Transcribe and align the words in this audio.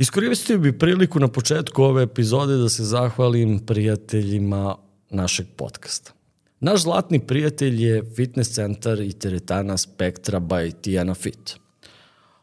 Iskoristio 0.00 0.58
bi 0.58 0.78
priliku 0.78 1.20
na 1.20 1.28
početku 1.28 1.82
ove 1.82 2.02
epizode 2.02 2.56
da 2.56 2.68
se 2.68 2.84
zahvalim 2.84 3.58
prijateljima 3.58 4.76
našeg 5.10 5.46
podcasta. 5.56 6.12
Naš 6.60 6.82
zlatni 6.82 7.26
prijatelj 7.26 7.84
je 7.84 8.04
fitness 8.16 8.50
centar 8.50 9.00
i 9.00 9.12
teretana 9.12 9.76
Spektra 9.76 10.40
by 10.40 10.72
Tijana 10.80 11.14
Fit. 11.14 11.56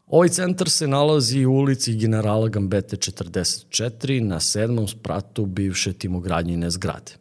Ovaj 0.07 0.29
centar 0.29 0.69
se 0.69 0.87
nalazi 0.87 1.45
u 1.45 1.53
ulici 1.53 1.95
generala 1.95 2.47
Gambete 2.47 2.95
44 2.95 4.19
na 4.19 4.39
sedmom 4.39 4.87
spratu 4.87 5.45
bivše 5.45 5.93
timogradnjine 5.93 6.69
zgrade. 6.69 7.11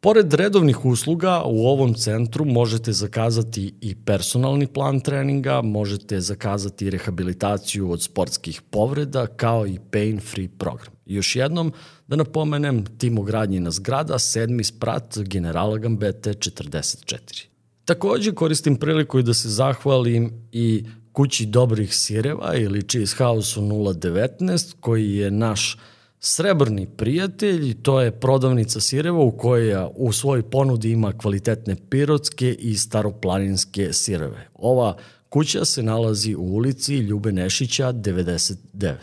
Pored 0.00 0.34
redovnih 0.34 0.84
usluga, 0.84 1.42
u 1.44 1.66
ovom 1.66 1.94
centru 1.94 2.44
možete 2.44 2.92
zakazati 2.92 3.74
i 3.80 3.94
personalni 3.94 4.66
plan 4.66 5.00
treninga, 5.00 5.62
možete 5.62 6.20
zakazati 6.20 6.90
rehabilitaciju 6.90 7.90
od 7.90 8.02
sportskih 8.02 8.62
povreda, 8.62 9.26
kao 9.26 9.66
i 9.66 9.78
pain-free 9.90 10.48
program. 10.58 10.92
Još 11.06 11.36
jednom, 11.36 11.72
da 12.06 12.16
napomenem, 12.16 12.84
Timo 12.98 13.22
Gradnjina 13.22 13.70
zgrada, 13.70 14.18
sedmi 14.18 14.64
sprat 14.64 15.18
generala 15.18 15.78
Gambete 15.78 16.30
44. 16.30 17.46
Takođe 17.84 18.32
koristim 18.32 18.76
priliku 18.76 19.18
i 19.18 19.22
da 19.22 19.34
se 19.34 19.48
zahvalim 19.48 20.48
i 20.52 20.84
kući 21.12 21.46
dobrih 21.46 21.94
sireva 21.94 22.54
ili 22.54 22.88
Cheese 22.88 23.16
House 23.16 23.60
019 23.60 24.74
koji 24.80 25.14
je 25.14 25.30
naš 25.30 25.78
srebrni 26.20 26.86
prijatelj, 26.86 27.82
to 27.82 28.00
je 28.00 28.20
prodavnica 28.20 28.80
sireva 28.80 29.20
u 29.20 29.30
kojoj 29.30 29.88
u 29.94 30.12
svojoj 30.12 30.42
ponudi 30.42 30.90
ima 30.90 31.12
kvalitetne 31.12 31.76
pirotske 31.90 32.52
i 32.52 32.74
staroplaninske 32.74 33.92
sireve. 33.92 34.48
Ova 34.54 34.96
kuća 35.28 35.64
se 35.64 35.82
nalazi 35.82 36.34
u 36.34 36.42
ulici 36.42 36.96
Ljube 36.96 37.32
Nešića 37.32 37.92
99. 37.92 38.94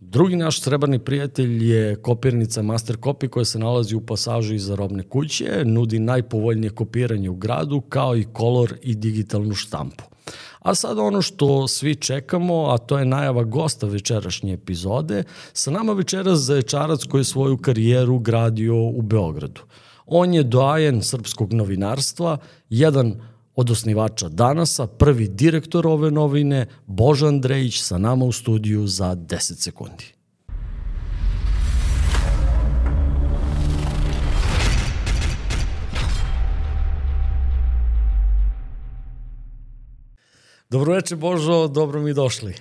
Drugi 0.00 0.36
naš 0.36 0.60
srebrni 0.60 0.98
prijatelj 0.98 1.72
je 1.72 1.96
kopirnica 1.96 2.62
Master 2.62 2.96
Copy 2.96 3.28
koja 3.28 3.44
se 3.44 3.58
nalazi 3.58 3.94
u 3.94 4.00
pasažu 4.00 4.54
iza 4.54 4.74
robne 4.74 5.02
kuće, 5.02 5.64
nudi 5.64 5.98
najpovoljnije 5.98 6.70
kopiranje 6.70 7.30
u 7.30 7.34
gradu 7.34 7.80
kao 7.80 8.16
i 8.16 8.26
kolor 8.32 8.74
i 8.82 8.94
digitalnu 8.94 9.54
štampu. 9.54 10.04
A 10.64 10.74
sad 10.74 10.98
ono 10.98 11.22
što 11.22 11.68
svi 11.68 11.94
čekamo, 11.94 12.66
a 12.70 12.78
to 12.78 12.98
je 12.98 13.04
najava 13.04 13.44
gosta 13.44 13.86
večerašnje 13.86 14.52
epizode, 14.52 15.24
sa 15.52 15.70
nama 15.70 15.92
večeras 15.92 16.38
Zaječarac 16.38 17.04
koji 17.04 17.20
je 17.20 17.24
svoju 17.24 17.56
karijeru 17.56 18.18
gradio 18.18 18.82
u 18.82 19.02
Beogradu. 19.02 19.60
On 20.06 20.34
je 20.34 20.42
doajen 20.42 21.02
srpskog 21.02 21.52
novinarstva, 21.52 22.38
jedan 22.68 23.20
od 23.56 23.70
osnivača 23.70 24.28
Danasa, 24.28 24.86
prvi 24.86 25.28
direktor 25.28 25.86
ove 25.86 26.10
novine, 26.10 26.66
Božan 26.86 27.28
Andrejić 27.28 27.80
sa 27.82 27.98
nama 27.98 28.24
u 28.24 28.32
studiju 28.32 28.86
za 28.86 29.16
10 29.16 29.38
sekundi. 29.54 30.13
Dobroveče 40.74 41.16
Božo, 41.16 41.68
dobro 41.68 42.00
mi 42.00 42.14
došli. 42.14 42.54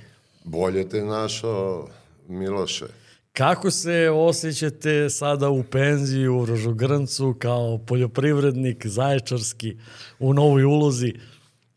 Bolje 0.44 0.90
te 0.90 1.02
našao, 1.02 1.88
Miloše. 2.28 2.86
Kako 3.32 3.72
se 3.72 4.10
osjećate 4.10 5.10
sada 5.10 5.50
u 5.50 5.64
penziji 5.64 6.28
u 6.28 6.46
Rožogrncu 6.46 7.36
kao 7.40 7.78
poljoprivrednik 7.88 8.88
zaječarski 8.88 9.78
u 10.20 10.34
novoj 10.34 10.64
ulozi? 10.64 11.14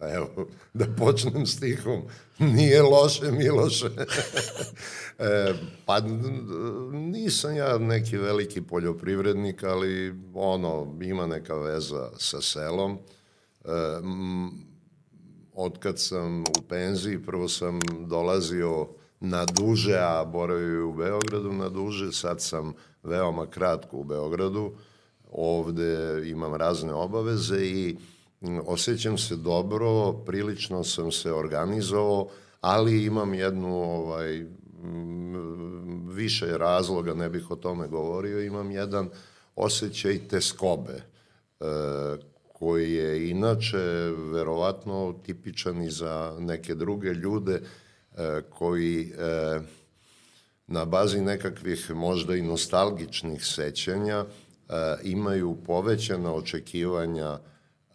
Evo, 0.00 0.28
da 0.78 0.86
počnem 0.98 1.46
stihom. 1.46 2.02
Nije 2.38 2.82
loše, 2.82 3.30
Miloše. 3.30 3.86
e, 5.18 5.54
pa 5.86 6.00
nisam 6.92 7.56
ja 7.56 7.78
neki 7.78 8.16
veliki 8.16 8.62
poljoprivrednik, 8.62 9.64
ali 9.64 10.14
ono, 10.34 10.96
ima 11.02 11.26
neka 11.26 11.54
veza 11.54 12.10
sa 12.18 12.40
selom. 12.40 12.98
E, 13.64 13.68
otkad 15.56 15.98
sam 15.98 16.42
u 16.42 16.62
penziji, 16.68 17.22
prvo 17.22 17.48
sam 17.48 17.80
dolazio 18.06 18.88
na 19.20 19.44
duže, 19.44 19.98
a 20.00 20.24
boravio 20.24 20.88
u 20.88 20.92
Beogradu 20.92 21.52
na 21.52 21.68
duže, 21.68 22.12
sad 22.12 22.42
sam 22.42 22.74
veoma 23.02 23.46
kratko 23.46 23.96
u 23.96 24.04
Beogradu, 24.04 24.72
ovde 25.32 26.22
imam 26.30 26.54
razne 26.54 26.92
obaveze 26.92 27.66
i 27.66 27.96
osjećam 28.66 29.18
se 29.18 29.36
dobro, 29.36 30.12
prilično 30.12 30.84
sam 30.84 31.12
se 31.12 31.32
organizovao, 31.32 32.28
ali 32.60 33.04
imam 33.04 33.34
jednu 33.34 33.82
ovaj, 33.82 34.46
više 36.08 36.58
razloga, 36.58 37.14
ne 37.14 37.28
bih 37.28 37.50
o 37.50 37.56
tome 37.56 37.88
govorio, 37.88 38.42
imam 38.42 38.70
jedan 38.70 39.10
osjećaj 39.56 40.28
teskobe, 40.28 41.02
e, 41.60 41.64
koji 42.58 42.92
je 42.92 43.30
inače 43.30 43.78
verovatno 44.32 45.14
tipičan 45.22 45.82
i 45.82 45.90
za 45.90 46.36
neke 46.38 46.74
druge 46.74 47.08
ljude 47.08 47.60
e, 48.16 48.42
koji 48.50 49.12
e, 49.18 49.60
na 50.66 50.84
bazi 50.84 51.20
nekakvih 51.20 51.90
možda 51.90 52.36
i 52.36 52.42
nostalgičnih 52.42 53.46
sećanja 53.46 54.24
e, 54.24 54.26
imaju 55.02 55.56
povećana 55.66 56.34
očekivanja 56.34 57.38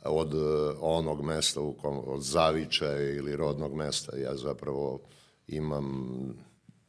od 0.04 0.34
onog 0.82 1.22
mesta 1.22 1.62
u 1.62 1.74
kom, 1.74 2.02
od 2.06 2.22
zavičaja 2.22 3.12
ili 3.12 3.36
rodnog 3.36 3.74
mesta. 3.74 4.18
Ja 4.18 4.36
zapravo 4.36 5.00
imam 5.48 6.18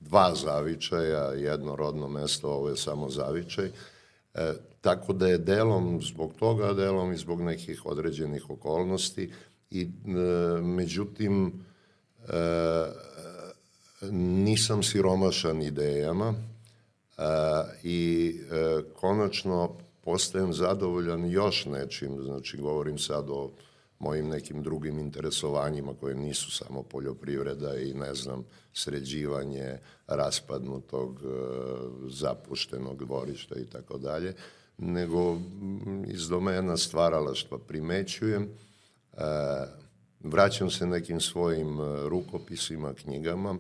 dva 0.00 0.34
zavičaja, 0.34 1.24
jedno 1.24 1.76
rodno 1.76 2.08
mesto, 2.08 2.50
ovo 2.50 2.68
je 2.68 2.76
samo 2.76 3.10
zavičaj. 3.10 3.70
E, 4.34 4.52
tako 4.80 5.12
da 5.12 5.28
je 5.28 5.38
delom 5.38 6.02
zbog 6.02 6.32
toga, 6.38 6.72
delom 6.72 7.12
i 7.12 7.16
zbog 7.16 7.42
nekih 7.42 7.86
određenih 7.86 8.50
okolnosti 8.50 9.32
i 9.70 9.82
e, 9.82 9.88
međutim 10.62 11.52
e, 12.28 12.32
nisam 14.10 14.82
siromašan 14.82 15.62
idejama 15.62 16.34
e, 16.34 17.22
i 17.82 18.34
e, 18.50 18.82
konačno 18.94 19.76
postajem 20.04 20.52
zadovoljan 20.52 21.30
još 21.30 21.66
nečim, 21.66 22.22
znači 22.22 22.56
govorim 22.56 22.98
sad 22.98 23.30
o 23.30 23.50
mojim 24.02 24.28
nekim 24.28 24.62
drugim 24.62 24.98
interesovanjima 24.98 25.94
koje 26.00 26.14
nisu 26.14 26.50
samo 26.50 26.82
poljoprivreda 26.82 27.76
i 27.76 27.94
ne 27.94 28.14
znam 28.14 28.44
sređivanje 28.72 29.78
raspadnutog 30.06 31.20
e, 31.20 31.28
zapuštenog 32.08 33.04
dvorišta 33.04 33.54
i 33.58 33.64
tako 33.64 33.98
dalje 33.98 34.34
nego 34.78 35.38
iz 36.06 36.28
domena 36.28 36.76
stvaralaštva 36.76 37.58
primećujem 37.58 38.42
e, 38.42 38.48
vraćam 40.20 40.70
se 40.70 40.86
nekim 40.86 41.20
svojim 41.20 41.80
e, 41.80 42.08
rukopisima, 42.08 42.94
knjigama 42.94 43.58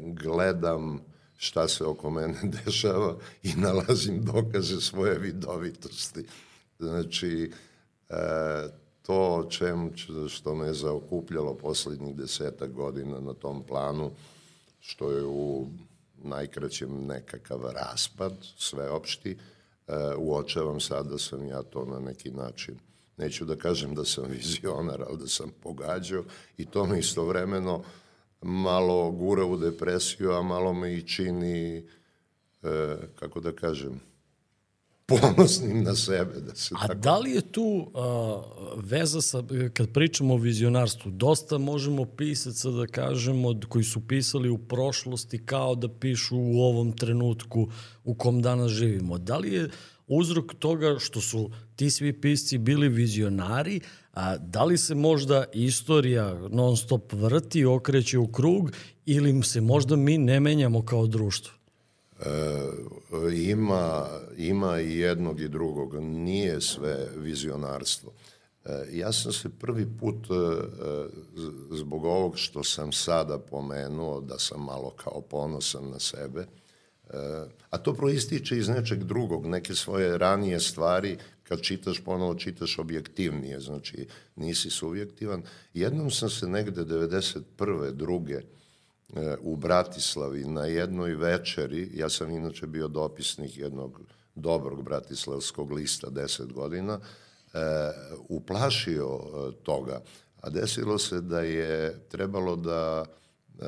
gledam 0.00 1.00
šta 1.36 1.68
se 1.68 1.84
oko 1.84 2.10
mene 2.10 2.34
dešava 2.64 3.16
i 3.42 3.52
nalazim 3.56 4.24
dokaze 4.24 4.80
svoje 4.80 5.18
vidovitosti. 5.18 6.26
Znači, 6.78 7.50
to 9.06 9.46
čem, 9.50 9.92
što 10.28 10.54
me 10.54 10.66
je 10.66 10.74
zaokupljalo 10.74 11.54
poslednjih 11.54 12.16
desetak 12.16 12.72
godina 12.72 13.20
na 13.20 13.34
tom 13.34 13.62
planu, 13.62 14.10
što 14.80 15.10
je 15.10 15.24
u 15.24 15.66
najkraćem 16.22 17.06
nekakav 17.06 17.60
raspad 17.74 18.32
sveopšti, 18.58 19.30
e, 19.30 19.92
uočavam 20.18 20.80
sad 20.80 21.06
da 21.06 21.18
sam 21.18 21.46
ja 21.46 21.62
to 21.62 21.84
na 21.84 22.00
neki 22.00 22.30
način, 22.30 22.78
neću 23.16 23.44
da 23.44 23.56
kažem 23.56 23.94
da 23.94 24.04
sam 24.04 24.24
vizionar, 24.24 25.02
ali 25.08 25.18
da 25.18 25.28
sam 25.28 25.50
pogađao 25.62 26.24
i 26.56 26.66
to 26.66 26.86
me 26.86 26.98
istovremeno 26.98 27.82
malo 28.42 29.10
gura 29.10 29.44
u 29.44 29.56
depresiju, 29.56 30.32
a 30.32 30.42
malo 30.42 30.72
me 30.72 30.94
i 30.94 31.08
čini, 31.08 31.78
e, 31.78 32.96
kako 33.14 33.40
da 33.40 33.52
kažem, 33.52 34.00
ponosnim 35.06 35.82
na 35.82 35.94
sebe. 35.94 36.40
Da 36.40 36.54
se 36.54 36.74
A 36.78 36.86
tako... 36.86 37.00
da 37.00 37.18
li 37.18 37.30
je 37.30 37.40
tu 37.52 37.62
uh, 37.62 38.84
veza 38.84 39.20
sa, 39.22 39.42
kad 39.72 39.92
pričamo 39.92 40.34
o 40.34 40.36
vizionarstvu, 40.36 41.10
dosta 41.10 41.58
možemo 41.58 42.04
pisaca 42.04 42.70
da 42.70 42.86
kažemo, 42.86 43.54
koji 43.68 43.84
su 43.84 44.06
pisali 44.08 44.48
u 44.48 44.58
prošlosti 44.58 45.46
kao 45.46 45.74
da 45.74 45.88
pišu 45.88 46.36
u 46.36 46.60
ovom 46.60 46.92
trenutku 46.92 47.68
u 48.04 48.14
kom 48.14 48.42
danas 48.42 48.72
živimo. 48.72 49.18
Da 49.18 49.38
li 49.38 49.52
je 49.52 49.70
uzrok 50.06 50.54
toga 50.54 50.96
što 50.98 51.20
su 51.20 51.50
ti 51.76 51.90
svi 51.90 52.20
pisci 52.20 52.58
bili 52.58 52.88
vizionari, 52.88 53.80
a 54.12 54.36
da 54.36 54.64
li 54.64 54.78
se 54.78 54.94
možda 54.94 55.44
istorija 55.52 56.48
non 56.50 56.76
stop 56.76 57.12
vrti, 57.12 57.64
okreće 57.64 58.18
u 58.18 58.26
krug 58.26 58.72
ili 59.06 59.42
se 59.42 59.60
možda 59.60 59.96
mi 59.96 60.18
ne 60.18 60.40
menjamo 60.40 60.84
kao 60.84 61.06
društvo? 61.06 61.55
E, 62.20 63.34
ima, 63.34 64.06
ima 64.36 64.80
i 64.80 64.98
jednog 64.98 65.40
i 65.40 65.48
drugog. 65.48 65.94
Nije 66.02 66.60
sve 66.60 67.08
vizionarstvo. 67.16 68.12
Ja 68.92 69.12
sam 69.12 69.32
se 69.32 69.48
prvi 69.48 69.86
put, 70.00 70.26
zbog 71.70 72.04
ovog 72.04 72.38
što 72.38 72.64
sam 72.64 72.92
sada 72.92 73.38
pomenuo, 73.38 74.20
da 74.20 74.38
sam 74.38 74.64
malo 74.64 74.90
kao 74.90 75.20
ponosan 75.20 75.90
na 75.90 75.98
sebe, 75.98 76.46
a 77.70 77.78
to 77.78 77.94
proističe 77.94 78.58
iz 78.58 78.68
nečeg 78.68 79.04
drugog, 79.04 79.46
neke 79.46 79.74
svoje 79.74 80.18
ranije 80.18 80.60
stvari, 80.60 81.16
kad 81.42 81.60
čitaš 81.60 82.00
ponovo 82.04 82.34
čitaš 82.34 82.78
objektivnije, 82.78 83.60
znači 83.60 84.06
nisi 84.36 84.70
subjektivan. 84.70 85.42
Jednom 85.74 86.10
sam 86.10 86.30
se 86.30 86.48
negde 86.48 86.84
91. 86.84 87.92
druge 87.92 88.40
u 89.40 89.56
Bratislavi 89.56 90.44
na 90.44 90.64
jednoj 90.64 91.14
večeri, 91.14 91.90
ja 91.94 92.08
sam 92.08 92.30
inače 92.30 92.66
bio 92.66 92.88
dopisnik 92.88 93.58
jednog 93.58 94.00
dobrog 94.34 94.82
bratislavskog 94.82 95.72
lista 95.72 96.06
10 96.06 96.52
godina, 96.52 97.00
e, 97.54 97.58
uplašio 98.28 99.20
toga. 99.62 100.00
A 100.40 100.50
desilo 100.50 100.98
se 100.98 101.20
da 101.20 101.40
je 101.40 102.00
trebalo 102.08 102.56
da 102.56 103.04
e, 103.04 103.64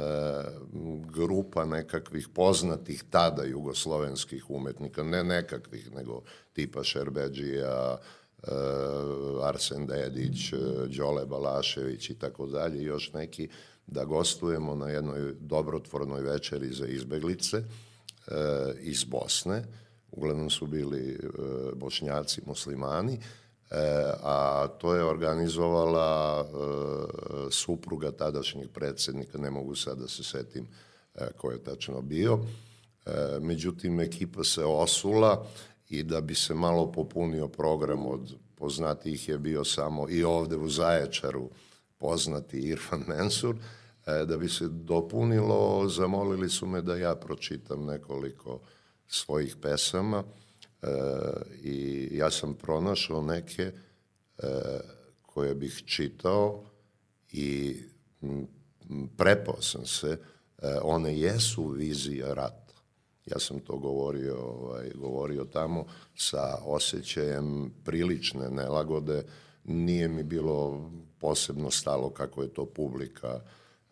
grupa 1.11 1.65
nekakvih 1.65 2.29
poznatih 2.35 3.05
tada 3.11 3.45
jugoslovenskih 3.45 4.51
umetnika, 4.51 5.03
ne 5.03 5.25
nekakvih, 5.25 5.93
nego 5.93 6.23
tipa 6.53 6.85
Šerbeđija, 6.85 7.99
e, 8.43 8.51
Arsen 9.43 9.87
Dedić, 9.87 10.53
Đole 10.97 11.27
Balašević 11.27 12.11
i 12.11 12.19
tako 12.19 12.47
dalje, 12.47 12.83
još 12.83 13.13
neki, 13.13 13.49
da 13.89 14.05
gostujemo 14.05 14.75
na 14.75 14.89
jednoj 14.89 15.35
dobrotvornoj 15.41 16.23
večeri 16.23 16.73
za 16.73 16.87
izbeglice 16.87 17.57
e, 17.57 17.65
iz 18.81 19.05
Bosne. 19.05 19.65
Uglavnom 20.11 20.51
su 20.51 20.67
bili 20.67 21.11
e, 21.11 21.19
bošnjaci, 21.75 22.41
muslimani, 22.47 23.15
e, 23.15 23.21
a 24.23 24.69
to 24.79 24.95
je 24.95 25.05
organizovala 25.05 26.45
e, 26.45 26.51
supruga 27.51 28.11
tadašnjeg 28.11 28.71
predsednika, 28.71 29.39
ne 29.39 29.51
mogu 29.51 29.75
sad 29.75 29.99
da 29.99 30.09
se 30.09 30.25
setim 30.25 30.67
e, 31.15 31.27
ko 31.37 31.51
je 31.51 31.65
tačno 31.65 32.01
bio. 32.03 32.39
E, 33.07 33.11
međutim, 33.41 34.01
ekipa 34.01 34.45
se 34.45 34.65
osula 34.65 35.47
i 35.89 36.03
da 36.03 36.21
bi 36.21 36.35
se 36.35 36.55
malo 36.55 36.93
popunio 36.93 37.49
program 37.49 38.07
od 38.07 38.35
poznatijih 38.55 39.29
je 39.29 39.39
bio 39.39 39.65
samo 39.65 40.09
i 40.09 40.25
ovde 40.25 40.57
u 40.57 40.69
Zaječaru 40.69 41.51
poznati 41.99 42.59
Irfan 42.59 43.05
Mensur, 43.09 43.57
E, 44.09 44.25
da 44.27 44.37
bi 44.37 44.49
se 44.49 44.69
dopunilo, 44.69 45.89
zamolili 45.89 46.49
su 46.49 46.67
me 46.67 46.83
da 46.83 46.97
ja 46.97 47.15
pročitam 47.15 47.85
nekoliko 47.85 48.61
svojih 49.07 49.57
pesama 49.63 50.25
e, 50.83 50.87
i 51.63 52.09
ja 52.13 52.31
sam 52.31 52.55
pronašao 52.55 53.23
neke 53.23 53.63
e, 53.63 53.73
koje 55.23 55.55
bih 55.55 55.83
čitao 55.87 56.65
i 57.33 57.77
prepao 59.17 59.63
sam 59.63 59.87
se, 59.87 60.19
one 60.83 61.19
jesu 61.19 61.69
vizija 61.69 62.35
rata. 62.35 62.75
Ja 63.27 63.39
sam 63.39 63.61
to 63.61 63.77
govorio, 63.77 64.37
ovaj, 64.37 64.91
govorio 64.95 65.45
tamo 65.45 65.87
sa 66.17 66.59
osjećajem 66.65 67.73
prilične 67.85 68.51
nelagode, 68.51 69.25
nije 69.65 70.09
mi 70.09 70.23
bilo 70.23 70.91
posebno 71.21 71.71
stalo 71.71 72.11
kako 72.11 72.43
je 72.43 72.49
to 72.49 72.67
publika 72.67 73.35
uh, 73.35 73.41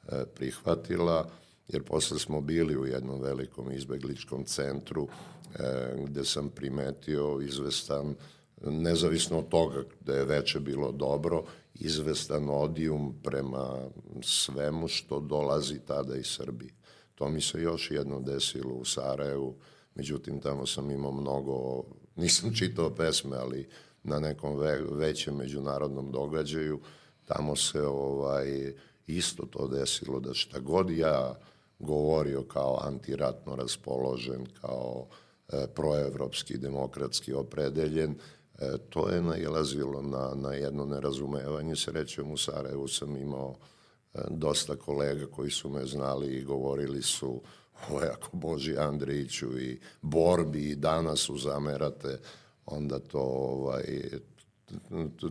E, 0.08 0.24
prihvatila, 0.34 1.28
jer 1.68 1.82
posle 1.82 2.18
smo 2.18 2.40
bili 2.40 2.76
u 2.76 2.86
jednom 2.86 3.20
velikom 3.20 3.72
izbegličkom 3.72 4.44
centru 4.44 5.08
e, 5.54 5.94
gde 6.06 6.24
sam 6.24 6.48
primetio 6.48 7.40
izvestan, 7.42 8.14
nezavisno 8.60 9.38
od 9.38 9.48
toga 9.48 9.82
da 10.00 10.14
je 10.14 10.24
veče 10.24 10.60
bilo 10.60 10.92
dobro, 10.92 11.44
izvestan 11.74 12.48
odijum 12.50 13.14
prema 13.22 13.88
svemu 14.22 14.88
što 14.88 15.20
dolazi 15.20 15.78
tada 15.78 16.16
iz 16.16 16.26
Srbije. 16.26 16.72
To 17.14 17.28
mi 17.28 17.40
se 17.40 17.62
još 17.62 17.90
jedno 17.90 18.20
desilo 18.20 18.74
u 18.74 18.84
Sarajevu, 18.84 19.54
međutim 19.94 20.40
tamo 20.40 20.66
sam 20.66 20.90
imao 20.90 21.12
mnogo, 21.12 21.84
nisam 22.16 22.54
čitao 22.54 22.94
pesme, 22.94 23.36
ali 23.36 23.68
na 24.02 24.20
nekom 24.20 24.58
ve, 24.58 24.80
većem 24.90 25.36
međunarodnom 25.36 26.12
događaju, 26.12 26.80
tamo 27.26 27.56
se 27.56 27.82
ovaj, 27.82 28.72
isto 29.06 29.46
to 29.46 29.68
desilo, 29.68 30.20
da 30.20 30.34
šta 30.34 30.58
god 30.60 30.90
ja 30.90 31.34
govorio 31.78 32.42
kao 32.42 32.78
antiratno 32.82 33.56
raspoložen, 33.56 34.46
kao 34.60 35.06
e, 35.48 35.66
proevropski, 35.74 36.58
demokratski 36.58 37.32
opredeljen, 37.32 38.14
e, 38.58 38.78
to 38.90 39.08
je 39.08 39.22
nailazilo 39.22 40.02
na, 40.02 40.32
na 40.34 40.54
jedno 40.54 40.84
nerazumevanje. 40.84 41.76
Srećem 41.76 42.30
u 42.30 42.36
Sarajevu 42.36 42.88
sam 42.88 43.16
imao 43.16 43.54
e, 44.14 44.18
dosta 44.30 44.76
kolega 44.76 45.26
koji 45.26 45.50
su 45.50 45.70
me 45.70 45.86
znali 45.86 46.36
i 46.36 46.44
govorili 46.44 47.02
su 47.02 47.40
ovo 47.88 48.00
ako 48.12 48.36
Boži 48.36 48.76
Andriću 48.76 49.58
i 49.60 49.80
borbi 50.02 50.70
i 50.70 50.76
danas 50.76 51.30
uzamerate, 51.30 52.18
onda 52.66 52.98
to 52.98 53.20
ovaj, 53.20 53.84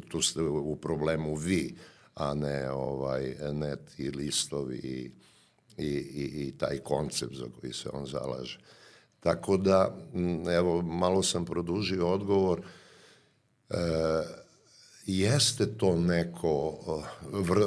tu 0.09 0.21
ste 0.21 0.41
u 0.41 0.75
problemu 0.75 1.35
vi 1.35 1.75
a 2.15 2.33
ne 2.33 2.71
ovaj 2.71 3.35
net 3.53 3.99
i 3.99 4.09
listovi 4.09 4.77
i, 4.77 5.11
i, 5.77 5.87
i, 5.87 6.47
i 6.47 6.57
taj 6.57 6.77
koncept 6.77 7.35
za 7.35 7.45
koji 7.59 7.73
se 7.73 7.89
on 7.93 8.05
zalaže. 8.05 8.59
Tako 9.19 9.57
da, 9.57 9.97
evo, 10.57 10.81
malo 10.81 11.23
sam 11.23 11.45
produžio 11.45 12.07
odgovor, 12.07 12.61
e, 13.69 13.75
jeste 15.05 15.77
to 15.77 15.95
neko, 15.95 16.77
vr, 17.31 17.59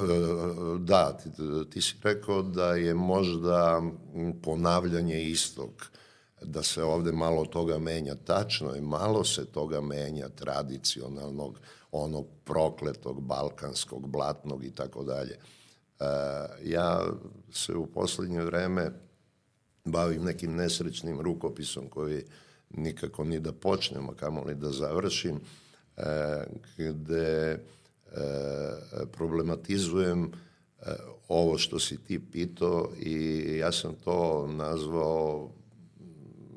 da, 0.78 1.12
ti, 1.12 1.30
ti 1.70 1.82
si 1.82 1.94
rekao 2.02 2.42
da 2.42 2.74
je 2.74 2.94
možda 2.94 3.82
ponavljanje 4.42 5.22
istog, 5.22 5.90
da 6.42 6.62
se 6.62 6.82
ovde 6.82 7.12
malo 7.12 7.44
toga 7.44 7.78
menja. 7.78 8.14
Tačno 8.14 8.74
je, 8.74 8.80
malo 8.80 9.24
se 9.24 9.46
toga 9.46 9.80
menja 9.80 10.28
tradicionalnog, 10.28 11.60
onog 11.92 12.26
prokletog, 12.44 13.20
balkanskog, 13.20 14.08
blatnog 14.08 14.64
i 14.64 14.70
tako 14.70 15.04
dalje. 15.04 15.32
E, 15.32 16.04
ja 16.64 17.00
se 17.52 17.76
u 17.76 17.86
poslednje 17.86 18.42
vreme 18.42 18.90
bavim 19.84 20.24
nekim 20.24 20.54
nesrećnim 20.54 21.20
rukopisom 21.20 21.88
koji 21.88 22.24
nikako 22.70 23.24
ni 23.24 23.40
da 23.40 23.52
počnem, 23.52 24.08
a 24.08 24.14
kamo 24.14 24.44
li 24.44 24.54
da 24.54 24.70
završim, 24.70 25.40
e, 25.96 26.44
gde 26.76 27.50
e, 27.52 27.58
problematizujem 29.12 30.32
ovo 31.28 31.58
što 31.58 31.78
si 31.78 32.04
ti 32.04 32.30
pitao 32.30 32.88
i 33.00 33.56
ja 33.56 33.72
sam 33.72 33.94
to 33.94 34.46
nazvao 34.46 35.50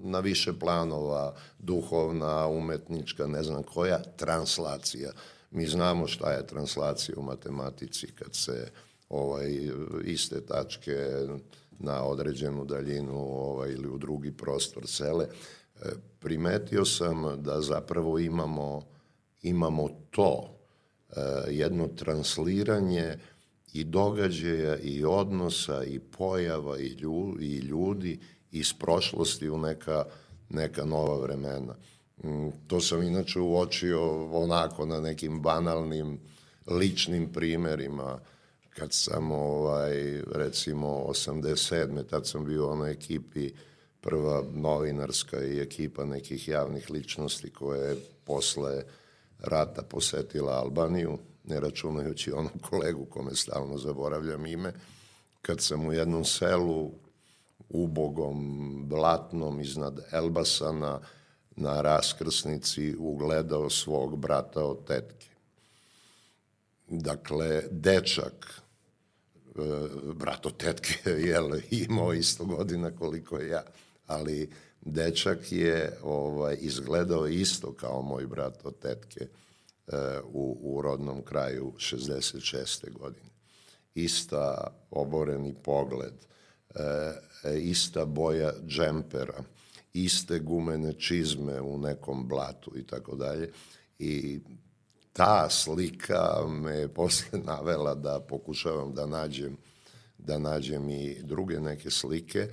na 0.03 0.20
više 0.20 0.53
planova, 0.60 1.36
duhovna, 1.60 2.48
umetnička, 2.48 3.27
ne 3.27 3.43
znam 3.43 3.63
koja, 3.63 4.01
translacija. 4.15 5.12
Mi 5.51 5.67
znamo 5.67 6.08
šta 6.08 6.31
je 6.31 6.48
translacija 6.48 7.15
u 7.17 7.22
matematici 7.22 8.08
kad 8.08 8.36
se 8.36 8.72
ovaj, 9.10 9.70
iste 10.03 10.41
tačke 10.41 10.96
na 11.79 12.03
određenu 12.03 12.65
daljinu 12.65 13.17
ovaj, 13.17 13.72
ili 13.72 13.88
u 13.88 13.98
drugi 13.98 14.31
prostor 14.31 14.88
sele. 14.88 15.25
E, 15.25 15.89
primetio 16.20 16.86
sam 16.86 17.43
da 17.43 17.62
zapravo 17.62 18.20
imamo, 18.20 18.81
imamo 19.41 19.89
to, 20.12 20.58
e, 21.10 21.22
jedno 21.50 21.88
transliranje 21.88 23.17
i 23.74 23.84
događaja 23.84 24.77
i 24.77 25.05
odnosa 25.05 25.84
i 25.84 26.00
pojava 26.00 26.79
i 26.79 26.88
ljudi, 26.88 27.46
i 27.46 27.58
ljudi 27.58 28.20
iz 28.51 28.74
prošlosti 28.74 29.50
u 29.50 29.58
neka, 29.58 30.05
neka 30.50 30.86
nova 30.86 31.17
vremena. 31.22 31.75
Mm, 32.24 32.50
to 32.67 32.81
sam 32.81 33.03
inače 33.03 33.39
uočio 33.39 34.25
onako 34.38 34.86
na 34.86 35.00
nekim 35.00 35.41
banalnim 35.41 36.20
ličnim 36.67 37.34
primerima 37.34 38.20
kad 38.70 38.93
sam 38.93 39.31
ovaj 39.31 40.22
recimo 40.31 40.88
87. 40.88 42.08
tad 42.10 42.27
sam 42.27 42.46
bio 42.46 42.67
u 42.67 42.70
onoj 42.70 42.91
ekipi 42.91 43.51
prva 44.01 44.43
novinarska 44.53 45.43
i 45.43 45.60
ekipa 45.60 46.05
nekih 46.05 46.48
javnih 46.48 46.89
ličnosti 46.89 47.50
koje 47.50 47.89
je 47.89 47.98
posle 48.24 48.84
rata 49.39 49.81
posetila 49.81 50.51
Albaniju, 50.51 51.17
ne 51.43 51.60
računajući 51.60 52.31
onog 52.31 52.51
kolegu 52.70 53.05
kome 53.05 53.36
stalno 53.36 53.77
zaboravljam 53.77 54.46
ime, 54.46 54.74
kad 55.41 55.62
sam 55.62 55.86
u 55.86 55.93
jednom 55.93 56.25
selu 56.25 56.91
ubogom, 57.74 58.40
blatnom 58.90 59.62
iznad 59.62 60.00
Elbasana 60.12 61.00
na 61.56 61.82
raskrsnici 61.82 62.96
ugledao 63.00 63.70
svog 63.70 64.18
brata 64.18 64.66
od 64.66 64.86
tetke. 64.88 65.28
Dakle, 66.88 67.63
dečak, 67.72 68.62
e, 69.56 69.62
brat 70.13 70.46
od 70.46 70.58
tetke, 70.58 71.12
jel, 71.30 71.51
imao 71.70 72.13
isto 72.13 72.46
godina 72.46 72.92
koliko 72.92 73.40
ja, 73.40 73.63
ali 74.08 74.50
dečak 74.82 75.51
je 75.51 75.98
ovaj, 76.04 76.58
izgledao 76.60 77.28
isto 77.28 77.74
kao 77.74 78.01
moj 78.01 78.28
brat 78.28 78.66
od 78.66 78.80
tetke 78.80 79.28
u, 80.24 80.58
u 80.62 80.82
rodnom 80.82 81.22
kraju 81.22 81.74
66. 81.78 82.92
godine. 83.00 83.30
Ista 83.96 84.68
oboreni 84.92 85.56
pogled, 85.63 86.13
e, 86.75 87.13
ista 87.50 88.05
boja 88.05 88.51
džempera, 88.67 89.43
iste 89.93 90.39
gumene 90.39 90.93
čizme 90.93 91.62
u 91.62 91.77
nekom 91.77 92.27
blatu 92.27 92.77
i 92.77 92.83
tako 92.83 93.15
dalje. 93.15 93.51
I 94.00 94.39
ta 95.13 95.50
slika 95.50 96.48
me 96.48 96.88
posle 96.88 97.39
navela 97.53 97.95
da 97.95 98.19
pokušavam 98.19 98.93
da 98.93 99.05
nađem 99.05 99.57
da 100.17 100.39
nađem 100.39 100.89
i 100.89 101.17
druge 101.24 101.60
neke 101.60 101.89
slike 101.89 102.39
e, 102.39 102.51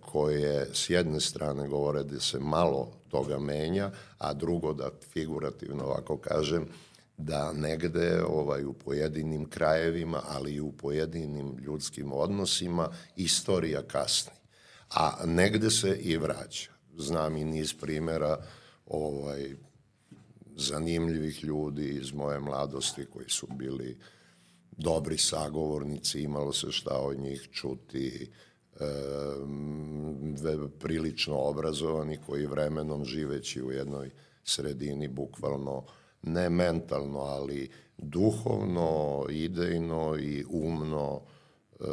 koje 0.00 0.68
s 0.72 0.90
jedne 0.90 1.20
strane 1.20 1.68
govore 1.68 2.02
da 2.02 2.20
se 2.20 2.38
malo 2.38 2.92
toga 3.08 3.38
menja, 3.38 3.90
a 4.18 4.34
drugo 4.34 4.72
da 4.72 4.90
figurativno 5.12 5.84
ovako 5.84 6.16
kažem 6.16 6.66
da 7.24 7.52
negde 7.52 8.22
ovaj, 8.28 8.64
u 8.64 8.72
pojedinim 8.72 9.50
krajevima, 9.50 10.22
ali 10.28 10.52
i 10.52 10.60
u 10.60 10.72
pojedinim 10.72 11.56
ljudskim 11.58 12.12
odnosima 12.12 12.88
istorija 13.16 13.82
kasni. 13.82 14.32
A 14.94 15.24
negde 15.26 15.70
se 15.70 15.98
i 16.02 16.16
vraća. 16.16 16.70
Znam 16.96 17.36
i 17.36 17.44
niz 17.44 17.74
primera 17.80 18.38
ovaj, 18.86 19.54
zanimljivih 20.56 21.44
ljudi 21.44 21.88
iz 21.88 22.12
moje 22.12 22.40
mladosti 22.40 23.06
koji 23.06 23.28
su 23.28 23.46
bili 23.50 23.98
dobri 24.76 25.18
sagovornici, 25.18 26.22
imalo 26.22 26.52
se 26.52 26.72
šta 26.72 26.98
od 26.98 27.18
njih 27.18 27.48
čuti, 27.52 28.30
e, 28.80 28.84
prilično 30.78 31.38
obrazovani 31.38 32.18
koji 32.26 32.46
vremenom 32.46 33.04
živeći 33.04 33.62
u 33.62 33.72
jednoj 33.72 34.10
sredini 34.44 35.08
bukvalno 35.08 35.84
ne 36.22 36.50
mentalno, 36.50 37.18
ali 37.18 37.70
duhovno, 37.98 39.24
idejno 39.30 40.16
i 40.18 40.44
umno 40.50 41.20
e, 41.80 41.84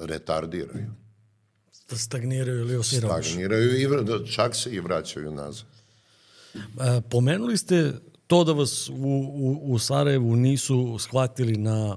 retardiraju. 0.00 0.86
Stagniraju 1.92 2.60
ili 2.60 2.76
osiromašu? 2.76 3.28
Stagniraju 3.28 3.80
i 3.80 4.32
čak 4.32 4.54
se 4.54 4.70
i 4.70 4.80
vraćaju 4.80 5.30
nazad. 5.30 5.66
E, 6.54 7.00
pomenuli 7.10 7.56
ste 7.56 7.92
to 8.26 8.44
da 8.44 8.52
vas 8.52 8.88
u, 8.88 8.94
u, 8.94 9.60
u 9.72 9.78
Sarajevu 9.78 10.36
nisu 10.36 10.98
shvatili 10.98 11.56
na, 11.56 11.96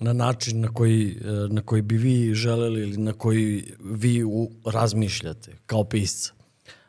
na 0.00 0.12
način 0.12 0.60
na 0.60 0.72
koji, 0.72 1.18
e, 1.20 1.30
na 1.48 1.62
koji 1.62 1.82
bi 1.82 1.96
vi 1.96 2.34
želeli 2.34 2.80
ili 2.80 2.96
na 2.96 3.12
koji 3.12 3.74
vi 3.80 4.24
u, 4.24 4.50
razmišljate 4.64 5.56
kao 5.66 5.84
pisca. 5.84 6.32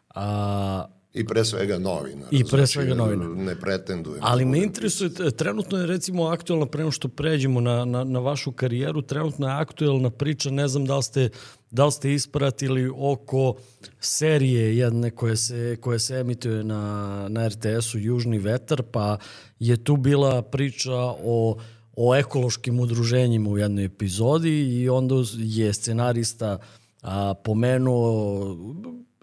A, 0.10 0.86
I 1.14 1.26
pre 1.26 1.46
svega 1.46 1.80
novina. 1.80 2.26
I 2.32 2.44
pre 2.44 2.58
znači, 2.58 2.74
svega 2.74 2.96
novina. 2.96 3.26
Ne 3.26 3.56
pretendujem. 3.60 4.20
Ali 4.22 4.46
me 4.46 4.64
interesuje, 4.64 5.32
trenutno 5.38 5.78
je 5.78 5.86
recimo 5.86 6.24
aktuelna, 6.24 6.66
prema 6.66 6.92
što 6.92 7.08
pređemo 7.08 7.62
na, 7.62 7.86
na, 7.86 8.04
na 8.04 8.20
vašu 8.20 8.52
karijeru, 8.52 9.02
trenutno 9.02 9.48
je 9.48 9.54
aktuelna 9.54 10.10
priča, 10.10 10.50
ne 10.50 10.68
znam 10.68 10.86
da 10.86 10.98
li 10.98 11.04
ste, 11.04 11.30
da 11.72 11.86
li 11.86 11.92
ste 11.92 12.14
ispratili 12.14 12.92
oko 12.96 13.56
serije 14.00 14.78
jedne 14.78 15.12
koje 15.12 15.38
se, 15.38 15.78
koje 15.82 16.00
se 16.00 16.16
emituje 16.16 16.64
na, 16.64 17.26
na 17.30 17.48
RTS-u 17.48 17.98
Južni 17.98 18.40
vetar, 18.40 18.84
pa 18.92 19.18
je 19.60 19.84
tu 19.84 19.98
bila 19.98 20.42
priča 20.42 20.96
o 21.24 21.58
o 22.02 22.16
ekološkim 22.16 22.80
udruženjima 22.80 23.50
u 23.50 23.58
jednoj 23.58 23.86
epizodi 23.86 24.82
i 24.82 24.90
onda 24.90 25.16
je 25.38 25.74
scenarista 25.74 26.58
a, 27.02 27.34
pomenuo 27.44 28.58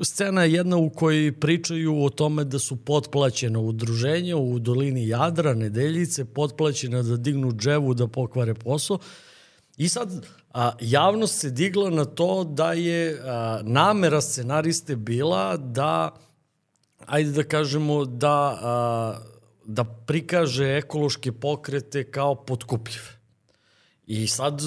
scena 0.05 0.45
je 0.45 0.53
jedna 0.53 0.77
u 0.77 0.91
kojoj 0.91 1.41
pričaju 1.41 2.05
o 2.05 2.11
tome 2.11 2.45
da 2.45 2.59
su 2.59 2.77
potplaćena 2.77 3.59
udruženja 3.59 4.37
u 4.37 4.59
dolini 4.59 5.09
Jadra, 5.09 5.55
Nedeljice, 5.55 6.25
potplaćena 6.25 7.03
da 7.03 7.17
dignu 7.17 7.53
dževu 7.53 7.95
da 7.95 8.07
pokvare 8.07 8.55
posao. 8.55 8.99
I 9.77 9.89
sad 9.89 10.27
a, 10.55 10.73
javnost 10.81 11.41
se 11.41 11.51
digla 11.51 11.91
na 11.91 12.05
to 12.05 12.45
da 12.45 12.73
je 12.73 13.21
a, 13.25 13.61
namera 13.63 14.21
scenariste 14.21 14.97
bila 14.97 15.57
da, 15.57 16.15
ajde 17.07 17.31
da 17.31 17.43
kažemo, 17.43 18.05
da, 18.05 18.59
a, 18.63 19.19
da 19.65 19.85
prikaže 19.85 20.65
ekološke 20.65 21.33
pokrete 21.33 22.11
kao 22.11 22.35
potkupljive. 22.35 23.17
I 24.07 24.27
sad 24.27 24.61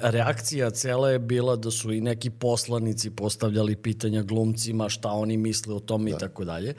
reakcija 0.00 0.70
cela 0.70 1.10
je 1.10 1.18
bila 1.18 1.56
da 1.56 1.70
su 1.70 1.92
i 1.92 2.00
neki 2.00 2.30
poslanici 2.30 3.10
postavljali 3.10 3.76
pitanja 3.76 4.22
glumcima 4.22 4.88
šta 4.88 5.08
oni 5.08 5.36
misle 5.36 5.74
o 5.74 5.80
tome 5.80 6.10
da. 6.10 6.16
i 6.16 6.20
tako 6.20 6.44
dalje. 6.44 6.74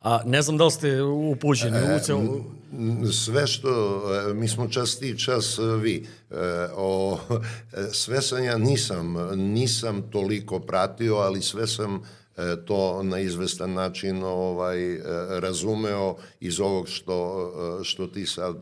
A 0.00 0.20
ne 0.24 0.42
znam 0.42 0.56
da 0.56 0.64
li 0.64 0.70
ste 0.70 1.02
upućeni 1.02 1.76
e, 1.76 1.96
u 1.96 1.98
ceo... 1.98 2.22
Sve 3.12 3.46
što, 3.46 4.02
e, 4.30 4.34
mi 4.34 4.48
smo 4.48 4.68
čas 4.68 4.98
ti, 4.98 5.18
čas 5.18 5.58
vi. 5.82 6.06
E, 6.30 6.34
o, 6.76 7.18
sve 7.92 8.22
sam 8.22 8.44
ja 8.44 8.58
nisam, 8.58 9.14
nisam 9.36 10.02
toliko 10.10 10.60
pratio, 10.60 11.14
ali 11.16 11.42
sve 11.42 11.66
sam 11.66 12.02
E, 12.02 12.27
to 12.66 13.02
na 13.02 13.18
izvestan 13.18 13.72
način 13.72 14.22
ovaj 14.22 14.94
e, 14.94 15.00
razumeo 15.40 16.16
iz 16.40 16.60
ovog 16.60 16.88
što, 16.88 17.50
e, 17.80 17.84
što 17.84 18.06
ti 18.06 18.26
sad 18.26 18.56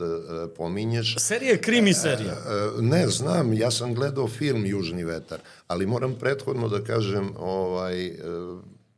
pominješ. 0.57 1.17
Serija 1.19 1.51
je 1.51 1.61
krimi 1.61 1.95
serija. 1.95 2.37
Ne, 2.81 3.09
znam, 3.09 3.53
ja 3.53 3.71
sam 3.71 3.95
gledao 3.95 4.29
film 4.29 4.67
Južni 4.67 5.05
vetar, 5.05 5.39
ali 5.67 5.87
moram 5.87 6.15
prethodno 6.21 6.69
da 6.69 6.85
kažem 6.85 7.33
ovaj, 7.39 8.13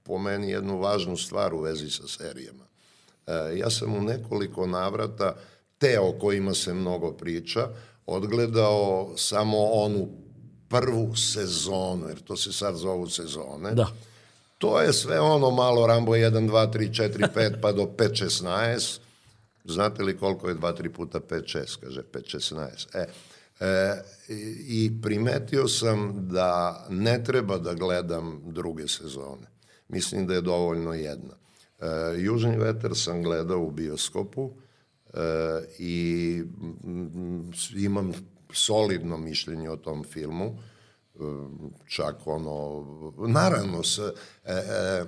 po 0.03 0.19
meni 0.19 0.51
jednu 0.51 0.79
važnu 0.79 1.17
stvar 1.17 1.55
u 1.55 1.61
vezi 1.61 1.91
sa 1.91 2.09
serijama. 2.09 2.65
Ja 3.57 3.71
sam 3.71 3.95
u 3.95 4.03
nekoliko 4.03 4.67
navrata, 4.67 5.37
te 5.79 6.01
o 6.01 6.13
kojima 6.13 6.55
se 6.55 6.75
mnogo 6.75 7.13
priča, 7.13 7.69
odgledao 8.07 9.13
samo 9.17 9.59
onu 9.59 10.09
prvu 10.69 11.17
sezonu, 11.17 12.09
jer 12.09 12.21
to 12.21 12.37
se 12.37 12.53
sad 12.53 12.77
zovu 12.77 13.09
sezone. 13.09 13.75
Da 13.75 13.93
To 14.59 14.81
je 14.81 14.93
sve 14.93 15.21
ono 15.21 15.51
malo 15.51 15.87
Rambo 15.87 16.13
1, 16.13 16.49
2, 16.49 16.73
3, 16.73 16.91
4, 16.91 17.29
5 17.35 17.61
pa 17.61 17.73
do 17.73 17.83
5, 17.83 18.25
16. 18.25 18.99
Znate 19.65 20.03
li 20.03 20.17
koliko 20.17 20.49
je 20.49 20.55
2, 20.55 20.83
3 20.83 20.89
puta 20.89 21.21
5, 21.21 21.59
6? 21.59 21.81
Kaže 21.81 22.03
5, 22.13 22.37
16. 22.37 22.87
E, 22.95 23.07
e, 23.61 24.03
I 24.69 24.93
primetio 25.03 25.69
sam 25.69 26.29
da 26.29 26.87
ne 26.91 27.25
treba 27.25 27.59
da 27.59 27.75
gledam 27.75 28.43
druge 28.47 28.89
sezone. 28.89 29.47
Mislim 29.89 30.27
da 30.27 30.35
je 30.35 30.41
dovoljno 30.41 30.95
jedna. 30.95 31.35
E, 31.81 31.87
Južni 32.17 32.57
veter 32.57 32.91
sam 32.95 33.23
gledao 33.23 33.61
u 33.61 33.71
bioskopu 33.71 34.51
e, 35.15 35.21
i 35.79 36.43
imam 37.77 38.13
solidno 38.53 39.17
mišljenje 39.17 39.71
o 39.71 39.77
tom 39.77 40.05
filmu 40.05 40.59
čak 41.87 42.27
ono, 42.27 42.85
naravno, 43.27 43.83
s, 43.83 43.99
e, 43.99 44.13
e, 44.45 45.05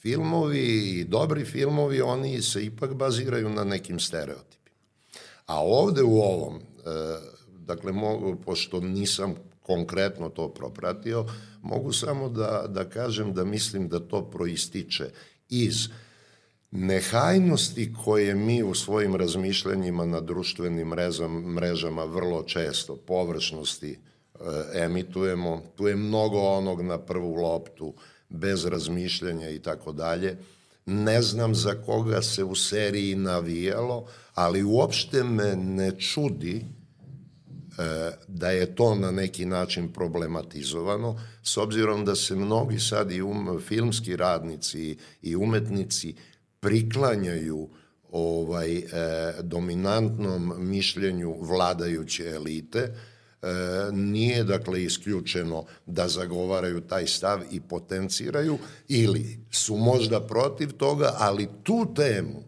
filmovi 0.00 0.98
i 0.98 1.04
dobri 1.04 1.44
filmovi, 1.44 2.00
oni 2.00 2.42
se 2.42 2.64
ipak 2.64 2.94
baziraju 2.94 3.50
na 3.50 3.64
nekim 3.64 4.00
stereotipima. 4.00 4.76
A 5.46 5.64
ovde 5.64 6.02
u 6.02 6.20
ovom, 6.20 6.56
e, 6.56 6.60
dakle, 7.48 7.92
mogu, 7.92 8.36
pošto 8.44 8.80
nisam 8.80 9.34
konkretno 9.62 10.28
to 10.28 10.48
propratio, 10.48 11.26
mogu 11.62 11.92
samo 11.92 12.28
da, 12.28 12.64
da 12.68 12.84
kažem 12.84 13.32
da 13.32 13.44
mislim 13.44 13.88
da 13.88 14.00
to 14.00 14.30
proističe 14.30 15.10
iz 15.48 15.88
nehajnosti 16.70 17.94
koje 18.04 18.34
mi 18.34 18.62
u 18.62 18.74
svojim 18.74 19.16
razmišljanjima 19.16 20.06
na 20.06 20.20
društvenim 20.20 20.88
mrežama, 21.54 22.04
vrlo 22.04 22.42
često, 22.42 22.96
površnosti, 22.96 23.98
emitujemo. 24.74 25.62
Tu 25.76 25.88
je 25.88 25.96
mnogo 25.96 26.38
onog 26.38 26.82
na 26.82 26.98
prvu 26.98 27.34
loptu, 27.34 27.94
bez 28.28 28.64
razmišljanja 28.64 29.50
i 29.50 29.58
tako 29.58 29.92
dalje. 29.92 30.36
Ne 30.86 31.22
znam 31.22 31.54
za 31.54 31.74
koga 31.74 32.22
se 32.22 32.44
u 32.44 32.54
seriji 32.54 33.14
navijalo, 33.14 34.06
ali 34.34 34.62
uopšte 34.62 35.24
me 35.24 35.56
ne 35.56 36.00
čudi 36.00 36.56
e, 36.58 36.64
da 38.28 38.50
je 38.50 38.74
to 38.74 38.94
na 38.94 39.10
neki 39.10 39.46
način 39.46 39.92
problematizovano, 39.92 41.20
s 41.42 41.56
obzirom 41.56 42.04
da 42.04 42.14
se 42.14 42.36
mnogi 42.36 42.78
sad 42.78 43.12
i 43.12 43.22
um, 43.22 43.60
filmski 43.68 44.16
radnici 44.16 44.96
i 45.22 45.36
umetnici 45.36 46.14
priklanjaju 46.60 47.68
ovaj 48.10 48.76
e, 48.76 48.82
dominantnom 49.42 50.54
mišljenju 50.58 51.36
vladajuće 51.40 52.24
elite, 52.24 52.80
E, 52.80 53.11
nije 53.92 54.44
dakle 54.44 54.82
isključeno 54.84 55.64
da 55.86 56.08
zagovaraju 56.08 56.80
taj 56.80 57.06
stav 57.06 57.40
i 57.50 57.60
potenciraju 57.60 58.58
ili 58.88 59.38
su 59.50 59.76
možda 59.76 60.20
protiv 60.20 60.72
toga, 60.72 61.14
ali 61.18 61.48
tu 61.62 61.94
temu 61.94 62.42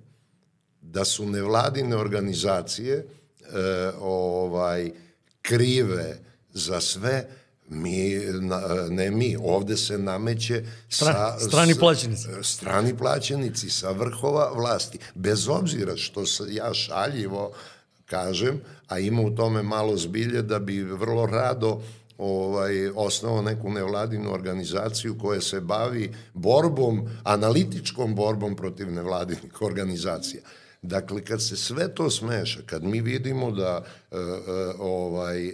da 0.83 1.05
su 1.05 1.27
nevladine 1.27 1.97
organizacije 1.97 2.95
e, 2.97 3.07
ovaj 4.01 4.91
krive 5.43 6.19
za 6.53 6.81
sve 6.81 7.29
Mi, 7.69 8.19
na, 8.41 8.61
ne 8.91 9.11
mi, 9.11 9.37
ovde 9.41 9.77
se 9.77 9.99
nameće 9.99 10.65
Stra, 10.89 11.37
strani 11.41 11.75
plaćenici. 11.75 12.29
Strani 12.43 12.97
plaćenici 12.97 13.71
sa 13.71 13.91
vrhova 13.91 14.53
vlasti. 14.57 14.99
Bez 15.15 15.49
obzira 15.49 15.97
što 15.97 16.27
se 16.27 16.45
ja 16.49 16.75
šaljivo 16.75 17.53
kažem, 18.07 18.61
a 18.95 18.99
ima 18.99 19.23
u 19.23 19.31
tome 19.31 19.63
malo 19.63 19.97
zbilje 19.97 20.43
da 20.43 20.59
bi 20.59 20.83
vrlo 20.83 21.27
rado 21.27 21.81
ovaj, 22.19 22.89
osnovao 22.95 23.43
neku 23.43 23.71
nevladinu 23.71 24.33
organizaciju 24.33 25.19
koja 25.19 25.41
se 25.41 25.61
bavi 25.61 26.13
borbom, 26.35 27.09
analitičkom 27.23 28.15
borbom 28.15 28.57
protiv 28.57 28.93
nevladinih 28.93 29.63
organizacija. 29.63 30.43
Dakle, 30.83 31.25
kad 31.25 31.43
se 31.43 31.57
sve 31.57 31.95
to 31.95 32.11
smeša, 32.11 32.61
kad 32.67 32.85
mi 32.85 33.01
vidimo 33.01 33.51
da 33.51 33.85
e, 33.85 34.17
e, 34.17 34.21
ovaj, 34.79 35.47
e, 35.49 35.53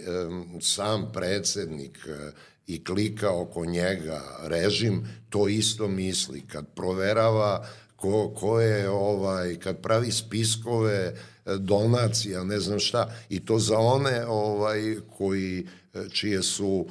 sam 0.61 1.11
predsednik 1.13 1.97
e, 2.07 2.31
i 2.67 2.83
klika 2.83 3.31
oko 3.31 3.65
njega 3.65 4.21
režim, 4.43 5.07
to 5.29 5.47
isto 5.47 5.87
misli. 5.87 6.43
Kad 6.47 6.67
proverava 6.75 7.67
ko, 7.95 8.29
ko 8.29 8.59
je, 8.59 8.89
ovaj, 8.89 9.55
kad 9.55 9.81
pravi 9.81 10.11
spiskove 10.11 11.13
donacija, 11.45 12.43
ne 12.43 12.59
znam 12.59 12.79
šta, 12.79 13.15
i 13.29 13.45
to 13.45 13.59
za 13.59 13.77
one 13.77 14.25
ovaj, 14.25 14.95
koji, 15.17 15.67
e, 15.93 16.09
čije 16.09 16.43
su 16.43 16.85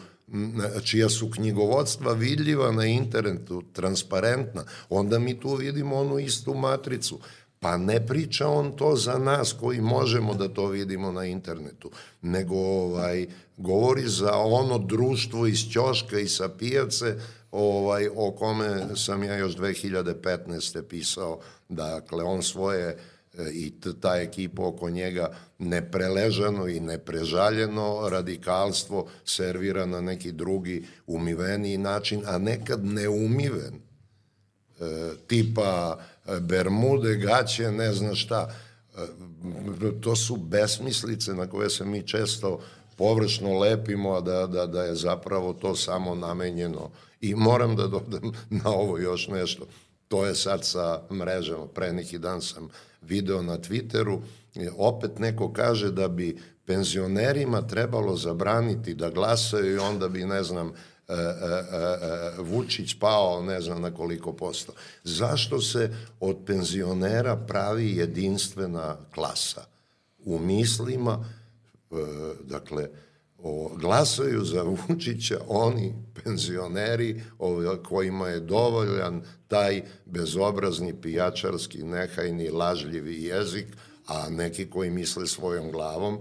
čija 0.85 1.09
su 1.09 1.31
knjigovodstva 1.31 2.13
vidljiva 2.13 2.73
na 2.73 2.87
internetu, 2.87 3.63
transparentna, 3.73 4.65
onda 4.89 5.19
mi 5.19 5.41
tu 5.41 5.55
vidimo 5.55 5.97
onu 5.97 6.19
istu 6.19 6.55
matricu. 6.55 7.19
Pa 7.61 7.77
ne 7.77 8.07
priča 8.07 8.49
on 8.49 8.77
to 8.77 8.97
za 8.97 9.19
nas 9.19 9.53
koji 9.53 9.81
možemo 9.81 10.35
da 10.35 10.49
to 10.49 10.67
vidimo 10.67 11.13
na 11.13 11.25
internetu, 11.25 11.91
nego 12.23 12.55
ovaj, 12.57 13.27
govori 13.57 14.09
za 14.09 14.37
ono 14.37 14.79
društvo 14.79 15.47
iz 15.47 15.59
Ćoška 15.71 16.19
i 16.19 16.29
sa 16.29 16.49
pijace 16.49 17.17
ovaj, 17.51 18.09
o 18.17 18.31
kome 18.31 18.87
sam 18.97 19.23
ja 19.23 19.37
još 19.37 19.57
2015. 19.57 20.83
pisao. 20.83 21.41
Dakle, 21.69 22.25
on 22.25 22.43
svoje 22.43 22.99
i 23.53 23.73
ta 24.01 24.17
ekipa 24.17 24.67
oko 24.67 24.91
njega 24.91 25.37
nepreležano 25.59 26.69
i 26.69 26.81
neprežaljeno 26.81 28.09
radikalstvo 28.09 29.07
servira 29.25 29.87
na 29.87 30.01
neki 30.01 30.33
drugi 30.33 30.87
umiveniji 31.07 31.79
način, 31.79 32.23
a 32.27 32.39
nekad 32.39 32.85
neumiven. 32.85 33.75
E, 34.81 35.11
tipa 35.27 35.99
bermude, 36.41 37.17
gaće, 37.17 37.73
ne 37.73 37.93
znam 37.93 38.15
šta. 38.15 38.55
E, 38.97 39.01
to 40.01 40.17
su 40.17 40.37
besmislice 40.37 41.35
na 41.35 41.47
koje 41.47 41.71
se 41.71 41.85
mi 41.85 42.07
često 42.07 42.61
površno 42.97 43.59
lepimo, 43.59 44.13
a 44.13 44.21
da, 44.21 44.47
da, 44.47 44.67
da 44.67 44.83
je 44.83 44.95
zapravo 44.95 45.53
to 45.53 45.77
samo 45.77 46.15
namenjeno. 46.15 46.91
I 47.21 47.35
moram 47.35 47.77
da 47.77 47.87
dodam 47.87 48.33
na 48.51 48.71
ovo 48.71 48.99
još 48.99 49.29
nešto. 49.29 49.67
To 50.09 50.27
je 50.27 50.35
sad 50.35 50.65
sa 50.65 51.03
mrežama. 51.11 51.67
Pre 51.67 51.93
neki 51.93 52.19
dan 52.19 52.43
sam 52.43 52.69
video 53.03 53.43
na 53.43 53.59
Twitteru, 53.59 54.21
opet 54.77 55.19
neko 55.19 55.53
kaže 55.53 55.91
da 55.91 56.09
bi 56.09 56.37
penzionerima 56.65 57.63
trebalo 57.63 58.17
zabraniti 58.17 58.95
da 58.95 59.11
glasaju 59.11 59.75
i 59.75 59.79
onda 59.79 60.09
bi, 60.09 60.25
ne 60.25 60.43
znam, 60.43 60.73
E, 61.11 61.13
e, 61.13 61.17
e, 61.17 62.43
Vučić 62.43 62.95
pao 62.99 63.43
ne 63.43 63.61
znam 63.61 63.83
na 63.83 63.91
koliko 63.95 64.33
posto. 64.33 64.73
Zašto 65.05 65.61
se 65.61 65.91
od 66.21 66.37
penzionera 66.47 67.37
pravi 67.37 67.97
jedinstvena 67.97 68.97
klasa? 69.15 69.65
U 70.25 70.39
mislima, 70.39 71.25
dakle, 72.41 72.89
o, 73.43 73.71
glasaju 73.77 74.45
za 74.45 74.63
Vučića 74.63 75.39
oni 75.49 75.95
penzioneri 76.15 77.23
kojima 77.89 78.29
je 78.29 78.41
dovoljan 78.41 79.23
taj 79.49 79.83
bezobrazni, 80.07 81.01
pijačarski, 81.01 81.83
nehajni, 81.83 82.51
lažljivi 82.51 83.23
jezik, 83.23 83.67
a 84.07 84.31
neki 84.31 84.71
koji 84.71 84.91
misle 84.91 85.27
svojom 85.27 85.71
glavom, 85.71 86.19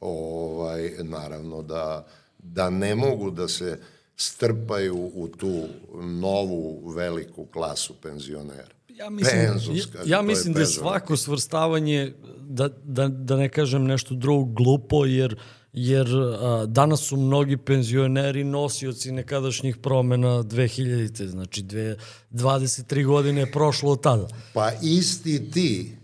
ovaj, 0.00 0.90
naravno 1.02 1.62
da, 1.62 2.06
da 2.38 2.70
ne 2.70 2.94
mogu 2.94 3.30
da 3.30 3.48
se 3.48 3.78
strpaju 4.16 5.10
u 5.14 5.28
tu 5.28 5.66
novu 6.02 6.88
veliku 6.88 7.46
klasu 7.46 7.94
penzionera. 8.02 8.74
Ja 8.88 9.10
mislim, 9.10 9.40
Penzos, 9.46 9.76
ja, 9.76 10.16
ja 10.16 10.22
mislim 10.22 10.54
da 10.54 10.60
je 10.60 10.66
svako 10.66 11.16
svrstavanje, 11.16 12.12
da, 12.40 12.68
da, 12.84 13.08
da 13.08 13.36
ne 13.36 13.48
kažem 13.48 13.84
nešto 13.84 14.14
drugo 14.14 14.52
glupo, 14.52 15.04
jer 15.04 15.36
jer 15.72 16.06
a, 16.16 16.66
danas 16.66 17.00
su 17.00 17.16
mnogi 17.16 17.56
penzioneri 17.56 18.44
nosioci 18.44 19.12
nekadašnjih 19.12 19.76
promena 19.76 20.42
2000-te, 20.42 21.28
znači 21.28 21.62
dve, 21.62 21.96
23 22.30 23.06
godine 23.06 23.40
je 23.40 23.52
prošlo 23.52 23.92
od 23.92 24.02
tada. 24.02 24.28
Pa 24.54 24.72
isti 24.82 25.50
ti 25.50 25.96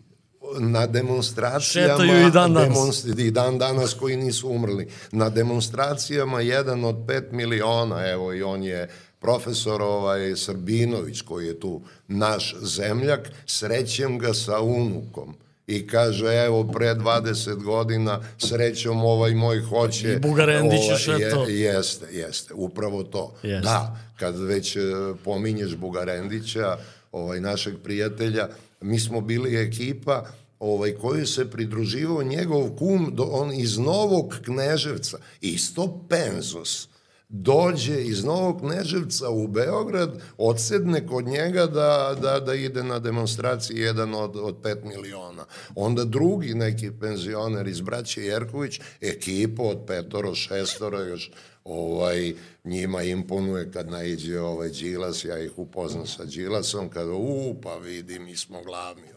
na 0.58 0.86
demonstracijama 0.86 1.96
Šetaju 1.98 2.26
i 2.26 2.30
dan 2.30 2.54
danas. 2.54 3.04
i 3.18 3.30
dan 3.30 3.58
danas 3.58 3.94
koji 3.94 4.16
nisu 4.16 4.48
umrli. 4.48 4.88
Na 5.12 5.30
demonstracijama 5.30 6.40
jedan 6.40 6.84
od 6.84 6.96
5 6.96 7.32
miliona, 7.32 8.06
evo 8.06 8.34
i 8.34 8.42
on 8.42 8.62
je 8.62 8.88
profesor 9.20 9.82
ovaj 9.82 10.36
Srbinović 10.36 11.20
koji 11.20 11.46
je 11.46 11.60
tu 11.60 11.80
naš 12.08 12.56
zemljak, 12.62 13.30
srećem 13.46 14.18
ga 14.18 14.34
sa 14.34 14.60
unukom 14.60 15.34
i 15.66 15.86
kaže 15.86 16.26
evo 16.26 16.64
pre 16.72 16.94
20 16.94 17.62
godina 17.62 18.20
srećom 18.38 19.04
ovaj 19.04 19.34
moj 19.34 19.60
hoće. 19.60 20.12
I 20.12 20.18
Bugarendić 20.18 21.08
ovaj, 21.08 21.20
je, 21.20 21.52
je 21.52 21.60
jeste 21.60 22.06
jeste 22.12 22.54
upravo 22.54 23.02
to. 23.02 23.34
Jeste. 23.42 23.68
da 23.68 23.96
kad 24.18 24.40
već 24.40 24.76
e, 24.76 24.80
pominješ 25.24 25.76
Bugarendića 25.76 26.76
ovaj 27.12 27.40
našeg 27.40 27.74
prijatelja 27.84 28.48
mi 28.80 29.00
smo 29.00 29.20
bili 29.20 29.56
ekipa 29.56 30.26
ovaj, 30.58 30.92
koji 30.92 31.26
se 31.26 31.50
pridruživao 31.50 32.22
njegov 32.22 32.70
kum 32.70 33.10
do, 33.14 33.22
on 33.22 33.52
iz 33.52 33.78
Novog 33.78 34.34
Kneževca, 34.44 35.18
isto 35.40 36.06
Penzos, 36.08 36.88
dođe 37.28 38.02
iz 38.02 38.24
Novog 38.24 38.60
Kneževca 38.60 39.30
u 39.30 39.48
Beograd, 39.48 40.22
odsedne 40.38 41.06
kod 41.06 41.26
njega 41.26 41.66
da, 41.66 42.16
da, 42.22 42.40
da 42.40 42.54
ide 42.54 42.82
na 42.82 42.98
demonstraciji 42.98 43.78
jedan 43.78 44.14
od, 44.14 44.36
od 44.36 44.56
pet 44.62 44.84
miliona. 44.84 45.44
Onda 45.74 46.04
drugi 46.04 46.54
neki 46.54 46.90
penzioner 47.00 47.66
iz 47.66 47.80
braće 47.80 48.22
Jerković, 48.22 48.80
ekipa 49.00 49.62
od 49.62 49.78
petoro, 49.86 50.34
šestoro, 50.34 51.00
još 51.00 51.30
ovaj, 51.64 52.34
njima 52.64 53.02
imponuje 53.02 53.70
kad 53.70 53.90
naiđe 53.90 54.40
ovaj 54.40 54.68
Đilas, 54.68 55.24
ja 55.24 55.38
ih 55.38 55.58
upoznam 55.58 56.06
sa 56.06 56.24
Đilasom, 56.24 56.88
kada, 56.88 57.12
u, 57.12 57.54
pa 57.62 57.76
vidi, 57.76 58.18
mi 58.18 58.36
smo 58.36 58.62
glavni 58.62 59.16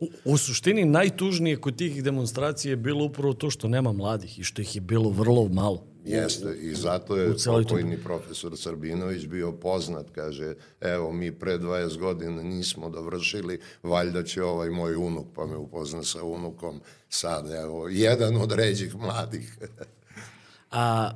U, 0.00 0.08
u 0.24 0.36
suštini 0.38 0.84
najtužnije 0.84 1.56
kod 1.56 1.76
tih 1.76 2.02
demonstracija 2.02 2.70
je 2.70 2.76
bilo 2.76 3.04
upravo 3.04 3.32
to 3.34 3.50
što 3.50 3.68
nema 3.68 3.92
mladih 3.92 4.38
i 4.38 4.44
što 4.44 4.62
ih 4.62 4.74
je 4.74 4.80
bilo 4.80 5.10
vrlo 5.10 5.48
malo. 5.48 5.87
Jeste, 6.04 6.56
i 6.60 6.74
zato 6.74 7.16
je 7.16 7.34
pokojni 7.46 7.96
profesor 7.96 8.56
Srbinović 8.56 9.26
bio 9.26 9.52
poznat, 9.52 10.10
kaže, 10.10 10.54
evo, 10.80 11.12
mi 11.12 11.38
pre 11.38 11.58
20 11.58 11.98
godina 11.98 12.42
nismo 12.42 12.90
dovršili, 12.90 13.60
valjda 13.82 14.22
će 14.22 14.42
ovaj 14.42 14.70
moj 14.70 14.94
unuk, 14.96 15.26
pa 15.34 15.46
me 15.46 15.56
upozna 15.56 16.02
sa 16.04 16.24
unukom, 16.24 16.80
sad, 17.08 17.50
evo, 17.50 17.88
jedan 17.88 18.36
od 18.36 18.52
ređih 18.52 18.96
mladih. 18.96 19.58
A 20.70 21.10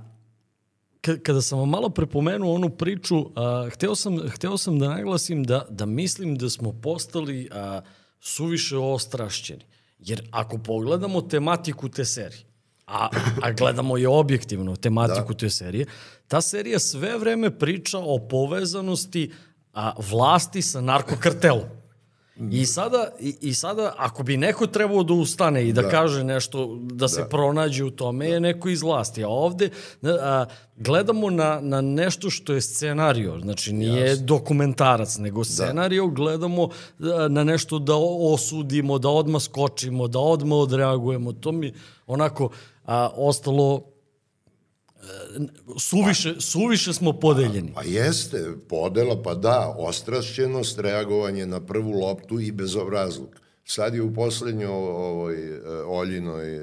kada 1.23 1.42
sam 1.42 1.59
vam 1.59 1.68
malo 1.68 1.88
prepomenuo 1.88 2.55
onu 2.55 2.71
priču, 2.71 3.16
a, 3.35 3.68
hteo, 3.73 3.95
sam, 3.95 4.29
hteo 4.29 4.59
sam 4.59 4.79
da 4.79 4.88
naglasim 4.88 5.45
da, 5.45 5.66
da 5.71 5.87
mislim 5.87 6.37
da 6.37 6.51
smo 6.51 6.73
postali 6.73 7.49
a, 7.53 7.81
suviše 8.21 8.77
ostrašćeni. 8.77 9.64
Jer 9.99 10.29
ako 10.31 10.59
pogledamo 10.59 11.21
tematiku 11.23 11.88
te 11.88 12.05
serije, 12.05 12.52
a, 12.87 13.09
a 13.42 13.53
gledamo 13.53 13.97
je 13.97 14.09
objektivno 14.09 14.77
tematiku 14.77 15.33
da. 15.33 15.38
te 15.38 15.51
serije, 15.51 15.87
ta 16.29 16.40
serija 16.40 16.79
sve 16.79 17.18
vreme 17.18 17.59
priča 17.59 17.99
o 17.99 18.18
povezanosti 18.18 19.31
a, 19.73 19.92
vlasti 20.11 20.62
sa 20.62 20.81
narkokartelom. 20.81 21.83
I 22.51 22.66
sada, 22.66 23.09
i, 23.21 23.37
I 23.40 23.55
sada, 23.55 23.95
ako 23.99 24.23
bi 24.23 24.37
neko 24.37 24.66
trebao 24.66 25.03
da 25.03 25.14
ustane 25.14 25.68
i 25.68 25.73
da, 25.73 25.83
da. 25.83 25.88
kaže 25.88 26.25
nešto, 26.25 26.79
da, 26.81 26.95
da 26.95 27.09
se 27.09 27.25
pronađe 27.31 27.85
u 27.85 27.90
tome, 27.90 28.29
da. 28.29 28.35
je 28.35 28.40
neko 28.40 28.68
iz 28.68 28.83
vlasti. 28.83 29.25
A 29.25 29.29
ovde 29.29 29.71
a, 30.03 30.45
gledamo 30.77 31.31
na, 31.31 31.61
na 31.61 31.81
nešto 31.81 32.31
što 32.31 32.53
je 32.53 32.61
scenario, 32.61 33.38
znači 33.40 33.73
nije 33.73 34.07
Jasne. 34.07 34.25
dokumentarac, 34.25 35.18
nego 35.18 35.40
da. 35.40 35.45
scenario, 35.45 36.07
da. 36.07 36.12
gledamo 36.12 36.68
a, 37.01 37.29
na 37.29 37.45
nešto 37.45 37.79
da 37.79 37.95
osudimo, 38.35 38.99
da 38.99 39.09
odmah 39.09 39.42
skočimo, 39.42 40.09
da 40.09 40.18
odmah 40.18 40.59
odreagujemo. 40.59 41.33
To 41.33 41.53
mi 41.53 41.73
onako 42.07 42.51
a, 42.85 43.11
ostalo 43.16 43.92
suviše, 45.79 46.35
suviše 46.40 46.92
smo 46.92 47.12
podeljeni. 47.12 47.73
Pa, 47.75 47.81
pa 47.81 47.87
jeste, 47.87 48.53
podela, 48.68 49.23
pa 49.23 49.35
da, 49.35 49.75
ostrašćenost, 49.79 50.79
reagovanje 50.79 51.47
na 51.47 51.61
prvu 51.61 51.90
loptu 51.90 52.40
i 52.40 52.53
bezobrazluk. 52.53 53.40
Sad 53.64 53.95
je 53.95 54.03
u 54.03 54.14
poslednjoj 54.14 54.71
ovoj 54.71 55.61
Oljinoj, 55.87 56.59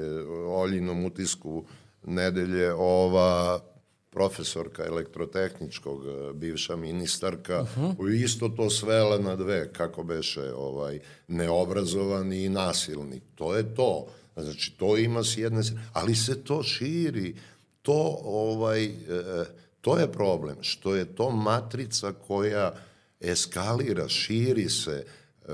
Oljinom 0.47 1.05
utisku 1.05 1.63
nedelje 2.03 2.73
ova 2.73 3.59
profesorka 4.09 4.85
elektrotehničkog, 4.85 6.01
e, 6.07 6.33
bivša 6.33 6.75
ministarka, 6.75 7.61
uh 7.61 7.67
-huh. 7.77 8.23
isto 8.23 8.49
to 8.49 8.69
svela 8.69 9.17
na 9.17 9.35
dve, 9.35 9.73
kako 9.73 10.03
beše, 10.03 10.53
ovaj, 10.53 10.99
neobrazovani 11.27 12.43
i 12.43 12.49
nasilni. 12.49 13.19
To 13.35 13.55
je 13.55 13.75
to. 13.75 14.07
Znači, 14.43 14.73
to 14.77 14.97
ima 14.97 15.23
s 15.23 15.37
jedne 15.37 15.61
ali 15.93 16.15
se 16.15 16.43
to 16.43 16.63
širi. 16.63 17.35
To, 17.81 18.19
ovaj, 18.23 18.85
e, 18.85 18.91
to 19.81 19.97
je 19.97 20.11
problem, 20.11 20.55
što 20.61 20.95
je 20.95 21.05
to 21.05 21.31
matrica 21.31 22.13
koja 22.27 22.73
eskalira, 23.19 24.07
širi 24.07 24.69
se, 24.69 25.05
e, 25.47 25.53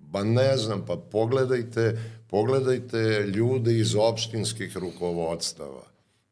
ba 0.00 0.24
ne 0.24 0.56
znam, 0.56 0.84
pa 0.86 0.96
pogledajte, 0.96 1.98
pogledajte 2.26 3.26
ljude 3.34 3.78
iz 3.78 3.94
opštinskih 3.94 4.76
rukovodstava. 4.76 5.82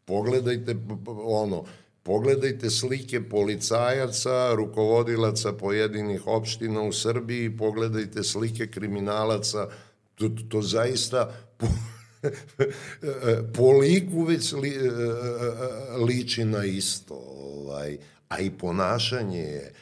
Pogledajte 0.05 0.77
ono, 1.25 1.65
pogledajte 2.03 2.71
slike 2.71 3.29
policajaca, 3.29 4.55
rukovodilaca 4.55 5.53
pojedinih 5.53 6.27
opština 6.27 6.83
u 6.83 6.93
Srbiji, 6.93 7.57
pogledajte 7.57 8.23
slike 8.23 8.67
kriminalaca, 8.67 9.69
to, 10.15 10.31
to 10.49 10.63
zaista 10.63 11.33
po, 13.55 13.73
liku 13.73 14.23
već 14.25 14.53
li, 14.53 14.71
e, 14.71 14.91
liči 15.99 16.45
na 16.45 16.65
isto, 16.65 17.15
ovaj, 17.37 17.99
a 18.29 18.41
i 18.41 18.51
ponašanje 18.51 19.41
je 19.41 19.73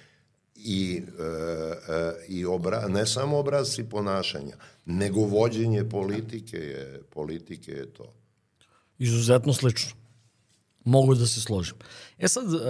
i, 0.64 1.02
e, 1.18 1.22
e, 1.92 2.14
i 2.28 2.44
obra, 2.44 2.88
ne 2.88 3.06
samo 3.06 3.38
obrazci 3.38 3.84
ponašanja, 3.84 4.56
nego 4.84 5.20
vođenje 5.20 5.88
politike 5.88 6.56
je, 6.56 7.02
politike 7.10 7.72
je 7.72 7.92
to. 7.92 8.14
Izuzetno 8.98 9.52
slično. 9.52 9.92
Mogu 10.84 11.14
da 11.14 11.26
se 11.26 11.40
složim. 11.40 11.74
E 12.18 12.28
sad, 12.28 12.44
uh, 12.44 12.60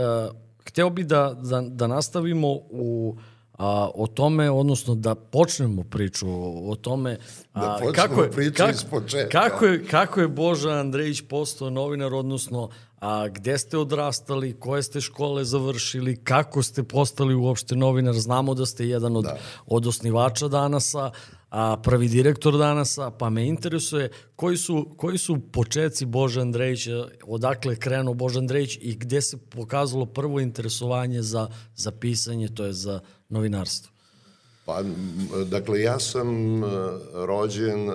hteo 0.66 0.90
bi 0.90 1.05
da, 1.05 1.35
da, 1.42 1.61
da 1.61 1.87
nastavimo 1.87 2.48
u 2.70 3.16
a, 3.62 3.90
o 3.94 4.07
tome, 4.07 4.51
odnosno 4.51 4.94
da 4.94 5.14
počnemo 5.14 5.83
priču 5.83 6.27
o 6.70 6.77
tome 6.77 7.18
a, 7.53 7.61
da 7.61 7.72
počnemo 7.72 8.09
kako 8.09 8.22
je, 8.22 8.31
priču 8.31 8.57
kako, 8.57 8.70
iz 8.70 8.85
početka. 8.85 9.40
Kako 9.40 9.66
je, 9.66 9.87
kako 9.87 10.20
je 10.20 10.29
Boža 10.29 10.70
Andrejić 10.70 11.22
postao 11.29 11.70
novinar, 11.70 12.14
odnosno 12.14 12.68
a, 13.01 13.29
gde 13.29 13.59
ste 13.59 13.79
odrastali, 13.79 14.53
koje 14.61 14.83
ste 14.83 15.01
škole 15.01 15.44
završili, 15.44 16.16
kako 16.16 16.62
ste 16.62 16.83
postali 16.83 17.35
uopšte 17.35 17.77
novinar, 17.77 18.14
znamo 18.14 18.55
da 18.55 18.66
ste 18.66 18.88
jedan 18.88 19.16
od, 19.16 19.25
da. 19.25 19.38
od 19.66 19.87
osnivača 19.87 20.48
danasa, 20.48 21.11
a, 21.52 21.76
prvi 21.76 22.08
direktor 22.08 22.58
danasa, 22.58 23.10
pa 23.10 23.30
me 23.30 23.46
interesuje 23.46 24.10
koji 24.36 24.56
su, 24.56 24.94
koji 24.96 25.18
su 25.18 25.40
početci 25.52 26.06
Boža 26.06 26.40
Andrejića, 26.40 27.08
odakle 27.24 27.76
krenuo 27.76 28.14
Boža 28.14 28.38
Andrejić 28.38 28.78
i 28.80 28.94
gde 28.94 29.20
se 29.20 29.36
pokazalo 29.36 30.06
prvo 30.06 30.40
interesovanje 30.40 31.22
za, 31.22 31.48
za 31.74 31.90
pisanje, 31.90 32.48
to 32.48 32.64
je 32.64 32.72
za 32.72 33.00
novinarstvo? 33.28 33.92
Pa, 34.64 34.82
dakle, 35.46 35.80
ja 35.80 35.98
sam 35.98 36.62
uh, 36.62 36.70
rođen 37.12 37.88
uh, 37.88 37.94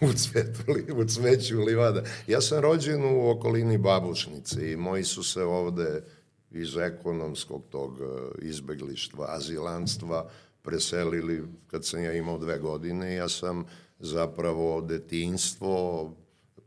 u, 0.10 0.12
cvetu, 0.12 0.60
u 0.96 1.04
cveću 1.04 1.60
livada. 1.60 2.02
Ja 2.26 2.40
sam 2.40 2.60
rođen 2.60 3.04
u 3.04 3.30
okolini 3.30 3.78
Babušnice 3.78 4.72
i 4.72 4.76
moji 4.76 5.04
su 5.04 5.22
se 5.22 5.42
ovde 5.42 6.04
iz 6.50 6.76
ekonomskog 6.76 7.64
tog 7.70 7.92
uh, 7.92 8.08
izbeglištva, 8.42 9.26
azilanstva, 9.28 10.28
preselili 10.68 11.44
kad 11.66 11.84
sam 11.84 12.04
ja 12.04 12.12
imao 12.12 12.38
dve 12.38 12.58
godine. 12.58 13.14
Ja 13.14 13.28
sam 13.28 13.64
zapravo 13.98 14.80
detinstvo 14.80 16.12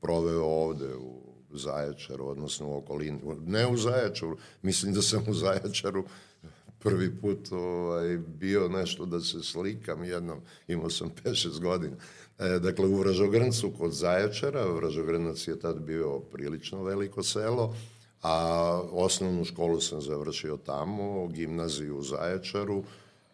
proveo 0.02 0.44
ovde 0.44 0.96
u 0.96 1.22
Zaječaru, 1.54 2.28
odnosno 2.28 2.68
u 2.68 2.78
okolini. 2.78 3.20
Ne 3.46 3.68
u 3.68 3.78
Zaječaru, 3.78 4.38
mislim 4.62 4.94
da 4.94 5.02
sam 5.02 5.24
u 5.28 5.34
Zaječaru 5.34 6.06
prvi 6.80 7.16
put 7.22 7.52
ovaj, 7.52 8.18
bio 8.18 8.68
nešto 8.68 9.06
da 9.06 9.20
se 9.20 9.44
slikam 9.44 10.04
jednom, 10.04 10.40
imao 10.68 10.90
sam 10.90 11.12
5-6 11.24 11.60
godina. 11.60 11.96
E, 12.40 12.60
dakle, 12.60 12.86
u 12.86 12.96
Vražogrncu 12.96 13.72
kod 13.78 13.94
Zaječara, 13.94 14.66
Vražogrnac 14.66 15.48
je 15.48 15.60
tad 15.60 15.80
bio 15.80 16.20
prilično 16.20 16.84
veliko 16.84 17.24
selo, 17.24 17.76
a 18.22 18.36
osnovnu 18.92 19.46
školu 19.46 19.82
sam 19.82 20.02
završio 20.02 20.58
tamo, 20.58 21.28
gimnaziju 21.28 21.98
u 21.98 22.04
Zaječaru 22.04 22.84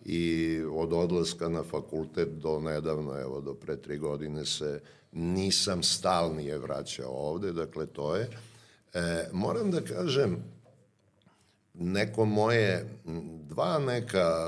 i 0.08 0.62
od 0.72 0.94
odlaska 0.94 1.50
na 1.50 1.64
fakultet 1.64 2.30
do 2.30 2.60
nedavno, 2.60 3.20
evo 3.20 3.42
do 3.42 3.54
pre 3.54 3.78
tri 3.78 3.98
godine 3.98 4.46
se 4.46 4.82
nisam 5.12 5.84
stalnije 5.84 6.58
vraćao 6.58 7.12
ovde, 7.12 7.54
dakle 7.54 7.86
to 7.86 8.16
je. 8.16 8.30
E, 8.94 9.30
moram 9.32 9.72
da 9.72 9.82
kažem, 9.82 10.44
neko 11.74 12.26
moje, 12.26 13.00
dva 13.50 13.80
neka 13.80 14.48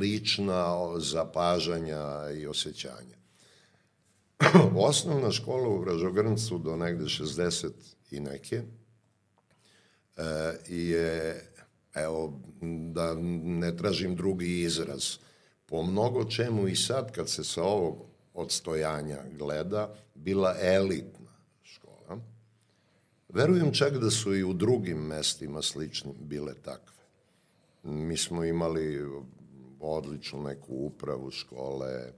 lična 0.00 0.92
zapažanja 0.98 2.30
i 2.38 2.46
osjećanja. 2.46 3.16
Osnovna 4.88 5.30
škola 5.30 5.68
u 5.68 5.80
Vražogrncu 5.80 6.58
do 6.58 6.76
negde 6.76 7.04
60 7.04 7.70
i 8.10 8.20
neke 8.20 8.62
e, 10.16 10.22
je, 10.68 11.42
evo, 11.96 12.40
da 12.92 13.14
ne 13.44 13.76
tražim 13.76 14.16
drugi 14.16 14.60
izraz, 14.60 15.16
po 15.66 15.82
mnogo 15.82 16.24
čemu 16.24 16.68
i 16.68 16.76
sad 16.76 17.12
kad 17.12 17.28
se 17.28 17.44
sa 17.44 17.62
ovog 17.62 18.06
odstojanja 18.34 19.18
gleda, 19.38 19.94
bila 20.14 20.56
elitna 20.60 21.26
Verujem 23.36 23.72
čak 23.72 23.98
da 23.98 24.10
su 24.10 24.34
i 24.34 24.44
u 24.44 24.52
drugim 24.52 24.98
mestima 24.98 25.62
sličnim 25.62 26.14
bile 26.20 26.54
takve. 26.54 27.04
Mi 27.82 28.16
smo 28.16 28.44
imali 28.44 29.04
odličnu 29.80 30.42
neku 30.42 30.74
upravu 30.74 31.30
škole, 31.30 31.92
e, 31.92 32.12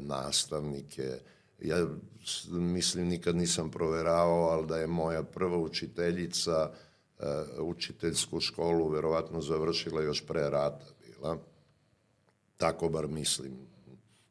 nastavnike. 0.00 1.18
Ja 1.60 1.86
mislim 2.50 3.08
nikad 3.08 3.36
nisam 3.36 3.70
proveravao, 3.70 4.48
ali 4.48 4.66
da 4.66 4.78
je 4.78 4.86
moja 4.86 5.22
prva 5.22 5.58
učiteljica 5.58 6.70
e, 6.72 6.76
učiteljsku 7.60 8.40
školu 8.40 8.88
verovatno 8.88 9.40
završila 9.40 10.02
još 10.02 10.26
pre 10.26 10.50
rata 10.50 10.86
bila. 11.06 11.38
Tako 12.56 12.88
bar 12.88 13.06
mislim. 13.08 13.52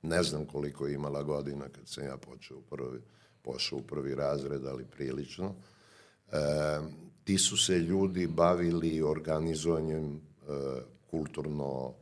Ne 0.01 0.23
znam 0.23 0.45
koliko 0.45 0.87
je 0.87 0.93
imala 0.93 1.23
godina 1.23 1.69
kad 1.69 1.87
sam 1.87 2.05
ja 2.05 2.17
počeo 2.17 2.57
u 2.57 2.61
prvi, 2.61 3.01
pošao 3.41 3.79
u 3.79 3.81
prvi 3.81 4.15
razred, 4.15 4.65
ali 4.65 4.85
prilično. 4.85 5.55
E, 6.31 6.37
ti 7.23 7.37
su 7.37 7.57
se 7.57 7.79
ljudi 7.79 8.27
bavili 8.27 9.01
organizovanjem 9.01 10.15
e, 10.15 10.19
kulturno 11.11 11.93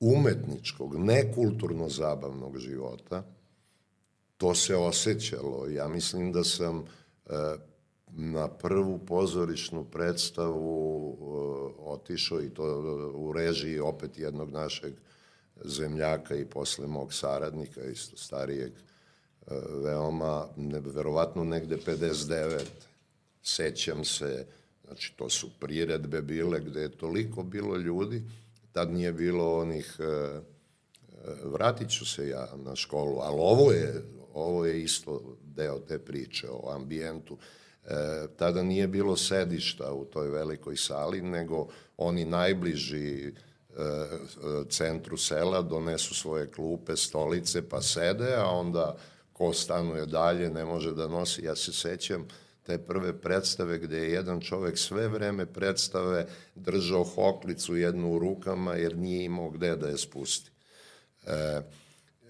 umetničkog, 0.00 0.94
ne 0.96 1.32
kulturno 1.32 1.88
zabavnog 1.88 2.58
života. 2.58 3.24
To 4.36 4.54
se 4.54 4.76
osjećalo. 4.76 5.68
Ja 5.68 5.88
mislim 5.88 6.32
da 6.32 6.44
sam 6.44 6.84
e, 7.26 7.32
na 8.16 8.48
prvu 8.48 8.98
pozorišnu 8.98 9.84
predstavu 9.84 11.12
e, 11.12 11.82
otišao 11.82 12.42
i 12.42 12.50
to 12.50 12.64
u 13.14 13.32
režiji 13.32 13.80
opet 13.80 14.18
jednog 14.18 14.50
našeg 14.50 14.92
zemljaka 15.64 16.36
i 16.36 16.44
posle 16.44 16.86
mog 16.86 17.14
saradnika, 17.14 17.84
isto 17.84 18.16
starijeg, 18.16 18.72
e, 18.72 19.54
veoma, 19.84 20.46
ne, 20.56 20.80
verovatno 20.80 21.44
negde 21.44 21.76
59 21.76 22.62
sećam 23.42 24.04
se, 24.04 24.46
znači 24.84 25.14
to 25.16 25.28
su 25.28 25.50
priredbe 25.60 26.22
bile 26.22 26.60
gde 26.60 26.80
je 26.80 26.96
toliko 26.96 27.42
bilo 27.42 27.76
ljudi, 27.76 28.22
tad 28.72 28.90
nije 28.90 29.12
bilo 29.12 29.58
onih, 29.58 29.96
e, 29.98 30.04
e, 30.04 30.40
vratit 31.44 31.90
ću 31.90 32.06
se 32.06 32.28
ja 32.28 32.48
na 32.56 32.76
školu, 32.76 33.18
ali 33.18 33.36
ovo 33.38 33.72
je, 33.72 34.02
ovo 34.34 34.66
je 34.66 34.82
isto 34.82 35.36
deo 35.44 35.78
te 35.78 35.98
priče 35.98 36.48
o 36.50 36.70
ambijentu. 36.70 37.38
E, 37.86 38.26
tada 38.36 38.62
nije 38.62 38.86
bilo 38.86 39.16
sedišta 39.16 39.92
u 39.92 40.04
toj 40.04 40.28
velikoj 40.28 40.76
sali, 40.76 41.22
nego 41.22 41.68
oni 41.96 42.24
najbliži 42.24 43.28
e, 43.28 43.32
centru 44.68 45.16
sela 45.16 45.62
donesu 45.62 46.14
svoje 46.14 46.50
klupe, 46.50 46.96
stolice, 46.96 47.68
pa 47.68 47.82
sede, 47.82 48.34
a 48.36 48.46
onda 48.46 48.96
ko 49.32 49.52
stanuje 49.52 50.06
dalje 50.06 50.50
ne 50.50 50.64
može 50.64 50.92
da 50.92 51.08
nosi. 51.08 51.44
Ja 51.44 51.56
se 51.56 51.72
sećam, 51.72 52.28
te 52.62 52.78
prve 52.78 53.20
predstave 53.20 53.78
gde 53.78 53.98
je 53.98 54.12
jedan 54.12 54.40
čovek 54.40 54.78
sve 54.78 55.08
vreme 55.08 55.46
predstave 55.46 56.26
držao 56.54 57.04
hoklicu 57.04 57.76
jednu 57.76 58.12
u 58.12 58.18
rukama 58.18 58.74
jer 58.74 58.96
nije 58.96 59.24
imao 59.24 59.50
gde 59.50 59.76
da 59.76 59.88
je 59.88 59.98
spusti. 59.98 60.50
E, 61.26 61.60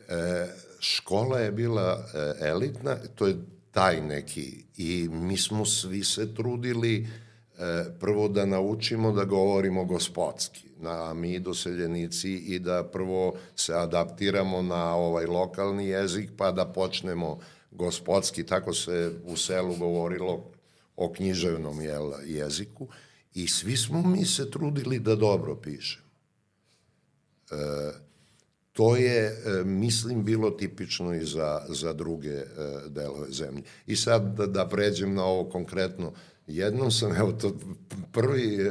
e, 0.08 0.48
škola 0.80 1.38
je 1.38 1.52
bila 1.52 2.08
e, 2.14 2.46
elitna, 2.48 2.96
to 3.14 3.26
je 3.26 3.36
taj 3.72 4.00
neki. 4.00 4.64
I 4.76 5.08
mi 5.12 5.36
smo 5.36 5.64
svi 5.64 6.04
se 6.04 6.34
trudili 6.34 7.08
e, 7.58 7.84
prvo 8.00 8.28
da 8.28 8.46
naučimo 8.46 9.12
da 9.12 9.24
govorimo 9.24 9.84
gospodski, 9.84 10.68
na 10.80 11.14
mi 11.14 11.40
doseljenici 11.40 12.32
i 12.32 12.58
da 12.58 12.84
prvo 12.92 13.34
se 13.56 13.74
adaptiramo 13.74 14.62
na 14.62 14.94
ovaj 14.94 15.26
lokalni 15.26 15.86
jezik 15.86 16.30
pa 16.36 16.52
da 16.52 16.66
počnemo 16.66 17.38
gospodski, 17.70 18.46
tako 18.46 18.74
se 18.74 19.12
u 19.24 19.36
selu 19.36 19.74
govorilo 19.76 20.44
o 20.96 21.12
književnom 21.12 21.80
jel, 21.80 22.12
jeziku. 22.24 22.88
I 23.34 23.48
svi 23.48 23.76
smo 23.76 24.02
mi 24.02 24.24
se 24.24 24.50
trudili 24.50 24.98
da 24.98 25.16
dobro 25.16 25.56
pišemo. 25.56 26.06
E, 27.50 28.11
to 28.72 28.96
je, 28.96 29.26
e, 29.26 29.64
mislim, 29.64 30.24
bilo 30.24 30.50
tipično 30.50 31.14
i 31.14 31.26
za, 31.26 31.60
za 31.68 31.92
druge 31.92 32.30
e, 32.30 32.46
delove 32.88 33.30
zemlje. 33.30 33.62
I 33.86 33.96
sad 33.96 34.36
da, 34.36 34.46
da 34.46 34.68
pređem 34.68 35.14
na 35.14 35.24
ovo 35.24 35.50
konkretno, 35.50 36.12
jednom 36.46 36.90
sam, 36.90 37.16
evo 37.16 37.32
to, 37.32 37.56
prvi, 38.12 38.56
e, 38.56 38.70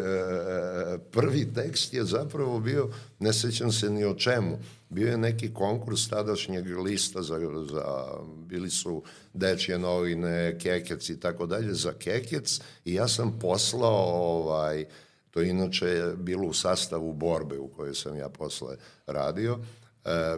prvi 1.12 1.54
tekst 1.54 1.94
je 1.94 2.04
zapravo 2.04 2.60
bio, 2.60 2.90
ne 3.20 3.34
sećam 3.34 3.72
se 3.72 3.90
ni 3.90 4.06
o 4.06 4.14
čemu, 4.14 4.60
bio 4.90 5.08
je 5.08 5.18
neki 5.18 5.54
konkurs 5.54 6.10
tadašnjeg 6.10 6.78
lista 6.78 7.22
za, 7.22 7.40
za 7.72 8.06
bili 8.48 8.70
su 8.70 9.04
dečje 9.34 9.80
novine, 9.80 10.60
kekec 10.60 11.10
i 11.10 11.20
tako 11.20 11.46
dalje, 11.46 11.74
za 11.74 11.94
kekec 11.94 12.62
i 12.86 12.94
ja 12.94 13.08
sam 13.08 13.40
poslao 13.40 14.06
ovaj, 14.06 14.86
to 15.32 15.42
je 15.42 15.50
inače 15.50 16.14
bilo 16.18 16.48
u 16.48 16.54
sastavu 16.54 17.14
borbe 17.14 17.60
u 17.60 17.68
kojoj 17.68 17.96
sam 17.96 18.18
ja 18.18 18.30
posle 18.30 18.76
radio, 19.08 19.60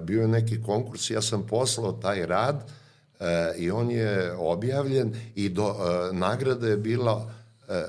bio 0.02 0.22
je 0.22 0.28
neki 0.28 0.64
konkurs, 0.64 1.10
ja 1.10 1.22
sam 1.22 1.48
poslao 1.48 1.92
taj 1.92 2.26
rad 2.26 2.72
e, 3.20 3.54
i 3.58 3.72
on 3.72 3.92
je 3.92 4.34
objavljen 4.34 5.16
i 5.36 5.50
do, 5.50 5.76
e, 5.76 6.14
nagrada 6.14 6.68
je 6.68 6.78
bila 6.78 7.34
e, 7.68 7.74
e, 7.74 7.84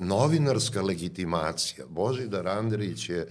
novinarska 0.00 0.82
legitimacija. 0.82 1.86
Božidar 1.86 2.48
Andrić 2.48 3.08
je 3.08 3.26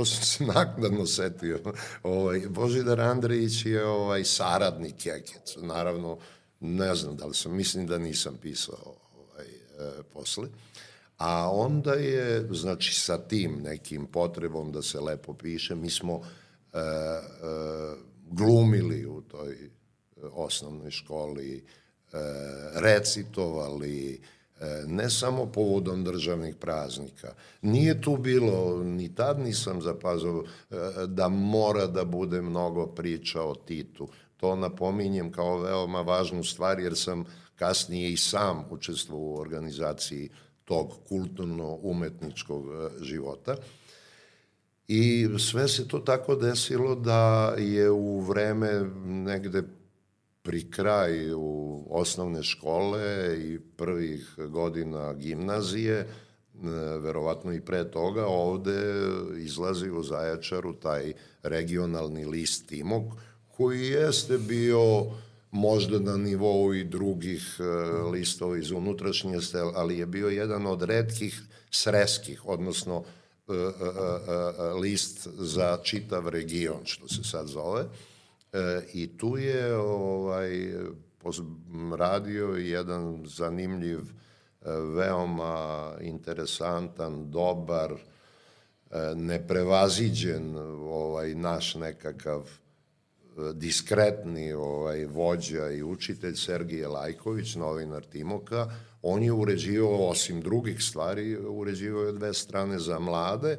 to 0.00 0.04
sam 0.04 0.24
se 0.24 0.44
naknadno 0.54 1.06
setio. 1.06 1.60
Ovaj, 2.02 2.40
Božidar 2.48 3.00
Andrejić 3.00 3.66
je 3.66 3.84
ovaj, 3.84 4.24
saradnik 4.24 4.94
Kekec. 4.96 5.56
Naravno, 5.56 6.18
ne 6.60 6.94
znam 6.94 7.16
da 7.16 7.26
li 7.26 7.34
sam, 7.34 7.56
mislim 7.56 7.86
da 7.86 7.98
nisam 7.98 8.38
pisao 8.42 8.94
ovaj, 9.18 9.46
e, 9.46 10.02
posle. 10.12 10.48
A 11.18 11.50
onda 11.52 11.92
je, 11.92 12.48
znači, 12.50 12.94
sa 12.94 13.18
tim 13.18 13.60
nekim 13.62 14.06
potrebom 14.06 14.72
da 14.72 14.82
se 14.82 15.00
lepo 15.00 15.34
piše, 15.34 15.74
mi 15.74 15.90
smo 15.90 16.14
e, 16.14 16.22
e, 16.22 16.28
glumili 18.26 19.06
u 19.06 19.20
toj 19.20 19.70
osnovnoj 20.32 20.90
školi, 20.90 21.56
e, 21.56 21.62
recitovali, 22.74 24.20
E, 24.60 24.84
ne 24.86 25.10
samo 25.10 25.46
povodom 25.46 26.04
državnih 26.04 26.56
praznika. 26.56 27.34
Nije 27.62 28.00
tu 28.00 28.16
bilo, 28.16 28.84
ni 28.84 29.14
tad 29.14 29.40
nisam 29.40 29.82
zapazao 29.82 30.44
e, 30.70 30.76
da 31.06 31.28
mora 31.28 31.86
da 31.86 32.04
bude 32.04 32.42
mnogo 32.42 32.86
priča 32.86 33.42
o 33.42 33.54
Titu. 33.54 34.08
To 34.36 34.56
napominjem 34.56 35.32
kao 35.32 35.58
veoma 35.58 36.00
važnu 36.00 36.44
stvar 36.44 36.80
jer 36.80 36.96
sam 36.96 37.24
kasnije 37.56 38.12
i 38.12 38.16
sam 38.16 38.64
učestvovao 38.70 39.28
u 39.28 39.40
organizaciji 39.40 40.28
tog 40.64 40.92
kulturno-umetničkog 41.08 42.66
e, 42.66 43.04
života. 43.04 43.56
I 44.92 45.28
sve 45.38 45.68
se 45.68 45.88
to 45.88 45.98
tako 45.98 46.34
desilo 46.34 46.94
da 46.94 47.54
je 47.58 47.90
u 47.90 48.20
vreme 48.20 48.70
negde 49.04 49.62
pri 50.42 50.70
kraju 50.70 51.84
osnovne 51.90 52.42
škole 52.42 53.36
i 53.38 53.58
prvih 53.76 54.34
godina 54.48 55.12
gimnazije, 55.12 55.96
e, 55.98 56.06
verovatno 56.98 57.52
i 57.52 57.60
pre 57.60 57.90
toga, 57.90 58.26
ovde 58.26 58.82
izlazi 59.38 59.90
u 59.90 60.02
Zaječaru 60.02 60.72
taj 60.72 61.12
regionalni 61.42 62.24
list 62.24 62.68
Timog, 62.68 63.04
koji 63.56 63.86
jeste 63.86 64.38
bio 64.38 65.06
možda 65.50 65.98
na 65.98 66.16
nivou 66.16 66.74
i 66.74 66.84
drugih 66.84 67.56
e, 67.58 67.62
listova 68.10 68.58
iz 68.58 68.70
unutrašnjosti, 68.70 69.56
ali 69.74 69.98
je 69.98 70.06
bio 70.06 70.28
jedan 70.28 70.66
od 70.66 70.82
redkih 70.82 71.42
sreskih, 71.70 72.46
odnosno 72.46 73.04
list 74.80 75.28
za 75.38 75.78
čitav 75.82 76.28
region, 76.28 76.80
što 76.84 77.08
se 77.08 77.24
sad 77.24 77.46
zove. 77.46 77.84
E, 78.52 78.82
I 78.92 79.18
tu 79.18 79.36
je 79.36 79.76
ovaj, 79.76 80.72
radio 81.96 82.46
jedan 82.46 83.22
zanimljiv, 83.26 83.98
e, 84.00 84.04
veoma 84.70 85.92
interesantan, 86.00 87.30
dobar, 87.30 87.92
e, 87.92 87.98
neprevaziđen 89.14 90.56
ovaj, 90.80 91.34
naš 91.34 91.74
nekakav 91.74 92.40
e, 92.40 93.52
diskretni 93.52 94.52
ovaj, 94.52 95.04
vođa 95.04 95.70
i 95.70 95.82
učitelj 95.82 96.34
Sergije 96.34 96.88
Lajković, 96.88 97.54
novinar 97.54 98.04
Timoka, 98.04 98.70
on 99.02 99.22
je 99.22 99.32
uređivao, 99.32 100.08
osim 100.08 100.40
drugih 100.40 100.82
stvari, 100.84 101.36
uređivao 101.36 102.02
je 102.02 102.12
dve 102.12 102.34
strane 102.34 102.78
za 102.78 102.98
mlade. 102.98 103.58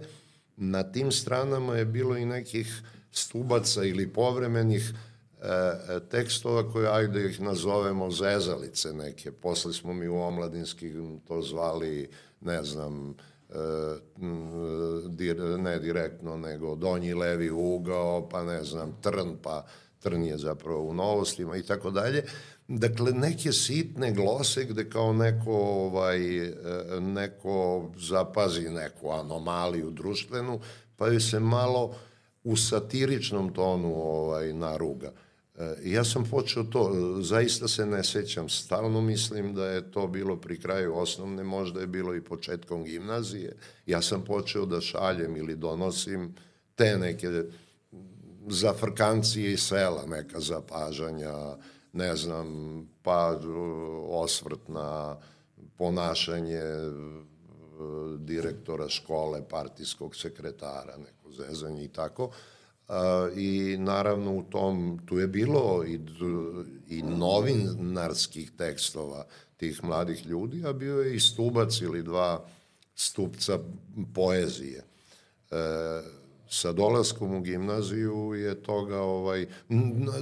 Na 0.57 0.83
tim 0.83 1.11
stranama 1.11 1.75
je 1.75 1.85
bilo 1.85 2.17
i 2.17 2.25
nekih 2.25 2.81
stubaca 3.11 3.83
ili 3.83 4.13
povremenih 4.13 4.93
e, 5.41 5.99
tekstova 6.09 6.71
koje, 6.71 6.89
ajde 6.91 7.29
ih 7.29 7.41
nazovemo 7.41 8.11
zezalice 8.11 8.93
neke. 8.93 9.31
Posle 9.31 9.73
smo 9.73 9.93
mi 9.93 10.07
u 10.07 10.15
omladinski 10.15 10.93
to 11.27 11.41
zvali, 11.41 12.09
ne 12.41 12.63
znam, 12.63 13.15
e, 13.49 13.55
ne 15.57 15.79
direktno, 15.79 16.37
nego 16.37 16.75
donji 16.75 17.13
levi 17.13 17.49
ugao, 17.49 18.29
pa 18.29 18.43
ne 18.43 18.63
znam, 18.63 18.97
trn, 19.01 19.37
pa 19.41 19.65
trn 19.99 20.23
je 20.23 20.37
zapravo 20.37 20.83
u 20.83 20.93
novostima 20.93 21.57
i 21.57 21.63
tako 21.63 21.91
dalje. 21.91 22.23
Dakle, 22.77 23.11
neke 23.11 23.51
sitne 23.51 24.11
glose 24.11 24.65
gde 24.65 24.89
kao 24.89 25.13
neko, 25.13 25.51
ovaj, 25.51 26.19
neko 26.99 27.85
zapazi 27.97 28.69
neku 28.69 29.09
anomaliju 29.09 29.89
društvenu, 29.91 30.59
pa 30.95 31.07
joj 31.07 31.19
se 31.19 31.39
malo 31.39 31.95
u 32.43 32.55
satiričnom 32.55 33.53
tonu 33.53 33.95
ovaj, 33.95 34.53
naruga. 34.53 35.11
E, 35.57 35.75
ja 35.83 36.03
sam 36.03 36.25
počeo 36.25 36.63
to, 36.63 36.93
zaista 37.21 37.67
se 37.67 37.85
ne 37.85 38.03
sećam, 38.03 38.49
stalno 38.49 39.01
mislim 39.01 39.53
da 39.55 39.67
je 39.67 39.91
to 39.91 40.07
bilo 40.07 40.37
pri 40.37 40.59
kraju 40.59 40.95
osnovne, 40.95 41.43
možda 41.43 41.81
je 41.81 41.87
bilo 41.87 42.15
i 42.15 42.23
početkom 42.23 42.83
gimnazije. 42.83 43.55
Ja 43.85 44.01
sam 44.01 44.23
počeo 44.23 44.65
da 44.65 44.81
šaljem 44.81 45.37
ili 45.37 45.55
donosim 45.55 46.35
te 46.75 46.97
neke 46.97 47.27
zafrkancije 48.47 49.51
iz 49.51 49.59
sela, 49.59 50.05
neka 50.05 50.39
zapažanja, 50.39 51.57
ne 51.93 52.15
znam, 52.15 52.47
pa 53.03 53.39
osvrt 54.07 54.67
na 54.67 55.17
ponašanje 55.77 56.55
e, 56.55 56.91
direktora 58.17 58.89
škole, 58.89 59.49
partijskog 59.49 60.15
sekretara, 60.15 60.97
neko 60.97 61.31
zezanje 61.31 61.83
i 61.83 61.87
tako. 61.87 62.31
I 63.35 63.77
naravno 63.79 64.35
u 64.35 64.43
tom, 64.43 65.01
tu 65.05 65.19
je 65.19 65.27
bilo 65.27 65.83
i, 65.87 65.99
i 66.87 67.01
novinarskih 67.01 68.51
tekstova 68.57 69.25
tih 69.57 69.83
mladih 69.83 70.25
ljudi, 70.25 70.63
a 70.65 70.73
bio 70.73 71.01
je 71.01 71.15
i 71.15 71.19
stubac 71.19 71.81
ili 71.81 72.03
dva 72.03 72.45
stupca 72.95 73.59
poezije. 74.13 74.83
E, 75.51 75.55
sa 76.53 76.71
dolaskom 76.71 77.35
u 77.35 77.41
gimnaziju 77.41 78.33
je 78.33 78.63
toga 78.63 79.01
ovaj 79.01 79.45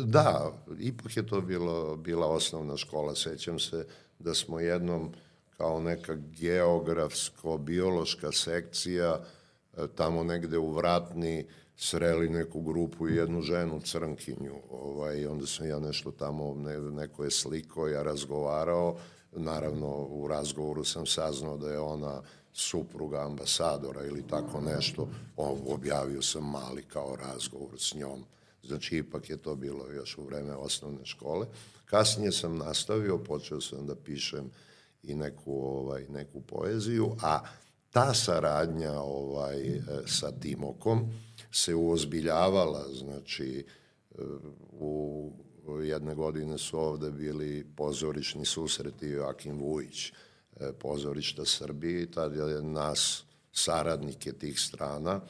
da 0.06 0.52
ipak 0.80 1.18
je 1.18 1.28
to 1.28 1.42
bilo 1.42 1.96
bila 1.96 2.28
osnovna 2.28 2.78
škola 2.78 3.15
sećam 3.15 3.60
se 3.60 3.86
da 4.20 4.34
smo 4.34 4.60
jednom 4.60 5.13
kao 5.58 5.82
neka 5.82 6.15
geografsko 6.15 7.58
biološka 7.58 8.32
sekcija 8.32 9.20
E, 9.78 9.88
tamo 9.96 10.24
negde 10.24 10.58
u 10.58 10.72
Vratni 10.72 11.46
sreli 11.76 12.30
neku 12.30 12.62
grupu 12.62 13.10
i 13.10 13.15
jednu 13.15 13.42
ženu 13.42 13.80
crnkinju. 13.82 14.56
Ovaj, 14.72 15.26
onda 15.26 15.46
sam 15.46 15.68
ja 15.68 15.80
nešto 15.80 16.12
tamo, 16.12 16.54
ne, 16.56 16.80
neko 16.80 17.24
je 17.24 17.32
sliko, 17.32 17.88
ja 17.88 18.04
razgovarao. 18.04 18.98
Naravno, 19.32 19.88
u 19.98 20.28
razgovoru 20.28 20.84
sam 20.84 21.06
saznao 21.06 21.58
da 21.58 21.72
je 21.72 21.80
ona 21.80 22.22
supruga 22.60 23.26
ambasadora 23.26 24.06
ili 24.06 24.28
tako 24.28 24.62
nešto. 24.62 25.08
Objavio 25.67 26.22
sam 26.22 26.50
mali 26.50 26.84
kao 26.84 27.15
razgovor 27.15 27.80
s 27.80 27.93
njom. 27.95 28.26
Znači, 28.63 28.98
ipak 28.98 29.30
je 29.30 29.38
to 29.38 29.56
bilo 29.56 29.91
još 29.91 30.17
u 30.17 30.24
vreme 30.24 30.56
osnovne 30.56 31.06
škole. 31.06 31.48
Kasnije 31.86 32.32
sam 32.32 32.58
nastavio, 32.58 33.17
počeo 33.17 33.62
sam 33.62 33.86
da 33.86 33.95
pišem 33.95 34.52
i 35.04 35.15
neku, 35.15 35.54
ovaj, 35.54 36.06
neku 36.10 36.41
poeziju, 36.41 37.15
a 37.22 37.39
ta 37.89 38.13
saradnja 38.13 39.02
ovaj, 39.02 39.67
e, 39.67 39.82
sa 40.06 40.32
Timokom 40.32 41.13
se 41.52 41.76
uozbiljavala, 41.76 42.86
znači 42.93 43.65
e, 44.12 44.22
u 44.72 45.32
jedne 45.84 46.15
godine 46.15 46.58
su 46.58 46.80
ovde 46.80 47.12
bili 47.12 47.65
pozorišni 47.76 48.45
susreti 48.45 49.08
Joakim 49.08 49.60
Vujić, 49.60 50.13
pozorišta 50.80 51.45
Srbije 51.45 52.12
tad 52.12 52.36
je 52.36 52.62
nas 52.62 53.24
saradnike 53.52 54.32
tih 54.34 54.60
strana, 54.60 55.22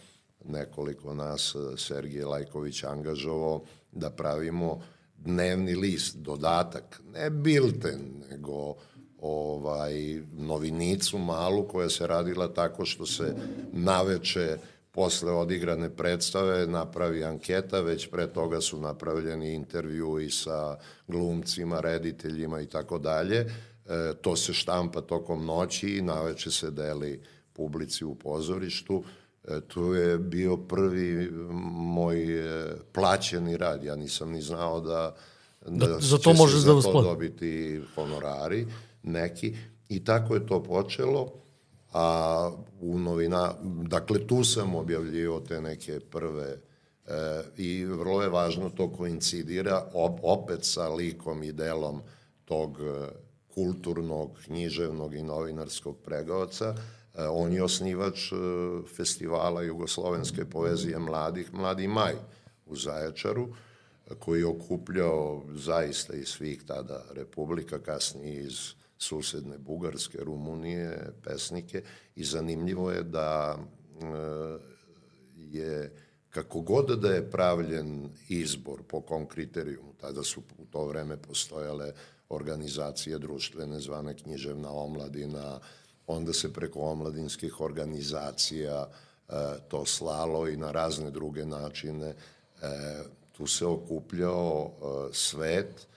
nekoliko 0.46 1.14
nas 1.14 1.56
Sergije 1.78 2.26
Lajković 2.26 2.84
angažovao 2.84 3.64
da 3.92 4.10
pravimo 4.10 4.82
dnevni 5.18 5.76
list, 5.76 6.18
dodatak, 6.18 7.02
ne 7.14 7.30
bilten, 7.30 8.24
nego 8.32 8.76
ovaj, 9.22 10.22
novinicu 10.32 11.18
malu 11.18 11.68
koja 11.68 11.90
se 11.90 12.08
radila 12.08 12.54
tako 12.54 12.86
što 12.86 13.06
se 13.06 13.36
naveče 13.72 14.58
posle 14.92 15.32
odigrane 15.32 15.90
predstave 15.90 16.68
napravi 16.68 17.24
anketa, 17.24 17.82
već 17.82 18.10
pre 18.10 18.28
toga 18.28 18.62
su 18.62 18.80
napravljeni 18.80 19.54
intervju 19.54 20.20
i 20.20 20.30
sa 20.32 20.78
glumcima, 21.08 21.80
rediteljima 21.80 22.62
i 22.62 22.66
tako 22.66 22.98
dalje. 22.98 23.46
E, 23.90 24.14
to 24.22 24.36
se 24.36 24.54
štampa 24.54 25.02
tokom 25.02 25.46
noći 25.46 25.90
i 25.90 26.02
naveče 26.02 26.52
se 26.52 26.72
deli 26.72 27.22
publici 27.54 28.06
u 28.06 28.16
pozorištu. 28.16 29.04
E, 29.48 29.62
tu 29.68 29.94
je 29.94 30.18
bio 30.18 30.58
prvi 30.58 31.32
moj 31.72 32.40
e, 32.40 32.76
plaćeni 32.92 33.58
rad. 33.58 33.84
Ja 33.84 33.96
nisam 33.96 34.32
ni 34.32 34.42
znao 34.42 34.82
da, 34.82 35.16
da, 35.66 35.88
da 35.88 36.00
za 36.00 36.18
to 36.18 36.34
može 36.34 36.66
da 36.66 36.74
vas 36.74 36.86
dobiti 36.86 37.82
honorari 37.96 38.68
neki. 39.04 39.56
I 39.90 40.04
tako 40.04 40.36
je 40.36 40.48
to 40.48 40.64
počelo 40.64 41.40
a 41.94 42.52
u 42.82 43.00
novina, 43.00 43.54
dakle 43.88 44.28
tu 44.28 44.44
sam 44.44 44.76
objavljivao 44.76 45.40
te 45.40 45.62
neke 45.62 46.00
prve 46.00 46.58
e, 47.08 47.42
i 47.58 47.86
vrlo 47.86 48.22
je 48.22 48.30
važno 48.30 48.70
to 48.70 48.92
koincidira 48.92 49.86
op, 49.94 50.20
opet 50.24 50.60
sa 50.66 50.90
likom 50.90 51.44
i 51.44 51.52
delom 51.52 52.02
tog 52.46 52.80
e, 52.82 53.08
kulturnog, 53.60 54.38
književnog 54.46 55.16
i 55.16 55.24
novinarskog 55.24 55.98
pregovaca. 56.06 56.76
E, 56.76 57.28
on 57.28 57.54
je 57.54 57.64
osnivač 57.64 58.32
e, 58.32 58.36
festivala 58.96 59.62
jugoslovenske 59.62 60.46
poezije 60.46 61.00
mladih, 61.00 61.54
Mladi 61.54 61.88
maj 61.88 62.16
u 62.66 62.76
Zaječaru, 62.76 63.48
koji 64.20 64.40
je 64.40 64.46
okupljao 64.46 65.44
zaista 65.54 66.16
iz 66.16 66.28
svih 66.28 66.64
tada 66.68 67.04
republika, 67.12 67.80
kasnije 67.80 68.44
iz 68.44 68.74
susedne 68.98 69.58
Bugarske, 69.58 70.18
Rumunije, 70.24 71.12
pesnike 71.24 71.84
i 72.16 72.24
zanimljivo 72.24 72.92
je 72.92 73.04
da 73.04 73.58
e, 73.58 74.06
je 75.36 75.92
kako 76.30 76.62
god 76.62 77.00
da 77.00 77.12
je 77.12 77.32
pravljen 77.32 78.10
izbor 78.30 78.84
po 78.88 79.02
kom 79.02 79.28
kriterijumu, 79.28 79.94
tada 80.02 80.24
su 80.24 80.42
u 80.58 80.66
to 80.66 80.86
vreme 80.86 81.18
postojale 81.18 81.94
organizacije 82.30 83.18
društvene 83.18 83.80
zvane 83.80 84.14
književna 84.14 84.72
omladina, 84.72 85.60
onda 86.08 86.34
se 86.34 86.54
preko 86.54 86.80
omladinskih 86.80 87.62
organizacija 87.62 88.88
e, 88.88 89.34
to 89.68 89.86
slalo 89.86 90.48
i 90.48 90.58
na 90.58 90.72
razne 90.72 91.12
druge 91.12 91.46
načine. 91.46 92.08
E, 92.08 92.16
tu 93.32 93.48
se 93.48 93.66
okupljao 93.66 94.72
svet, 95.14 95.90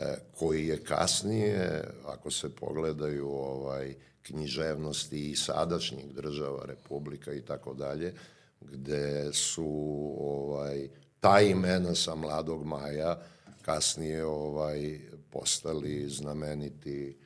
E, 0.00 0.16
koji 0.38 0.66
je 0.66 0.84
kasnije, 0.84 1.84
ako 2.06 2.30
se 2.30 2.48
pogledaju 2.48 3.28
ovaj 3.28 3.94
književnosti 4.22 5.30
i 5.30 5.36
sadašnjih 5.36 6.14
država, 6.14 6.64
republika 6.66 7.32
i 7.32 7.40
tako 7.40 7.74
dalje, 7.74 8.14
gde 8.60 9.32
su 9.32 9.70
ovaj 10.20 10.88
ta 11.20 11.40
imena 11.40 11.94
sa 11.94 12.14
Mladog 12.14 12.64
Maja 12.64 13.18
kasnije 13.62 14.24
ovaj 14.24 15.00
postali 15.30 16.08
znameniti 16.08 17.16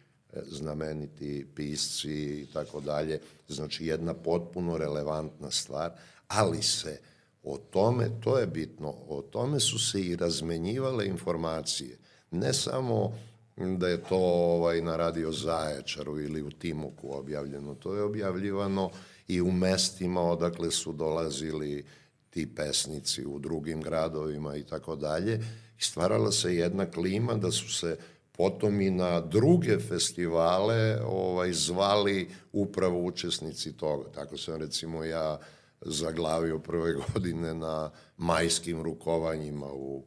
znameniti 0.47 1.47
pisci 1.55 2.11
i 2.13 2.47
tako 2.53 2.81
dalje. 2.81 3.21
Znači 3.49 3.87
jedna 3.87 4.15
potpuno 4.15 4.79
relevantna 4.79 5.51
stvar, 5.51 5.93
ali 6.29 6.63
se 6.63 7.01
o 7.43 7.59
tome, 7.59 8.11
to 8.21 8.39
je 8.39 8.47
bitno, 8.47 8.95
o 9.09 9.23
tome 9.23 9.61
su 9.61 9.79
se 9.79 10.01
i 10.01 10.17
razmenjivale 10.17 11.07
informacije 11.07 11.99
ne 12.31 12.53
samo 12.53 13.13
da 13.57 13.89
je 13.89 14.03
to 14.03 14.17
ovaj, 14.19 14.81
na 14.81 14.97
radio 14.97 15.33
Zaječaru 15.33 16.21
ili 16.21 16.43
u 16.43 16.51
Timuku 16.51 17.13
objavljeno, 17.13 17.75
to 17.75 17.95
je 17.95 18.03
objavljivano 18.03 18.91
i 19.29 19.41
u 19.41 19.53
mestima 19.53 20.21
odakle 20.21 20.71
su 20.71 20.93
dolazili 20.93 21.85
ti 22.31 22.55
pesnici 22.55 23.27
u 23.27 23.39
drugim 23.39 23.83
gradovima 23.83 24.57
i 24.57 24.63
tako 24.63 24.97
dalje. 24.97 25.41
Stvarala 25.85 26.33
se 26.33 26.55
jedna 26.55 26.91
klima 26.91 27.35
da 27.35 27.51
su 27.51 27.73
se 27.73 27.99
potom 28.33 28.81
i 28.81 28.91
na 28.91 29.21
druge 29.21 29.79
festivale 29.79 31.01
ovaj, 31.07 31.53
zvali 31.53 32.31
upravo 32.53 33.05
učesnici 33.05 33.77
toga. 33.77 34.11
Tako 34.13 34.37
sam 34.37 34.57
recimo 34.57 35.05
ja 35.05 35.39
zaglavio 35.81 36.59
prve 36.59 36.93
godine 37.03 37.55
na 37.55 37.91
majskim 38.17 38.83
rukovanjima 38.83 39.73
u 39.73 40.05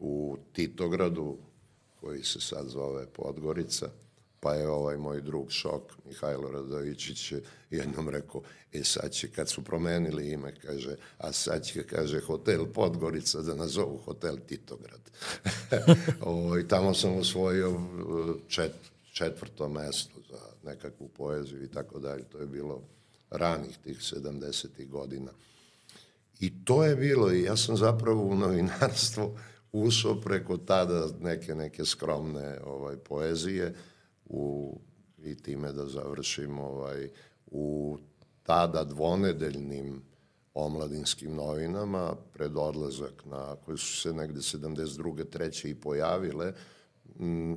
u 0.00 0.36
Titogradu, 0.52 1.38
koji 2.00 2.24
se 2.24 2.40
sad 2.40 2.68
zove 2.68 3.06
Podgorica, 3.06 3.88
pa 4.40 4.54
je 4.54 4.68
ovaj 4.68 4.96
moj 4.96 5.20
drug 5.20 5.50
Šok, 5.50 5.82
Mihajlo 6.06 6.50
Radovićić, 6.50 7.32
jednom 7.70 8.08
rekao, 8.08 8.42
e 8.72 8.84
sad 8.84 9.12
će, 9.12 9.30
kad 9.30 9.48
su 9.48 9.64
promenili 9.64 10.30
ime, 10.30 10.54
kaže, 10.54 10.96
a 11.18 11.32
sad 11.32 11.64
će, 11.64 11.82
kaže, 11.82 12.20
hotel 12.20 12.66
Podgorica 12.74 13.40
da 13.40 13.54
nazovu 13.54 13.98
hotel 13.98 14.36
Titograd. 14.46 15.00
o, 16.20 16.58
I 16.58 16.68
tamo 16.68 16.94
sam 16.94 17.16
osvojio 17.16 17.70
uh, 17.70 18.36
čet, 18.48 18.72
četvrto 19.12 19.68
mesto 19.68 20.20
za 20.30 20.70
nekakvu 20.70 21.08
poeziju 21.08 21.64
i 21.64 21.68
tako 21.68 21.98
dalje. 21.98 22.22
To 22.22 22.38
je 22.38 22.46
bilo 22.46 22.82
ranih 23.30 23.78
tih 23.84 23.98
70. 23.98 24.88
godina. 24.88 25.30
I 26.40 26.64
to 26.64 26.84
je 26.84 26.96
bilo, 26.96 27.32
i 27.32 27.42
ja 27.42 27.56
sam 27.56 27.76
zapravo 27.76 28.22
u 28.22 28.34
novinarstvu 28.34 29.38
ušao 29.72 30.20
preko 30.20 30.56
tada 30.56 31.08
neke 31.20 31.54
neke 31.54 31.84
skromne 31.84 32.58
ovaj 32.64 32.96
poezije 32.96 33.74
u 34.24 34.76
i 35.24 35.36
time 35.36 35.72
da 35.72 35.86
završim 35.86 36.58
ovaj 36.58 37.08
u 37.46 37.98
tada 38.42 38.84
dvonedeljnim 38.84 40.02
omladinskim 40.54 41.34
novinama 41.34 42.16
pred 42.32 42.56
odlazak 42.56 43.24
na 43.24 43.56
koje 43.56 43.78
su 43.78 44.00
se 44.00 44.12
negde 44.12 44.40
72. 44.40 45.30
treće 45.30 45.70
i 45.70 45.74
pojavile 45.74 46.52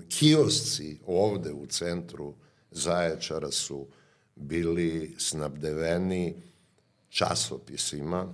kiosci 0.09 0.99
ovde 1.05 1.53
u 1.53 1.65
centru 1.65 2.33
Zaječara 2.71 3.51
su 3.51 3.87
bili 4.35 5.15
snabdeveni 5.17 6.35
časopisima 7.09 8.33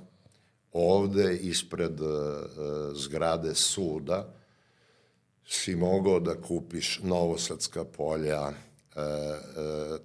ovde 0.72 1.38
ispred 1.38 2.02
uh, 2.02 2.10
zgrade 2.94 3.56
suda 3.56 4.34
si 5.46 5.76
mogao 5.76 6.20
da 6.20 6.42
kupiš 6.42 7.00
Novosadska 7.04 7.84
polja, 7.86 8.54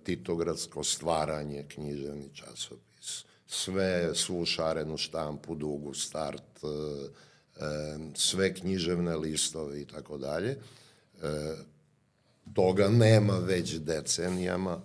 Titogradsko 0.03 0.85
stvaranje, 0.85 1.65
književni 1.69 2.31
časopis, 2.35 3.25
sve, 3.47 4.15
svu 4.15 4.45
šarenu 4.47 4.97
štampu, 4.97 5.55
dugu 5.55 5.95
start, 5.95 6.63
uh, 6.63 6.71
sve 8.15 8.55
književne 8.55 9.17
listove 9.17 9.81
i 9.81 9.85
tako 9.85 10.19
dalje. 10.19 10.59
Toga 12.55 12.89
nema 12.89 13.39
već 13.39 13.79
decenijama, 13.79 14.81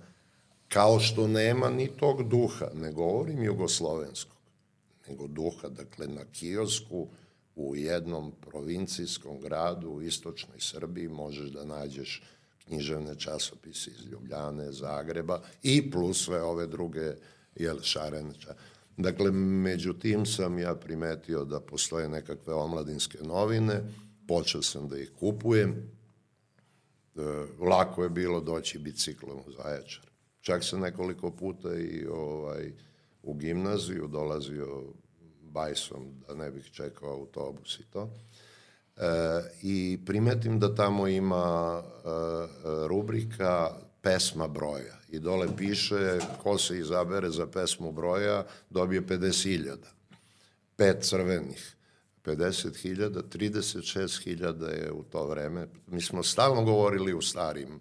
kao 0.68 1.00
što 1.00 1.28
nema 1.28 1.70
ni 1.70 1.88
tog 1.88 2.30
duha, 2.30 2.68
ne 2.74 2.92
govorim 2.92 3.44
jugoslovensko 3.44 4.40
nego 5.10 5.28
duha, 5.28 5.70
dakle 5.70 6.08
na 6.08 6.26
kiosku 6.32 7.08
u 7.56 7.76
jednom 7.76 8.32
provincijskom 8.42 9.42
gradu 9.42 9.90
u 9.90 10.02
istočnoj 10.02 10.60
Srbiji 10.60 11.08
možeš 11.08 11.50
da 11.50 11.66
nađeš 11.66 12.24
književne 12.70 13.16
časopise 13.16 13.92
iz 13.92 14.06
Ljubljane, 14.12 14.72
Zagreba 14.72 15.42
i 15.64 15.92
plus 15.92 16.26
sve 16.26 16.42
ove 16.42 16.68
druge 16.68 17.14
jel, 17.56 17.82
šarenča. 17.82 18.56
Dakle, 18.98 19.32
među 19.32 19.94
tim 19.94 20.26
sam 20.26 20.60
ja 20.60 20.76
primetio 20.76 21.46
da 21.46 21.60
postoje 21.60 22.10
nekakve 22.10 22.54
omladinske 22.54 23.18
novine, 23.24 23.82
počeo 24.28 24.62
sam 24.62 24.88
da 24.88 24.98
ih 24.98 25.12
kupujem, 25.20 25.72
e, 25.72 27.22
lako 27.60 28.04
je 28.04 28.10
bilo 28.10 28.42
doći 28.42 28.80
biciklom 28.80 29.40
u 29.48 29.52
Zaječar. 29.52 30.10
Čak 30.42 30.64
sam 30.64 30.80
nekoliko 30.80 31.32
puta 31.32 31.76
i 31.76 32.06
ovaj, 32.12 32.74
u 33.24 33.34
gimnaziju, 33.34 34.08
dolazio 34.08 34.84
bajsom 35.42 36.22
da 36.28 36.36
ne 36.36 36.52
bih 36.52 36.72
čekao 36.72 37.14
autobus 37.14 37.80
i 37.80 37.84
to. 37.92 38.10
E, 39.00 39.04
I 39.62 40.00
primetim 40.06 40.60
da 40.60 40.76
tamo 40.76 41.08
ima 41.08 41.84
e, 41.84 42.10
rubrika 42.88 43.72
pesma 44.02 44.48
broja 44.48 45.00
i 45.10 45.20
dole 45.20 45.48
piše 45.58 46.20
ko 46.44 46.58
se 46.58 46.80
izabere 46.80 47.30
za 47.30 47.48
pesmu 47.48 47.92
broja 47.92 48.46
dobije 48.70 49.02
50.000. 49.02 49.76
Pet 50.76 50.98
crvenih. 51.02 51.76
50.000, 52.26 53.24
36.000 53.24 54.84
je 54.84 54.92
u 54.92 55.04
to 55.04 55.28
vreme. 55.28 55.68
Mi 55.88 56.02
smo 56.02 56.24
stalno 56.24 56.64
govorili 56.64 57.14
u 57.14 57.22
starim. 57.22 57.80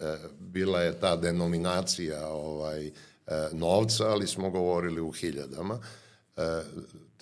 E, 0.00 0.16
bila 0.38 0.80
je 0.80 1.00
ta 1.00 1.16
denominacija 1.16 2.28
ovaj, 2.28 2.90
E, 3.26 3.48
novca, 3.52 4.04
ali 4.08 4.26
smo 4.26 4.50
govorili 4.50 5.00
u 5.00 5.10
hiljadama. 5.10 5.78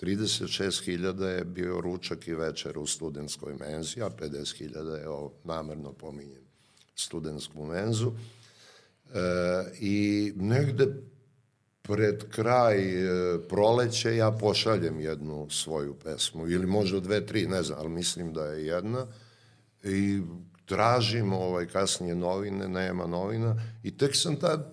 36.000 0.01 1.23
e, 1.23 1.31
je 1.31 1.45
bio 1.45 1.81
ručak 1.81 2.27
i 2.27 2.33
večer 2.33 2.77
u 2.77 2.85
studentskoj 2.85 3.55
menzi, 3.59 4.01
a 4.01 4.09
50.000 4.09 4.99
je, 4.99 5.09
ovo, 5.09 5.33
namerno 5.43 5.93
pominjem, 5.93 6.43
studentsku 6.95 7.65
menzu. 7.65 8.11
E, 8.11 9.19
I 9.79 10.33
negde 10.35 10.87
pred 11.81 12.29
kraj 12.29 12.77
e, 12.77 13.39
proleće 13.49 14.15
ja 14.15 14.31
pošaljem 14.31 14.99
jednu 14.99 15.47
svoju 15.49 15.93
pesmu, 15.93 16.49
ili 16.49 16.65
možda 16.65 16.99
dve, 16.99 17.25
tri, 17.25 17.47
ne 17.47 17.63
znam, 17.63 17.79
ali 17.79 17.89
mislim 17.89 18.33
da 18.33 18.45
je 18.45 18.65
jedna. 18.65 19.07
I 19.83 20.21
tražim 20.65 21.33
ovaj, 21.33 21.65
kasnije 21.67 22.15
novine, 22.15 22.67
nema 22.67 23.07
novina 23.07 23.55
i 23.83 23.97
tek 23.97 24.15
sam 24.15 24.35
tad 24.35 24.72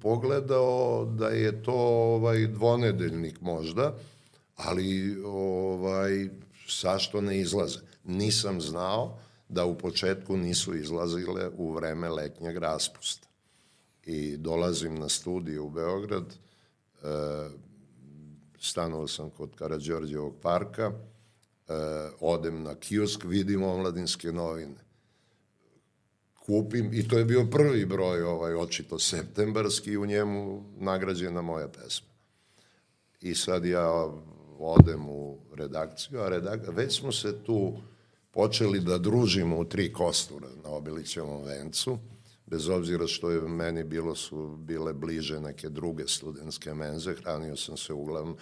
pogledao 0.00 1.04
da 1.04 1.28
je 1.28 1.62
to 1.62 1.74
ovaj 2.14 2.46
dvonedeljnik 2.46 3.40
možda, 3.40 3.94
ali 4.56 5.22
ovaj 5.24 6.28
sašto 6.68 7.20
ne 7.20 7.38
izlaze. 7.38 7.78
Nisam 8.04 8.60
znao 8.60 9.18
da 9.48 9.64
u 9.64 9.78
početku 9.78 10.36
nisu 10.36 10.74
izlazile 10.74 11.50
u 11.56 11.72
vreme 11.72 12.08
letnjeg 12.08 12.56
raspusta. 12.56 13.28
I 14.06 14.36
dolazim 14.36 14.94
na 14.94 15.08
studiju 15.08 15.66
u 15.66 15.70
Beograd, 15.70 16.24
e, 16.24 16.36
stanovao 18.60 19.08
sam 19.08 19.30
kod 19.30 19.54
Karadžorđevog 19.54 20.34
parka, 20.42 20.92
e, 20.92 20.92
odem 22.20 22.62
na 22.62 22.74
kiosk, 22.74 23.24
vidim 23.24 23.62
omladinske 23.62 24.32
novine 24.32 24.83
kupim, 26.46 26.90
i 26.94 27.08
to 27.08 27.18
je 27.18 27.24
bio 27.24 27.46
prvi 27.50 27.86
broj, 27.86 28.22
ovaj, 28.22 28.54
očito 28.54 28.98
septembarski, 28.98 29.96
u 29.96 30.06
njemu 30.06 30.64
nagrađena 30.78 31.42
moja 31.42 31.68
pesma. 31.68 32.08
I 33.20 33.34
sad 33.34 33.64
ja 33.64 34.08
odem 34.58 35.08
u 35.08 35.38
redakciju, 35.54 36.20
a 36.20 36.28
redak... 36.28 36.60
već 36.68 36.98
smo 37.00 37.12
se 37.12 37.44
tu 37.44 37.72
počeli 38.30 38.80
da 38.80 38.98
družimo 38.98 39.58
u 39.58 39.64
tri 39.64 39.92
kostura 39.92 40.48
na 40.64 40.70
Obilićevom 40.70 41.44
vencu, 41.44 41.98
bez 42.46 42.68
obzira 42.68 43.06
što 43.06 43.30
je 43.30 43.40
meni 43.40 43.84
bilo 43.84 44.14
su 44.14 44.56
bile 44.56 44.92
bliže 44.92 45.40
neke 45.40 45.68
druge 45.68 46.06
studentske 46.06 46.74
menze, 46.74 47.14
hranio 47.14 47.56
sam 47.56 47.76
se 47.76 47.92
uglavnom, 47.92 48.36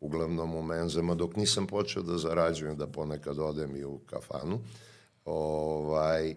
uglavnom 0.00 0.54
u 0.54 0.62
menzama, 0.62 1.14
dok 1.14 1.36
nisam 1.36 1.66
počeo 1.66 2.02
da 2.02 2.18
zarađujem, 2.18 2.76
da 2.76 2.86
ponekad 2.86 3.38
odem 3.38 3.76
i 3.76 3.84
u 3.84 3.98
kafanu. 3.98 4.60
Ovaj, 5.24 6.34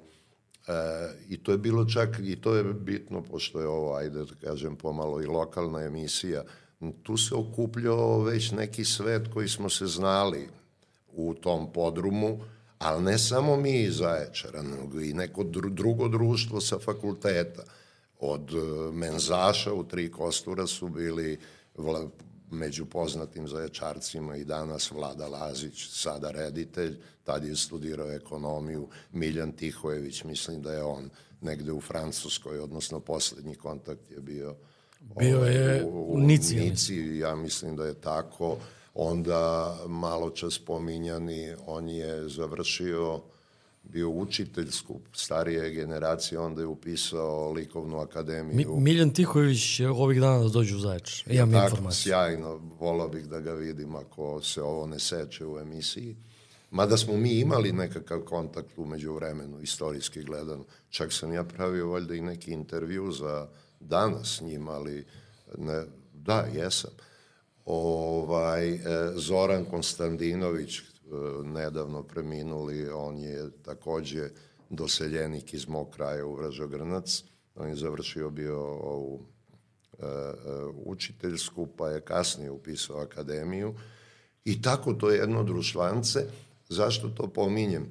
E, 0.68 0.72
I 1.30 1.38
to 1.38 1.51
je 1.51 1.57
bilo 1.57 1.86
čak, 1.86 2.20
i 2.24 2.36
to 2.36 2.55
je 2.55 2.63
bitno, 2.63 3.24
pošto 3.24 3.59
je 3.59 3.68
ovo, 3.68 3.95
ajde 3.95 4.20
da 4.20 4.36
kažem, 4.41 4.76
pomalo 4.76 5.22
i 5.22 5.26
lokalna 5.26 5.84
emisija, 5.84 6.43
tu 7.03 7.18
se 7.18 7.36
okupljao 7.36 8.22
već 8.22 8.51
neki 8.51 8.86
svet 8.86 9.28
koji 9.34 9.49
smo 9.49 9.70
se 9.70 9.88
znali 9.88 10.49
u 11.13 11.34
tom 11.34 11.74
podrumu, 11.74 12.39
ali 12.80 13.03
ne 13.03 13.18
samo 13.18 13.55
mi 13.57 13.82
iz 13.82 13.95
Zaječara, 13.97 14.61
nego 14.61 15.01
i 15.01 15.13
neko 15.13 15.43
drugo 15.70 16.07
društvo 16.07 16.61
sa 16.61 16.80
fakulteta. 16.80 17.63
Od 18.20 18.51
e, 18.53 18.91
menzaša 18.91 19.74
u 19.74 19.84
tri 19.84 20.11
kostura 20.11 20.68
su 20.68 20.89
bili 20.89 21.39
među 22.51 22.86
poznatim 22.86 23.47
zaječarcima 23.47 24.36
i 24.36 24.45
danas 24.45 24.91
Vlada 24.91 25.28
Lazić, 25.28 25.89
sada 25.89 26.32
reditelj, 26.32 26.97
tad 27.28 27.45
je 27.45 27.55
studirao 27.55 28.11
ekonomiju, 28.11 28.88
Miljan 29.11 29.51
Tihojević, 29.51 30.23
mislim 30.23 30.61
da 30.61 30.73
je 30.73 30.84
on 30.84 31.09
negde 31.41 31.71
u 31.71 31.82
Francuskoj, 31.82 32.59
odnosno 32.59 32.99
poslednji 32.99 33.55
kontakt 33.55 34.11
je 34.11 34.21
bio 34.21 34.55
Bio 35.19 35.39
je 35.39 35.84
u, 35.84 35.89
u, 35.89 36.13
u 36.13 36.19
Nici. 36.19 36.55
Nici, 36.55 36.95
ja 36.95 37.36
mislim 37.36 37.75
da 37.75 37.86
je 37.86 37.93
tako. 37.93 38.57
Onda 38.93 39.75
malo 39.88 40.30
čas 40.30 40.59
pominjani, 40.59 41.55
on 41.65 41.89
je 41.89 42.30
završio 42.30 43.21
bio 43.84 44.09
učiteljsku 44.09 44.99
starije 45.13 45.69
generacije, 45.69 46.39
onda 46.39 46.61
je 46.61 46.67
upisao 46.67 47.51
likovnu 47.51 47.97
akademiju. 47.99 48.55
Mi, 48.55 48.82
Miljan 48.82 49.09
Tihović 49.09 49.80
je 49.80 49.89
ovih 49.89 50.19
dana 50.19 50.43
da 50.43 50.49
dođe 50.49 50.75
u 50.75 50.80
Zaječ. 50.80 51.23
Imam 51.28 51.51
tako, 51.51 51.65
informaciju. 51.65 52.03
Sjajno, 52.03 52.61
volao 52.80 53.07
bih 53.07 53.28
da 53.28 53.39
ga 53.39 53.53
vidim 53.53 53.95
ako 53.95 54.41
se 54.41 54.61
ovo 54.61 54.88
ne 54.88 54.99
seče 54.99 55.45
u 55.45 55.59
emisiji. 55.59 56.15
Mada 56.72 56.97
smo 56.97 57.18
mi 57.18 57.39
imali 57.39 57.72
nekakav 57.72 58.22
kontakt 58.22 58.78
umeđu 58.78 59.13
vremenu, 59.13 59.61
istorijski 59.61 60.24
gledano. 60.24 60.65
Čak 60.89 61.13
sam 61.13 61.34
ja 61.34 61.43
pravio 61.43 61.89
valjda 61.89 62.15
i 62.15 62.22
neki 62.22 62.51
intervju 62.51 63.11
za 63.11 63.47
danas 63.80 64.38
s 64.38 64.41
njim, 64.41 64.68
ali 64.68 65.05
ne, 65.57 65.84
da, 66.13 66.47
jesam. 66.53 66.91
Ovaj, 67.65 68.70
e, 68.70 68.80
Zoran 69.15 69.65
Konstantinović, 69.65 70.82
E, 71.07 71.43
nedavno 71.43 72.03
preminuli, 72.03 72.89
on 72.89 73.18
je 73.18 73.49
takođe 73.61 74.30
doseljenik 74.70 75.53
iz 75.53 75.68
mog 75.68 75.89
kraja 75.89 76.26
u 76.26 76.36
Vražogrnac, 76.36 77.24
on 77.55 77.70
je 77.70 77.76
završio 77.76 78.30
bio 78.30 78.59
ovu 78.65 79.26
e, 79.99 80.03
učiteljsku, 80.86 81.68
pa 81.78 81.89
je 81.89 82.01
kasnije 82.01 82.51
upisao 82.51 83.01
akademiju 83.01 83.76
i 84.45 84.61
tako 84.61 84.93
to 84.93 85.09
je 85.09 85.18
jedno 85.18 85.43
društvance. 85.43 86.26
Zašto 86.70 87.09
to 87.09 87.28
pominjem? 87.28 87.84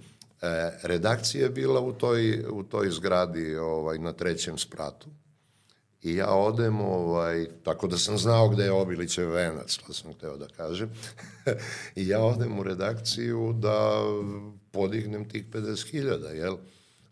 E, 0.43 0.71
redakcija 0.83 1.45
je 1.45 1.51
bila 1.51 1.81
u 1.81 1.93
toj, 1.93 2.45
u 2.51 2.63
toj 2.63 2.91
zgradi 2.91 3.57
ovaj, 3.57 3.99
na 3.99 4.13
trećem 4.13 4.59
spratu 4.59 5.11
I 6.03 6.15
ja 6.15 6.31
odem, 6.31 6.81
ovaj, 6.81 7.47
tako 7.63 7.87
da 7.87 7.99
sam 7.99 8.19
znao 8.19 8.49
gde 8.49 8.65
je 8.65 8.73
Obilićev 8.73 9.31
venac, 9.31 9.77
to 9.77 9.93
sam 9.93 10.13
hteo 10.13 10.37
da 10.37 10.47
kažem. 10.49 10.91
I 11.97 12.09
ja 12.09 12.21
odem 12.21 12.59
u 12.59 12.63
redakciju 12.63 13.53
da 13.53 14.01
podignem 14.71 15.29
tih 15.29 15.47
50.000, 15.51 16.31
jel? 16.31 16.57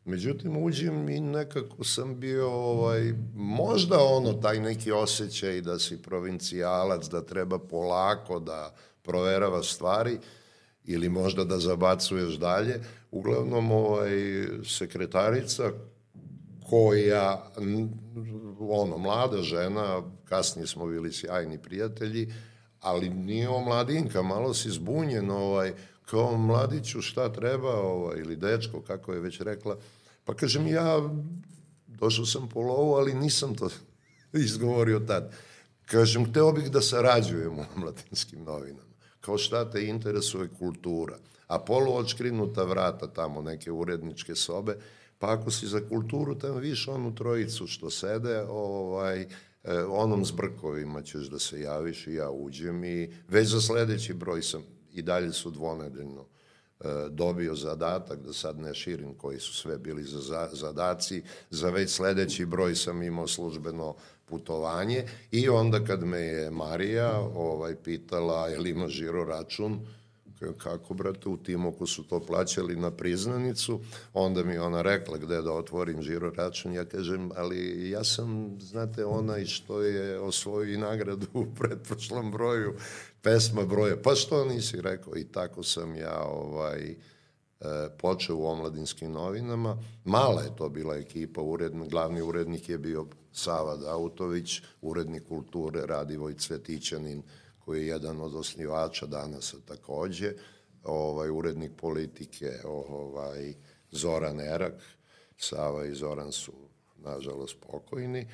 Međutim, 0.05 0.57
uđem 0.57 1.09
i 1.09 1.21
nekako 1.21 1.85
sam 1.85 2.21
bio, 2.21 2.51
ovaj, 2.51 3.15
možda 3.35 3.99
ono, 3.99 4.33
taj 4.33 4.61
neki 4.61 4.93
osjećaj 4.93 5.61
da 5.61 5.79
si 5.79 6.03
provincijalac, 6.03 7.09
da 7.09 7.23
treba 7.23 7.59
polako 7.59 8.41
da 8.41 8.75
proverava 9.03 9.63
stvari, 9.63 10.19
ili 10.85 11.09
možda 11.09 11.45
da 11.45 11.59
zabacuješ 11.59 12.35
dalje. 12.35 12.81
Uglavnom, 13.11 13.73
ovaj, 13.73 14.11
sekretarica 14.65 15.71
koja, 16.69 17.51
ono, 18.59 18.99
mlada 18.99 19.43
žena, 19.43 20.03
kasnije 20.25 20.67
smo 20.67 20.87
bili 20.87 21.13
sjajni 21.13 21.59
prijatelji, 21.59 22.33
ali 22.81 23.11
nije 23.11 23.49
o 23.49 23.61
mladinka, 23.61 24.23
malo 24.23 24.55
si 24.55 24.71
zbunjen, 24.71 25.31
ovaj, 25.31 25.73
kao 26.05 26.37
mladiću 26.37 27.03
šta 27.03 27.33
treba, 27.33 27.81
ovaj, 27.81 28.19
ili 28.19 28.37
dečko, 28.37 28.81
kako 28.81 29.13
je 29.13 29.21
već 29.21 29.41
rekla. 29.41 29.77
Pa 30.25 30.35
kažem, 30.35 30.67
ja 30.67 31.11
došao 31.87 32.27
sam 32.27 32.49
po 32.49 32.61
lovu, 32.61 32.95
ali 32.95 33.15
nisam 33.15 33.55
to 33.55 33.71
izgovorio 34.33 35.01
tad. 35.01 35.33
Kažem, 35.87 36.31
hteo 36.31 36.53
bih 36.53 36.71
da 36.71 36.81
sarađujem 36.81 37.59
u 37.59 37.65
mladinskim 37.77 38.45
novinama. 38.45 38.94
Kao 39.25 39.39
šta 39.39 39.71
te 39.71 39.87
interesuje 39.87 40.49
kultura. 40.59 41.19
A 41.47 41.59
poluočkrinuta 41.59 42.65
vrata 42.65 43.07
tamo, 43.07 43.43
neke 43.43 43.73
uredničke 43.73 44.35
sobe, 44.35 44.77
Pa 45.25 45.33
ako 45.33 45.51
si 45.51 45.67
za 45.67 45.81
kulturu, 45.89 46.35
tamo 46.35 46.59
viš 46.59 46.89
onu 46.89 47.15
trojicu 47.15 47.67
što 47.67 47.91
sede, 47.91 48.43
ovaj, 48.49 49.23
e, 49.23 49.27
onom 49.89 50.25
zbrkovima 50.25 51.03
ćeš 51.03 51.27
da 51.27 51.39
se 51.39 51.61
javiš 51.61 52.07
i 52.07 52.15
ja 52.15 52.31
uđem 52.31 52.85
i 52.85 53.13
već 53.29 53.49
za 53.49 53.61
sledeći 53.61 54.15
broj 54.15 54.43
sam 54.43 54.63
i 54.93 55.03
dalje 55.03 55.33
su 55.33 55.51
dvonedeljno 55.51 56.27
e, 56.81 56.85
dobio 57.11 57.55
zadatak, 57.55 58.21
da 58.21 58.33
sad 58.33 58.59
ne 58.59 58.75
širim 58.75 59.15
koji 59.15 59.41
su 59.41 59.55
sve 59.55 59.79
bili 59.79 60.03
za 60.03 60.49
zadaci, 60.53 61.23
za 61.51 61.71
već 61.71 61.91
sledeći 61.91 62.47
broj 62.47 62.75
sam 62.75 63.03
imao 63.03 63.27
službeno 63.27 63.95
putovanje 64.27 65.05
i 65.31 65.49
onda 65.49 65.85
kad 65.85 66.05
me 66.05 66.19
je 66.19 66.51
Marija 66.51 67.21
ovaj, 67.21 67.75
pitala 67.77 68.49
je 68.49 68.59
li 68.59 68.71
ima 68.71 68.89
žiro 68.89 69.25
račun, 69.25 69.81
kako 70.59 70.95
brate, 70.95 71.29
u 71.29 71.37
tim 71.37 71.67
ako 71.67 71.87
su 71.87 72.03
to 72.03 72.21
plaćali 72.21 72.77
na 72.77 72.91
priznanicu, 72.91 73.81
onda 74.13 74.45
mi 74.45 74.59
ona 74.59 74.83
rekla 74.83 75.19
gde 75.19 75.43
da 75.43 75.53
otvorim 75.53 76.03
žiro 76.03 76.31
račun, 76.31 76.73
ja 76.73 76.85
kažem, 76.85 77.31
ali 77.37 77.91
ja 77.91 78.05
sam, 78.05 78.59
znate, 78.61 79.05
onaj 79.05 79.45
što 79.45 79.83
je 79.83 80.21
osvojio 80.21 80.75
i 80.75 80.79
nagradu 80.79 81.27
u 81.33 81.47
pretprošlom 81.59 82.31
broju, 82.31 82.75
pesma 83.23 83.63
broje, 83.63 84.03
pa 84.03 84.15
što 84.15 84.45
nisi 84.45 84.81
rekao, 84.81 85.17
i 85.17 85.25
tako 85.25 85.63
sam 85.63 85.97
ja, 85.97 86.23
ovaj, 86.23 86.91
e, 86.91 86.97
počeo 87.99 88.37
u 88.37 88.47
omladinskim 88.47 89.13
novinama. 89.13 89.79
Mala 90.05 90.43
je 90.43 90.57
to 90.57 90.69
bila 90.69 90.97
ekipa, 90.97 91.43
urednik, 91.43 91.91
glavni 91.91 92.23
urednik 92.23 92.69
je 92.69 92.79
bio 92.79 93.07
Sava 93.35 93.77
Dautović, 93.77 94.63
urednik 94.83 95.29
kulture 95.29 95.87
Radivoj 95.87 96.35
Cvetićanin, 96.35 97.23
koji 97.59 97.81
je 97.81 97.87
jedan 97.87 98.21
od 98.21 98.35
osnivača 98.35 99.07
danas 99.07 99.55
takođe, 99.67 100.33
ovaj, 100.85 101.31
urednik 101.31 101.73
politike, 101.77 102.51
ovaj, 102.65 103.55
Zoran 103.91 104.41
Erak, 104.41 104.83
Sava 105.39 105.85
i 105.85 105.95
Zoran 105.95 106.33
su, 106.33 106.53
nažalost, 106.97 107.57
pokojni, 107.71 108.27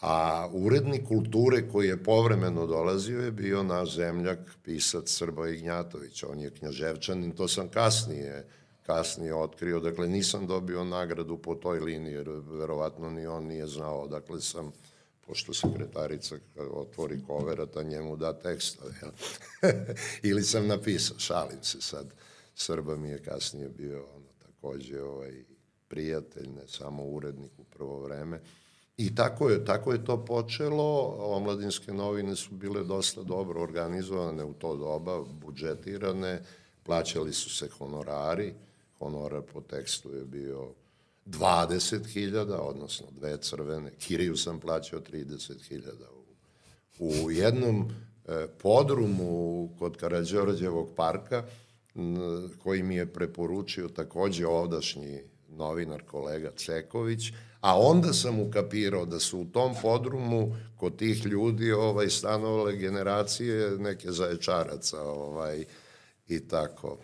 a 0.00 0.48
urednik 0.52 1.08
kulture 1.08 1.68
koji 1.68 1.88
je 1.88 2.02
povremeno 2.02 2.66
dolazio 2.66 3.20
je 3.20 3.32
bio 3.32 3.62
naš 3.62 3.94
zemljak, 3.96 4.38
pisac 4.64 5.10
Srba 5.10 5.48
Ignjatović, 5.48 6.22
on 6.22 6.40
je 6.40 6.50
knjaževčanin, 6.50 7.32
to 7.32 7.48
sam 7.48 7.68
kasnije 7.68 8.46
kasnije 8.86 9.34
otkrio. 9.34 9.80
Dakle, 9.80 10.08
nisam 10.08 10.46
dobio 10.46 10.84
nagradu 10.84 11.38
po 11.38 11.54
toj 11.54 11.80
liniji, 11.80 12.12
jer 12.12 12.28
verovatno 12.28 13.10
ni 13.10 13.26
on 13.26 13.44
nije 13.44 13.66
znao. 13.66 14.08
Dakle, 14.08 14.40
sam 14.40 14.72
pošto 15.26 15.54
sekretarica 15.54 16.36
otvori 16.70 17.20
koverata, 17.26 17.82
njemu 17.82 18.16
da 18.16 18.32
tekstove. 18.32 18.94
Ja. 19.02 19.10
Ili 20.30 20.42
sam 20.42 20.66
napisao, 20.66 21.18
šalim 21.18 21.62
se 21.62 21.80
sad. 21.80 22.14
Srba 22.54 22.96
mi 22.96 23.08
je 23.08 23.22
kasnije 23.22 23.68
bio 23.68 24.06
ono, 24.14 24.26
takođe 24.38 25.02
ovaj, 25.02 25.44
prijatelj, 25.88 26.48
ne 26.48 26.68
samo 26.68 27.04
urednik 27.04 27.52
u 27.58 27.64
prvo 27.64 28.00
vreme. 28.00 28.40
I 28.96 29.14
tako 29.14 29.48
je, 29.48 29.64
tako 29.64 29.92
je 29.92 30.04
to 30.04 30.24
počelo. 30.24 31.16
Omladinske 31.18 31.92
novine 31.92 32.36
su 32.36 32.54
bile 32.54 32.84
dosta 32.84 33.22
dobro 33.22 33.62
organizovane 33.62 34.44
u 34.44 34.52
to 34.52 34.76
doba, 34.76 35.22
budžetirane, 35.22 36.42
plaćali 36.82 37.32
su 37.32 37.50
se 37.50 37.68
honorari, 37.68 38.54
honorar 39.02 39.42
po 39.52 39.60
tekstu 39.60 40.14
je 40.14 40.24
bio 40.24 40.68
20.000, 41.26 42.52
odnosno 42.52 43.06
dve 43.10 43.36
crvene. 43.36 43.90
Kiriju 43.90 44.36
sam 44.36 44.60
plaćao 44.60 45.00
30.000. 45.00 45.82
U, 46.98 47.24
u 47.24 47.30
jednom 47.30 47.90
e, 48.26 48.46
podrumu 48.62 49.68
kod 49.78 49.96
Karadžorđevog 49.96 50.94
parka, 50.96 51.44
koji 52.62 52.82
mi 52.82 52.96
je 52.96 53.12
preporučio 53.12 53.88
takođe 53.88 54.46
ovdašnji 54.46 55.20
novinar 55.48 56.02
kolega 56.02 56.50
Ceković, 56.56 57.32
a 57.60 57.80
onda 57.80 58.12
sam 58.12 58.40
ukapirao 58.40 59.06
da 59.06 59.20
su 59.20 59.40
u 59.40 59.44
tom 59.44 59.74
podrumu 59.82 60.56
kod 60.76 60.96
tih 60.96 61.26
ljudi 61.26 61.72
ovaj 61.72 62.08
stanovale 62.08 62.76
generacije 62.76 63.70
neke 63.78 64.12
zaječaraca 64.12 65.02
ovaj 65.02 65.64
i 66.28 66.48
tako. 66.48 66.98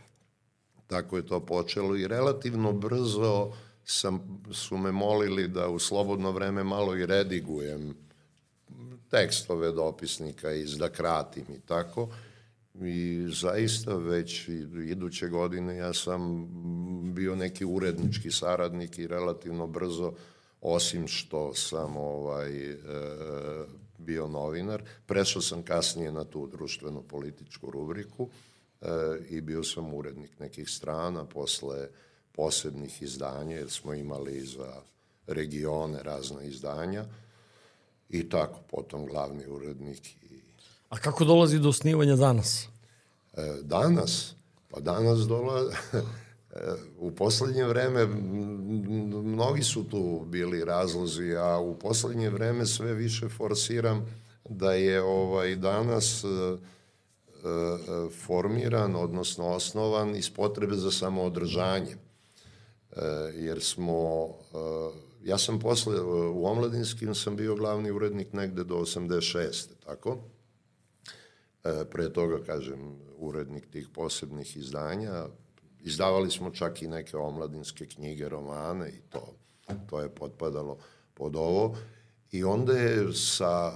Tako 0.88 1.16
je 1.16 1.26
to 1.26 1.40
počelo 1.40 1.96
i 1.96 2.08
relativno 2.08 2.72
brzo 2.72 3.52
sam, 3.84 4.42
su 4.52 4.76
me 4.76 4.92
molili 4.92 5.48
da 5.48 5.68
u 5.68 5.78
slobodno 5.78 6.32
vreme 6.32 6.64
malo 6.64 6.96
i 6.96 7.06
redigujem 7.06 7.94
tekstove 9.10 9.72
dopisnika 9.72 10.52
i 10.52 10.64
da 10.78 10.88
kratim 10.88 11.44
i 11.48 11.60
tako. 11.60 12.08
I 12.74 13.26
zaista 13.28 13.96
već 13.96 14.48
iduće 14.90 15.28
godine 15.28 15.76
ja 15.76 15.94
sam 15.94 16.48
bio 17.14 17.36
neki 17.36 17.64
urednički 17.64 18.30
saradnik 18.30 18.98
i 18.98 19.06
relativno 19.06 19.66
brzo, 19.66 20.12
osim 20.60 21.08
što 21.08 21.54
sam 21.54 21.96
ovaj, 21.96 22.70
e, 22.70 22.76
bio 23.98 24.28
novinar, 24.28 24.82
prešao 25.06 25.42
sam 25.42 25.62
kasnije 25.62 26.12
na 26.12 26.24
tu 26.24 26.46
društveno-političku 26.46 27.70
rubriku 27.70 28.28
i 29.28 29.40
bio 29.40 29.64
sam 29.64 29.94
urednik 29.94 30.38
nekih 30.38 30.70
strana 30.70 31.24
posle 31.24 31.88
posebnih 32.32 33.02
izdanja, 33.02 33.56
jer 33.56 33.70
smo 33.70 33.94
imali 33.94 34.40
za 34.40 34.82
regione 35.26 36.02
razna 36.02 36.42
izdanja 36.42 37.04
i 38.08 38.28
tako, 38.28 38.60
potom 38.70 39.06
glavni 39.06 39.46
urednik 39.46 40.06
i 40.22 40.28
A 40.88 40.98
kako 40.98 41.24
dolazi 41.24 41.58
do 41.58 41.68
osnivanja 41.68 42.16
danas? 42.16 42.68
E, 43.36 43.56
danas? 43.62 44.34
Pa 44.70 44.80
danas 44.80 45.18
dolazi... 45.18 45.76
u 46.98 47.10
poslednje 47.10 47.64
vreme 47.64 48.06
mnogi 49.22 49.62
su 49.62 49.84
tu 49.84 50.24
bili 50.26 50.64
razlozi, 50.64 51.34
a 51.36 51.58
u 51.58 51.78
poslednje 51.78 52.30
vreme 52.30 52.66
sve 52.66 52.94
više 52.94 53.28
forsiram 53.28 54.06
da 54.48 54.72
je 54.72 55.02
ovaj 55.02 55.56
danas 55.56 56.24
e, 56.24 56.26
e, 56.26 56.56
formiran, 58.26 58.96
odnosno 58.96 59.46
osnovan 59.46 60.16
iz 60.16 60.30
potrebe 60.30 60.76
za 60.76 60.90
samoodržanje. 60.90 61.96
Jer 63.34 63.62
smo, 63.62 64.28
ja 65.24 65.38
sam 65.38 65.58
posle, 65.58 66.00
u 66.30 66.46
Omladinskim 66.46 67.14
sam 67.14 67.36
bio 67.36 67.54
glavni 67.54 67.90
urednik 67.90 68.32
negde 68.32 68.64
do 68.64 68.74
86. 68.74 69.68
tako? 69.84 70.18
E, 71.64 71.84
pre 71.90 72.12
toga, 72.12 72.38
kažem, 72.46 72.96
urednik 73.16 73.70
tih 73.70 73.88
posebnih 73.94 74.56
izdanja. 74.56 75.26
Izdavali 75.80 76.30
smo 76.30 76.50
čak 76.50 76.82
i 76.82 76.88
neke 76.88 77.16
omladinske 77.16 77.86
knjige, 77.86 78.28
romane 78.28 78.88
i 78.90 79.00
to, 79.08 79.34
to 79.90 80.00
je 80.00 80.08
potpadalo 80.08 80.78
pod 81.14 81.36
ovo. 81.36 81.76
I 82.32 82.44
onda 82.44 82.72
je 82.72 83.12
sa 83.12 83.72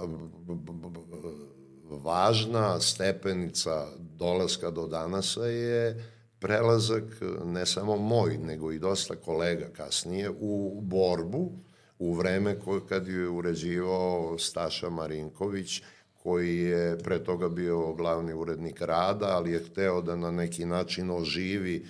važna 2.03 2.79
stepenica 2.79 3.87
dolaska 3.97 4.71
do 4.71 4.87
danasa 4.87 5.45
je 5.45 6.03
prelazak 6.39 7.03
ne 7.45 7.65
samo 7.65 7.97
moj, 7.97 8.37
nego 8.37 8.71
i 8.71 8.79
dosta 8.79 9.15
kolega 9.15 9.65
kasnije 9.77 10.29
u 10.39 10.81
borbu 10.81 11.51
u 11.99 12.13
vreme 12.13 12.59
koje 12.59 12.81
kad 12.89 13.07
je 13.07 13.29
uređivao 13.29 14.37
Staša 14.37 14.89
Marinković, 14.89 15.81
koji 16.23 16.57
je 16.57 16.97
pre 16.97 17.23
toga 17.23 17.49
bio 17.49 17.93
glavni 17.93 18.33
urednik 18.33 18.81
rada, 18.81 19.25
ali 19.25 19.51
je 19.51 19.63
hteo 19.63 20.01
da 20.01 20.15
na 20.15 20.31
neki 20.31 20.65
način 20.65 21.11
oživi 21.11 21.85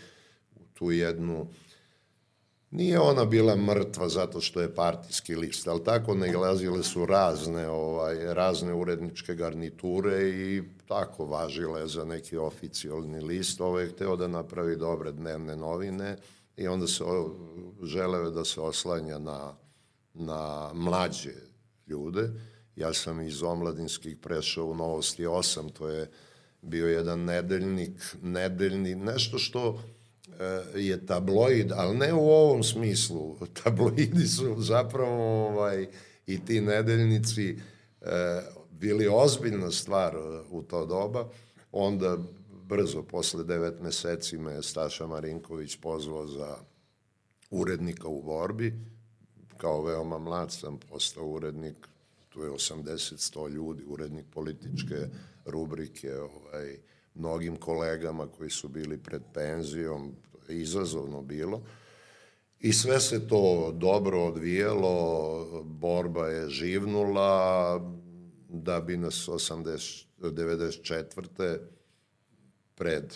tu 0.74 0.92
jednu 0.92 1.48
Nije 2.74 3.00
ona 3.00 3.26
bila 3.26 3.56
mrtva 3.56 4.10
zato 4.10 4.42
što 4.42 4.62
je 4.62 4.76
partijski 4.76 5.36
list, 5.36 5.68
ali 5.68 5.84
tako 5.84 6.16
nailazile 6.16 6.84
su 6.84 7.06
razne, 7.06 7.70
ovaj, 7.70 8.34
razne 8.34 8.74
uredničke 8.74 9.36
garniture 9.36 10.30
i 10.30 10.64
tako 10.88 11.26
važile 11.26 11.88
za 11.88 12.06
neki 12.06 12.38
oficijalni 12.38 13.22
list. 13.22 13.62
Ovo 13.62 13.80
je 13.80 13.90
hteo 13.90 14.16
da 14.16 14.28
napravi 14.28 14.76
dobre 14.76 15.12
dnevne 15.12 15.56
novine 15.56 16.18
i 16.58 16.68
onda 16.68 16.88
se 16.88 17.04
želeo 17.84 18.30
da 18.30 18.46
se 18.46 18.62
oslanja 18.62 19.20
na, 19.20 19.54
na 20.14 20.72
mlađe 20.74 21.34
ljude 21.88 22.30
Ja 22.76 22.94
sam 22.94 23.22
iz 23.22 23.44
omladinskih 23.44 24.18
prešao 24.18 24.66
u 24.66 24.76
Novosti 24.76 25.26
8, 25.26 25.72
to 25.74 25.90
je 25.90 26.10
bio 26.62 26.88
jedan 26.88 27.20
nedeljnik, 27.20 28.16
nedeljni, 28.22 28.96
nešto 28.96 29.38
što 29.38 29.84
je 30.76 31.06
tabloid, 31.06 31.72
ali 31.72 31.98
ne 31.98 32.14
u 32.14 32.30
ovom 32.30 32.64
smislu. 32.64 33.38
Tabloidi 33.64 34.28
su 34.28 34.56
zapravo 34.62 35.48
ovaj, 35.48 35.88
i 36.28 36.46
ti 36.46 36.62
nedeljnici 36.62 37.58
e, 38.02 38.42
bili 38.72 39.08
ozbiljna 39.12 39.72
stvar 39.72 40.18
u 40.52 40.62
to 40.62 40.86
doba. 40.86 41.30
Onda 41.72 42.18
brzo, 42.70 43.04
posle 43.04 43.44
devet 43.44 43.82
meseci 43.82 44.38
me 44.38 44.62
Staša 44.62 45.08
Marinković 45.08 45.76
pozvao 45.76 46.28
za 46.28 46.58
urednika 47.52 48.08
u 48.08 48.22
borbi. 48.22 48.74
Kao 49.58 49.82
veoma 49.82 50.20
mlad 50.20 50.52
sam 50.52 50.80
postao 50.90 51.28
urednik 51.28 51.76
tu 52.30 52.44
je 52.44 52.52
80-100 52.52 53.50
ljudi, 53.50 53.84
urednik 53.88 54.26
političke 54.34 54.96
rubrike, 55.46 56.16
ovaj, 56.16 56.78
mnogim 57.16 57.56
kolegama 57.56 58.28
koji 58.28 58.50
su 58.50 58.68
bili 58.68 58.98
pred 58.98 59.22
penzijom, 59.34 60.12
izazovno 60.50 61.22
bilo. 61.22 61.62
I 62.60 62.74
sve 62.74 63.00
se 63.00 63.28
to 63.28 63.72
dobro 63.76 64.24
odvijelo, 64.24 65.64
borba 65.64 66.28
je 66.28 66.50
živnula, 66.50 67.82
da 68.50 68.82
bi 68.82 68.98
nas 68.98 69.28
80, 69.28 70.06
94. 70.20 71.58
pred 72.76 73.14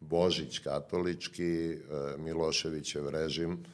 Božić 0.00 0.58
katolički, 0.58 1.70
eh, 1.70 1.78
Miloševićev 2.18 3.08
režim, 3.08 3.64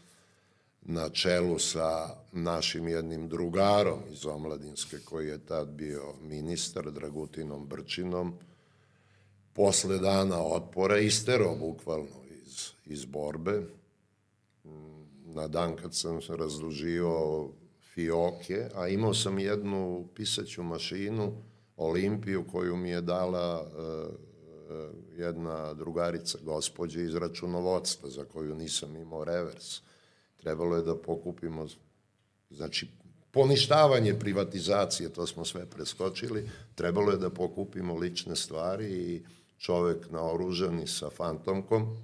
na 0.82 1.08
čelu 1.08 1.58
sa 1.58 2.16
našim 2.32 2.88
jednim 2.88 3.28
drugarom 3.28 4.00
iz 4.12 4.26
Omladinske, 4.26 4.96
koji 5.04 5.28
je 5.28 5.38
tad 5.38 5.68
bio 5.68 6.02
ministar, 6.22 6.90
Dragutinom 6.90 7.66
Brčinom, 7.66 8.38
posle 9.56 9.98
dana 9.98 10.42
otpora 10.42 10.98
istero 10.98 11.54
bukvalno 11.54 12.24
iz, 12.42 12.70
iz 12.86 13.04
borbe. 13.04 13.62
Na 15.24 15.48
dan 15.48 15.76
kad 15.76 15.94
sam 15.94 16.22
se 16.22 16.32
fioke, 17.94 18.68
a 18.74 18.88
imao 18.88 19.14
sam 19.14 19.38
jednu 19.38 20.08
pisaću 20.14 20.62
mašinu, 20.62 21.32
Olimpiju, 21.76 22.44
koju 22.52 22.76
mi 22.76 22.90
je 22.90 23.00
dala 23.00 23.62
uh, 23.62 24.14
jedna 25.16 25.74
drugarica 25.74 26.38
gospođe 26.42 27.02
iz 27.02 27.14
računovodstva, 27.14 28.10
za 28.10 28.24
koju 28.24 28.54
nisam 28.54 28.96
imao 28.96 29.24
revers 29.24 29.80
trebalo 30.46 30.76
je 30.76 30.82
da 30.82 30.94
pokupimo, 30.96 31.66
znači, 32.50 32.88
poništavanje 33.30 34.14
privatizacije, 34.14 35.08
to 35.12 35.26
smo 35.26 35.44
sve 35.44 35.66
preskočili, 35.66 36.50
trebalo 36.74 37.10
je 37.10 37.18
da 37.18 37.30
pokupimo 37.30 37.96
lične 37.96 38.36
stvari 38.36 38.86
i 38.86 39.22
čovek 39.58 40.10
naoružani 40.10 40.86
sa 40.86 41.10
fantomkom, 41.10 41.96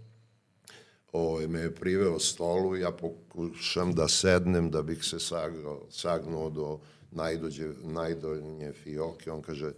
ovaj, 1.13 1.47
me 1.47 1.61
je 1.61 1.75
priveo 1.75 2.19
stolu, 2.19 2.77
ja 2.77 2.91
pokušam 2.93 3.95
da 3.95 4.09
sednem 4.09 4.71
da 4.71 4.83
bih 4.83 5.05
se 5.05 5.21
sagnuo, 5.21 5.87
sagnuo 5.91 6.51
do 6.51 6.81
najdođe, 7.11 7.69
najdolje 7.83 8.73
fioke, 8.73 9.31
on 9.31 9.43
kaže, 9.43 9.73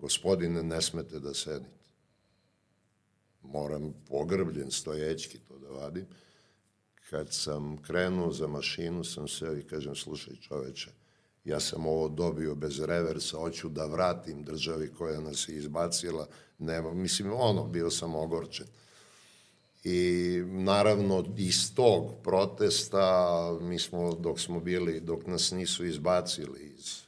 gospodine, 0.00 0.62
ne 0.62 0.82
smete 0.82 1.20
da 1.20 1.34
sedite. 1.34 1.70
Moram 3.42 3.94
pogrbljen 4.08 4.70
stojećki 4.70 5.38
to 5.38 5.58
da 5.58 5.68
vadim 5.68 6.06
kad 7.10 7.34
sam 7.34 7.82
krenuo 7.82 8.32
za 8.32 8.46
mašinu, 8.46 9.04
sam 9.04 9.28
se 9.28 9.60
i 9.60 9.68
kažem, 9.68 9.94
slušaj 9.94 10.36
čoveče, 10.36 10.90
ja 11.46 11.60
sam 11.60 11.86
ovo 11.86 12.08
dobio 12.08 12.54
bez 12.54 12.80
reversa, 12.80 13.36
hoću 13.36 13.68
da 13.68 13.86
vratim 13.86 14.42
državi 14.42 14.92
koja 14.98 15.20
nas 15.20 15.48
je 15.48 15.56
izbacila, 15.56 16.26
nema, 16.58 16.94
mislim, 16.94 17.32
ono, 17.32 17.66
bio 17.66 17.90
sam 17.90 18.14
ogorčen. 18.14 18.66
I 19.84 20.42
naravno 20.46 21.24
iz 21.36 21.74
tog 21.74 22.14
protesta 22.22 23.58
mi 23.60 23.78
smo 23.78 24.14
dok 24.14 24.40
smo 24.40 24.60
bili, 24.60 25.00
dok 25.00 25.26
nas 25.26 25.50
nisu 25.50 25.84
izbacili 25.84 26.74
iz 26.78 27.00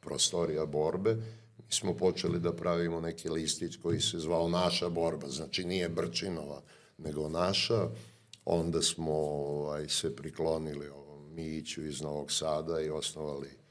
prostorija 0.00 0.66
borbe, 0.66 1.14
mi 1.58 1.72
smo 1.72 1.94
počeli 1.94 2.40
da 2.40 2.52
pravimo 2.52 3.00
neki 3.00 3.28
listić 3.28 3.76
koji 3.76 4.00
se 4.00 4.18
zvao 4.18 4.48
Naša 4.48 4.88
borba, 4.88 5.28
znači 5.28 5.64
nije 5.64 5.88
Brčinova, 5.88 6.62
nego 6.98 7.28
naša. 7.28 7.88
Onda 8.44 8.82
smo 8.82 9.12
ovaj, 9.12 9.88
se 9.88 10.16
priklonili 10.16 10.88
ovom 10.88 11.34
Miću 11.34 11.84
iz 11.84 12.00
Novog 12.00 12.32
Sada 12.32 12.80
i 12.80 12.90
osnovali 12.90 13.61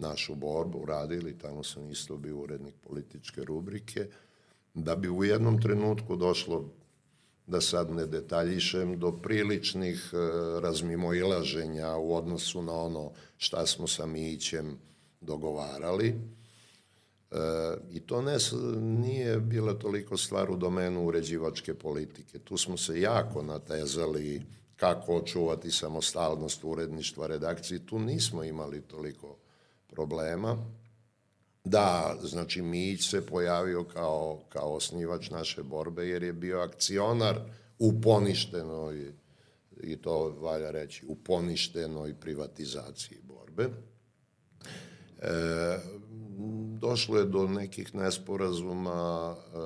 našu 0.00 0.34
borbu, 0.34 0.84
radili, 0.86 1.38
tamo 1.38 1.64
sam 1.64 1.90
isto 1.90 2.16
bio 2.16 2.36
urednik 2.36 2.74
političke 2.88 3.44
rubrike, 3.44 4.06
da 4.74 4.96
bi 4.96 5.08
u 5.08 5.24
jednom 5.24 5.62
trenutku 5.62 6.16
došlo 6.16 6.64
da 7.48 7.60
sad 7.60 7.90
ne 7.90 8.06
detaljišem, 8.06 8.98
do 8.98 9.12
priličnih 9.12 10.10
e, 10.12 10.16
razmimoilaženja 10.60 11.96
u 11.96 12.14
odnosu 12.14 12.62
na 12.62 12.72
ono 12.72 13.10
šta 13.36 13.66
smo 13.66 13.86
sa 13.86 14.06
Mićem 14.06 14.78
dogovarali. 15.20 16.08
E, 16.08 16.16
I 17.90 18.00
to 18.00 18.22
ne, 18.22 18.36
nije 18.80 19.40
bila 19.40 19.74
toliko 19.74 20.16
stvar 20.16 20.50
u 20.50 20.56
domenu 20.56 21.06
uređivačke 21.06 21.74
politike. 21.74 22.38
Tu 22.38 22.56
smo 22.56 22.76
se 22.76 23.00
jako 23.00 23.42
natezali 23.42 24.42
kako 24.76 25.16
očuvati 25.16 25.70
samostalnost 25.70 26.64
uredništva 26.64 27.26
redakcije. 27.26 27.86
Tu 27.86 27.98
nismo 27.98 28.44
imali 28.44 28.80
toliko 28.80 29.36
problema. 29.98 30.56
Da, 31.64 32.16
znači 32.22 32.62
Mić 32.62 33.10
se 33.10 33.26
pojavio 33.26 33.84
kao, 33.84 34.40
kao 34.48 34.74
osnivač 34.74 35.30
naše 35.30 35.62
borbe 35.62 36.08
jer 36.08 36.22
je 36.22 36.32
bio 36.32 36.60
akcionar 36.60 37.40
u 37.78 38.00
poništenoj, 38.00 39.12
i 39.82 39.96
to 39.96 40.36
valja 40.40 40.70
reći, 40.70 41.06
u 41.08 41.16
poništenoj 41.16 42.14
privatizaciji 42.14 43.18
borbe. 43.22 43.68
E, 45.18 45.78
došlo 46.80 47.18
je 47.18 47.24
do 47.24 47.46
nekih 47.48 47.94
nesporazuma, 47.94 49.34
e, 49.36 49.58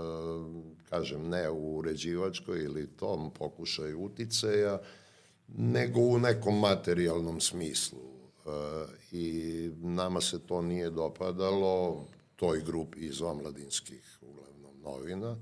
kažem, 0.89 1.29
ne 1.29 1.51
u 1.51 1.77
uređivačkoj 1.77 2.65
ili 2.65 2.97
tom 2.97 3.31
pokušaju 3.31 4.01
uticaja, 4.01 4.81
nego 5.49 6.01
u 6.01 6.19
nekom 6.19 6.61
materijalnom 6.61 7.41
smislu 7.41 8.12
i 9.13 9.71
nama 9.81 10.21
se 10.21 10.39
to 10.47 10.63
nije 10.63 10.91
dopadalo, 10.91 12.05
toj 12.37 12.63
grupi 12.63 13.01
iz 13.01 13.23
omladinskih 13.23 14.19
uglavnom 14.23 14.81
novina, 14.83 15.37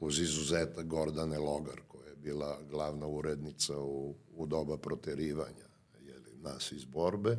uz 0.00 0.18
izuzetak 0.18 0.86
Gordane 0.86 1.38
Logar, 1.38 1.80
koja 1.88 2.08
je 2.08 2.16
bila 2.16 2.58
glavna 2.70 3.06
urednica 3.06 3.78
u, 3.78 4.14
u 4.36 4.46
doba 4.46 4.76
proterivanja 4.76 5.66
jeli, 6.00 6.36
nas 6.42 6.72
iz 6.72 6.84
borbe. 6.84 7.30
E, 7.30 7.36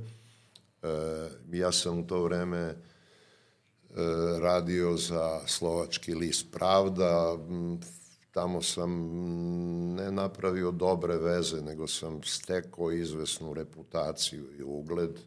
ja 1.51 1.71
sam 1.71 1.99
u 1.99 2.07
to 2.07 2.23
vreme 2.23 2.57
e, 2.57 2.75
radio 4.39 4.97
za 4.97 5.47
slovački 5.47 6.15
list 6.15 6.51
Pravda, 6.51 7.37
tamo 8.35 8.61
sam 8.61 8.91
ne 9.95 10.11
napravio 10.11 10.71
dobre 10.71 11.17
veze, 11.17 11.61
nego 11.61 11.87
sam 11.87 12.23
stekao 12.23 12.91
izvesnu 12.91 13.53
reputaciju 13.53 14.45
i 14.59 14.63
ugled 14.63 15.19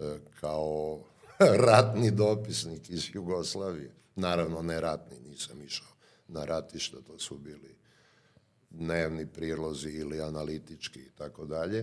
e, 0.00 0.18
kao 0.40 0.98
ratni 1.66 2.10
dopisnik 2.10 2.90
iz 2.90 3.04
Jugoslavije. 3.14 3.90
Naravno, 4.16 4.62
ne 4.62 4.80
ratni, 4.80 5.16
nisam 5.30 5.62
išao 5.62 5.88
na 6.28 6.44
ratišta, 6.44 6.96
to 7.06 7.18
su 7.18 7.38
bili 7.38 7.76
dnevni 8.70 9.26
prilozi 9.26 9.88
ili 9.88 10.20
analitički 10.20 11.00
i 11.00 11.10
tako 11.18 11.44
dalje. 11.44 11.78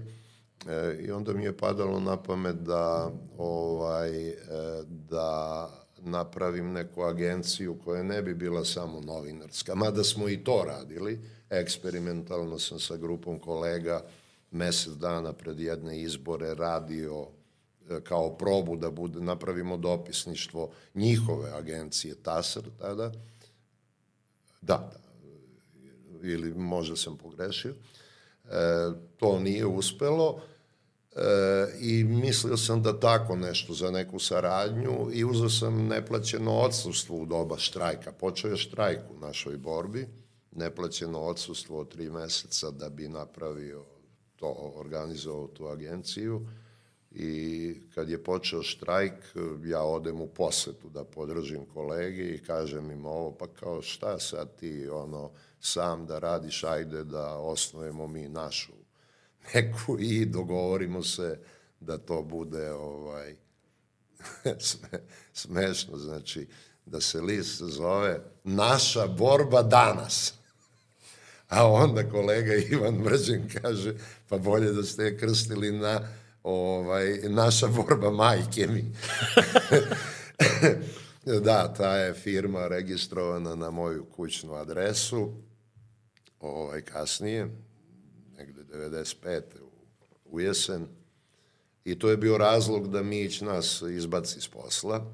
E, 0.68 0.98
I 1.02 1.12
onda 1.12 1.34
mi 1.34 1.44
je 1.44 1.58
padalo 1.58 2.00
na 2.00 2.24
pamet 2.24 2.56
da, 2.56 3.12
ovaj, 3.38 4.30
e, 4.30 4.36
da 5.10 5.70
napravim 6.06 6.72
neku 6.72 7.04
agenciju 7.04 7.78
koja 7.84 8.04
ne 8.04 8.22
bi 8.22 8.34
bila 8.34 8.66
samo 8.66 9.02
novinarska, 9.02 9.76
mada 9.76 10.04
smo 10.04 10.30
i 10.30 10.44
to 10.44 10.64
radili. 10.68 11.20
Eksperimentalno 11.50 12.60
sam 12.60 12.80
sa 12.80 12.98
grupom 12.98 13.40
kolega 13.40 14.06
mesec 14.52 14.94
dana 14.94 15.34
pred 15.34 15.60
jedne 15.60 16.02
izbore 16.02 16.56
radio 16.56 17.28
e, 17.90 18.02
kao 18.04 18.38
probu 18.38 18.76
da 18.76 18.92
bude, 18.92 19.22
napravimo 19.22 19.78
dopisništvo 19.78 20.72
njihove 20.94 21.52
agencije 21.52 22.16
TASR 22.16 22.70
tada. 22.80 23.12
Da, 24.62 24.92
da, 24.92 24.92
ili 26.24 26.54
možda 26.54 26.96
sam 26.96 27.18
pogrešio. 27.18 27.74
E, 27.74 28.56
to 29.18 29.40
nije 29.40 29.66
uspelo 29.66 30.42
E, 30.42 30.55
i 31.80 32.04
mislio 32.04 32.58
sam 32.58 32.84
da 32.84 33.00
tako 33.00 33.36
nešto 33.36 33.74
za 33.74 33.92
neku 33.92 34.20
saradnju 34.20 35.10
i 35.14 35.26
uzeo 35.26 35.50
sam 35.50 35.88
neplaćeno 35.88 36.52
odsustvo 36.52 37.18
u 37.18 37.26
doba 37.26 37.58
štrajka. 37.58 38.12
Počeo 38.12 38.52
je 38.52 38.58
štrajk 38.58 39.00
u 39.10 39.20
našoj 39.20 39.58
borbi, 39.58 40.08
neplaćeno 40.52 41.20
odsustvo 41.20 41.80
od 41.80 41.90
tri 41.90 42.10
meseca 42.10 42.72
da 42.72 42.90
bi 42.90 43.08
napravio 43.08 43.84
to, 44.36 44.74
organizovao 44.76 45.48
tu 45.48 45.68
agenciju 45.68 46.48
i 47.12 47.74
kad 47.96 48.10
je 48.10 48.24
počeo 48.24 48.64
štrajk, 48.64 49.14
ja 49.64 49.82
odem 49.82 50.22
u 50.22 50.28
posetu 50.28 50.90
da 50.90 51.04
podržim 51.04 51.66
kolege 51.74 52.24
i 52.24 52.44
kažem 52.44 52.92
im 52.92 53.06
ovo, 53.06 53.32
pa 53.32 53.48
kao 53.48 53.82
šta 53.82 54.20
sad 54.20 54.56
ti 54.56 54.90
ono 54.90 55.32
sam 55.60 56.06
da 56.06 56.20
radiš, 56.20 56.64
ajde 56.64 57.04
da 57.04 57.38
osnujemo 57.38 58.08
mi 58.08 58.30
našu 58.30 58.72
neku 59.54 60.00
i 60.00 60.26
dogovorimo 60.26 61.04
se 61.04 61.40
da 61.80 61.98
to 61.98 62.22
bude 62.22 62.72
ovaj 62.72 63.36
smešno, 65.34 65.98
znači 65.98 66.48
da 66.86 67.02
se 67.02 67.22
list 67.22 67.62
zove 67.62 68.20
Naša 68.44 69.08
borba 69.08 69.64
danas. 69.64 70.34
A 71.50 71.72
onda 71.72 72.10
kolega 72.10 72.54
Ivan 72.54 72.94
Mrđen 72.94 73.50
kaže, 73.62 73.94
pa 74.30 74.38
bolje 74.38 74.72
da 74.72 74.84
ste 74.84 75.18
krstili 75.18 75.72
na 75.72 76.02
ovaj, 76.44 77.20
naša 77.24 77.68
borba 77.68 78.12
majke 78.12 78.68
mi. 78.68 78.86
da, 81.46 81.74
ta 81.74 81.98
je 81.98 82.14
firma 82.14 82.68
registrovana 82.68 83.56
na 83.56 83.72
moju 83.72 84.06
kućnu 84.06 84.54
adresu, 84.54 85.34
ovaj, 86.40 86.82
kasnije, 86.82 87.48
95. 88.78 89.42
u, 90.32 90.40
jesen. 90.40 90.88
I 91.86 92.00
to 92.00 92.10
je 92.10 92.18
bio 92.18 92.38
razlog 92.38 92.88
da 92.88 93.04
Mić 93.04 93.42
nas 93.42 93.82
izbaci 93.82 94.38
iz 94.38 94.48
posla, 94.48 95.14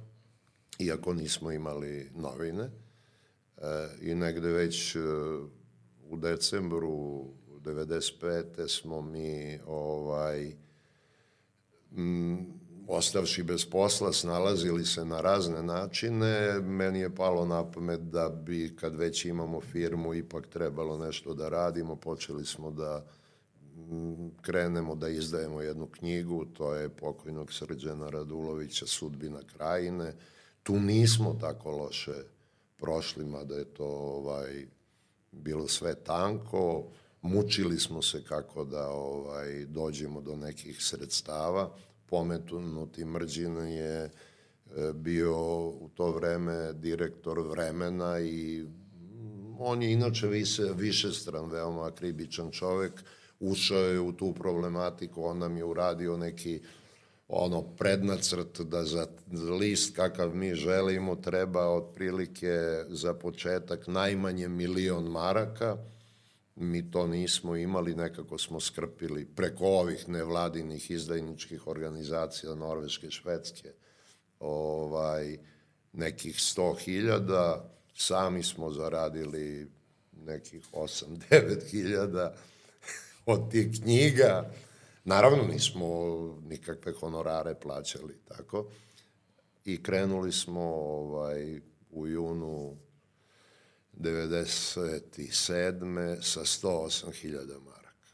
iako 0.80 1.14
nismo 1.14 1.51
imali 1.51 2.09
novine. 2.16 2.70
E, 3.57 3.88
I 4.01 4.16
negde 4.16 4.47
već 4.47 4.95
e, 4.95 4.99
u 6.09 6.18
decembru 6.18 7.26
95. 7.66 8.68
smo 8.82 9.01
mi 9.01 9.59
ovaj, 9.68 10.55
m, 11.97 12.45
ostavši 12.88 13.43
bez 13.43 13.66
posla, 13.66 14.14
snalazili 14.14 14.86
se 14.86 15.05
na 15.05 15.22
razne 15.22 15.64
načine. 15.64 16.59
Meni 16.59 16.99
je 16.99 17.16
palo 17.16 17.45
na 17.45 17.72
pamet 17.72 18.01
da 18.01 18.30
bi, 18.30 18.76
kad 18.80 18.95
već 18.95 19.26
imamo 19.26 19.62
firmu, 19.62 20.14
ipak 20.14 20.47
trebalo 20.47 20.97
nešto 20.97 21.34
da 21.34 21.49
radimo. 21.49 21.95
Počeli 21.95 22.45
smo 22.45 22.72
da 22.72 23.05
krenemo 24.41 24.95
da 24.95 25.09
izdajemo 25.09 25.61
jednu 25.61 25.88
knjigu, 25.88 26.45
to 26.45 26.76
je 26.76 26.89
pokojnog 26.89 27.53
Srđana 27.53 28.09
Radulovića 28.09 28.86
Sudbina 28.86 29.39
krajine. 29.55 30.13
Tu 30.63 30.80
nismo 30.80 31.38
tako 31.41 31.72
loše 31.72 32.24
prošli, 32.78 33.26
mada 33.26 33.55
je 33.55 33.65
to 33.65 33.86
ovaj, 33.86 34.65
bilo 35.32 35.67
sve 35.67 35.95
tanko, 35.95 36.84
mučili 37.22 37.80
smo 37.80 38.01
se 38.01 38.24
kako 38.24 38.65
da 38.65 38.89
ovaj 38.89 39.65
dođemo 39.65 40.22
do 40.22 40.36
nekih 40.36 40.84
sredstava. 40.84 41.72
Pomenuti 42.05 43.05
Mrđin 43.05 43.57
je 43.57 44.03
e, 44.03 44.11
bio 44.93 45.67
u 45.67 45.89
to 45.93 46.11
vreme 46.11 46.74
direktor 46.74 47.39
vremena 47.39 48.19
i 48.19 48.65
on 49.59 49.82
je 49.82 49.91
inače 49.91 50.28
više, 50.28 50.63
više 50.76 51.11
stran, 51.11 51.49
veoma 51.51 51.88
akribičan 51.88 52.51
čovek, 52.51 53.03
ušao 53.41 53.83
je 53.83 53.99
u 53.99 54.11
tu 54.11 54.33
problematiku, 54.33 55.23
on 55.23 55.37
nam 55.37 55.57
je 55.57 55.63
uradio 55.63 56.17
neki 56.17 56.61
ono 57.27 57.61
prednacrt 57.61 58.61
da 58.61 58.85
za 58.85 59.07
list 59.59 59.95
kakav 59.95 60.35
mi 60.35 60.55
želimo 60.55 61.15
treba 61.15 61.67
otprilike 61.67 62.83
za 62.89 63.13
početak 63.13 63.87
najmanje 63.87 64.47
milion 64.47 65.03
maraka, 65.03 65.77
mi 66.55 66.91
to 66.91 67.07
nismo 67.07 67.55
imali, 67.55 67.95
nekako 67.95 68.37
smo 68.37 68.59
skrpili 68.59 69.25
preko 69.25 69.65
ovih 69.65 70.09
nevladinih 70.09 70.91
izdajničkih 70.91 71.67
organizacija 71.67 72.55
Norveške, 72.55 73.11
Švedske, 73.11 73.71
ovaj, 74.39 75.37
nekih 75.93 76.35
100.000, 76.35 77.59
sami 77.93 78.43
smo 78.43 78.71
zaradili 78.71 79.71
nekih 80.25 80.61
8-9 80.73 81.69
hiljada 81.71 82.35
od 83.26 83.51
tih 83.51 83.82
knjiga. 83.82 84.51
Naravno, 85.03 85.43
nismo 85.43 85.88
nikakve 86.49 86.93
honorare 86.93 87.55
plaćali, 87.55 88.17
tako. 88.28 88.67
I 89.65 89.84
krenuli 89.84 90.32
smo 90.32 90.61
ovaj, 90.61 91.61
u 91.91 92.07
junu 92.07 92.78
97. 93.93 96.22
sa 96.22 96.41
108.000 96.41 97.59
maraka. 97.65 98.07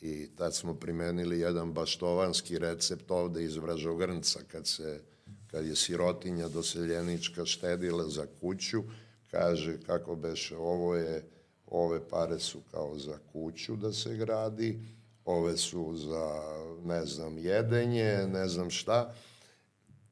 I 0.00 0.28
tad 0.36 0.54
smo 0.54 0.74
primenili 0.74 1.40
jedan 1.40 1.72
baštovanski 1.72 2.58
recept 2.58 3.10
ovde 3.10 3.44
iz 3.44 3.56
Vražogrnca, 3.56 4.40
kad, 4.48 4.66
se, 4.66 5.00
kad 5.46 5.66
je 5.66 5.76
sirotinja 5.76 6.48
doseljenička 6.48 7.46
štedila 7.46 8.08
za 8.08 8.26
kuću, 8.40 8.82
kaže 9.30 9.80
kako 9.86 10.16
beše, 10.16 10.56
ovo 10.56 10.94
je, 10.94 11.24
ove 11.70 12.08
pare 12.08 12.38
su 12.38 12.60
kao 12.70 12.98
za 12.98 13.18
kuću 13.32 13.76
da 13.76 13.92
se 13.92 14.16
gradi, 14.16 14.80
ove 15.24 15.56
su 15.56 15.96
za, 15.96 16.42
ne 16.84 17.06
znam, 17.06 17.38
jedenje, 17.38 18.26
ne 18.32 18.48
znam 18.48 18.70
šta. 18.70 19.14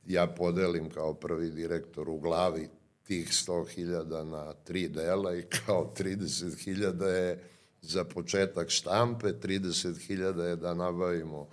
Ja 0.06 0.26
podelim 0.26 0.90
kao 0.90 1.14
prvi 1.14 1.50
direktor 1.50 2.08
u 2.08 2.18
glavi 2.18 2.68
tih 3.02 3.28
100.000 3.28 4.24
na 4.24 4.52
tri 4.52 4.88
dela 4.88 5.34
i 5.34 5.42
kao 5.42 5.94
30.000 5.98 7.04
je 7.04 7.44
za 7.82 8.04
početak 8.04 8.70
štampe, 8.70 9.26
30.000 9.26 10.40
je 10.40 10.56
da 10.56 10.74
nabavimo 10.74 11.48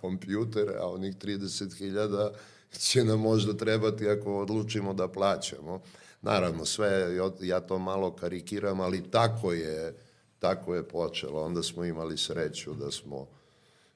kompjutere, 0.00 0.74
a 0.78 0.86
onih 0.86 1.16
30.000 1.16 2.30
će 2.78 3.04
nam 3.04 3.20
možda 3.20 3.56
trebati 3.56 4.08
ako 4.08 4.38
odlučimo 4.38 4.94
da 4.94 5.08
plaćamo. 5.08 5.82
Naravno, 6.22 6.64
sve, 6.64 7.16
ja 7.40 7.60
to 7.60 7.78
malo 7.78 8.16
karikiram, 8.16 8.80
ali 8.80 9.10
tako 9.10 9.52
je, 9.52 9.94
tako 10.38 10.74
je 10.74 10.88
počelo. 10.88 11.44
Onda 11.44 11.62
smo 11.62 11.84
imali 11.84 12.18
sreću 12.18 12.74
da 12.74 12.90
smo 12.90 13.28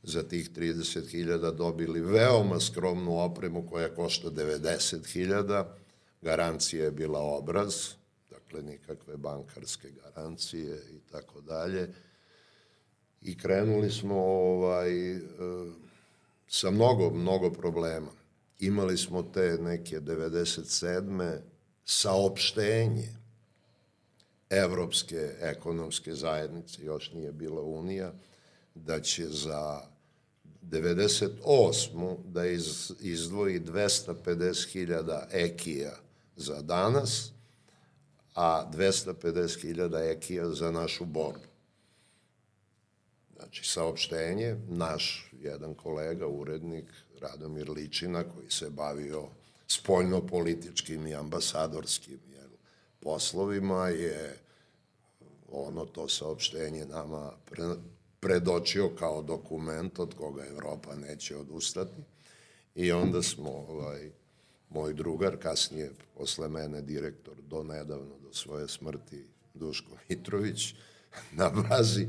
za 0.03 0.22
tih 0.22 0.51
30.000 0.51 1.55
dobili 1.55 2.01
veoma 2.01 2.61
skromnu 2.61 3.18
opremu 3.18 3.66
koja 3.70 3.95
košta 3.95 4.31
90.000. 4.31 5.64
Garancija 6.22 6.85
je 6.85 6.91
bila 6.91 7.20
obraz, 7.20 7.74
dakle 8.31 8.62
nikakve 8.62 9.16
bankarske 9.16 9.91
garancije 9.91 10.83
i 10.91 11.11
tako 11.12 11.41
dalje. 11.41 11.95
I 13.22 13.39
krenuli 13.39 13.91
smo 13.91 14.16
ovaj, 14.16 15.18
sa 16.49 16.70
mnogo, 16.70 17.11
mnogo 17.11 17.51
problema. 17.51 18.11
Imali 18.61 18.97
smo 18.97 19.22
te 19.22 19.59
neke 19.61 20.01
97 20.01 21.39
saopštenje 21.87 23.09
Evropske 24.51 25.34
ekonomske 25.41 26.14
zajednice, 26.14 26.84
još 26.84 27.12
nije 27.12 27.32
bila 27.32 27.62
Unija, 27.62 28.12
da 28.74 29.01
će 29.01 29.26
za 29.28 29.80
98. 30.62 32.16
da 32.24 32.47
iz, 32.47 32.93
izdvoji 33.01 33.61
250.000 33.61 35.22
ekija 35.30 35.97
za 36.37 36.62
danas, 36.62 37.32
a 38.34 38.70
250.000 38.72 40.11
ekija 40.11 40.51
za 40.51 40.70
našu 40.70 41.05
borbu. 41.05 41.47
Znači, 43.37 43.64
saopštenje, 43.64 44.57
naš 44.68 45.32
jedan 45.43 45.74
kolega, 45.74 46.26
urednik, 46.26 46.84
Radomir 47.20 47.70
Ličina, 47.70 48.24
koji 48.34 48.51
se 48.51 48.70
bavio 48.70 49.28
spoljno-političkim 49.66 51.06
i 51.06 51.14
ambasadorskim 51.14 52.20
jel, 52.32 52.50
poslovima 53.00 53.88
je 53.88 54.38
ono 55.52 55.84
to 55.84 56.08
saopštenje 56.08 56.84
nama 56.84 57.32
pre, 57.44 57.64
predočio 58.20 58.88
kao 58.98 59.22
dokument 59.22 59.98
od 59.98 60.14
koga 60.14 60.44
Evropa 60.46 60.94
neće 60.94 61.36
odustati. 61.36 62.02
I 62.74 62.92
onda 62.92 63.22
smo 63.22 63.50
ovaj, 63.50 64.10
moj 64.68 64.94
drugar, 64.94 65.36
kasnije 65.36 65.92
posle 66.18 66.48
mene 66.48 66.82
direktor 66.82 67.34
do 67.42 67.62
nedavno, 67.62 68.18
do 68.22 68.32
svoje 68.32 68.68
smrti, 68.68 69.24
Duško 69.54 69.90
Mitrović, 70.08 70.74
na 71.38 71.50
bazi 71.50 72.08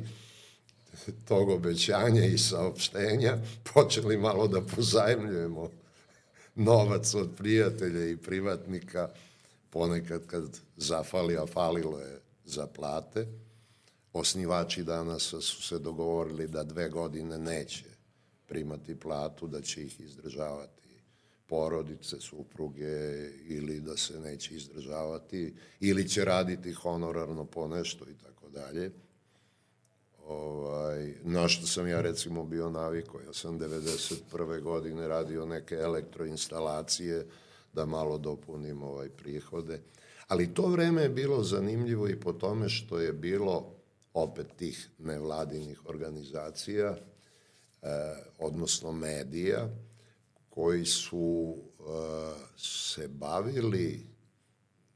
tog 1.27 1.49
obećanja 1.49 2.25
i 2.25 2.37
saopštenja 2.37 3.37
počeli 3.73 4.17
malo 4.17 4.47
da 4.47 4.61
pozajemljujemo 4.61 5.69
novac 6.57 7.13
od 7.13 7.29
prijatelja 7.37 8.09
i 8.09 8.17
privatnika, 8.17 9.09
ponekad 9.69 10.27
kad 10.27 10.59
zafali, 10.77 11.37
a 11.37 11.45
falilo 11.45 11.99
je 11.99 12.19
za 12.45 12.67
plate. 12.67 13.27
Osnivači 14.13 14.83
danas 14.83 15.23
su 15.23 15.63
se 15.63 15.79
dogovorili 15.79 16.47
da 16.47 16.63
dve 16.63 16.89
godine 16.89 17.37
neće 17.37 17.85
primati 18.47 18.99
platu, 18.99 19.47
da 19.47 19.61
će 19.61 19.83
ih 19.83 19.99
izdržavati 19.99 20.77
porodice, 21.47 22.19
supruge 22.19 23.29
ili 23.45 23.81
da 23.81 23.97
se 23.97 24.19
neće 24.19 24.55
izdržavati 24.55 25.53
ili 25.79 26.09
će 26.09 26.25
raditi 26.25 26.73
honorarno 26.73 27.45
po 27.45 27.67
nešto 27.67 28.05
i 28.09 28.13
tako 28.23 28.49
dalje. 28.49 28.91
Ovaj, 30.27 31.13
na 31.23 31.47
što 31.47 31.67
sam 31.67 31.87
ja 31.87 32.01
recimo 32.01 32.43
bio 32.43 32.69
naviko, 32.69 33.19
ja 33.19 33.33
sam 33.33 33.59
91. 33.59 34.61
godine 34.61 35.07
radio 35.07 35.45
neke 35.45 35.75
elektroinstalacije 35.75 37.25
da 37.73 37.85
malo 37.85 38.17
dopunim 38.17 38.83
ovaj 38.83 39.09
prihode. 39.09 39.81
Ali 40.27 40.53
to 40.53 40.67
vreme 40.67 41.01
je 41.01 41.09
bilo 41.09 41.43
zanimljivo 41.43 42.07
i 42.07 42.19
po 42.19 42.33
tome 42.33 42.69
što 42.69 42.99
je 42.99 43.13
bilo 43.13 43.75
opet 44.13 44.47
tih 44.55 44.89
nevladinih 44.99 45.85
organizacija, 45.85 46.97
eh, 47.81 47.87
odnosno 48.39 48.91
medija, 48.91 49.69
koji 50.49 50.85
su 50.85 51.55
eh, 51.57 51.83
se 52.57 53.07
bavili, 53.07 54.05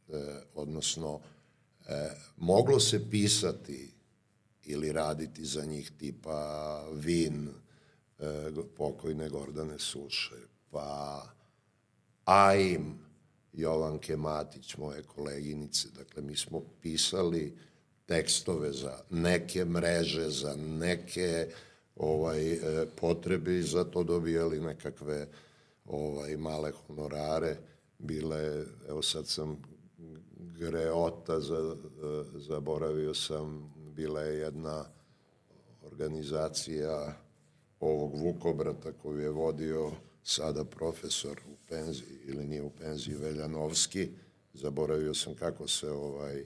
eh, 0.10 0.42
odnosno 0.56 1.20
eh, 1.88 2.12
moglo 2.38 2.80
se 2.80 3.10
pisati 3.10 3.91
ili 4.72 4.92
raditi 4.92 5.46
za 5.46 5.66
njih 5.66 5.92
tipa 6.00 6.82
Vin, 6.94 7.50
e, 8.20 8.52
pokojne 8.78 9.30
Gordane 9.30 9.80
Suše, 9.80 10.36
pa 10.72 11.22
AIM, 12.26 13.00
Jovanke 13.54 14.18
Matić, 14.18 14.78
moje 14.78 15.04
koleginice. 15.04 15.88
Dakle, 15.98 16.22
mi 16.22 16.36
smo 16.36 16.62
pisali 16.82 17.58
tekstove 18.06 18.72
za 18.72 19.00
neke 19.10 19.66
mreže, 19.66 20.30
za 20.30 20.56
neke 20.56 21.48
ovaj, 21.96 22.54
e, 22.54 22.86
potrebe 22.96 23.60
i 23.60 23.64
za 23.64 23.84
to 23.84 24.04
dobijali 24.04 24.60
nekakve 24.60 25.28
ovaj, 25.86 26.38
male 26.38 26.72
honorare. 26.72 27.58
Bile, 28.00 28.66
evo 28.90 29.02
sad 29.02 29.28
sam 29.28 29.62
greota, 30.60 31.40
za, 31.40 31.76
e, 32.04 32.24
zaboravio 32.40 33.14
sam 33.14 33.74
bila 33.96 34.22
je 34.22 34.40
jedna 34.40 34.86
organizacija 35.82 37.14
ovog 37.80 38.16
Vukobrata 38.16 38.92
koju 38.92 39.20
je 39.20 39.30
vodio 39.30 39.92
sada 40.24 40.66
profesor 40.66 41.42
u 41.48 41.56
penziji 41.70 42.20
ili 42.26 42.46
nije 42.46 42.64
u 42.64 42.70
penziji 42.70 43.16
Veljanovski. 43.16 44.10
Zaboravio 44.54 45.14
sam 45.14 45.36
kako 45.36 45.68
se 45.68 45.92
ovaj 45.92 46.46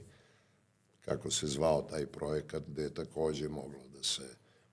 kako 1.06 1.30
se 1.30 1.46
zvao 1.46 1.82
taj 1.82 2.06
projekat 2.06 2.62
gde 2.68 2.82
je 2.82 2.94
takođe 2.94 3.48
moglo 3.48 3.80
da 3.96 4.02
se 4.02 4.22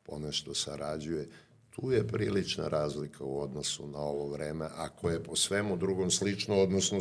ponešto 0.04 0.54
sarađuje. 0.54 1.30
Tu 1.70 1.92
je 1.92 2.08
prilična 2.08 2.68
razlika 2.68 3.24
u 3.24 3.42
odnosu 3.42 3.88
na 3.88 4.00
ovo 4.00 4.28
vreme, 4.28 4.66
ako 4.76 5.10
je 5.10 5.24
po 5.24 5.36
svemu 5.36 5.78
drugom 5.78 6.12
slično, 6.12 6.56
odnosno 6.56 7.00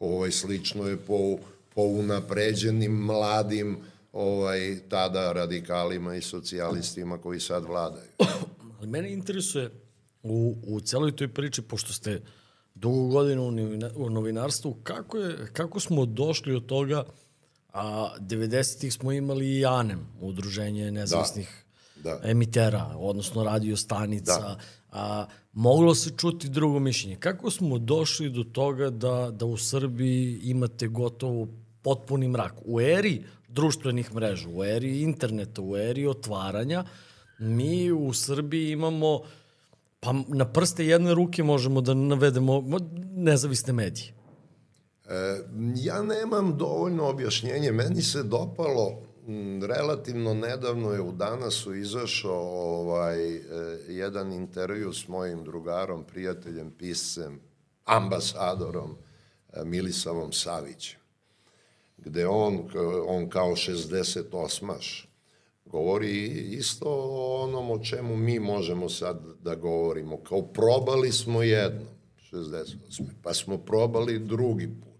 ovaj 0.00 0.30
slično 0.30 0.88
je 0.88 0.96
po, 0.96 1.38
po 1.74 1.82
unapređenim 1.82 2.92
mladim 2.92 3.78
ovaj, 4.12 4.78
tada 4.88 5.32
radikalima 5.32 6.14
i 6.16 6.22
socijalistima 6.22 7.18
koji 7.18 7.40
sad 7.40 7.64
vladaju. 7.64 8.08
Ali 8.78 8.86
mene 8.86 9.12
interesuje 9.12 9.70
u, 10.22 10.56
u 10.66 10.80
celoj 10.80 11.16
toj 11.16 11.28
priči, 11.28 11.62
pošto 11.62 11.92
ste 11.92 12.22
dugo 12.74 13.06
godina 13.06 13.42
u 13.96 14.10
novinarstvu, 14.10 14.74
kako, 14.82 15.18
je, 15.18 15.46
kako 15.52 15.80
smo 15.80 16.06
došli 16.06 16.54
od 16.54 16.66
toga, 16.66 17.04
a 17.72 18.14
90-ih 18.20 18.92
smo 18.92 19.12
imali 19.12 19.58
i 19.58 19.66
ANEM, 19.66 20.06
udruženje 20.20 20.90
nezavisnih 20.90 21.64
da, 21.96 22.10
da. 22.10 22.30
emitera, 22.30 22.94
odnosno 22.96 23.44
radio 23.44 23.76
stanica, 23.76 24.40
da. 24.40 24.58
a, 24.90 25.26
moglo 25.52 25.94
se 25.94 26.10
čuti 26.16 26.48
drugo 26.48 26.78
mišljenje. 26.78 27.16
Kako 27.16 27.50
smo 27.50 27.78
došli 27.78 28.30
do 28.30 28.44
toga 28.44 28.90
da, 28.90 29.30
da 29.32 29.46
u 29.46 29.56
Srbiji 29.56 30.40
imate 30.42 30.88
gotovo 30.88 31.48
potpuni 31.82 32.28
mrak. 32.28 32.54
U 32.64 32.80
eri 32.80 33.24
društvenih 33.52 34.14
mreža, 34.14 34.48
u 34.48 34.64
eri 34.64 35.02
interneta, 35.02 35.62
u 35.62 35.76
eri 35.76 36.06
otvaranja, 36.06 36.84
mi 37.38 37.92
u 37.92 38.12
Srbiji 38.12 38.70
imamo 38.70 39.20
pa 40.00 40.12
na 40.28 40.44
prste 40.44 40.86
jedne 40.86 41.14
ruke 41.14 41.42
možemo 41.42 41.80
da 41.80 41.94
navedemo 41.94 42.64
nezavisne 43.14 43.72
medije. 43.72 44.14
E, 45.06 45.40
ja 45.76 46.02
nemam 46.02 46.58
dovoljno 46.58 47.08
objašnjenje. 47.08 47.72
Meni 47.72 48.02
se 48.02 48.22
dopalo 48.22 49.02
relativno 49.66 50.34
nedavno 50.34 50.92
je 50.92 51.00
u 51.00 51.12
Danasu 51.12 51.74
izašao 51.74 52.80
ovaj, 52.80 53.36
e, 53.36 53.40
jedan 53.88 54.32
intervju 54.32 54.92
s 54.92 55.08
mojim 55.08 55.44
drugarom, 55.44 56.04
prijateljem, 56.04 56.70
piscem, 56.70 57.40
ambasadorom 57.84 58.96
e, 59.52 59.64
Milisavom 59.64 60.32
Savićem, 60.32 61.00
gde 62.04 62.26
on, 62.26 62.68
on 63.06 63.28
kao 63.28 63.50
68-aš 63.50 65.12
govori 65.72 66.26
isto 66.58 66.86
o 66.88 67.42
onom 67.42 67.70
o 67.70 67.84
čemu 67.84 68.16
mi 68.16 68.38
možemo 68.38 68.88
sad 68.88 69.20
da 69.42 69.54
govorimo. 69.54 70.16
Kao 70.16 70.42
probali 70.42 71.12
smo 71.12 71.42
jedno, 71.42 71.86
68. 72.32 73.04
Pa 73.22 73.34
smo 73.34 73.58
probali 73.58 74.18
drugi 74.18 74.66
put. 74.66 74.92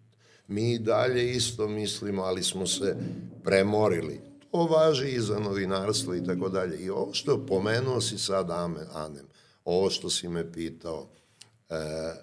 Mi 0.49 0.79
dalje 0.79 1.31
isto 1.31 1.69
mislimo, 1.69 2.23
ali 2.23 2.43
smo 2.43 2.67
se 2.67 2.97
premorili. 3.45 4.21
To 4.51 4.59
važi 4.59 5.09
i 5.09 5.21
za 5.21 5.39
novinarstvo 5.39 6.15
i 6.15 6.25
tako 6.25 6.49
dalje. 6.49 6.79
I 6.79 6.91
ovo 6.91 7.13
što 7.13 7.47
pomenuo 7.47 8.01
si 8.01 8.19
sad, 8.19 8.51
Anem, 8.95 9.27
ovo 9.65 9.91
što 9.91 10.11
si 10.11 10.29
me 10.29 10.53
pitao, 10.53 11.09
e, 11.69 11.75
e, 11.75 12.15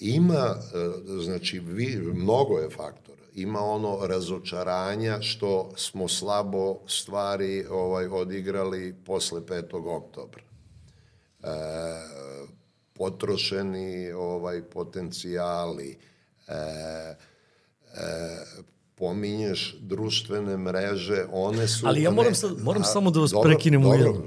ima, 0.00 0.56
e, 0.74 1.22
znači, 1.22 1.58
vi, 1.58 1.96
mnogo 1.96 2.58
je 2.58 2.70
faktora. 2.70 3.05
Ima 3.36 3.60
ono 3.60 3.98
razočaranja 4.06 5.22
što 5.22 5.70
smo 5.76 6.08
slabo 6.08 6.78
stvari 6.86 7.66
ovaj 7.70 8.06
odigrali 8.06 8.94
posle 9.04 9.40
5. 9.40 9.96
oktobra. 9.96 10.42
E, 11.42 11.46
potrošeni 12.92 14.12
ovaj 14.12 14.62
potencijali, 14.62 15.98
e, 16.48 16.52
e, 16.52 17.16
pominješ 18.94 19.76
društvene 19.80 20.56
mreže, 20.56 21.24
one 21.32 21.68
su... 21.68 21.86
Ali 21.86 22.02
ja 22.02 22.10
moram, 22.10 22.34
sad, 22.34 22.62
moram 22.62 22.82
a, 22.82 22.84
samo 22.84 23.10
da 23.10 23.20
vas 23.20 23.30
dobro, 23.30 23.50
prekinem 23.50 23.82
dobro, 23.82 23.98
u 23.98 24.00
jednu. 24.00 24.22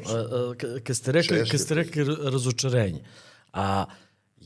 Kad 0.83 0.95
ste 0.95 1.11
rekli, 1.11 1.49
kad 1.51 1.59
ste 1.59 1.73
rekli 1.73 2.05
razočarenje, 2.23 3.03
a 3.53 3.85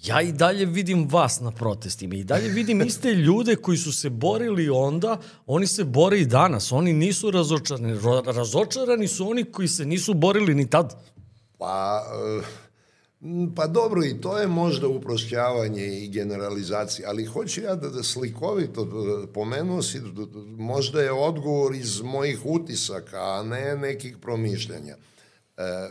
ja 0.04 0.22
i 0.22 0.32
dalje 0.32 0.66
vidim 0.66 1.08
vas 1.10 1.40
na 1.40 1.52
protestima 1.52 2.16
i 2.16 2.24
dalje 2.24 2.50
vidim 2.50 2.82
iste 2.82 3.14
ljude 3.14 3.56
koji 3.56 3.78
su 3.78 3.94
se 3.94 4.10
borili 4.10 4.70
onda, 4.70 5.18
oni 5.46 5.68
se 5.68 5.84
bore 5.84 6.20
i 6.20 6.26
danas, 6.26 6.72
oni 6.72 6.94
nisu 6.94 7.32
razočarani. 7.32 8.00
Razočarani 8.26 9.08
su 9.08 9.30
oni 9.30 9.44
koji 9.44 9.68
se 9.68 9.86
nisu 9.86 10.14
borili 10.14 10.56
ni 10.56 10.70
tad. 10.70 10.96
Pa... 11.58 12.04
Uh 12.40 12.64
Pa 13.56 13.68
dobro, 13.68 14.04
i 14.04 14.22
to 14.22 14.38
je 14.40 14.48
možda 14.48 14.88
uprošćavanje 14.88 15.86
i 15.86 16.10
generalizacija, 16.10 17.10
ali 17.10 17.26
hoću 17.26 17.62
ja 17.62 17.76
da, 17.76 17.90
da 17.90 18.04
slikovito 18.04 18.88
pomenuo 19.34 19.82
si, 19.82 20.02
možda 20.58 21.02
je 21.02 21.12
odgovor 21.12 21.76
iz 21.76 22.02
mojih 22.02 22.46
utisaka, 22.46 23.18
a 23.18 23.44
ne 23.44 23.76
nekih 23.76 24.18
promišljanja. 24.18 24.96
E, 25.58 25.90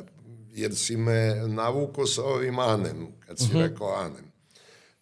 jer 0.53 0.77
si 0.77 0.97
me 0.97 1.35
navuko 1.49 2.07
sa 2.07 2.25
ovim 2.25 2.59
Anem, 2.59 3.07
kad 3.27 3.39
si 3.39 3.45
uh 3.45 3.51
mhm. 3.51 3.59
-huh. 3.59 3.69
rekao 3.69 3.95
Anem. 3.95 4.33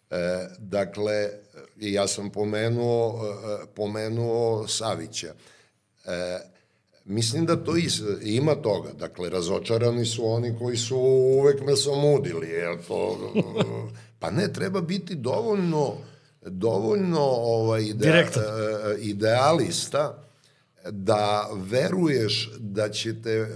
E, 0.09 0.47
dakle, 0.59 1.29
ja 1.77 2.07
sam 2.07 2.29
pomenuo, 2.29 3.25
e, 3.25 3.65
pomenuo 3.75 4.67
Savića. 4.67 5.33
E, 6.05 6.39
Mislim 7.05 7.45
da 7.45 7.63
to 7.63 7.77
is, 7.77 8.01
ima 8.21 8.55
toga. 8.55 8.89
Dakle, 8.93 9.29
razočarani 9.29 10.05
su 10.05 10.25
oni 10.25 10.55
koji 10.59 10.77
su 10.77 10.97
uvek 11.39 11.61
me 11.61 11.75
samudili. 11.75 12.49
Jel 12.49 12.77
to, 12.87 13.33
pa 14.19 14.31
ne, 14.31 14.53
treba 14.53 14.81
biti 14.81 15.15
dovoljno, 15.15 15.93
dovoljno 16.41 17.21
ovaj, 17.29 17.81
ide, 17.81 18.27
idealista 18.99 20.23
da 20.89 21.49
veruješ 21.55 22.51
da 22.59 22.89
ćete 22.89 23.29
e, 23.29 23.41
e, 23.41 23.47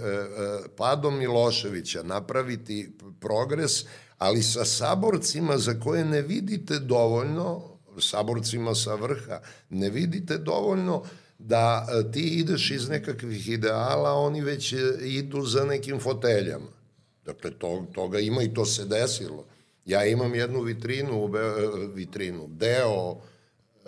padom 0.76 1.18
Miloševića 1.18 2.02
napraviti 2.02 2.92
progres, 3.20 3.84
ali 4.18 4.42
sa 4.42 4.64
saborcima 4.64 5.58
za 5.58 5.80
koje 5.80 6.04
ne 6.04 6.22
vidite 6.22 6.78
dovoljno, 6.78 7.62
saborcima 8.00 8.74
sa 8.74 8.94
vrha, 8.94 9.40
ne 9.70 9.90
vidite 9.90 10.38
dovoljno 10.38 11.02
da 11.38 11.86
e, 11.90 12.12
ti 12.12 12.20
ideš 12.20 12.70
iz 12.70 12.88
nekakvih 12.88 13.48
ideala, 13.48 14.12
oni 14.12 14.40
već 14.40 14.74
idu 15.00 15.42
za 15.42 15.64
nekim 15.64 16.00
foteljama. 16.00 16.76
Dakle, 17.24 17.50
to, 17.50 17.86
toga 17.94 18.18
ima 18.18 18.42
i 18.42 18.54
to 18.54 18.64
se 18.64 18.84
desilo. 18.84 19.44
Ja 19.84 20.04
imam 20.04 20.34
jednu 20.34 20.60
vitrinu, 20.60 21.30
vitrinu, 21.94 22.46
deo, 22.48 23.20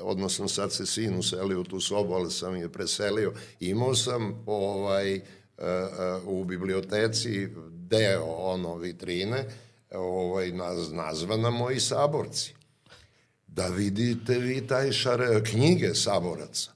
odnosno 0.01 0.49
sad 0.49 0.73
se 0.73 0.87
sin 0.87 1.19
uselio 1.19 1.61
u 1.61 1.65
tu 1.65 1.81
sobu, 1.81 2.15
ali 2.15 2.31
sam 2.31 2.57
je 2.57 2.73
preselio. 2.73 3.33
Imao 3.61 3.95
sam 3.95 4.43
ovaj, 4.47 5.21
u 6.25 6.45
biblioteci 6.45 7.49
deo 7.71 8.25
ono 8.25 8.77
vitrine, 8.77 9.45
ovaj, 9.91 10.53
nazvana 10.93 11.51
moji 11.51 11.81
saborci. 11.81 12.55
Da 13.47 13.67
vidite 13.67 14.39
vi 14.39 14.67
taj 14.67 14.93
šar, 14.93 15.21
knjige 15.51 15.95
saboraca 15.95 16.71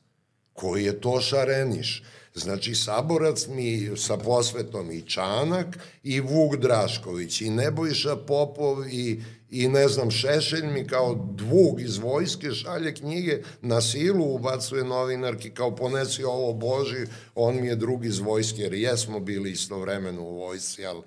koji 0.52 0.84
je 0.84 1.00
to 1.00 1.20
šareniš. 1.20 2.02
Znači, 2.34 2.74
Saborac 2.74 3.46
mi 3.46 3.90
sa 3.96 4.16
posvetom 4.16 4.90
i 4.90 5.02
Čanak 5.02 5.78
i 6.02 6.20
Vuk 6.20 6.56
Drašković 6.56 7.40
i 7.40 7.50
Nebojša 7.50 8.16
Popov 8.16 8.86
i 8.88 9.22
i 9.52 9.68
ne 9.68 9.88
znam, 9.88 10.10
Šešelj 10.10 10.66
mi 10.66 10.86
kao 10.86 11.28
dvug 11.34 11.80
iz 11.80 11.98
vojske 11.98 12.50
šalje 12.50 12.94
knjige 12.94 13.42
na 13.60 13.80
silu, 13.80 14.34
ubacuje 14.34 14.84
novinarki 14.84 15.50
kao 15.50 15.76
ponesi 15.76 16.24
ovo 16.24 16.52
Boži, 16.52 17.06
on 17.34 17.60
mi 17.60 17.66
je 17.66 17.76
drugi 17.76 18.08
iz 18.08 18.18
vojske, 18.18 18.62
jer 18.62 18.74
jesmo 18.74 19.20
bili 19.20 19.50
istovremeno 19.50 20.22
u 20.22 20.38
vojsci, 20.38 20.86
ali 20.86 21.02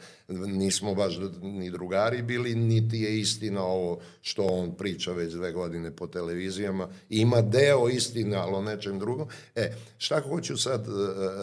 nismo 0.48 0.96
baš 0.96 1.20
ni 1.42 1.72
drugari 1.72 2.22
bili, 2.22 2.56
niti 2.56 3.00
je 3.00 3.20
istina 3.20 3.64
ovo 3.64 4.00
što 4.22 4.44
on 4.44 4.76
priča 4.76 5.12
već 5.12 5.34
dve 5.34 5.52
godine 5.52 5.96
po 5.96 6.08
televizijama. 6.08 6.90
Ima 7.10 7.42
deo 7.42 7.90
istine, 7.90 8.38
ali 8.38 8.54
o 8.54 8.62
nečem 8.62 9.00
drugom. 9.00 9.28
E, 9.56 9.74
šta 9.98 10.22
hoću 10.22 10.58
sad 10.58 10.88
e, 10.88 10.92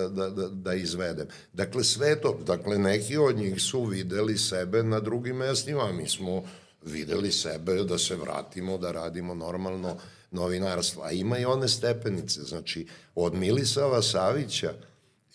da, 0.09 0.31
da, 0.31 0.49
da 0.49 0.75
izvedem? 0.75 1.27
Dakle, 1.53 1.85
sve 1.85 2.21
to, 2.21 2.39
dakle, 2.47 2.79
neki 2.79 3.17
od 3.17 3.37
njih 3.37 3.63
su 3.63 3.85
videli 3.85 4.39
sebe 4.39 4.83
na 4.83 5.01
drugim 5.01 5.37
mestima, 5.37 5.93
mi 5.93 6.09
smo 6.09 6.43
videli 6.85 7.33
sebe 7.33 7.75
da 7.75 7.99
se 7.99 8.17
vratimo, 8.17 8.79
da 8.79 8.93
radimo 8.93 9.35
normalno 9.35 9.97
novinarstvo. 10.31 11.03
A 11.03 11.13
ima 11.13 11.39
i 11.39 11.45
one 11.45 11.69
stepenice, 11.69 12.41
znači 12.41 12.87
od 13.15 13.35
Milisava 13.35 14.03
Savića, 14.03 14.73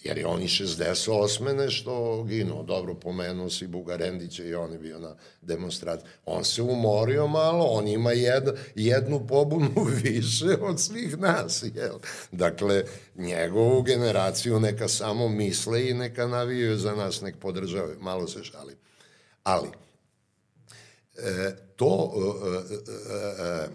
jer 0.04 0.18
je 0.18 0.28
on 0.28 0.42
i 0.42 0.48
68. 0.48 1.56
nešto 1.56 2.24
ginuo, 2.24 2.64
dobro 2.64 2.96
pomenuo 2.96 3.50
si 3.50 3.68
Bugarendića 3.68 4.44
i 4.44 4.56
on 4.56 4.72
je 4.72 4.80
bio 4.80 5.00
na 5.00 5.16
demonstraciji. 5.42 6.10
On 6.26 6.46
se 6.46 6.62
umorio 6.62 7.28
malo, 7.28 7.66
on 7.66 7.88
ima 7.88 8.12
jed, 8.12 8.44
jednu 8.76 9.28
pobunu 9.28 9.84
više 10.04 10.58
od 10.62 10.82
svih 10.82 11.18
nas, 11.18 11.64
jel? 11.76 11.98
Dakle, 12.32 12.84
njegovu 13.16 13.82
generaciju 13.82 14.60
neka 14.60 14.88
samo 14.88 15.28
misle 15.30 15.90
i 15.90 15.94
neka 15.94 16.28
navijaju 16.28 16.78
za 16.78 16.96
nas, 16.96 17.22
nek 17.22 17.36
podržavaju. 17.40 17.98
Malo 18.00 18.28
se 18.28 18.44
šalim. 18.44 18.76
Ali, 19.44 19.70
to 21.76 22.14
e, 22.14 22.74
e, 22.74 23.68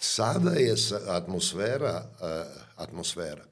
sada 0.00 0.50
je 0.50 0.74
atmosfera 1.06 2.04
atmosfera 2.76 3.44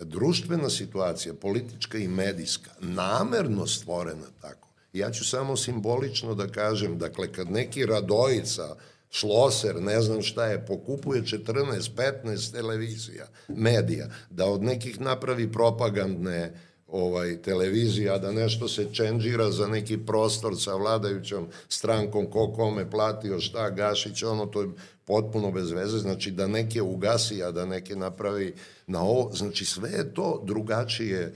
društvena 0.00 0.70
situacija, 0.70 1.34
politička 1.34 1.98
i 1.98 2.08
medijska, 2.08 2.70
namerno 2.80 3.66
stvorena 3.66 4.26
tako. 4.40 4.68
Ja 4.92 5.10
ću 5.10 5.24
samo 5.24 5.56
simbolično 5.56 6.34
da 6.34 6.48
kažem, 6.48 6.98
dakle, 6.98 7.32
kad 7.32 7.50
neki 7.50 7.86
Radojica, 7.86 8.76
Šloser, 9.10 9.82
ne 9.82 10.02
znam 10.02 10.22
šta 10.22 10.46
je, 10.46 10.66
pokupuje 10.66 11.22
14, 11.22 11.90
15 12.24 12.52
televizija, 12.52 13.26
medija, 13.48 14.08
da 14.30 14.46
od 14.46 14.62
nekih 14.62 15.00
napravi 15.00 15.52
propagandne 15.52 16.60
ovaj 16.88 17.42
televizija 17.42 18.18
da 18.18 18.32
nešto 18.32 18.68
se 18.68 18.86
čenđira 18.92 19.50
za 19.50 19.66
neki 19.66 19.98
prostor 19.98 20.60
sa 20.60 20.74
vladajućom 20.74 21.48
strankom 21.68 22.26
ko 22.26 22.52
kome 22.52 22.90
platio 22.90 23.40
šta 23.40 23.70
Gašić 23.70 24.22
ono 24.22 24.46
to 24.46 24.62
je 24.62 24.68
potpuno 25.04 25.50
bez 25.50 25.70
veze. 25.70 25.98
Znači 25.98 26.30
da 26.30 26.46
neke 26.46 26.82
ugasi 26.82 27.42
a 27.42 27.50
da 27.50 27.66
neke 27.66 27.96
napravi 27.96 28.54
na 28.86 29.02
ovo. 29.02 29.30
Znači 29.32 29.64
sve 29.64 29.90
je 29.90 30.14
to 30.14 30.42
drugačije 30.44 31.20
e, 31.22 31.32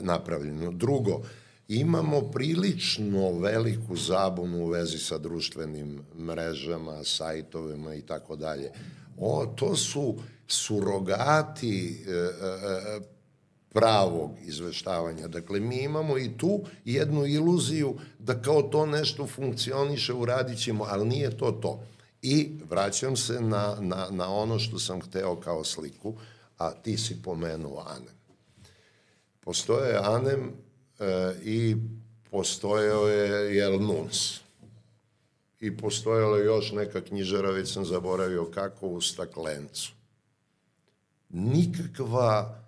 napravljeno. 0.00 0.72
Drugo 0.72 1.22
imamo 1.68 2.20
prilično 2.20 3.38
veliku 3.38 3.96
zabunu 3.96 4.64
u 4.64 4.68
vezi 4.68 4.98
sa 4.98 5.18
društvenim 5.18 6.00
mrežama 6.18 7.04
sajtovima 7.04 7.94
i 7.94 8.02
tako 8.02 8.36
dalje. 8.36 8.70
O, 9.18 9.46
to 9.46 9.76
su 9.76 10.14
surogati 10.48 12.04
e, 12.06 12.10
e, 12.10 12.16
e, 12.96 13.13
pravog 13.74 14.30
izveštavanja. 14.46 15.28
Dakle, 15.28 15.60
mi 15.60 15.76
imamo 15.76 16.18
i 16.18 16.38
tu 16.38 16.60
jednu 16.84 17.26
iluziju 17.26 17.98
da 18.18 18.42
kao 18.42 18.62
to 18.62 18.86
nešto 18.86 19.26
funkcioniše, 19.26 20.12
uradit 20.12 20.58
ćemo, 20.58 20.86
ali 20.88 21.08
nije 21.08 21.36
to 21.36 21.52
to. 21.52 21.84
I 22.22 22.50
vraćam 22.70 23.16
se 23.16 23.40
na, 23.40 23.76
na, 23.80 24.06
na 24.10 24.34
ono 24.34 24.58
što 24.58 24.78
sam 24.78 25.00
hteo 25.00 25.40
kao 25.40 25.64
sliku, 25.64 26.14
a 26.58 26.70
ti 26.70 26.98
si 26.98 27.22
pomenuo 27.22 27.84
Anem. 27.86 28.14
Postoje 29.40 29.98
Anem 30.02 30.52
e, 30.98 31.34
i 31.42 31.76
postojao 32.30 33.08
je 33.08 33.56
Jel 33.56 33.80
Nuns. 33.80 34.40
I 35.60 35.76
postojala 35.76 36.38
je 36.38 36.44
još 36.44 36.72
neka 36.72 37.00
knjižara, 37.00 37.50
već 37.50 37.72
sam 37.72 37.84
zaboravio 37.84 38.44
kako, 38.44 38.86
u 38.86 39.00
staklencu. 39.00 39.92
Nikakva 41.28 42.63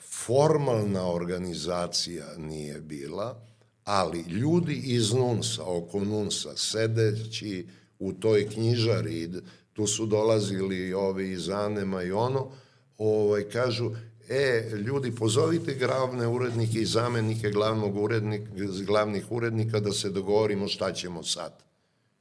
formalna 0.00 1.12
organizacija 1.12 2.26
nije 2.38 2.80
bila, 2.80 3.40
ali 3.84 4.20
ljudi 4.20 4.80
iz 4.84 5.12
Nunsa, 5.12 5.62
oko 5.64 6.00
Nunsa, 6.00 6.56
sedeći 6.56 7.66
u 7.98 8.12
toj 8.12 8.48
knjižari, 8.48 9.30
tu 9.72 9.86
su 9.86 10.06
dolazili 10.06 10.94
ovi 10.94 11.30
iz 11.30 11.48
Anema 11.48 12.02
i 12.02 12.12
ono, 12.12 12.50
ovaj, 12.98 13.48
kažu, 13.48 13.90
e, 14.28 14.70
ljudi, 14.86 15.14
pozovite 15.14 15.74
glavne 15.74 16.26
urednike 16.26 16.78
i 16.78 16.86
zamenike 16.86 17.50
glavnog 17.50 17.96
urednika, 17.96 18.50
glavnih 18.86 19.32
urednika 19.32 19.80
da 19.80 19.92
se 19.92 20.10
dogovorimo 20.10 20.68
šta 20.68 20.92
ćemo 20.92 21.22
sad. 21.22 21.62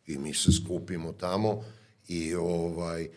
I 0.07 0.17
mi 0.17 0.33
se 0.33 0.51
skupimo 0.51 1.13
tamo 1.13 1.63
i 2.07 2.35
ovaj, 2.35 3.03
e, 3.03 3.09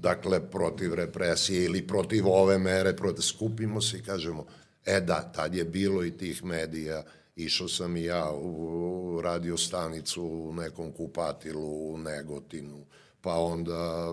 dakle, 0.00 0.50
protiv 0.50 0.94
represije 0.94 1.64
ili 1.64 1.86
protiv 1.86 2.28
ove 2.28 2.58
mere, 2.58 2.96
protiv, 2.96 3.22
skupimo 3.22 3.80
se 3.80 3.98
i 3.98 4.02
kažemo, 4.02 4.46
e 4.86 5.00
da, 5.00 5.32
tad 5.34 5.54
je 5.54 5.64
bilo 5.64 6.04
i 6.04 6.10
tih 6.10 6.44
medija, 6.44 7.02
išao 7.36 7.68
sam 7.68 7.96
i 7.96 8.04
ja 8.04 8.32
u 8.32 9.20
radio 9.22 9.56
stanicu 9.56 10.22
u 10.22 10.54
nekom 10.54 10.92
kupatilu 10.92 11.92
u 11.92 11.98
Negotinu, 11.98 12.84
pa 13.20 13.34
onda 13.34 14.08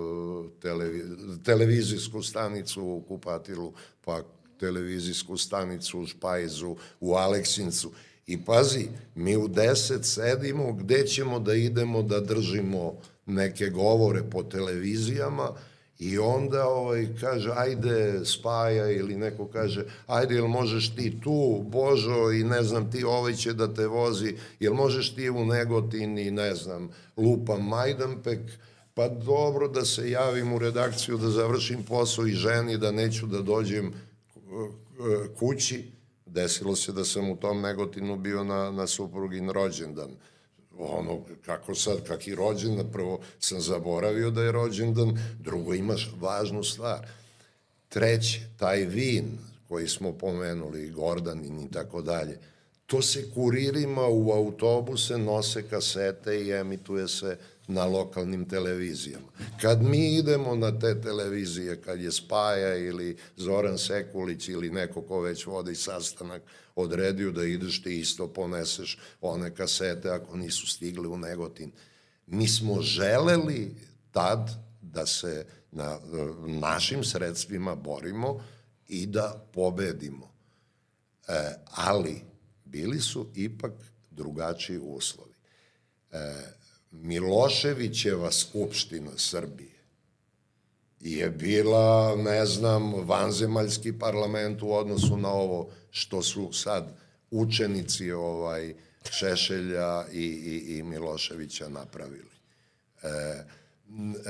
televi, 0.62 1.04
televizijsku 1.44 2.24
stanicu 2.24 2.84
u 2.84 3.02
Kupatilu, 3.08 3.74
pa 4.06 4.24
televizijsku 4.60 5.38
stanicu 5.38 6.00
u 6.00 6.06
Špajzu, 6.06 6.76
u 7.00 7.14
Aleksincu. 7.14 7.92
I 8.28 8.46
pazi, 8.46 8.88
mi 9.16 9.38
u 9.38 9.48
deset 9.48 10.06
sedimo, 10.06 10.74
gde 10.74 11.08
ćemo 11.08 11.40
da 11.40 11.54
idemo 11.54 12.02
da 12.02 12.20
držimo 12.20 12.94
neke 13.26 13.70
govore 13.70 14.24
po 14.30 14.44
televizijama, 14.44 15.52
I 16.00 16.18
onda 16.18 16.68
ovaj, 16.68 17.08
kaže, 17.22 17.52
ajde, 17.56 18.26
spaja, 18.26 18.92
ili 18.92 19.16
neko 19.16 19.48
kaže, 19.48 19.86
ajde, 20.08 20.36
jel 20.36 20.48
možeš 20.48 20.96
ti 20.96 21.22
tu, 21.24 21.64
Božo, 21.68 22.32
i 22.32 22.44
ne 22.44 22.64
znam, 22.64 22.92
ti 22.92 23.04
ovaj 23.04 23.34
će 23.34 23.54
da 23.54 23.74
te 23.74 23.88
vozi, 23.88 24.36
jel 24.60 24.74
možeš 24.74 25.16
ti 25.16 25.30
u 25.30 25.46
Negotin 25.46 26.18
i 26.18 26.32
ne 26.32 26.56
znam, 26.56 26.90
lupam 27.18 27.68
Majdanpek, 27.68 28.40
pa 28.94 29.08
dobro 29.08 29.68
da 29.68 29.86
se 29.86 30.12
javim 30.12 30.54
u 30.54 30.60
redakciju, 30.60 31.18
da 31.18 31.30
završim 31.30 31.84
posao 31.84 32.28
i 32.28 32.32
ženi, 32.32 32.78
da 32.78 32.92
neću 32.92 33.26
da 33.28 33.42
dođem 33.42 33.88
eh, 33.88 33.92
kući. 35.40 35.92
Desilo 36.26 36.76
se 36.76 36.92
da 36.92 37.06
sam 37.06 37.30
u 37.30 37.36
tom 37.36 37.62
Negotinu 37.62 38.18
bio 38.18 38.44
na, 38.44 38.72
na 38.72 38.88
suprugin 38.88 39.50
rođendan 39.50 40.10
ono, 40.80 41.22
kako 41.46 41.76
sad, 41.76 42.08
kaki 42.08 42.36
rođendan, 42.36 42.92
prvo 42.92 43.20
sam 43.40 43.62
zaboravio 43.62 44.32
da 44.32 44.44
je 44.44 44.52
rođendan, 44.52 45.20
drugo 45.40 45.74
imaš 45.74 46.12
važnu 46.20 46.64
stvar. 46.64 47.08
Treće, 47.90 48.42
taj 48.58 48.86
vin 48.86 49.38
koji 49.68 49.88
smo 49.88 50.14
pomenuli, 50.14 50.90
Gordanin 50.90 51.60
i 51.60 51.72
tako 51.72 52.02
dalje, 52.02 52.40
to 52.86 53.02
se 53.02 53.32
kuririma 53.34 54.08
u 54.08 54.32
autobuse 54.32 55.18
nose 55.18 55.70
kasete 55.70 56.42
i 56.42 56.52
emituje 56.52 57.08
se 57.08 57.38
na 57.68 57.86
lokalnim 57.86 58.50
televizijama. 58.50 59.28
Kad 59.62 59.84
mi 59.84 60.16
idemo 60.16 60.56
na 60.56 60.80
te 60.80 61.02
televizije, 61.02 61.82
kad 61.82 62.02
je 62.02 62.12
Spaja 62.12 62.76
ili 62.76 63.18
Zoran 63.38 63.78
Sekulić 63.78 64.50
ili 64.50 64.70
neko 64.70 65.02
ko 65.02 65.22
već 65.22 65.46
vodi 65.46 65.76
sastanak, 65.76 66.42
odredio 66.76 67.32
da 67.32 67.44
ideš 67.44 67.84
ti 67.84 68.00
isto 68.00 68.28
poneseš 68.28 68.98
one 69.22 69.56
kasete 69.56 70.10
ako 70.10 70.38
nisu 70.38 70.68
stigli 70.68 71.08
u 71.08 71.18
Negotin. 71.18 71.72
Mi 72.28 72.48
smo 72.48 72.82
želeli 72.82 73.76
tad 74.12 74.50
da 74.82 75.06
se 75.06 75.46
na 75.72 76.00
našim 76.48 77.04
sredstvima 77.04 77.76
borimo 77.76 78.44
i 78.88 79.06
da 79.06 79.46
pobedimo. 79.54 80.32
E, 81.28 81.54
ali 81.66 82.22
bili 82.66 83.00
su 83.02 83.28
ipak 83.36 83.74
drugačiji 84.12 84.80
uslovi. 84.80 85.34
E, 86.12 86.18
Miloševićeva 87.02 88.32
skupština 88.32 89.12
Srbije 89.18 89.76
je 91.00 91.30
bila, 91.30 92.16
ne 92.16 92.46
znam, 92.46 92.94
vanzemaljski 92.94 94.00
parlament 94.00 94.62
u 94.62 94.74
odnosu 94.74 95.18
na 95.18 95.30
ovo 95.30 95.70
što 95.92 96.22
su 96.22 96.54
sad 96.54 96.98
učenici 97.32 98.12
ovaj 98.12 98.74
Šešelja 99.12 100.06
i, 100.12 100.24
i, 100.24 100.78
i 100.78 100.84
Miloševića 100.84 101.70
napravili. 101.70 102.36
E, 103.04 103.08
e, 103.08 103.44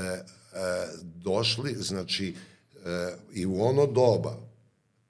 e, 0.01 0.23
došli, 1.03 1.75
znači, 1.79 2.35
e, 2.85 3.15
i 3.33 3.45
u 3.45 3.61
ono 3.61 3.85
doba 3.85 4.37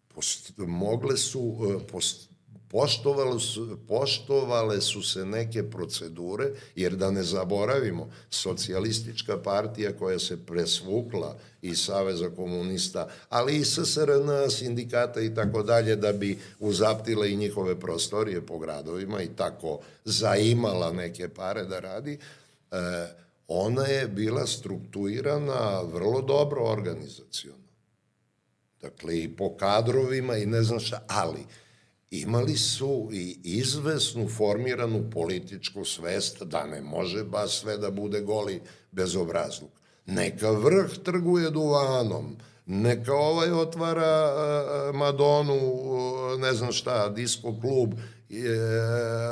post, 0.07 0.51
mogle 0.57 1.17
su, 1.17 1.57
e, 1.83 1.87
post, 1.87 2.29
poštovale 2.75 3.39
su, 3.39 3.77
poštovale 3.87 4.81
su 4.81 5.03
se 5.03 5.25
neke 5.25 5.69
procedure, 5.69 6.49
jer 6.75 6.95
da 6.95 7.11
ne 7.11 7.23
zaboravimo, 7.23 8.09
socijalistička 8.29 9.37
partija 9.37 9.93
koja 9.93 10.19
se 10.19 10.45
presvukla 10.45 11.35
iz 11.61 11.79
Saveza 11.79 12.29
komunista, 12.29 13.07
ali 13.29 13.57
i 13.57 13.65
SSRN, 13.65 14.49
sindikata 14.49 15.21
i 15.21 15.35
tako 15.35 15.63
dalje, 15.63 15.95
da 15.95 16.13
bi 16.13 16.39
uzaptila 16.59 17.25
i 17.25 17.35
njihove 17.35 17.79
prostorije 17.79 18.41
po 18.45 18.59
gradovima 18.59 19.21
i 19.21 19.29
tako 19.35 19.79
zaimala 20.05 20.91
neke 20.91 21.29
pare 21.29 21.63
da 21.63 21.79
radi, 21.79 22.17
e, 22.71 22.77
ona 23.47 23.85
je 23.85 24.07
bila 24.07 24.47
strukturirana 24.47 25.81
vrlo 25.93 26.21
dobro 26.21 26.63
organizacijono. 26.63 27.65
Dakle, 28.81 29.19
i 29.19 29.35
po 29.35 29.57
kadrovima 29.57 30.37
i 30.37 30.45
ne 30.45 30.63
znam 30.63 30.79
šta, 30.79 31.03
ali 31.07 31.45
imali 32.11 32.57
su 32.57 33.09
i 33.11 33.39
izvesnu 33.43 34.29
formiranu 34.29 35.09
političku 35.11 35.85
svest 35.85 36.43
da 36.43 36.65
ne 36.65 36.81
može 36.81 37.23
baš 37.23 37.59
sve 37.59 37.77
da 37.77 37.91
bude 37.91 38.21
goli 38.21 38.61
bezobrazluk. 38.91 39.71
Neka 40.05 40.51
vrh 40.51 40.97
trguje 41.03 41.49
duvanom, 41.49 42.37
neka 42.65 43.13
ovaj 43.13 43.51
otvara 43.51 44.33
uh, 44.33 44.95
Madonu, 44.95 45.73
uh, 45.73 46.39
ne 46.39 46.53
znam 46.53 46.71
šta, 46.71 47.09
disko 47.09 47.59
klub, 47.61 47.93
uh, 47.93 47.99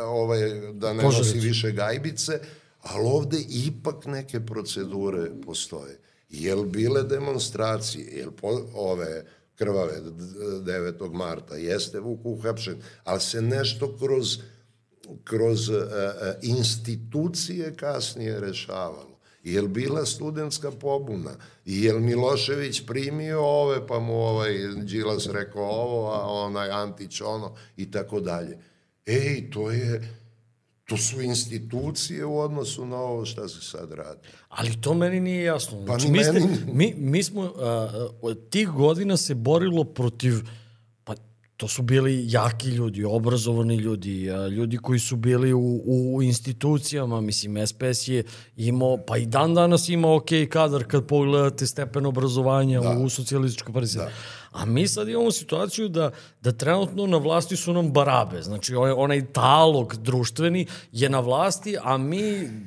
ovaj, 0.08 0.40
da 0.74 0.94
ne 0.94 1.04
Požarić. 1.04 1.28
nosi 1.28 1.40
više 1.40 1.72
gajbice, 1.72 2.40
ali 2.82 3.06
ovde 3.06 3.38
ipak 3.50 4.06
neke 4.06 4.46
procedure 4.46 5.42
postoje. 5.46 6.00
Jel 6.30 6.64
bile 6.64 7.04
demonstracije, 7.04 8.18
jel 8.18 8.32
po, 8.32 8.62
ove 8.74 9.26
krvave 9.56 10.02
9. 10.02 11.14
marta, 11.14 11.56
jeste 11.56 12.00
Vuk 12.00 12.20
uhapšen, 12.24 12.82
ali 13.04 13.22
se 13.22 13.42
nešto 13.42 13.98
kroz, 13.98 14.38
kroz 15.24 15.70
uh, 15.70 15.76
institucije 16.42 17.76
kasnije 17.76 18.40
rešavalo. 18.40 19.14
Jel 19.44 19.68
bila 19.68 20.06
studentska 20.06 20.72
pobuna? 20.72 21.32
Jel 21.66 22.00
Milošević 22.00 22.86
primio 22.86 23.42
ove, 23.42 23.88
pa 23.88 24.00
mu 24.00 24.14
ovaj 24.14 24.54
Đilas 24.68 25.28
rekao 25.28 25.64
ovo, 25.64 26.12
a 26.12 26.28
onaj 26.28 26.70
Antić 26.70 27.22
ono 27.22 27.56
i 27.78 27.92
tako 27.92 28.20
dalje. 28.20 28.58
Ej, 29.06 29.50
to 29.52 29.72
je 29.72 30.23
To 30.86 30.98
su 30.98 31.22
institucije 31.22 32.26
u 32.26 32.40
odnosu 32.40 32.86
na 32.86 32.96
ovo 32.96 33.26
šta 33.26 33.48
se 33.48 33.62
sad 33.62 33.92
radi. 33.92 34.20
Ali 34.50 34.82
to 34.82 34.94
meni 34.94 35.20
nije 35.20 35.44
jasno. 35.44 35.78
Pa 35.80 35.86
znači, 35.86 36.08
mi, 36.08 36.24
ste, 36.24 36.42
mi, 36.74 36.94
mi 36.98 37.24
smo, 37.24 37.44
a, 37.44 38.08
od 38.22 38.50
tih 38.50 38.70
godina 38.70 39.18
se 39.18 39.36
borilo 39.36 39.84
protiv, 39.84 40.34
pa 41.04 41.16
to 41.58 41.68
su 41.68 41.82
bili 41.82 42.26
jaki 42.28 42.70
ljudi, 42.70 43.04
obrazovani 43.04 43.76
ljudi, 43.76 44.28
ljudi 44.52 44.78
koji 44.78 45.00
su 45.00 45.16
bili 45.16 45.54
u, 45.54 45.82
u 45.86 46.22
institucijama, 46.24 47.22
mislim, 47.22 47.68
SPS 47.68 48.08
je 48.08 48.24
imao, 48.58 48.98
pa 49.08 49.18
i 49.18 49.26
dan 49.26 49.54
danas 49.54 49.90
ima 49.90 50.16
ok 50.16 50.30
kadar 50.50 50.84
kad 50.84 51.08
pogledate 51.08 51.68
stepen 51.68 52.06
obrazovanja 52.06 52.82
da. 52.82 52.90
u 52.90 53.10
socijalističkoj 53.10 53.74
partiji. 53.74 53.98
Da. 53.98 54.12
A 54.54 54.66
mi 54.66 54.88
sad 54.88 55.10
imamo 55.10 55.32
situaciju 55.32 55.90
da, 55.90 56.12
da 56.42 56.52
trenutno 56.52 57.08
na 57.08 57.18
vlasti 57.18 57.56
su 57.56 57.74
nam 57.74 57.92
barabe. 57.92 58.42
Znači, 58.42 58.76
onaj 58.76 59.34
talog 59.34 59.96
društveni 59.96 60.68
je 60.92 61.10
na 61.10 61.20
vlasti, 61.20 61.78
a 61.82 61.98
mi 61.98 62.22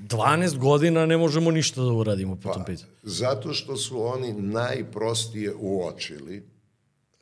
12 0.09 0.57
godina 0.59 1.07
ne 1.07 1.16
možemo 1.16 1.51
ništa 1.51 1.82
da 1.82 1.93
uradimo 1.93 2.37
po 2.37 2.49
pa, 2.49 2.55
tom 2.55 2.64
pitanju. 2.64 2.91
Zato 3.03 3.53
što 3.53 3.76
su 3.76 4.03
oni 4.03 4.32
najprostije 4.32 5.55
uočili 5.55 6.49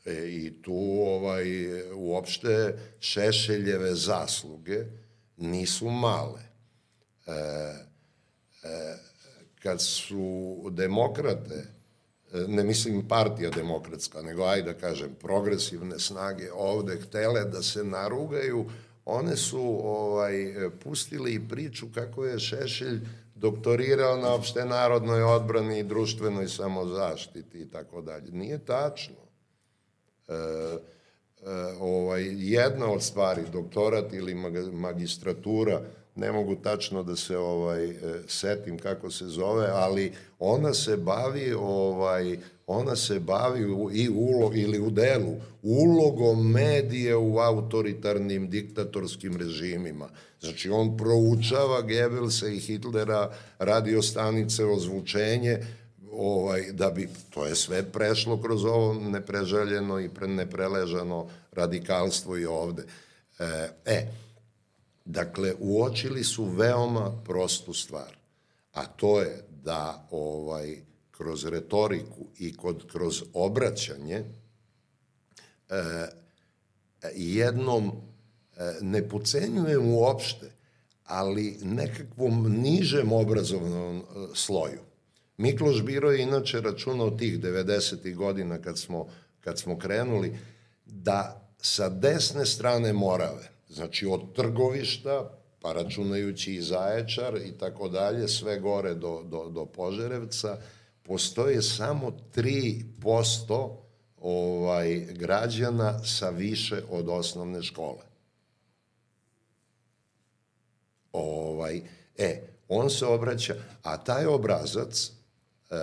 e, 0.05 0.13
i 0.29 0.63
tu 0.63 1.03
ovaj, 1.07 1.45
uopšte 1.93 2.79
Šešeljeve 3.01 3.95
zasluge 3.95 4.85
nisu 5.37 5.91
male. 5.91 6.43
E, 7.27 7.33
e, 7.33 8.97
kad 9.63 9.83
su 9.83 10.57
demokrate 10.71 11.65
ne 12.49 12.65
mislim 12.65 13.09
partija 13.09 13.51
demokratska, 13.51 14.23
nego 14.23 14.45
ajde 14.45 14.73
da 14.73 14.79
kažem 14.79 15.15
progresivne 15.21 15.99
snage 15.99 16.53
ovde 16.53 16.97
htele 16.97 17.45
da 17.45 17.63
se 17.63 17.85
narugaju, 17.85 18.67
one 19.05 19.37
su 19.37 19.81
ovaj 19.85 20.55
pustili 20.83 21.49
priču 21.49 21.87
kako 21.95 22.25
je 22.25 22.39
Šešelj 22.39 23.01
doktorirao 23.35 24.17
na 24.17 24.35
opšte 24.35 24.65
narodnoj 24.65 25.23
odbrani 25.23 25.79
i 25.79 25.85
društvenoj 25.85 26.49
samozaštiti 26.49 27.61
i 27.61 27.71
tako 27.71 28.03
dalje. 28.03 28.31
Nije 28.31 28.59
tačno. 28.59 29.15
E, 30.29 30.35
e, 30.35 30.77
ovaj, 31.81 32.25
jedna 32.37 32.93
od 32.93 33.03
stvari, 33.03 33.43
doktorat 33.53 34.13
ili 34.13 34.35
magistratura, 34.73 35.83
ne 36.15 36.33
mogu 36.33 36.57
tačno 36.57 37.03
da 37.03 37.17
se 37.17 37.39
ovaj 37.39 37.85
e, 37.85 37.97
setim 38.29 38.79
kako 38.79 39.11
se 39.11 39.25
zove, 39.25 39.69
ali 39.73 40.13
ona 40.39 40.75
se 40.75 40.97
bavi 40.97 41.53
ovaj 41.53 42.39
ona 42.67 42.97
se 42.97 43.21
bavi 43.21 43.67
u, 43.67 43.91
i 43.93 44.09
ulo, 44.09 44.51
ili 44.55 44.81
u 44.81 44.91
delu 44.91 45.35
ulogom 45.63 46.51
medije 46.51 47.17
u 47.17 47.39
autoritarnim 47.39 48.51
diktatorskim 48.51 49.37
režimima. 49.37 50.09
Znači, 50.41 50.71
on 50.71 50.97
proučava 50.97 51.81
Goebbelsa 51.81 52.49
i 52.49 52.61
Hitlera, 52.61 53.31
radio 53.59 54.03
stanice, 54.03 54.65
ozvučenje, 54.65 55.59
ovaj, 56.13 56.73
da 56.73 56.91
bi, 56.91 57.09
to 57.31 57.47
je 57.47 57.55
sve 57.55 57.83
prešlo 57.83 58.43
kroz 58.43 58.65
ovo 58.65 58.95
nepreželjeno 58.95 60.01
i 60.01 60.09
pre, 60.09 60.27
nepreležano 60.27 61.29
radikalstvo 61.53 62.39
i 62.39 62.47
ovde. 62.47 62.83
E, 63.39 63.69
e 63.85 64.07
Dakle, 65.05 65.55
uočili 65.59 66.25
su 66.25 66.45
veoma 66.45 67.23
prostu 67.25 67.75
stvar, 67.75 68.17
a 68.73 68.87
to 68.87 69.21
je 69.21 69.45
da 69.65 70.09
ovaj 70.11 70.77
kroz 71.11 71.45
retoriku 71.45 72.27
i 72.39 72.57
kod, 72.57 72.93
kroz 72.93 73.23
obraćanje 73.33 74.25
e, 75.69 75.85
jednom 77.15 77.93
e, 78.57 78.75
ne 78.81 79.09
pocenjujem 79.09 79.93
uopšte, 79.93 80.51
ali 81.05 81.59
nekakvom 81.63 82.53
nižem 82.53 83.13
obrazovnom 83.13 83.99
e, 83.99 84.03
sloju. 84.35 84.81
Mikloš 85.37 85.83
Biro 85.83 86.11
je 86.11 86.23
inače 86.23 86.61
računao 86.61 87.11
tih 87.11 87.41
90. 87.41 88.15
godina 88.15 88.59
kad 88.63 88.79
smo, 88.79 89.07
kad 89.41 89.59
smo 89.59 89.79
krenuli, 89.79 90.39
da 90.87 91.51
sa 91.59 91.89
desne 91.89 92.47
strane 92.47 92.93
Morave 92.93 93.54
Znači 93.75 94.07
od 94.07 94.33
trgovišta, 94.35 95.31
pa 95.61 95.73
računajući 95.73 96.55
i 96.55 96.63
Zaječar 96.63 97.37
i 97.37 97.59
tako 97.59 97.89
dalje, 97.89 98.29
sve 98.29 98.59
gore 98.61 98.95
do, 98.95 99.23
do, 99.25 99.49
do 99.51 99.67
Požerevca, 99.67 100.59
postoje 101.03 101.63
samo 101.63 102.13
3% 102.35 103.77
ovaj, 104.21 105.07
građana 105.11 106.05
sa 106.05 106.31
više 106.31 106.83
od 106.91 107.09
osnovne 107.09 107.63
škole. 107.63 108.03
Ovaj, 111.13 111.83
e, 112.17 112.43
on 112.69 112.91
se 112.91 113.07
obraća, 113.07 113.55
a 113.83 114.05
taj 114.05 114.27
obrazac, 114.27 115.13
e, 115.71 115.75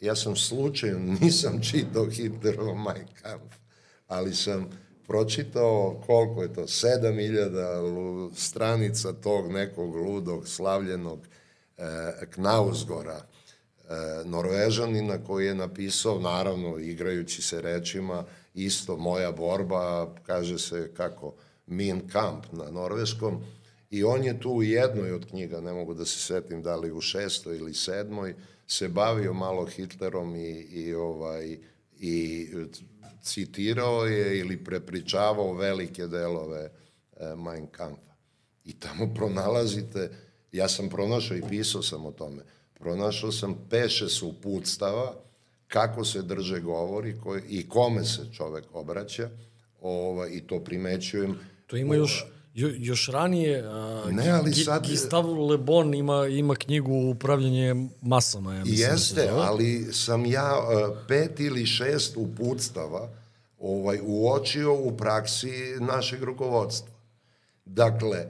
ja 0.00 0.16
sam 0.16 0.36
slučajno, 0.36 0.98
nisam 1.20 1.62
čitao 1.62 2.10
Hitlerov 2.10 2.74
Mein 2.74 3.08
Kampf, 3.22 3.56
ali 4.06 4.34
sam 4.34 4.85
pročitao 5.06 6.02
koliko 6.06 6.42
je 6.42 6.54
to, 6.54 6.62
7000 6.62 8.34
stranica 8.34 9.12
tog 9.12 9.52
nekog 9.52 9.96
ludog, 9.96 10.48
slavljenog 10.48 11.18
e, 11.78 11.82
Knausgora, 12.30 13.20
e, 13.20 13.24
Norvežanina 14.24 15.24
koji 15.24 15.46
je 15.46 15.54
napisao, 15.54 16.20
naravno, 16.20 16.78
igrajući 16.78 17.42
se 17.42 17.62
rečima, 17.62 18.24
isto 18.54 18.96
moja 18.96 19.32
borba, 19.32 20.14
kaže 20.26 20.58
se 20.58 20.90
kako, 20.96 21.34
Min 21.66 22.08
Kamp 22.08 22.44
na 22.52 22.70
norveškom, 22.70 23.44
i 23.90 24.04
on 24.04 24.24
je 24.24 24.40
tu 24.40 24.50
u 24.50 24.62
jednoj 24.62 25.12
od 25.12 25.26
knjiga, 25.30 25.60
ne 25.60 25.72
mogu 25.72 25.94
da 25.94 26.04
se 26.04 26.18
setim 26.18 26.62
da 26.62 26.76
li 26.76 26.92
u 26.92 27.00
šestoj 27.00 27.56
ili 27.56 27.74
sedmoj, 27.74 28.34
se 28.66 28.88
bavio 28.88 29.32
malo 29.32 29.66
Hitlerom 29.66 30.36
i, 30.36 30.50
i 30.50 30.94
ovaj, 30.94 31.58
i 32.00 32.48
citirao 33.26 34.04
je 34.04 34.38
ili 34.38 34.64
prepričavao 34.64 35.54
velike 35.54 36.06
delove 36.06 36.60
e, 36.60 36.70
Mein 37.36 37.66
Kampfa. 37.66 38.14
I 38.64 38.72
tamo 38.72 39.14
pronalazite, 39.14 40.10
ja 40.52 40.68
sam 40.68 40.88
pronašao 40.88 41.36
i 41.36 41.42
pisao 41.48 41.82
sam 41.82 42.06
o 42.06 42.10
tome, 42.10 42.42
pronašao 42.74 43.32
sam 43.32 43.56
peše 43.70 44.08
su 44.08 44.28
uputstava 44.28 45.14
kako 45.68 46.04
se 46.04 46.22
drže 46.22 46.60
govori 46.60 47.16
koji, 47.22 47.42
i 47.48 47.68
kome 47.68 48.04
se 48.04 48.22
čovek 48.32 48.64
obraća 48.72 49.30
ova, 49.80 50.28
i 50.28 50.40
to 50.40 50.60
primećujem. 50.60 51.38
To 51.66 51.76
ima 51.76 51.94
još 51.94 52.26
Jo, 52.56 52.70
još 52.76 53.08
ranije 53.08 53.68
uh, 53.68 54.12
ne, 54.12 54.30
ali 54.30 54.54
sad... 54.54 54.88
Gustave 54.90 55.28
Le 55.28 55.58
Bon 55.58 55.94
ima, 55.94 56.26
ima 56.26 56.54
knjigu 56.54 57.10
Upravljanje 57.10 57.88
masama. 58.02 58.54
Ja 58.54 58.64
mislim 58.64 58.88
da 58.88 58.92
Jeste, 58.92 59.22
da 59.22 59.36
ali 59.36 59.88
sam 59.92 60.26
ja 60.26 60.58
uh, 60.58 60.96
pet 61.08 61.40
ili 61.40 61.66
šest 61.66 62.16
uputstava 62.16 63.10
ovaj, 63.58 63.98
uočio 64.02 64.74
u 64.74 64.96
praksi 64.96 65.50
našeg 65.80 66.22
rukovodstva. 66.22 66.94
Dakle, 67.64 68.26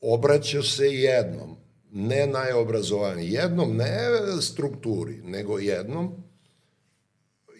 obraćaš 0.00 0.76
se 0.76 0.86
jednom, 0.86 1.56
ne 1.92 2.26
najobrazovaniji, 2.26 3.32
jednom 3.32 3.76
ne 3.76 4.08
strukturi, 4.40 5.22
nego 5.24 5.58
jednom, 5.58 6.24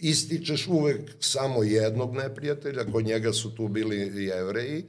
ističeš 0.01 0.67
uvek 0.67 1.11
samo 1.21 1.63
jednog 1.63 2.15
neprijatelja, 2.15 2.93
kod 2.93 3.05
njega 3.05 3.33
su 3.33 3.55
tu 3.55 3.69
bili 3.69 4.25
jevreji, 4.25 4.85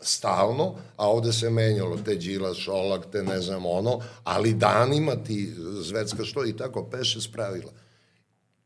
stalno, 0.00 0.74
a 0.96 1.08
ovde 1.08 1.32
se 1.32 1.50
menjalo 1.50 1.96
te 1.96 2.14
Đila, 2.14 2.54
Šolak, 2.54 3.06
te 3.12 3.22
ne 3.22 3.40
znam 3.40 3.66
ono, 3.66 4.00
ali 4.24 4.54
danima 4.54 5.16
ti 5.16 5.54
Zvetska 5.80 6.24
što 6.24 6.46
i 6.46 6.56
tako 6.56 6.84
peše 6.84 7.20
spravila. 7.20 7.72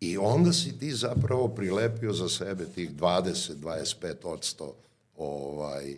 I 0.01 0.19
onda 0.19 0.53
si 0.53 0.79
ti 0.79 0.93
zapravo 0.93 1.49
prilepio 1.49 2.13
za 2.13 2.29
sebe 2.29 2.65
tih 2.75 2.91
20-25 2.95 4.15
odsto 4.25 4.75
ovaj, 5.17 5.97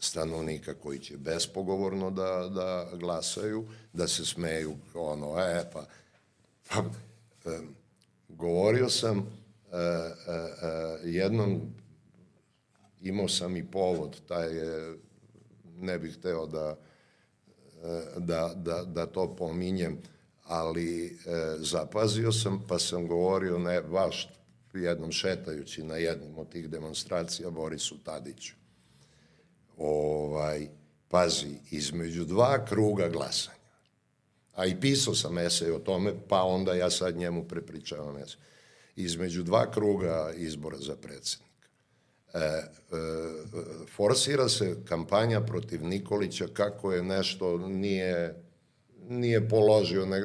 stanovnika 0.00 0.74
koji 0.74 0.98
će 0.98 1.16
bespogovorno 1.16 2.10
da, 2.10 2.48
da 2.54 2.88
glasaju, 2.96 3.64
da 3.92 4.08
se 4.08 4.24
smeju 4.24 4.74
ono, 4.94 5.38
e, 5.38 5.70
pa, 5.72 5.84
pa 6.68 6.84
govorio 8.28 8.88
sam 8.90 9.18
e, 9.18 9.76
e, 9.76 9.82
e, 10.62 10.98
jednom 11.04 11.60
imao 13.04 13.28
sam 13.28 13.56
i 13.56 13.70
povod, 13.70 14.20
taj 14.28 14.56
je, 14.56 14.98
ne 15.80 15.98
bih 15.98 16.16
hteo 16.18 16.46
da, 16.46 16.76
da, 18.16 18.52
da, 18.56 18.84
da 18.84 19.06
to 19.06 19.36
pominjem, 19.36 19.98
ali 20.44 21.06
e, 21.06 21.10
zapazio 21.58 22.32
sam, 22.32 22.64
pa 22.68 22.78
sam 22.78 23.06
govorio, 23.06 23.58
ne, 23.58 23.82
baš 23.82 24.28
jednom 24.74 25.12
šetajući 25.12 25.82
na 25.82 25.96
jednom 25.96 26.38
od 26.38 26.48
tih 26.48 26.68
demonstracija 26.68 27.50
Borisu 27.50 27.98
Tadiću. 28.04 28.54
Ovaj, 29.78 30.68
pazi, 31.08 31.56
između 31.70 32.24
dva 32.24 32.64
kruga 32.64 33.08
glasanja, 33.08 33.58
a 34.54 34.66
i 34.66 34.80
pisao 34.80 35.14
sam 35.14 35.38
esej 35.38 35.70
o 35.70 35.78
tome, 35.78 36.12
pa 36.28 36.42
onda 36.42 36.74
ja 36.74 36.90
sad 36.90 37.16
njemu 37.16 37.44
prepričavam 37.44 38.16
esej, 38.16 38.40
između 38.96 39.42
dva 39.42 39.70
kruga 39.70 40.32
izbora 40.36 40.78
za 40.78 40.96
predsednika 40.96 41.43
E, 42.34 42.38
e, 42.38 42.62
forsira 43.96 44.48
se 44.48 44.76
kampanja 44.88 45.40
protiv 45.40 45.84
Nikolića 45.84 46.46
kako 46.54 46.92
je 46.92 47.02
nešto 47.02 47.58
nije 47.58 48.44
nije 49.08 49.48
položio, 49.48 50.06
ne, 50.06 50.20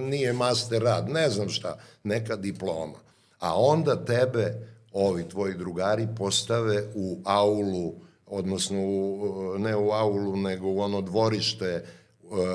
nije 0.00 0.32
master 0.32 0.82
rad, 0.82 1.08
ne 1.08 1.30
znam 1.30 1.48
šta, 1.48 1.78
neka 2.04 2.36
diploma. 2.36 2.98
A 3.38 3.60
onda 3.60 4.04
tebe 4.04 4.54
ovi 4.92 5.28
tvoji 5.28 5.54
drugari 5.54 6.08
postave 6.16 6.82
u 6.94 7.18
aulu, 7.24 7.94
odnosno 8.26 8.80
u, 8.80 9.54
ne 9.58 9.76
u 9.76 9.90
aulu, 9.90 10.36
nego 10.36 10.68
u 10.68 10.80
ono 10.80 11.00
dvorište 11.00 11.84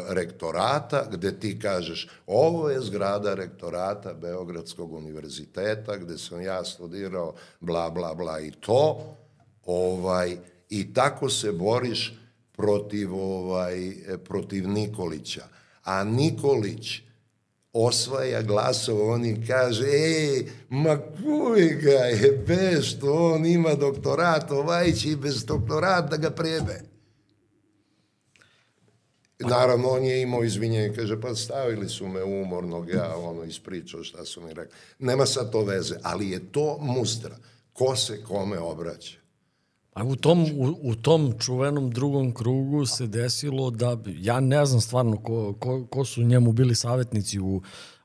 rektorata, 0.09 1.07
gde 1.11 1.39
ti 1.39 1.59
kažeš 1.59 2.07
ovo 2.27 2.69
je 2.69 2.81
zgrada 2.81 3.33
rektorata 3.33 4.13
Beogradskog 4.13 4.93
univerziteta, 4.93 5.97
gde 5.97 6.17
sam 6.17 6.41
ja 6.41 6.63
studirao, 6.63 7.33
bla, 7.59 7.89
bla, 7.89 8.13
bla 8.13 8.39
i 8.39 8.51
to, 8.51 9.15
ovaj, 9.65 10.37
i 10.69 10.93
tako 10.93 11.29
se 11.29 11.51
boriš 11.51 12.19
protiv, 12.51 13.15
ovaj, 13.15 13.93
protiv 14.23 14.67
Nikolića. 14.67 15.43
A 15.83 16.03
Nikolić 16.03 17.01
osvaja 17.73 18.41
glasove, 18.41 19.03
oni 19.03 19.45
kaže, 19.47 19.85
ej, 19.87 20.45
ma 20.69 20.97
kuj 20.97 21.67
ga 21.67 21.91
je, 21.91 22.43
be, 22.47 22.81
što 22.81 23.33
on 23.33 23.45
ima 23.45 23.75
doktorat, 23.75 24.51
ovaj 24.51 24.91
će 24.91 25.09
i 25.09 25.15
bez 25.15 25.45
doktorata 25.45 26.17
ga 26.17 26.29
prebe. 26.29 26.90
Naravno, 29.49 29.89
on 29.89 30.03
je 30.03 30.21
imao 30.21 30.43
izvinjenje, 30.43 30.93
kaže, 30.95 31.21
pa 31.21 31.35
stavili 31.35 31.89
su 31.89 32.07
me 32.07 32.23
umornog, 32.23 32.89
ja 32.89 33.15
ono 33.17 33.43
ispričao 33.43 34.03
šta 34.03 34.25
su 34.25 34.41
mi 34.41 34.53
rekli. 34.53 34.77
Nema 34.99 35.25
sad 35.25 35.51
to 35.51 35.63
veze, 35.63 35.95
ali 36.03 36.29
je 36.29 36.51
to 36.51 36.77
mustra. 36.81 37.37
Ko 37.73 37.95
se 37.95 38.23
kome 38.23 38.59
obraća? 38.59 39.17
A 39.93 40.03
u 40.03 40.15
tom, 40.15 40.43
u, 40.43 40.89
u 40.89 40.95
tom 40.95 41.33
čuvenom 41.39 41.91
drugom 41.91 42.33
krugu 42.33 42.85
se 42.85 43.07
desilo 43.07 43.71
da, 43.71 43.97
ja 44.07 44.39
ne 44.39 44.65
znam 44.65 44.81
stvarno 44.81 45.17
ko, 45.17 45.53
ko, 45.59 45.85
ko 45.85 46.05
su 46.05 46.23
njemu 46.23 46.51
bili 46.51 46.75
savjetnici 46.75 47.39
u, 47.39 47.61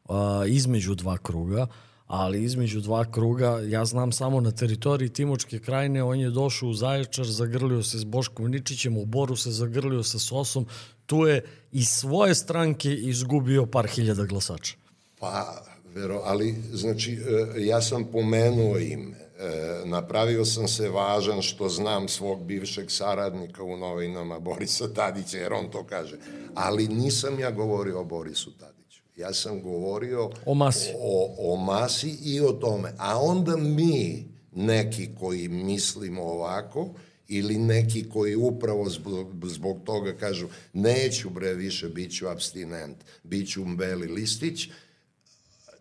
a, 0.09 0.45
između 0.49 0.95
dva 0.95 1.19
kruga, 1.19 1.67
ali 2.07 2.45
između 2.45 2.81
dva 2.81 3.05
kruga, 3.13 3.61
ja 3.61 3.85
znam 3.85 4.13
samo 4.13 4.41
na 4.41 4.51
teritoriji 4.51 5.09
Timočke 5.09 5.59
krajine, 5.59 6.03
on 6.03 6.21
je 6.21 6.31
došao 6.31 6.69
u 6.69 6.75
Zaječar, 6.75 7.27
zagrlio 7.27 7.83
se 7.83 7.99
s 7.99 8.05
Boškom 8.05 8.51
Ničićem, 8.51 8.97
u 8.97 9.05
Boru 9.05 9.37
se 9.37 9.51
zagrlio 9.51 10.03
sa 10.03 10.19
Sosom, 10.19 10.67
tu 11.07 11.27
je 11.27 11.45
iz 11.73 11.89
svoje 11.89 12.35
stranke 12.35 12.95
izgubio 12.95 13.67
par 13.67 13.87
hiljada 13.87 14.25
glasača. 14.25 14.75
Pa, 15.19 15.63
vero, 15.95 16.21
ali, 16.25 16.55
znači, 16.73 17.13
e, 17.13 17.65
ja 17.65 17.83
sam 17.83 18.05
pomenuo 18.13 18.79
ime 18.79 19.27
E, 19.39 19.83
napravio 19.85 20.45
sam 20.45 20.69
se 20.69 20.89
važan 20.89 21.43
što 21.43 21.69
znam 21.69 22.09
svog 22.09 22.45
bivšeg 22.45 22.91
saradnika 22.91 23.63
u 23.63 23.77
novinama 23.77 24.39
Borisa 24.39 24.93
Tadića, 24.95 25.39
jer 25.39 25.53
on 25.53 25.71
to 25.71 25.85
kaže. 25.85 26.17
Ali 26.55 26.89
nisam 26.89 27.41
ja 27.41 27.51
govorio 27.51 28.01
o 28.01 28.05
Borisu 28.05 28.51
Tadiću. 28.51 28.76
Ja 29.17 29.35
sam 29.35 29.63
govorio 29.63 30.31
o 30.47 30.55
masi. 30.55 30.93
O, 30.99 31.35
o 31.39 31.57
masi 31.57 32.19
i 32.23 32.41
o 32.41 32.53
tome. 32.53 32.93
A 32.99 33.19
onda 33.23 33.57
mi, 33.57 34.29
neki 34.53 35.09
koji 35.21 35.49
mislimo 35.49 36.23
ovako, 36.23 36.89
ili 37.29 37.59
neki 37.59 38.09
koji 38.09 38.37
upravo 38.37 38.89
zbog, 38.89 39.47
zbog 39.47 39.81
toga 39.85 40.17
kažu 40.17 40.49
neću 40.73 41.31
bre 41.31 41.55
više, 41.55 41.89
bit 41.89 42.17
ću 42.17 42.29
abstinent, 42.29 42.97
bit 43.23 43.53
ću 43.53 43.65
beli 43.65 44.09
listić, 44.09 44.69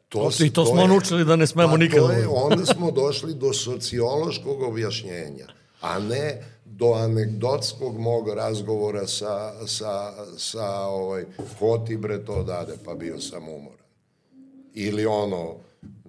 To, 0.10 0.32
to, 0.38 0.44
I 0.44 0.50
to, 0.50 0.64
to 0.64 0.72
smo 0.72 0.82
je, 0.82 0.88
naučili 0.88 1.26
da 1.26 1.36
ne 1.36 1.48
smemo 1.48 1.72
pa 1.72 1.78
nikada. 1.78 2.08
To 2.08 2.12
je, 2.12 2.28
onda 2.28 2.66
smo 2.66 2.92
došli 2.92 3.34
do 3.34 3.54
sociološkog 3.54 4.62
objašnjenja, 4.62 5.48
a 5.82 6.00
ne 6.00 6.42
do 6.66 6.94
anegdotskog 6.94 8.00
mog 8.00 8.30
razgovora 8.30 9.08
sa, 9.08 9.68
sa, 9.68 10.14
sa 10.38 10.80
ovaj, 10.80 11.26
ko 11.60 11.78
ti 11.78 11.98
bre 11.98 12.26
to 12.26 12.44
dade, 12.44 12.74
pa 12.86 12.94
bio 12.94 13.20
sam 13.20 13.50
umoran. 13.50 13.86
Ili 14.74 15.06
ono, 15.06 15.56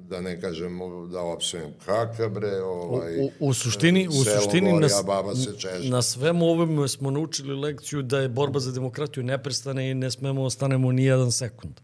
da 0.08 0.20
ne 0.20 0.40
kažem 0.40 0.78
da 1.12 1.20
opsujem 1.20 1.74
kakav 1.84 2.30
bre 2.30 2.62
ovaj 2.62 3.18
u, 3.18 3.24
u, 3.24 3.30
u 3.40 3.54
suštini 3.54 4.08
u 4.08 4.12
suštini 4.12 4.70
gori, 4.70 4.82
nas, 4.82 5.02
baba 5.06 5.34
se 5.34 5.58
čeže. 5.58 5.88
na 5.88 6.02
svemu 6.02 6.46
ovome 6.46 6.88
smo 6.88 7.10
naučili 7.10 7.54
lekciju 7.54 8.02
da 8.02 8.18
je 8.18 8.28
borba 8.28 8.60
za 8.60 8.72
demokratiju 8.72 9.22
neprestane 9.22 9.90
i 9.90 9.94
ne 9.94 10.10
smemo 10.10 10.42
ostanemo 10.42 10.92
ni 10.92 11.04
jedan 11.04 11.32
sekund 11.32 11.74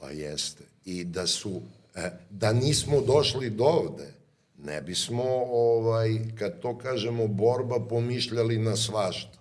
pa 0.00 0.10
jeste 0.10 0.64
i 0.84 1.04
da 1.04 1.26
su 1.26 1.60
e, 1.94 2.10
da 2.30 2.52
nismo 2.52 3.00
došli 3.00 3.50
do 3.50 3.64
ovde 3.64 4.19
ne 4.64 4.80
bismo 4.80 5.24
ovaj 5.50 6.18
kad 6.38 6.60
to 6.60 6.78
kažemo 6.78 7.26
borba 7.26 7.80
pomišljali 7.88 8.58
na 8.58 8.76
svašta 8.76 9.38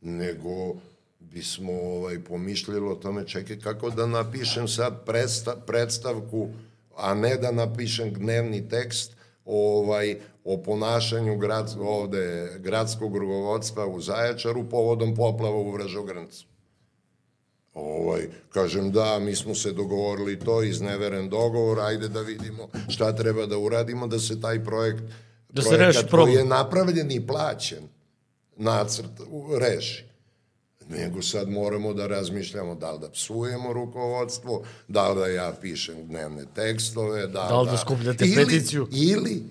nego 0.00 0.74
bismo 1.20 1.72
ovaj 1.72 2.18
pomišljali 2.24 2.88
o 2.88 2.94
tome 2.94 3.26
čekaj 3.26 3.58
kako 3.58 3.90
da 3.90 4.06
napišem 4.06 4.68
sad 4.68 5.04
predstav, 5.04 5.54
predstavku 5.66 6.48
a 6.96 7.14
ne 7.14 7.36
da 7.36 7.52
napišem 7.52 8.12
dnevni 8.12 8.68
tekst 8.68 9.16
ovaj 9.44 10.16
o 10.44 10.62
ponašanju 10.62 11.36
grad, 11.38 11.76
ovde 11.80 12.56
gradskog 12.58 13.16
rukovodstva 13.16 13.86
u 13.86 14.00
Zaječaru 14.00 14.68
povodom 14.68 15.14
poplava 15.14 15.56
u 15.56 15.72
Vražogrncu 15.72 16.47
Ovaj, 17.78 18.28
kažem 18.52 18.92
da, 18.92 19.18
mi 19.18 19.34
smo 19.36 19.54
se 19.54 19.72
dogovorili 19.72 20.38
to, 20.38 20.62
izneveren 20.62 21.28
dogovor, 21.28 21.80
ajde 21.80 22.08
da 22.08 22.20
vidimo 22.20 22.68
šta 22.88 23.12
treba 23.12 23.46
da 23.46 23.58
uradimo 23.58 24.06
da 24.06 24.18
se 24.18 24.40
taj 24.40 24.64
projekt, 24.64 25.02
da 25.48 25.62
se 25.62 25.76
reši 25.76 26.06
problem. 26.10 26.26
koji 26.26 26.42
je 26.42 26.44
napravljen 26.44 27.10
i 27.10 27.26
plaćen, 27.26 27.88
nacrt, 28.56 29.10
reši. 29.60 30.04
Nego 30.88 31.22
sad 31.22 31.48
moramo 31.48 31.94
da 31.94 32.06
razmišljamo 32.06 32.74
da 32.74 32.92
li 32.92 33.00
da 33.00 33.10
psujemo 33.10 33.72
rukovodstvo, 33.72 34.62
da 34.88 35.08
li 35.08 35.20
da 35.20 35.26
ja 35.26 35.54
pišem 35.60 36.06
dnevne 36.06 36.44
tekstove, 36.54 37.26
da, 37.26 37.46
da 37.48 37.60
li 37.60 37.66
da, 37.66 37.72
da 37.72 37.78
skupljate 37.78 38.24
ili, 38.24 38.34
peticiju. 38.34 38.88
Ili, 38.92 39.42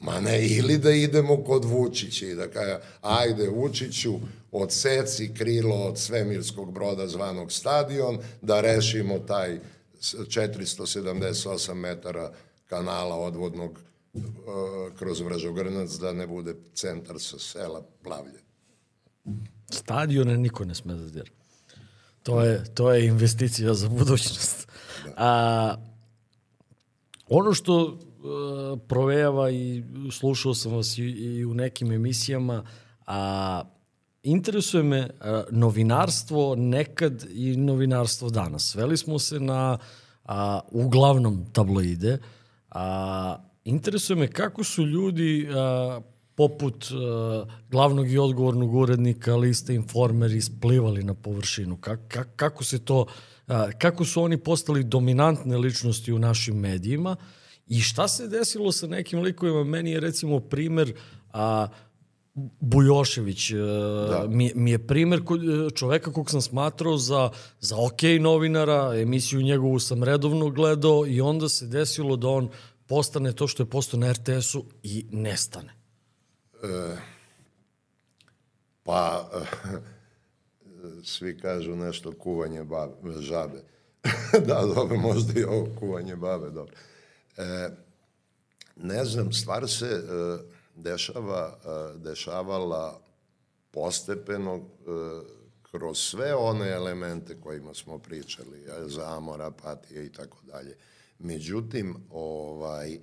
ma 0.00 0.20
ne, 0.20 0.46
ili 0.46 0.78
da 0.78 0.90
idemo 0.90 1.44
kod 1.44 1.64
Vučića 1.64 2.26
i 2.26 2.34
da 2.34 2.50
kaja, 2.50 2.80
ajde 3.02 3.48
Vučiću, 3.48 4.14
odseci 4.62 5.34
krilo 5.34 5.76
od 5.76 5.98
svemirskog 5.98 6.72
broda 6.72 7.08
zvanog 7.08 7.52
stadion, 7.52 8.18
da 8.42 8.60
rešimo 8.60 9.18
taj 9.18 9.58
478 10.00 11.74
metara 11.74 12.32
kanala 12.66 13.16
odvodnog 13.16 13.80
uh, 14.14 14.22
kroz 14.98 15.20
Vražogrnac 15.20 15.90
da 15.90 16.12
ne 16.12 16.26
bude 16.26 16.54
centar 16.74 17.16
sa 17.18 17.38
sela 17.38 17.82
plavlje. 18.02 18.40
Stadione 19.70 20.36
niko 20.36 20.64
ne 20.64 20.74
sme 20.74 20.94
da 20.94 21.08
dira. 21.08 21.30
To 22.22 22.42
je, 22.42 22.64
to 22.74 22.92
je 22.92 23.06
investicija 23.06 23.74
za 23.74 23.88
budućnost. 23.88 24.68
Da. 25.04 25.12
A, 25.16 25.76
ono 27.28 27.54
što 27.54 27.84
uh, 27.84 28.80
provejava 28.88 29.50
i 29.50 29.82
slušao 30.12 30.54
sam 30.54 30.72
vas 30.72 30.98
i, 30.98 31.02
i 31.02 31.44
u 31.44 31.54
nekim 31.54 31.92
emisijama, 31.92 32.66
a 33.06 33.62
interesuje 34.30 34.82
me 34.82 35.10
a, 35.20 35.42
novinarstvo 35.50 36.54
nekad 36.56 37.26
i 37.30 37.56
novinarstvo 37.56 38.30
danas. 38.30 38.62
Sveli 38.62 38.96
smo 38.96 39.18
se 39.18 39.40
na 39.40 39.78
a, 40.24 40.60
uglavnom 40.70 41.44
tabloide. 41.52 42.18
A, 42.70 43.36
interesuje 43.64 44.16
me 44.16 44.28
kako 44.28 44.64
su 44.64 44.86
ljudi 44.86 45.48
a, 45.54 46.00
poput 46.34 46.86
a, 46.92 47.44
glavnog 47.70 48.10
i 48.10 48.18
odgovornog 48.18 48.74
urednika 48.74 49.36
liste 49.36 49.74
Informer 49.74 50.32
isplivali 50.32 51.04
na 51.04 51.14
površinu. 51.14 51.76
Ka, 51.76 51.96
ka, 52.08 52.24
kako 52.24 52.64
se 52.64 52.78
to 52.84 53.06
a, 53.46 53.70
kako 53.78 54.04
su 54.04 54.22
oni 54.22 54.38
postali 54.38 54.84
dominantne 54.84 55.56
ličnosti 55.56 56.12
u 56.12 56.18
našim 56.18 56.56
medijima 56.56 57.16
i 57.66 57.80
šta 57.80 58.08
se 58.08 58.28
desilo 58.28 58.72
sa 58.72 58.86
nekim 58.86 59.20
likovima? 59.20 59.64
Meni 59.64 59.90
je 59.90 60.00
recimo 60.00 60.40
primer 60.40 60.92
a, 61.32 61.68
Bujošević 62.60 63.50
e, 63.50 63.56
da. 64.10 64.26
mi, 64.28 64.52
mi 64.54 64.70
je 64.70 64.86
primer 64.86 65.18
e, 65.18 65.70
čoveka 65.74 66.12
kog 66.12 66.30
sam 66.30 66.42
smatrao 66.42 66.96
za, 66.96 67.30
za 67.60 67.76
ok 67.76 68.02
novinara, 68.20 68.94
emisiju 68.94 69.42
njegovu 69.42 69.78
sam 69.78 70.02
redovno 70.02 70.50
gledao 70.50 71.06
i 71.06 71.20
onda 71.20 71.48
se 71.48 71.66
desilo 71.66 72.16
da 72.16 72.28
on 72.28 72.48
postane 72.86 73.32
to 73.32 73.48
što 73.48 73.62
je 73.62 73.70
postao 73.70 74.00
na 74.00 74.12
RTS-u 74.12 74.64
i 74.82 75.06
nestane. 75.10 75.74
E, 76.62 76.96
pa, 78.82 79.30
svi 81.04 81.38
kažu 81.38 81.76
nešto 81.76 82.12
kuvanje 82.12 82.64
babe, 82.64 83.20
žabe. 83.20 83.62
da, 84.48 84.62
dobro, 84.74 84.96
možda 84.96 85.40
i 85.40 85.44
ovo 85.44 85.68
kuvanje 85.78 86.16
babe, 86.16 86.50
dobro. 86.50 86.74
E, 87.36 87.68
ne 88.76 89.04
znam, 89.04 89.32
stvar 89.32 89.68
se... 89.68 89.86
E, 89.86 90.55
dešava, 90.76 91.58
e, 91.64 91.98
dešavala 91.98 93.00
postepeno 93.70 94.56
e, 94.56 94.62
kroz 95.62 95.98
sve 95.98 96.34
one 96.34 96.70
elemente 96.70 97.40
kojima 97.40 97.74
smo 97.74 97.98
pričali, 97.98 98.66
zamor, 98.86 99.42
apatija 99.42 100.02
i 100.02 100.12
tako 100.12 100.38
dalje. 100.42 100.76
Međutim, 101.18 101.96
ovaj, 102.10 102.94
e, 102.94 103.00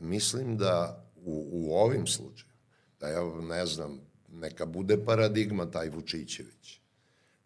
mislim 0.00 0.56
da 0.56 1.04
u, 1.16 1.48
u 1.52 1.74
ovim 1.76 2.06
slučajima, 2.06 2.54
da 3.00 3.08
ja 3.08 3.24
ne 3.40 3.66
znam, 3.66 4.00
neka 4.28 4.66
bude 4.66 5.04
paradigma 5.04 5.70
taj 5.70 5.88
Vučićević. 5.88 6.80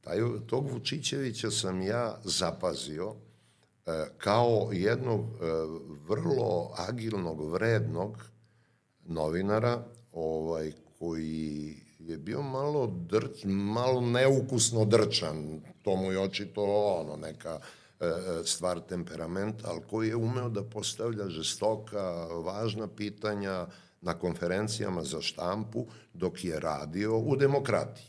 Taj, 0.01 0.19
tog 0.47 0.71
Vučićevića 0.71 1.51
sam 1.51 1.83
ja 1.83 2.21
zapazio 2.25 3.15
kao 4.19 4.69
jednog 4.73 5.25
vrlo 6.07 6.75
agilnog, 6.77 7.53
vrednog 7.53 8.31
novinara 9.09 9.85
ovaj, 10.13 10.73
koji 10.99 11.77
je 11.99 12.19
bio 12.19 12.43
malo, 12.43 12.87
drč, 12.87 13.45
malo 13.45 14.01
neukusno 14.01 14.85
drčan, 14.85 15.61
to 15.83 15.97
mu 15.97 16.13
je 16.13 16.21
očito 16.21 16.63
ono, 17.01 17.17
neka 17.17 17.61
e, 18.01 18.07
e, 18.07 18.11
stvar 18.45 18.81
temperamenta, 18.81 19.69
ali 19.71 19.81
koji 19.91 20.09
je 20.09 20.17
umeo 20.17 20.49
da 20.49 20.63
postavlja 20.63 21.29
žestoka, 21.29 22.03
važna 22.45 22.89
pitanja 22.89 23.67
na 24.01 24.15
konferencijama 24.15 25.05
za 25.05 25.21
štampu 25.21 25.87
dok 26.15 26.45
je 26.45 26.61
radio 26.61 27.19
u 27.19 27.37
demokratiji. 27.37 28.07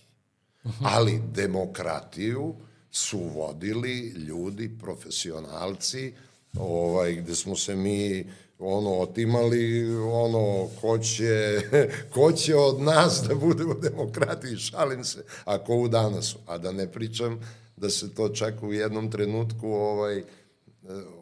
Ali 0.96 1.22
demokratiju 1.34 2.56
su 2.92 3.20
vodili 3.20 4.10
ljudi, 4.10 4.78
profesionalci, 4.80 6.14
ovaj, 6.58 7.16
gde 7.16 7.36
smo 7.36 7.56
se 7.56 7.76
mi 7.76 8.26
ono, 8.60 9.00
otimali, 9.00 9.96
ono, 9.96 10.70
ko 10.82 10.98
će, 10.98 11.62
ko 12.14 12.32
će 12.32 12.56
od 12.56 12.82
nas 12.82 13.24
da 13.28 13.36
bude 13.36 13.64
u 13.64 13.74
demokratiji, 13.90 14.58
šalim 14.58 15.04
se, 15.04 15.24
ako 15.46 15.76
u 15.76 15.88
danasu. 15.88 16.38
A 16.46 16.58
da 16.58 16.72
ne 16.72 16.92
pričam 16.92 17.40
da 17.78 17.90
se 17.90 18.16
to 18.16 18.30
čak 18.30 18.64
u 18.64 18.74
jednom 18.74 19.12
trenutku 19.12 19.68
ovaj, 19.68 20.24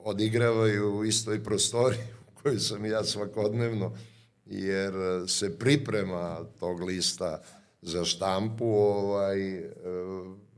odigravaju 0.04 0.98
u 0.98 1.06
istoj 1.06 1.44
prostoriji 1.44 2.02
u 2.28 2.42
kojoj 2.42 2.60
sam 2.60 2.86
ja 2.86 3.04
svakodnevno, 3.04 3.94
jer 4.46 4.94
se 5.28 5.58
priprema 5.58 6.40
tog 6.60 6.82
lista 6.82 7.42
za 7.82 8.06
štampu 8.06 8.66
ovaj, 8.66 9.64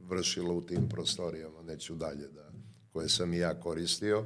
vršilo 0.01 0.53
u 0.53 0.61
tim 0.61 0.89
prostorijama, 0.89 1.61
neću 1.61 1.95
dalje 1.95 2.27
da, 2.27 2.51
koje 2.93 3.09
sam 3.09 3.33
i 3.33 3.37
ja 3.37 3.59
koristio 3.59 4.25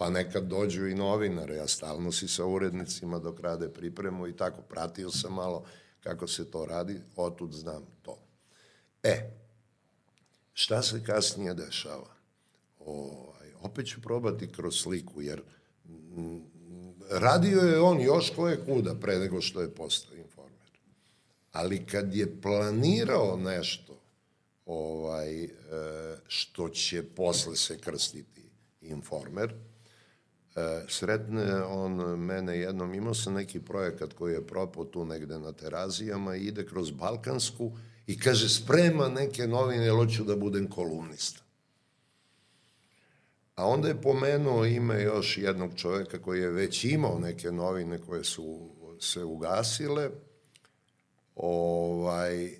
pa 0.00 0.10
nekad 0.10 0.44
dođu 0.44 0.86
i 0.86 0.94
novinare, 0.94 1.54
ja 1.54 1.66
stalno 1.66 2.12
si 2.12 2.28
sa 2.28 2.46
urednicima 2.46 3.18
dok 3.18 3.40
rade 3.40 3.68
pripremu 3.68 4.26
i 4.26 4.36
tako, 4.36 4.62
pratio 4.62 5.10
sam 5.10 5.34
malo 5.34 5.64
kako 6.02 6.26
se 6.26 6.50
to 6.50 6.64
radi, 6.66 7.00
otud 7.16 7.52
znam 7.52 7.86
to. 8.02 8.18
E, 9.02 9.30
šta 10.52 10.82
se 10.82 11.04
kasnije 11.04 11.54
dešava? 11.54 12.14
Ovaj, 12.78 13.52
opet 13.62 13.86
ću 13.86 14.02
probati 14.02 14.52
kroz 14.52 14.74
sliku, 14.74 15.22
jer 15.22 15.42
m, 16.16 16.42
radio 17.10 17.60
je 17.60 17.80
on 17.80 18.00
još 18.00 18.32
koje 18.36 18.64
kuda 18.64 18.94
pre 18.94 19.18
nego 19.18 19.40
što 19.40 19.60
je 19.60 19.74
postao 19.74 20.16
informer. 20.16 20.70
Ali 21.52 21.86
kad 21.86 22.14
je 22.14 22.40
planirao 22.40 23.36
nešto 23.36 24.00
ovaj, 24.66 25.44
e, 25.44 25.50
što 26.26 26.68
će 26.68 27.02
posle 27.02 27.56
se 27.56 27.78
krstiti 27.78 28.50
informer, 28.80 29.54
sretne 30.88 31.62
on 31.62 32.20
mene 32.20 32.58
jednom, 32.58 32.94
imao 32.94 33.14
sam 33.14 33.34
neki 33.34 33.60
projekat 33.60 34.12
koji 34.12 34.32
je 34.32 34.46
propao 34.46 34.84
tu 34.84 35.04
negde 35.04 35.38
na 35.38 35.52
terazijama 35.52 36.36
i 36.36 36.40
ide 36.40 36.66
kroz 36.66 36.90
Balkansku 36.90 37.72
i 38.06 38.18
kaže 38.18 38.48
sprema 38.48 39.08
neke 39.08 39.46
novine, 39.46 39.84
jer 39.84 39.94
hoću 39.94 40.24
da 40.24 40.36
budem 40.36 40.70
kolumnista. 40.70 41.42
A 43.54 43.66
onda 43.66 43.88
je 43.88 44.02
pomenuo 44.02 44.64
ime 44.64 45.02
još 45.02 45.38
jednog 45.38 45.70
čoveka 45.76 46.18
koji 46.18 46.40
je 46.40 46.50
već 46.50 46.84
imao 46.84 47.18
neke 47.18 47.52
novine 47.52 47.98
koje 47.98 48.24
su 48.24 48.70
se 49.00 49.24
ugasile, 49.24 50.10
Ovaj, 51.42 52.44
e, 52.44 52.52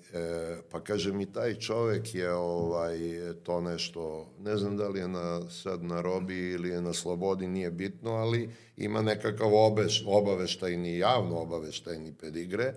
pa 0.71 0.79
kaže 0.83 1.13
mi 1.13 1.33
taj 1.33 1.55
čovek 1.59 2.15
je 2.15 2.33
ovaj, 2.33 2.97
to 3.43 3.61
nešto, 3.61 4.29
ne 4.39 4.57
znam 4.57 4.77
da 4.77 4.87
li 4.87 4.99
je 4.99 5.07
na, 5.07 5.49
sad 5.49 5.83
na 5.83 6.01
robi 6.01 6.51
ili 6.51 6.69
je 6.69 6.81
na 6.81 6.93
slobodi, 6.93 7.47
nije 7.47 7.71
bitno, 7.71 8.11
ali 8.11 8.49
ima 8.77 9.01
nekakav 9.01 9.53
obeš, 9.53 10.03
obaveštajni, 10.07 10.97
javno 10.97 11.37
obaveštajni 11.37 12.13
pedigre. 12.21 12.73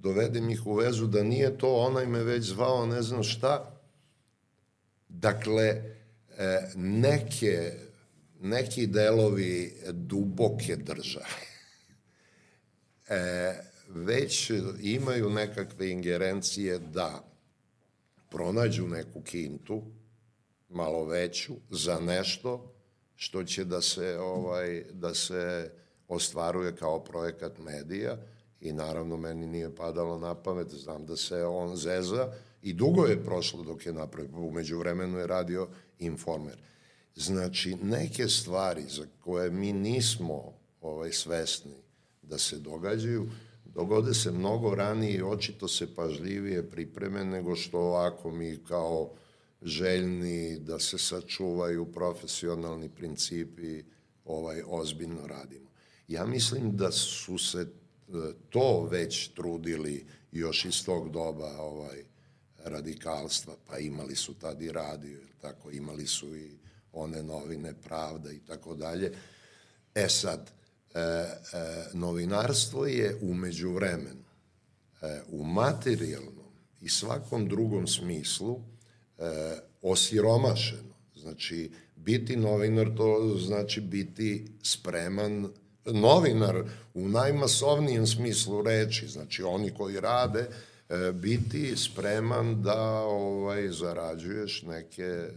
Dovedem 0.00 0.50
ih 0.50 0.66
u 0.66 0.74
vezu 0.74 1.06
da 1.06 1.22
nije 1.22 1.58
to, 1.58 1.74
onaj 1.74 2.06
me 2.06 2.22
već 2.22 2.44
zvao, 2.44 2.86
ne 2.86 3.02
znam 3.02 3.22
šta. 3.22 3.80
Dakle, 5.08 5.64
e, 6.38 6.70
neke, 6.76 7.72
neki 8.40 8.86
delovi 8.86 9.74
duboke 9.92 10.76
države. 10.76 11.26
e, 13.08 13.73
već 13.94 14.50
imaju 14.80 15.30
nekakve 15.30 15.90
ingerencije 15.90 16.78
da 16.78 17.24
pronađu 18.30 18.88
neku 18.88 19.20
kintu, 19.20 19.82
malo 20.68 21.04
veću, 21.04 21.54
za 21.70 22.00
nešto 22.00 22.74
što 23.16 23.44
će 23.44 23.64
da 23.64 23.80
se, 23.80 24.18
ovaj, 24.18 24.84
da 24.92 25.14
se 25.14 25.70
ostvaruje 26.08 26.76
kao 26.76 27.04
projekat 27.04 27.58
medija 27.58 28.16
i 28.60 28.72
naravno 28.72 29.16
meni 29.16 29.46
nije 29.46 29.74
padalo 29.74 30.18
na 30.18 30.34
pamet, 30.34 30.68
znam 30.70 31.06
da 31.06 31.16
se 31.16 31.44
on 31.44 31.76
zeza 31.76 32.32
i 32.62 32.72
dugo 32.72 33.06
je 33.06 33.24
prošlo 33.24 33.62
dok 33.62 33.86
je 33.86 33.92
napravio, 33.92 34.38
umeđu 34.38 34.78
vremenu 34.78 35.18
je 35.18 35.26
radio 35.26 35.68
informer. 35.98 36.56
Znači, 37.16 37.74
neke 37.82 38.28
stvari 38.28 38.84
za 38.88 39.06
koje 39.20 39.50
mi 39.50 39.72
nismo 39.72 40.52
ovaj, 40.80 41.12
svesni 41.12 41.76
da 42.22 42.38
se 42.38 42.58
događaju, 42.58 43.30
dogode 43.74 44.14
se 44.14 44.32
mnogo 44.32 44.74
ranije 44.74 45.14
i 45.14 45.22
očito 45.22 45.68
se 45.68 45.94
pažljivije 45.94 46.70
pripreme 46.70 47.24
nego 47.24 47.56
što 47.56 47.78
ovako 47.78 48.30
mi 48.30 48.58
kao 48.68 49.10
željni 49.62 50.58
da 50.58 50.78
se 50.78 50.98
sačuvaju 50.98 51.92
profesionalni 51.92 52.88
principi 52.88 53.82
ovaj 54.24 54.62
ozbiljno 54.66 55.26
radimo. 55.26 55.70
Ja 56.08 56.26
mislim 56.26 56.76
da 56.76 56.92
su 56.92 57.38
se 57.38 57.60
e, 57.60 57.66
to 58.50 58.88
već 58.90 59.28
trudili 59.28 60.06
još 60.32 60.64
iz 60.64 60.84
tog 60.84 61.10
doba 61.10 61.60
ovaj 61.60 62.04
radikalstva, 62.64 63.54
pa 63.66 63.78
imali 63.78 64.16
su 64.16 64.34
tad 64.34 64.62
i 64.62 64.72
radio, 64.72 65.20
tako 65.40 65.70
imali 65.70 66.06
su 66.06 66.36
i 66.36 66.58
one 66.92 67.22
novine 67.22 67.74
Pravda 67.74 68.32
i 68.32 68.38
tako 68.38 68.74
dalje. 68.74 69.12
E 69.94 70.08
sad, 70.08 70.50
e, 70.94 71.00
e, 71.00 71.36
novinarstvo 71.92 72.86
je 72.86 73.18
umeđu 73.22 73.72
vremenu 73.72 74.24
e, 75.02 75.20
u 75.28 75.44
materijalnom 75.44 76.52
i 76.80 76.88
svakom 76.88 77.48
drugom 77.48 77.86
smislu 77.86 78.60
e, 79.18 79.22
osiromašeno. 79.82 80.94
Znači, 81.16 81.70
biti 81.96 82.36
novinar 82.36 82.96
to 82.96 83.36
znači 83.38 83.80
biti 83.80 84.46
spreman 84.62 85.48
novinar 85.84 86.64
u 86.94 87.08
najmasovnijem 87.08 88.06
smislu 88.06 88.62
reči, 88.62 89.08
znači 89.08 89.42
oni 89.42 89.70
koji 89.70 90.00
rade, 90.00 90.48
biti 91.14 91.76
spreman 91.76 92.62
da 92.62 93.02
ovaj 93.02 93.68
zarađuješ 93.68 94.62
neke 94.62 95.28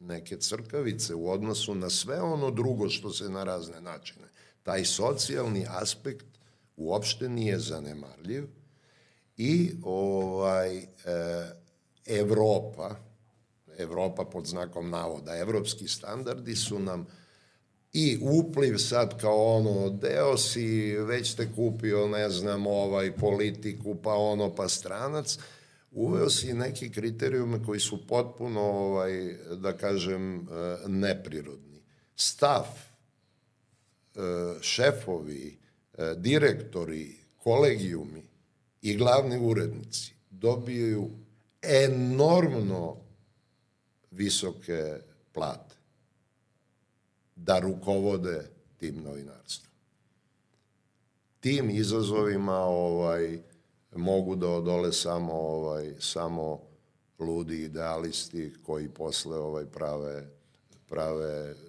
neke 0.00 0.36
crkavice 0.36 1.14
u 1.14 1.30
odnosu 1.30 1.74
na 1.74 1.90
sve 1.90 2.20
ono 2.20 2.50
drugo 2.50 2.88
što 2.88 3.12
se 3.12 3.28
na 3.28 3.44
razne 3.44 3.80
načine 3.80 4.26
taj 4.66 4.84
socijalni 4.84 5.66
aspekt 5.68 6.26
uopšte 6.76 7.28
nije 7.28 7.58
zanemarljiv 7.58 8.46
i 9.36 9.72
ovaj 9.82 10.78
e, 10.78 10.86
Evropa, 12.06 12.96
Evropa 13.78 14.24
pod 14.24 14.46
znakom 14.46 14.90
navoda, 14.90 15.36
evropski 15.36 15.88
standardi 15.88 16.56
su 16.56 16.78
nam 16.78 17.06
i 17.92 18.18
upliv 18.20 18.76
sad 18.76 19.20
kao 19.20 19.56
ono, 19.56 19.90
deo 19.90 20.36
si, 20.36 20.96
već 20.96 21.34
te 21.34 21.48
kupio, 21.56 22.08
ne 22.08 22.30
znam, 22.30 22.66
ovaj, 22.66 23.16
politiku, 23.16 23.94
pa 24.02 24.14
ono, 24.14 24.54
pa 24.54 24.68
stranac, 24.68 25.38
uveo 25.90 26.30
si 26.30 26.54
neki 26.54 26.92
kriterijume 26.92 27.64
koji 27.64 27.80
su 27.80 28.06
potpuno, 28.06 28.60
ovaj, 28.60 29.36
da 29.56 29.72
kažem, 29.72 30.36
e, 30.36 30.78
neprirodni. 30.88 31.82
Stav 32.16 32.66
šefovi, 34.60 35.58
e, 35.98 36.14
direktori, 36.16 37.16
kolegijumi 37.36 38.22
i 38.82 38.96
glavni 38.96 39.38
urednici 39.38 40.14
dobijaju 40.30 41.10
enormno 41.62 42.96
visoke 44.10 45.00
plate 45.32 45.76
da 47.36 47.58
rukovode 47.58 48.50
tim 48.76 49.02
novinarstvom. 49.02 49.72
Tim 51.40 51.70
izazovima 51.70 52.58
ovaj 52.58 53.38
mogu 53.96 54.36
da 54.36 54.48
odole 54.48 54.92
samo 54.92 55.32
ovaj 55.32 55.94
samo 56.00 56.60
ludi 57.18 57.62
idealisti 57.62 58.52
koji 58.62 58.88
posle 58.88 59.38
ovaj 59.38 59.66
prave 59.66 60.28
prave 60.88 61.54
E, 61.56 61.62
e, 61.62 61.65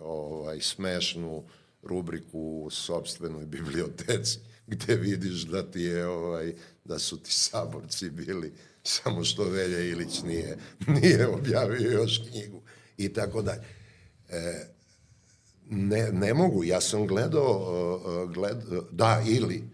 ovaj, 0.00 0.60
smešnu 0.60 1.44
rubriku 1.82 2.38
u 2.38 2.70
sobstvenoj 2.70 3.46
biblioteci 3.46 4.38
gde 4.66 4.96
vidiš 4.96 5.42
da 5.42 5.70
ti 5.70 5.80
je 5.80 6.06
ovaj 6.06 6.54
da 6.84 6.98
su 6.98 7.22
ti 7.22 7.32
saborci 7.32 8.10
bili 8.10 8.52
samo 8.82 9.24
što 9.24 9.44
Velja 9.44 9.80
Ilić 9.80 10.22
nije 10.22 10.58
nije 11.00 11.28
objavio 11.28 11.90
još 11.90 12.20
knjigu 12.30 12.62
i 12.96 13.12
tako 13.12 13.42
dalje. 13.42 13.62
E, 14.28 14.78
Ne, 15.70 16.12
ne 16.12 16.34
mogu, 16.34 16.64
ja 16.64 16.80
sam 16.80 17.06
gledao, 17.06 17.52
uh, 18.24 18.30
gled, 18.32 18.56
da, 18.90 19.22
ili, 19.26 19.64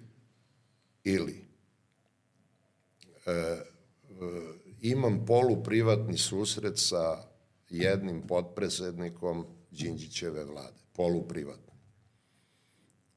ili, 1.04 1.44
e, 3.26 3.58
imam 4.80 5.24
poluprivatni 5.26 6.18
susret 6.18 6.74
sa 6.76 7.22
jednim 7.78 8.22
potpredsednikom 8.22 9.46
Đinđićeve 9.70 10.44
vlade, 10.44 10.78
poluprivatni, 10.92 11.72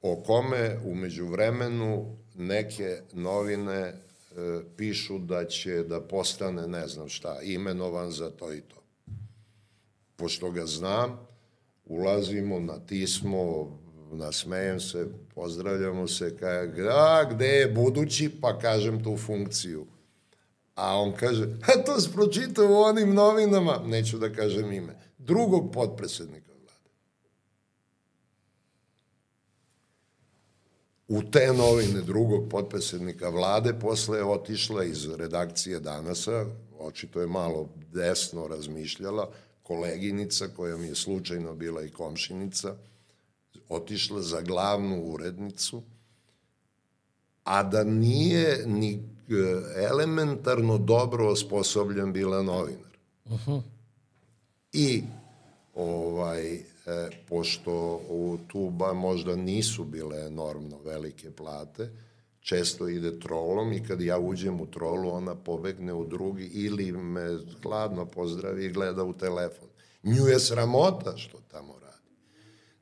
o 0.01 0.15
kome 0.15 0.79
umeđu 0.85 1.25
vremenu 1.25 2.17
neke 2.35 3.01
novine 3.13 3.73
e, 3.73 3.93
pišu 4.77 5.19
da 5.19 5.45
će 5.45 5.83
da 5.83 6.01
postane 6.01 6.67
ne 6.67 6.87
znam 6.87 7.09
šta, 7.09 7.41
imenovan 7.41 8.11
za 8.11 8.29
to 8.29 8.53
i 8.53 8.61
to. 8.61 8.83
Pošto 10.15 10.51
ga 10.51 10.65
znam, 10.65 11.27
ulazimo, 11.85 12.59
natismo, 12.59 13.71
nasmejem 14.11 14.79
se, 14.79 15.07
pozdravljamo 15.35 16.07
se, 16.07 16.37
kaže, 16.37 16.87
a 16.91 17.33
gde 17.33 17.47
je 17.47 17.67
budući, 17.67 18.29
pa 18.41 18.59
kažem 18.59 19.03
tu 19.03 19.17
funkciju. 19.17 19.85
A 20.77 21.01
on 21.01 21.11
kaže, 21.11 21.43
a 21.43 21.83
to 21.85 22.01
se 22.01 22.11
pročitao 22.13 22.67
u 22.69 22.81
onim 22.81 23.13
novinama, 23.13 23.81
neću 23.85 24.17
da 24.17 24.33
kažem 24.33 24.71
ime, 24.71 24.99
drugog 25.17 25.71
potpredsednika 25.73 26.51
vlade. 26.51 26.89
U 31.07 31.31
te 31.31 31.53
novine 31.53 32.01
drugog 32.01 32.49
potpredsednika 32.49 33.29
vlade 33.29 33.73
posle 33.79 34.17
je 34.17 34.23
otišla 34.23 34.83
iz 34.83 35.09
redakcije 35.09 35.79
Danasa, 35.79 36.45
očito 36.79 37.21
je 37.21 37.27
malo 37.27 37.69
desno 37.93 38.47
razmišljala, 38.47 39.31
koleginica 39.63 40.47
koja 40.47 40.77
mi 40.77 40.87
je 40.87 40.95
slučajno 40.95 41.55
bila 41.55 41.83
i 41.83 41.89
komšinica, 41.89 42.75
otišla 43.69 44.21
za 44.21 44.41
glavnu 44.41 45.03
urednicu, 45.03 45.83
a 47.43 47.63
da 47.63 47.83
nije 47.83 48.63
ni 48.65 49.16
elementarno 49.75 50.77
dobro 50.77 51.27
osposobljen 51.27 52.13
bila 52.13 52.43
novinar. 52.43 52.97
Uh 53.25 53.47
-huh. 53.47 53.61
I 54.73 55.03
ovaj, 55.75 56.55
e, 56.55 56.63
pošto 57.29 58.01
u 58.09 58.37
tuba 58.47 58.93
možda 58.93 59.35
nisu 59.35 59.83
bile 59.83 60.27
enormno 60.27 60.77
velike 60.85 61.31
plate, 61.31 61.89
često 62.39 62.87
ide 62.87 63.19
trolom 63.19 63.73
i 63.73 63.83
kad 63.83 64.01
ja 64.01 64.19
uđem 64.19 64.61
u 64.61 64.65
trolu, 64.65 65.09
ona 65.09 65.35
pobegne 65.35 65.93
u 65.93 66.05
drugi 66.05 66.45
ili 66.45 66.91
me 66.91 67.39
hladno 67.63 68.05
pozdravi 68.05 68.65
i 68.65 68.71
gleda 68.71 69.03
u 69.03 69.13
telefon. 69.13 69.67
Nju 70.03 70.27
je 70.27 70.39
sramota 70.39 71.17
što 71.17 71.37
tamo 71.51 71.73
radi. 71.73 72.11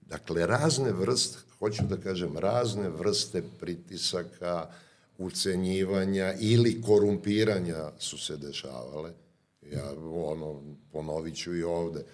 Dakle, 0.01 0.47
razne 0.47 0.91
vrste, 0.91 1.37
hoću 1.59 1.83
da 1.83 1.97
kažem, 1.97 2.37
razne 2.37 2.89
vrste 2.89 3.43
pritisaka, 3.59 4.69
ucenjivanja 5.17 6.33
ili 6.39 6.81
korumpiranja 6.81 7.91
su 7.99 8.17
se 8.17 8.37
dešavale. 8.37 9.13
Ja, 9.71 9.91
ono, 10.13 10.61
ponovit 10.91 11.35
ću 11.35 11.55
i 11.55 11.63
ovde, 11.63 12.05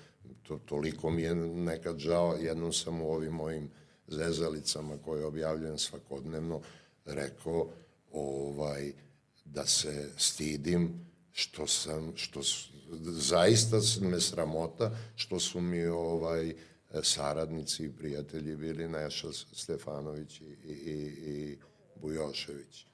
to, 0.43 0.59
toliko 0.65 1.09
mi 1.09 1.21
je 1.21 1.35
nekad 1.35 1.97
žao, 1.97 2.35
jednom 2.35 2.73
sam 2.73 3.01
u 3.01 3.11
ovim 3.11 3.33
mojim 3.33 3.69
zezalicama 4.07 4.97
koje 4.97 5.25
objavljujem 5.25 5.77
svakodnevno, 5.77 6.61
rekao 7.05 7.69
ovaj, 8.11 8.93
da 9.45 9.65
se 9.65 10.09
stidim 10.17 11.05
što 11.31 11.67
sam, 11.67 12.13
što 12.15 12.41
zaista 13.01 13.77
me 14.01 14.19
sramota 14.19 14.97
što 15.15 15.39
su 15.39 15.61
mi 15.61 15.85
ovaj 15.85 16.55
saradnici 17.03 17.85
i 17.85 17.91
prijatelji 17.91 18.55
bili 18.55 18.87
Neša 18.87 19.27
Stefanović 19.53 20.41
i, 20.41 20.43
i, 20.65 20.73
i 21.25 21.57
Bujošević. 21.95 22.90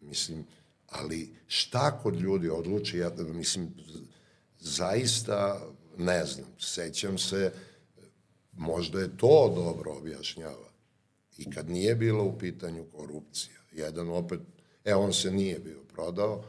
Mislim, 0.00 0.44
ali 0.86 1.34
šta 1.46 2.00
kod 2.02 2.20
ljudi 2.20 2.48
odluči, 2.48 2.98
ja 2.98 3.10
mislim, 3.18 3.74
zaista 4.58 5.60
ne 5.98 6.24
znam, 6.26 6.48
sećam 6.58 7.18
se, 7.18 7.52
možda 8.52 9.00
je 9.00 9.16
to 9.16 9.52
dobro 9.54 9.92
objašnjava. 9.92 10.70
I 11.36 11.50
kad 11.50 11.70
nije 11.70 11.94
bilo 11.94 12.24
u 12.24 12.38
pitanju 12.38 12.84
korupcija, 12.96 13.56
jedan 13.72 14.08
opet, 14.08 14.40
e, 14.84 14.94
on 14.94 15.12
se 15.12 15.30
nije 15.30 15.58
bio 15.58 15.80
prodao, 15.92 16.44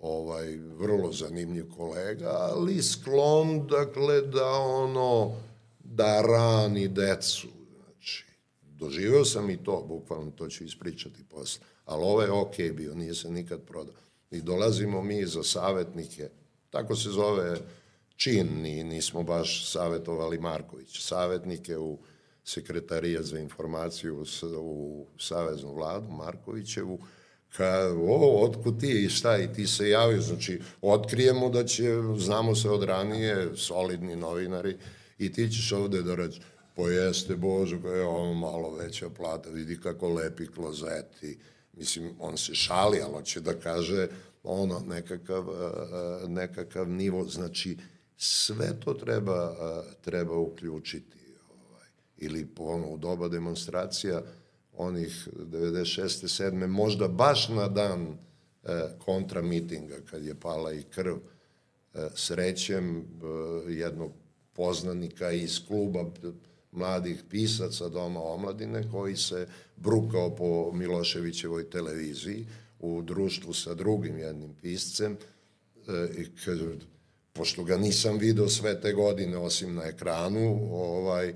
ovaj, 0.00 0.56
vrlo 0.56 1.12
zanimljiv 1.12 1.70
kolega, 1.76 2.28
ali 2.28 2.82
sklon, 2.82 3.66
dakle, 3.66 4.20
da 4.20 4.50
ono, 4.58 5.40
da 5.84 6.22
rani 6.22 6.88
decu. 6.88 7.48
Znači, 7.84 8.24
doživeo 8.60 9.24
sam 9.24 9.50
i 9.50 9.64
to, 9.64 9.84
bukvalno 9.88 10.30
to 10.30 10.48
ću 10.48 10.64
ispričati 10.64 11.24
posle. 11.24 11.66
Ali 11.86 12.02
ovo 12.04 12.22
je 12.22 12.30
okej 12.30 12.68
okay 12.68 12.76
bio, 12.76 12.94
nije 12.94 13.14
se 13.14 13.30
nikad 13.30 13.60
prodao. 13.62 13.94
I 14.30 14.40
dolazimo 14.40 15.02
mi 15.02 15.26
za 15.26 15.42
savetnike, 15.42 16.28
tako 16.70 16.96
se 16.96 17.10
zove 17.10 17.58
čin, 18.16 18.48
ni, 18.62 18.84
nismo 18.84 19.22
baš 19.22 19.70
savetovali 19.72 20.38
Marković, 20.38 21.00
savetnike 21.00 21.78
u 21.78 21.98
sekretarija 22.44 23.22
za 23.22 23.38
informaciju 23.38 24.24
u, 24.60 25.06
Saveznu 25.18 25.74
vladu 25.74 26.10
Markovićevu, 26.10 26.98
ka, 27.56 27.94
o, 28.08 28.44
otkud 28.44 28.80
ti 28.80 29.04
i 29.04 29.08
šta, 29.08 29.38
i 29.38 29.52
ti 29.52 29.66
se 29.66 29.88
javio, 29.88 30.20
znači, 30.20 30.60
otkrijemo 30.82 31.48
da 31.48 31.64
će, 31.64 31.84
znamo 32.18 32.54
se 32.54 32.70
od 32.70 32.82
ranije, 32.82 33.56
solidni 33.56 34.16
novinari, 34.16 34.76
i 35.18 35.32
ti 35.32 35.50
ćeš 35.50 35.72
ovde 35.72 36.02
da 36.02 36.14
reći, 36.14 36.40
pojeste 36.74 37.36
Božu, 37.36 37.76
je 37.76 38.02
ono 38.02 38.34
malo 38.34 38.74
veća 38.74 39.10
plata, 39.10 39.50
vidi 39.50 39.80
kako 39.80 40.08
lepi 40.08 40.46
klozeti, 40.46 41.38
mislim, 41.76 42.14
on 42.18 42.36
se 42.36 42.54
šali, 42.54 43.00
ali 43.00 43.24
će 43.24 43.40
da 43.40 43.54
kaže 43.54 44.08
ono, 44.42 44.80
nekakav, 44.80 45.48
e, 45.48 46.24
e, 46.24 46.28
nekakav 46.28 46.88
nivo, 46.88 47.24
znači, 47.24 47.78
sve 48.16 48.80
to 48.80 48.94
treba, 48.94 49.56
e, 49.60 49.94
treba 50.02 50.38
uključiti, 50.38 51.18
ovaj, 51.50 51.88
ili 52.16 52.48
ono, 52.58 52.88
u 52.88 52.96
doba 52.96 53.28
demonstracija, 53.28 54.22
onih 54.72 55.28
96. 55.36 56.42
7. 56.42 56.66
možda 56.66 57.08
baš 57.08 57.48
na 57.48 57.68
dan 57.68 58.18
kontra 58.98 59.42
mitinga 59.42 59.94
kad 60.10 60.24
je 60.24 60.34
pala 60.34 60.72
i 60.72 60.82
krv 60.82 61.16
srećem 62.14 63.04
jednog 63.68 64.12
poznanika 64.52 65.30
iz 65.32 65.60
kluba 65.68 66.04
mladih 66.76 67.22
pisaca 67.30 67.88
Doma 67.88 68.22
omladine 68.22 68.90
koji 68.90 69.16
se 69.16 69.46
brukao 69.76 70.36
po 70.36 70.72
Miloševićevoj 70.72 71.70
televiziji 71.70 72.46
u 72.80 73.02
društvu 73.02 73.54
sa 73.54 73.74
drugim 73.74 74.18
jednim 74.18 74.54
piscem 74.62 75.12
e, 75.12 76.08
i 76.18 76.26
pošto 77.32 77.64
ga 77.64 77.76
nisam 77.76 78.18
video 78.18 78.48
sve 78.48 78.80
te 78.80 78.92
godine 78.92 79.38
osim 79.38 79.74
na 79.74 79.82
ekranu, 79.82 80.68
ovaj, 80.72 81.34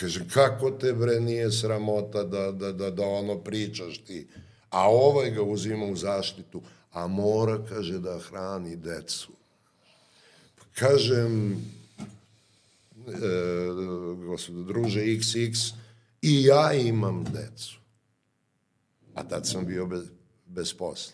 Kaže, 0.00 0.24
kako 0.28 0.70
te 0.70 0.92
bre 0.92 1.20
nije 1.20 1.52
sramota 1.52 2.24
da, 2.24 2.52
da, 2.52 2.72
da, 2.72 2.90
da 2.90 3.06
ono 3.06 3.38
pričaš 3.38 3.98
ti? 3.98 4.26
A 4.70 4.90
ovaj 4.90 5.30
ga 5.30 5.42
uzima 5.42 5.86
u 5.86 5.96
zaštitu, 5.96 6.62
a 6.92 7.06
mora, 7.06 7.64
kaže, 7.68 7.98
da 7.98 8.18
hrani 8.18 8.76
decu. 8.76 9.32
Kažem, 10.74 11.64
gospodo, 14.26 14.62
druže 14.62 15.00
XX, 15.00 15.72
i 16.22 16.44
ja 16.44 16.72
imam 16.72 17.24
decu. 17.24 17.78
A 19.14 19.24
tad 19.28 19.46
sam 19.48 19.66
bio 19.66 19.86
bez, 19.86 20.04
bez 20.46 20.74
posla. 20.74 21.12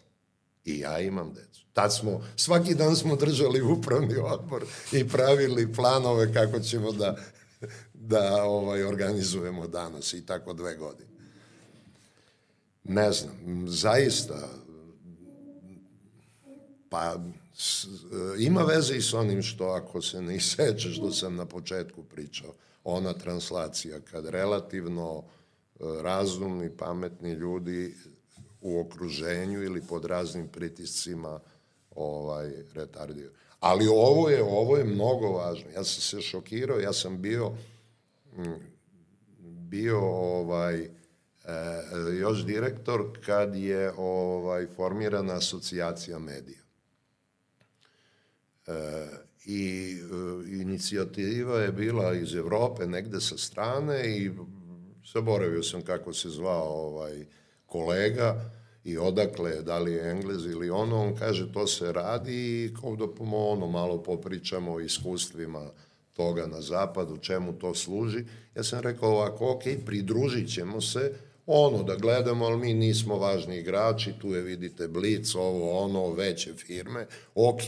I 0.65 0.79
ja 0.79 0.99
imam 0.99 1.33
decu. 1.35 1.65
Tad 1.73 1.95
smo, 1.95 2.25
svaki 2.37 2.75
dan 2.75 2.97
smo 2.97 3.17
držali 3.17 3.62
upravni 3.62 4.17
odbor 4.17 4.65
i 4.93 5.09
pravili 5.09 5.73
planove 5.73 6.35
kako 6.35 6.61
ćemo 6.61 6.93
da 6.93 7.17
da 7.95 8.45
ovaj, 8.45 8.85
organizujemo 8.85 9.67
danas 9.67 10.12
i 10.12 10.27
tako 10.27 10.53
dve 10.53 10.77
godine. 10.77 11.11
Ne 12.85 13.12
znam, 13.12 13.65
zaista, 13.69 14.49
pa 16.89 17.17
s, 17.55 17.86
ima 18.39 18.62
veze 18.62 18.97
i 18.97 19.02
s 19.02 19.14
onim 19.14 19.43
što 19.43 19.64
ako 19.64 20.02
se 20.02 20.22
ne 20.22 20.36
iseče 20.36 20.90
što 20.90 21.12
sam 21.12 21.36
na 21.36 21.47
početku 21.47 22.02
pričao, 22.02 22.55
ona 22.85 23.12
translacija 23.12 24.01
kad 24.01 24.28
relativno 24.28 25.22
e, 25.22 25.85
razumni, 26.02 26.77
pametni 26.77 27.32
ljudi 27.32 27.94
u 28.60 28.81
okruženju 28.81 29.62
ili 29.62 29.82
pod 29.82 30.05
raznim 30.05 30.48
pritiscima 30.48 31.40
ovaj 31.90 32.52
retardiraju. 32.74 33.32
Ali 33.60 33.86
ovo 33.86 34.28
je 34.28 34.43
ovo 34.43 34.77
je 34.77 34.85
mnogo 34.85 35.28
važno. 35.28 35.70
Ja 35.70 35.85
sam 35.85 36.02
se 36.02 36.20
šokirao, 36.20 36.78
ja 36.78 36.93
sam 36.93 37.22
bio 37.22 37.52
bio 39.70 40.01
ovaj 40.01 40.81
e, 40.81 40.89
još 42.20 42.44
direktor 42.44 43.18
kad 43.27 43.55
je 43.55 43.93
ovaj 43.97 44.66
formirana 44.66 45.35
asocijacija 45.35 46.18
medija. 46.18 46.60
I 49.47 49.93
e, 49.93 50.61
inicijativa 50.61 51.61
je 51.61 51.73
bila 51.73 52.15
iz 52.15 52.35
Evrope 52.35 52.87
negde 52.87 53.20
sa 53.20 53.39
strane 53.39 54.19
i 54.19 54.31
zaboravio 55.12 55.62
sam 55.62 55.82
kako 55.82 56.12
se 56.12 56.28
zvao 56.28 56.69
ovaj 56.69 57.27
kolega 57.66 58.51
i 58.85 58.99
odakle, 58.99 59.62
da 59.62 59.78
li 59.78 59.93
je 59.93 60.11
Englez 60.11 60.45
ili 60.45 60.70
ono, 60.70 61.03
on 61.03 61.16
kaže 61.16 61.53
to 61.53 61.66
se 61.66 61.93
radi 61.93 62.65
i 62.65 62.74
kao 62.81 62.97
da 62.97 63.05
ono 63.32 63.66
malo 63.66 64.03
popričamo 64.03 64.73
o 64.73 64.81
iskustvima 64.81 65.70
toga 66.12 66.47
na 66.47 66.61
zapadu, 66.61 67.19
čemu 67.19 67.53
to 67.53 67.74
služi. 67.74 68.24
Ja 68.57 68.62
sam 68.62 68.81
rekao 68.81 69.11
ovako, 69.11 69.51
ok, 69.53 69.62
pridružit 69.87 70.55
ćemo 70.55 70.81
se, 70.81 71.12
ono 71.47 71.82
da 71.82 71.97
gledamo, 71.97 72.45
ali 72.45 72.59
mi 72.59 72.74
nismo 72.74 73.16
važni 73.16 73.59
igrači, 73.59 74.12
tu 74.20 74.35
je 74.35 74.43
vidite 74.43 74.89
Blic, 74.89 75.35
ovo, 75.35 75.85
ono, 75.85 76.12
veće 76.12 76.55
firme, 76.55 77.07
ok, 77.35 77.62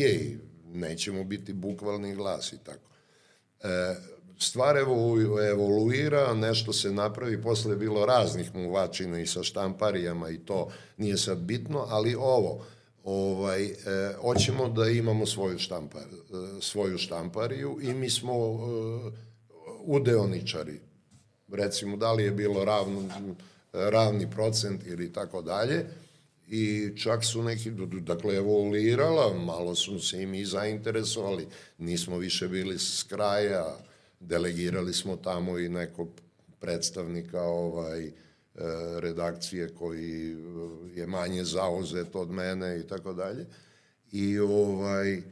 nećemo 0.72 1.24
biti 1.24 1.52
bukvalni 1.52 2.14
glas 2.14 2.52
i 2.52 2.58
tako. 2.64 2.88
E, 3.60 3.94
stvar 4.38 4.76
evolu, 4.76 5.38
evoluira, 5.38 6.34
nešto 6.34 6.72
se 6.72 6.92
napravi, 6.92 7.42
posle 7.42 7.72
je 7.72 7.76
bilo 7.76 8.06
raznih 8.06 8.54
muvačina 8.54 9.20
i 9.20 9.26
sa 9.26 9.42
štamparijama 9.42 10.30
i 10.30 10.38
to 10.38 10.68
nije 10.96 11.16
sad 11.16 11.38
bitno, 11.38 11.86
ali 11.88 12.14
ovo, 12.14 12.64
ovaj, 13.04 13.64
e, 13.64 13.74
hoćemo 14.20 14.68
da 14.68 14.88
imamo 14.88 15.26
svoju, 15.26 15.58
štampar, 15.58 16.02
e, 16.02 16.60
svoju 16.60 16.98
štampariju 16.98 17.78
i 17.82 17.94
mi 17.94 18.10
smo 18.10 18.34
e, 18.34 19.10
udeoničari. 19.84 20.80
Recimo, 21.52 21.96
da 21.96 22.12
li 22.12 22.24
je 22.24 22.30
bilo 22.30 22.64
ravno, 22.64 23.08
ravni 23.72 24.30
procent 24.30 24.86
ili 24.86 25.12
tako 25.12 25.42
dalje, 25.42 25.86
i 26.54 26.96
čak 26.96 27.24
su 27.24 27.42
neki, 27.42 27.70
dakle, 28.00 28.36
evoluirala, 28.36 29.34
malo 29.34 29.74
su 29.74 30.00
se 30.00 30.22
i 30.22 30.26
mi 30.26 30.44
zainteresovali, 30.44 31.46
nismo 31.78 32.18
više 32.18 32.48
bili 32.48 32.78
s 32.78 33.02
kraja, 33.02 33.76
delegirali 34.20 34.92
smo 34.92 35.16
tamo 35.16 35.58
i 35.58 35.68
nekog 35.68 36.08
predstavnika 36.60 37.42
ovaj, 37.42 38.06
e, 38.06 38.12
redakcije 39.00 39.68
koji 39.68 40.32
e, 40.32 40.36
je 41.00 41.06
manje 41.06 41.44
zauzet 41.44 42.14
od 42.14 42.30
mene 42.30 42.80
i 42.80 42.86
tako 42.86 43.12
dalje. 43.12 43.46
I 44.10 44.38
ovaj, 44.38 45.14
e, 45.14 45.22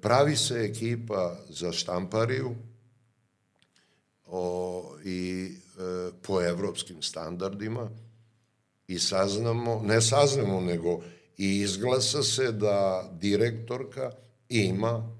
pravi 0.00 0.36
se 0.36 0.54
ekipa 0.54 1.36
za 1.48 1.72
štampariju 1.72 2.54
o, 4.26 4.96
i 5.04 5.50
po 6.22 6.42
evropskim 6.42 7.02
standardima 7.02 7.90
i 8.90 8.98
saznamo, 8.98 9.82
ne 9.84 10.00
saznamo, 10.00 10.60
nego 10.60 11.00
i 11.38 11.60
izglasa 11.60 12.22
se 12.22 12.52
da 12.52 13.08
direktorka 13.12 14.10
ima 14.48 15.16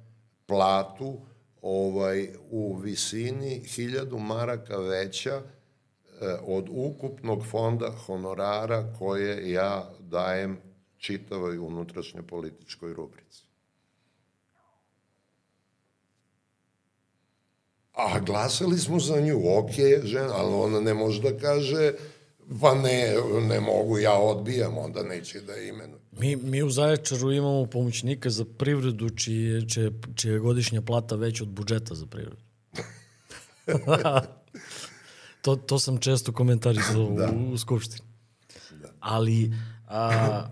platu 0.47 1.21
ovaj, 1.63 2.29
u 2.51 2.77
visini 2.77 3.63
hiljadu 3.65 4.19
maraka 4.19 4.77
veća 4.77 5.31
e, 5.31 5.43
od 6.47 6.69
ukupnog 6.71 7.47
fonda 7.47 7.91
honorara 8.07 8.95
koje 8.99 9.51
ja 9.51 9.91
dajem 10.01 10.59
čitavoj 10.99 11.59
unutrašnjoj 11.59 12.27
političkoj 12.27 12.95
rubrici. 12.95 13.45
A 17.93 18.21
glasali 18.21 18.79
smo 18.79 19.01
za 19.01 19.21
nju, 19.21 19.41
ok, 19.59 19.73
žena, 20.05 20.35
ali 20.35 20.55
ona 20.55 20.81
ne 20.81 20.95
može 20.95 21.23
da 21.23 21.39
kaže 21.39 21.93
pa 22.61 22.75
ne, 22.75 23.15
ne 23.49 23.61
mogu, 23.61 23.99
ja 23.99 24.15
odbijam, 24.15 24.79
onda 24.79 25.03
neće 25.03 25.41
da 25.41 25.57
imenu. 25.57 25.97
Mi, 26.13 26.37
mi 26.37 26.63
u 26.63 26.71
Zaječaru 26.71 27.33
imamo 27.33 27.67
pomoćnika 27.67 28.31
za 28.31 28.45
privredu 28.45 29.11
čije, 29.11 29.69
čije, 29.69 29.91
čije 30.15 30.33
je 30.33 30.39
godišnja 30.39 30.83
plata 30.83 31.17
veća 31.17 31.45
od 31.45 31.49
budžeta 31.49 31.95
za 31.95 32.07
privredu. 32.07 32.43
to, 35.43 35.57
to 35.57 35.79
sam 35.79 35.99
često 35.99 36.33
komentarisao 36.33 37.11
da. 37.11 37.31
u, 37.31 37.53
u 37.53 37.59
Skupštini. 37.59 38.09
Da. 38.83 38.89
Ali 39.01 39.53
a, 39.89 40.43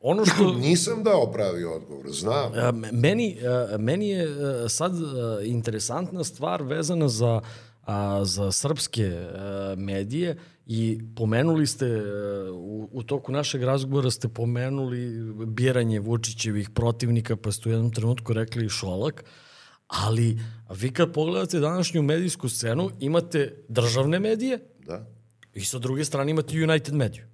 ono 0.00 0.26
što... 0.26 0.52
Nisam 0.68 1.02
dao 1.02 1.32
pravi 1.32 1.64
odgovor, 1.64 2.10
znam. 2.10 2.52
A, 2.54 2.72
meni, 2.92 3.38
a, 3.46 3.76
meni 3.78 4.08
je 4.08 4.28
a, 4.64 4.68
sad 4.68 4.92
a, 4.94 5.42
interesantna 5.44 6.24
stvar 6.24 6.62
vezana 6.62 7.08
za, 7.08 7.40
a, 7.84 8.24
za 8.24 8.52
srpske 8.52 9.06
a, 9.06 9.74
medije, 9.78 10.38
I 10.74 11.00
pomenuli 11.16 11.66
ste, 11.66 11.86
e, 11.86 12.50
u, 12.50 12.88
u 12.92 13.02
toku 13.02 13.32
našeg 13.32 13.62
razgovora 13.62 14.10
ste 14.10 14.28
pomenuli 14.28 15.32
biranje 15.46 16.00
Vučićevih 16.00 16.70
protivnika, 16.70 17.36
pa 17.36 17.52
ste 17.52 17.68
u 17.68 17.72
jednom 17.72 17.92
trenutku 17.92 18.32
rekli 18.32 18.68
Šolak, 18.68 19.24
ali 19.86 20.38
vi 20.70 20.92
kad 20.92 21.12
pogledate 21.12 21.60
današnju 21.60 22.02
medijsku 22.02 22.48
scenu, 22.48 22.90
imate 23.00 23.64
državne 23.68 24.20
medije 24.20 24.58
da. 24.86 25.06
i 25.54 25.64
sa 25.64 25.78
druge 25.78 26.04
strane 26.04 26.30
imate 26.30 26.62
United 26.62 26.94
mediju. 26.94 27.24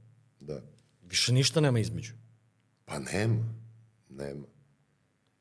Da. 0.40 0.62
Više 1.02 1.32
ništa 1.32 1.60
nema 1.60 1.78
između. 1.78 2.12
Pa 2.85 2.98
nema. 2.98 3.44
Nema. 4.09 4.47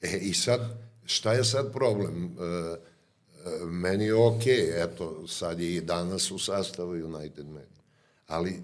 E, 0.02 0.18
i 0.22 0.34
sad, 0.34 0.61
šta 1.06 1.34
je 1.34 1.44
sad 1.44 1.74
problem? 1.74 2.26
E, 2.26 2.36
e 2.36 3.65
meni 3.65 4.06
je 4.06 4.15
okej, 4.15 4.53
okay, 4.53 4.84
eto, 4.84 5.28
sad 5.28 5.60
je 5.60 5.76
i 5.76 5.82
danas 5.82 6.32
u 6.32 6.40
sastavu 6.40 6.91
United 6.91 7.48
Media. 7.48 7.77
Ali 8.28 8.64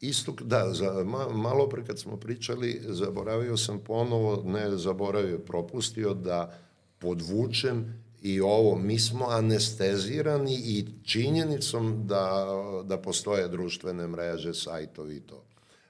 isto, 0.00 0.32
da, 0.40 0.74
za, 0.74 1.04
ma, 1.04 1.28
malo 1.28 1.68
pre 1.68 1.84
kad 1.84 1.98
smo 1.98 2.16
pričali, 2.16 2.80
zaboravio 2.88 3.56
sam 3.56 3.78
ponovo, 3.78 4.42
ne 4.46 4.76
zaboravio, 4.76 5.38
propustio 5.38 6.14
da 6.14 6.58
podvučem 6.98 8.02
i 8.22 8.40
ovo, 8.40 8.78
mi 8.78 8.98
smo 8.98 9.26
anestezirani 9.26 10.54
i 10.54 10.86
činjenicom 11.04 12.06
da, 12.06 12.46
da 12.84 12.98
postoje 12.98 13.48
društvene 13.48 14.06
mreže, 14.06 14.54
sajtovi 14.54 15.16
i 15.16 15.20
to. 15.20 15.44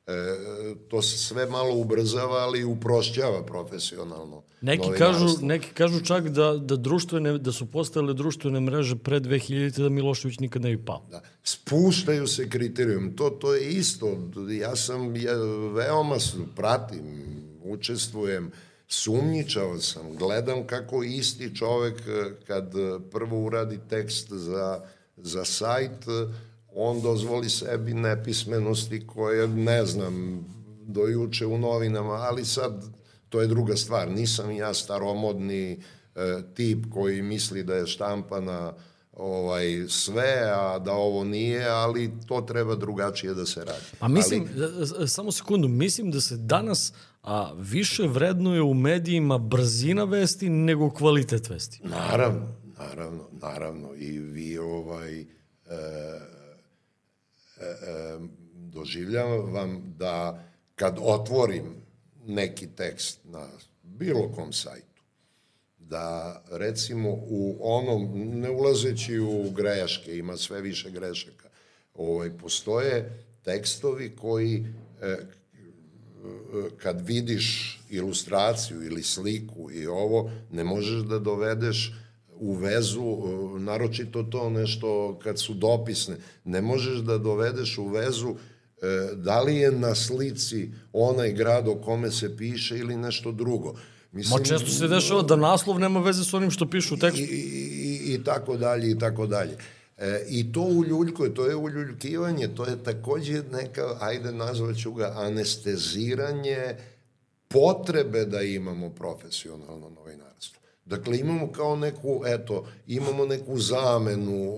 E, 0.07 0.13
to 0.89 1.03
se 1.03 1.19
sve 1.19 1.47
malo 1.47 1.75
ubrzava, 1.75 2.37
ali 2.37 2.65
uprošćava 2.65 3.47
profesionalno. 3.47 4.43
Neki 4.61 4.89
kažu, 4.99 5.27
neki 5.43 5.71
kažu 5.75 6.01
čak 6.05 6.29
da, 6.29 6.53
da, 6.53 6.77
društvene, 6.77 7.39
da 7.39 7.53
su 7.53 7.67
postale 7.67 8.15
društvene 8.15 8.61
mreže 8.61 8.97
pre 8.97 9.21
2000 9.21 9.83
da 9.83 9.89
Milošević 9.89 10.39
nikad 10.39 10.63
ne 10.63 10.77
bi 10.77 10.85
pao. 10.85 11.07
Da. 11.11 11.23
Spuštaju 11.45 12.27
se 12.27 12.49
kriterijum. 12.51 13.17
To, 13.17 13.31
to 13.31 13.55
je 13.55 13.71
isto. 13.71 14.19
Ja 14.61 14.77
sam 14.77 15.17
ja, 15.17 15.35
veoma 15.75 16.17
pratim, 16.57 17.03
učestvujem, 17.65 18.51
sumnjičao 18.89 19.79
sam, 19.79 20.17
gledam 20.17 20.67
kako 20.67 21.03
isti 21.03 21.57
čovek 21.57 22.03
kad 22.47 22.73
prvo 23.11 23.45
uradi 23.45 23.79
tekst 23.89 24.33
za, 24.33 24.81
za 25.17 25.45
sajt, 25.45 26.07
on 26.75 27.01
dozvoli 27.01 27.51
sebi 27.51 27.95
nepismenosti 27.95 29.07
koje, 29.07 29.49
ne 29.49 29.87
znam, 29.87 30.45
do 30.87 31.01
juče 31.01 31.47
u 31.47 31.59
novinama, 31.59 32.13
ali 32.13 32.45
sad 32.45 32.85
to 33.29 33.41
je 33.41 33.47
druga 33.47 33.77
stvar. 33.77 34.11
Nisam 34.11 34.51
ja 34.51 34.75
staromodni 34.75 35.73
e, 35.73 36.43
tip 36.55 36.85
koji 36.91 37.23
misli 37.23 37.63
da 37.63 37.75
je 37.75 37.87
štampana 37.87 38.73
ovaj 39.13 39.85
sve, 39.89 40.53
a 40.55 40.79
da 40.79 40.93
ovo 40.93 41.25
nije, 41.25 41.69
ali 41.69 42.11
to 42.27 42.41
treba 42.41 42.75
drugačije 42.75 43.35
da 43.35 43.47
se 43.47 43.65
radi. 43.65 43.85
A 44.01 44.09
mislim, 44.09 44.49
ali... 44.99 45.09
samo 45.09 45.33
sekundu, 45.33 45.69
mislim 45.69 46.11
da 46.11 46.21
se 46.21 46.37
danas 46.37 46.93
a, 47.23 47.53
više 47.57 48.03
vrednuje 48.03 48.63
u 48.63 48.75
medijima 48.75 49.39
brzina 49.39 50.05
vesti 50.05 50.49
nego 50.49 50.91
kvalitet 50.91 51.51
vesti. 51.51 51.81
Naravno, 51.85 52.49
naravno, 52.79 53.29
naravno. 53.33 53.95
I 53.95 54.19
vi 54.19 54.59
ovaj... 54.59 55.21
E, 55.21 55.27
E, 55.73 55.75
e, 55.75 56.42
doživljavam 58.55 59.95
da 59.99 60.45
kad 60.75 60.99
otvorim 61.01 61.75
neki 62.27 62.67
tekst 62.67 63.19
na 63.25 63.49
bilo 63.83 64.33
kom 64.33 64.53
sajtu, 64.53 65.03
da 65.79 66.43
recimo 66.51 67.11
u 67.11 67.59
onom, 67.61 68.13
ne 68.41 68.51
ulazeći 68.51 69.19
u 69.19 69.51
greške, 69.51 70.19
ima 70.19 70.37
sve 70.37 70.61
više 70.61 70.91
grešaka, 70.91 71.49
ovaj, 71.95 72.31
postoje 72.39 73.25
tekstovi 73.45 74.17
koji 74.17 74.67
e, 75.01 75.17
kad 76.77 77.07
vidiš 77.07 77.79
ilustraciju 77.91 78.83
ili 78.85 79.03
sliku 79.03 79.71
i 79.73 79.87
ovo, 79.87 80.31
ne 80.51 80.65
možeš 80.65 81.03
da 81.03 81.19
dovedeš 81.19 81.95
u 82.39 82.55
vezu, 82.55 83.01
e, 83.01 83.61
naročito 83.61 84.23
to 84.23 84.51
nešto 84.51 85.19
kad 85.23 85.41
su 85.41 85.55
dopisne, 85.55 86.17
ne 86.45 86.63
možeš 86.63 86.99
da 86.99 87.19
dovedeš 87.19 87.79
u 87.79 87.89
vezu 87.89 88.35
e, 88.83 89.15
da 89.15 89.43
li 89.43 89.57
je 89.57 89.73
na 89.73 89.95
slici 89.95 90.71
onaj 90.93 91.33
grad 91.33 91.69
o 91.69 91.75
kome 91.75 92.11
se 92.11 92.37
piše 92.37 92.79
ili 92.79 92.97
nešto 92.97 93.33
drugo. 93.33 93.75
Mislim, 94.13 94.41
Ma 94.41 94.45
često 94.45 94.71
se 94.71 94.89
dešava 94.89 95.23
da 95.23 95.37
naslov 95.37 95.79
nema 95.79 96.01
veze 96.01 96.25
s 96.25 96.35
onim 96.35 96.51
što 96.51 96.71
pišu 96.71 96.95
u 96.95 96.99
tekstu. 96.99 97.23
I, 97.23 97.27
i, 97.27 98.15
i 98.15 98.25
tako 98.25 98.57
dalje, 98.57 98.91
i 98.91 98.99
tako 98.99 99.27
dalje. 99.27 99.57
E, 99.99 100.25
I 100.29 100.53
to 100.53 100.61
uljuljkuje, 100.61 101.35
to 101.35 101.47
je 101.47 101.57
uljuljkivanje, 101.57 102.49
to 102.49 102.67
je 102.67 102.83
takođe 102.85 103.43
neka, 103.53 103.97
ajde 104.01 104.33
nazvaću 104.33 104.93
ga, 104.93 105.13
anesteziranje 105.17 106.77
potrebe 107.49 108.25
da 108.25 108.43
imamo 108.43 108.91
profesionalno 108.91 109.91
novinarstvo. 109.91 110.32
Dakle, 110.85 111.19
imamo 111.19 111.53
kao 111.53 111.77
neku, 111.77 112.23
eto, 112.27 112.67
imamo 112.87 113.27
neku 113.27 113.59
zamenu, 113.59 114.57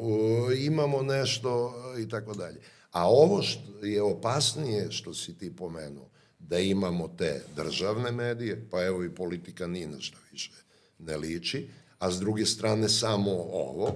imamo 0.58 1.02
nešto 1.02 1.74
i 1.98 2.08
tako 2.08 2.34
dalje. 2.34 2.60
A 2.90 3.08
ovo 3.08 3.42
što 3.42 3.86
je 3.86 4.02
opasnije 4.02 4.92
što 4.92 5.14
si 5.14 5.38
ti 5.38 5.56
pomenuo, 5.56 6.08
da 6.38 6.58
imamo 6.58 7.08
te 7.08 7.42
državne 7.56 8.12
medije, 8.12 8.66
pa 8.70 8.84
evo 8.84 9.04
i 9.04 9.14
politika 9.14 9.66
ni 9.66 9.86
na 9.86 10.00
šta 10.00 10.18
više 10.32 10.50
ne 10.98 11.16
liči, 11.16 11.68
a 11.98 12.10
s 12.10 12.18
druge 12.18 12.46
strane 12.46 12.88
samo 12.88 13.30
ovo, 13.52 13.88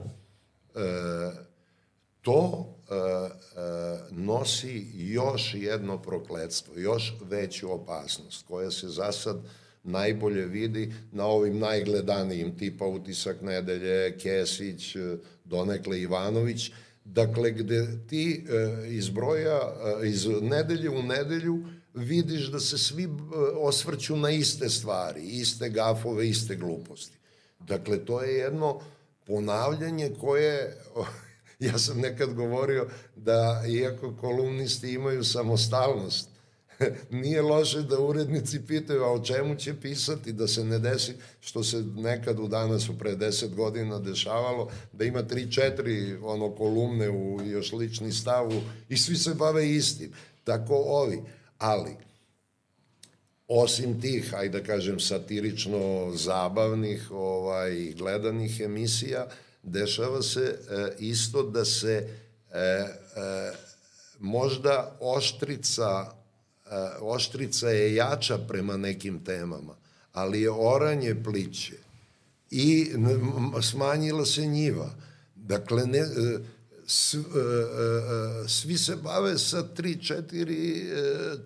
e, 0.74 1.48
to 2.22 2.66
e, 2.90 2.94
e, 2.94 3.30
nosi 4.10 4.86
još 4.94 5.54
jedno 5.54 6.02
prokledstvo, 6.02 6.78
još 6.78 7.14
veću 7.20 7.72
opasnost, 7.72 8.44
koja 8.46 8.70
se 8.70 8.88
za 8.88 9.12
sad 9.12 9.36
najbolje 9.84 10.46
vidi 10.46 10.92
na 11.12 11.26
ovim 11.26 11.58
najgledanijim 11.58 12.58
tipa 12.58 12.86
utisak 12.86 13.42
nedelje, 13.42 14.18
Kesić, 14.18 14.96
donekle 15.44 16.00
Ivanović, 16.00 16.70
dakle 17.04 17.50
gde 17.50 17.86
ti 18.08 18.44
e, 18.48 18.88
iz 18.88 19.10
broja, 19.10 19.60
e, 20.02 20.08
iz 20.08 20.26
nedelje 20.42 20.90
u 20.90 21.02
nedelju 21.02 21.64
vidiš 21.94 22.46
da 22.46 22.60
se 22.60 22.78
svi 22.78 23.04
e, 23.04 23.08
osvrću 23.56 24.16
na 24.16 24.30
iste 24.30 24.68
stvari, 24.68 25.22
iste 25.22 25.68
gafove, 25.68 26.28
iste 26.28 26.56
gluposti. 26.56 27.18
Dakle, 27.58 28.04
to 28.04 28.22
je 28.22 28.34
jedno 28.34 28.80
ponavljanje 29.26 30.10
koje, 30.20 30.76
ja 31.68 31.78
sam 31.78 32.00
nekad 32.00 32.34
govorio 32.34 32.88
da 33.16 33.64
iako 33.68 34.16
kolumnisti 34.20 34.92
imaju 34.92 35.24
samostalnost, 35.24 36.28
nije 37.10 37.42
loše 37.42 37.82
da 37.82 38.00
urednici 38.00 38.66
pitaju 38.66 39.02
a 39.02 39.12
o 39.12 39.24
čemu 39.24 39.56
će 39.56 39.80
pisati, 39.80 40.32
da 40.32 40.48
se 40.48 40.64
ne 40.64 40.78
desi 40.78 41.12
što 41.40 41.64
se 41.64 41.84
nekad 41.96 42.38
u 42.38 42.48
danas 42.48 42.88
u 42.88 42.98
pre 42.98 43.14
deset 43.16 43.54
godina 43.54 43.98
dešavalo, 43.98 44.70
da 44.92 45.04
ima 45.04 45.22
tri, 45.22 45.52
četiri 45.52 46.16
ono 46.22 46.50
kolumne 46.50 47.10
u 47.10 47.40
još 47.46 47.72
lični 47.72 48.12
stavu 48.12 48.62
i 48.88 48.96
svi 48.96 49.16
se 49.16 49.34
bave 49.34 49.70
istim. 49.70 50.12
Tako 50.44 50.74
ovi. 50.74 51.22
Ali, 51.58 51.96
osim 53.48 54.00
tih, 54.00 54.34
ajde 54.34 54.58
da 54.58 54.66
kažem, 54.66 55.00
satirično 55.00 56.12
zabavnih 56.14 57.10
ovaj, 57.10 57.92
gledanih 57.96 58.60
emisija, 58.60 59.26
dešava 59.62 60.22
se 60.22 60.40
e, 60.40 60.92
isto 60.98 61.42
da 61.42 61.64
se 61.64 62.08
e, 62.52 62.58
e, 62.58 62.88
možda 64.18 64.96
oštrica 65.00 66.17
oštrica 67.00 67.68
je 67.68 67.94
jača 67.94 68.38
prema 68.38 68.76
nekim 68.76 69.24
temama, 69.24 69.74
ali 70.12 70.40
je 70.40 70.50
oranje 70.50 71.22
pliće 71.24 71.74
i 72.50 72.90
smanjila 73.62 74.26
se 74.26 74.46
njiva. 74.46 74.90
Dakle, 75.34 75.86
ne, 75.86 75.98
e, 75.98 76.04
s, 76.86 77.14
e, 77.14 77.18
e, 77.18 78.48
svi 78.48 78.78
se 78.78 78.96
bave 78.96 79.38
sa 79.38 79.62
tri, 79.62 80.02
četiri, 80.02 80.86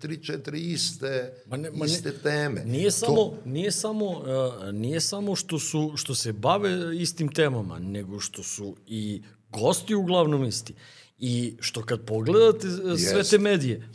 tri, 0.00 0.24
četiri 0.24 0.60
iste, 0.72 1.32
ma 1.46 1.56
ne, 1.56 1.70
ma 1.70 1.86
iste 1.86 2.12
teme. 2.22 2.64
Nije 2.64 2.90
samo, 2.90 3.16
to... 3.16 3.38
nije, 3.44 3.72
samo, 3.72 4.22
nije 4.72 5.00
samo 5.00 5.36
što, 5.36 5.58
su, 5.58 5.92
što 5.96 6.14
se 6.14 6.32
bave 6.32 7.00
istim 7.00 7.28
temama, 7.28 7.78
nego 7.78 8.20
što 8.20 8.42
su 8.42 8.76
i 8.86 9.22
gosti 9.50 9.94
uglavnom 9.94 10.44
isti. 10.44 10.74
I 11.24 11.56
što 11.60 11.82
kad 11.82 12.04
pogledate 12.04 12.66
yes. 12.66 13.10
sve 13.10 13.22
te 13.22 13.38
medije, 13.38 13.88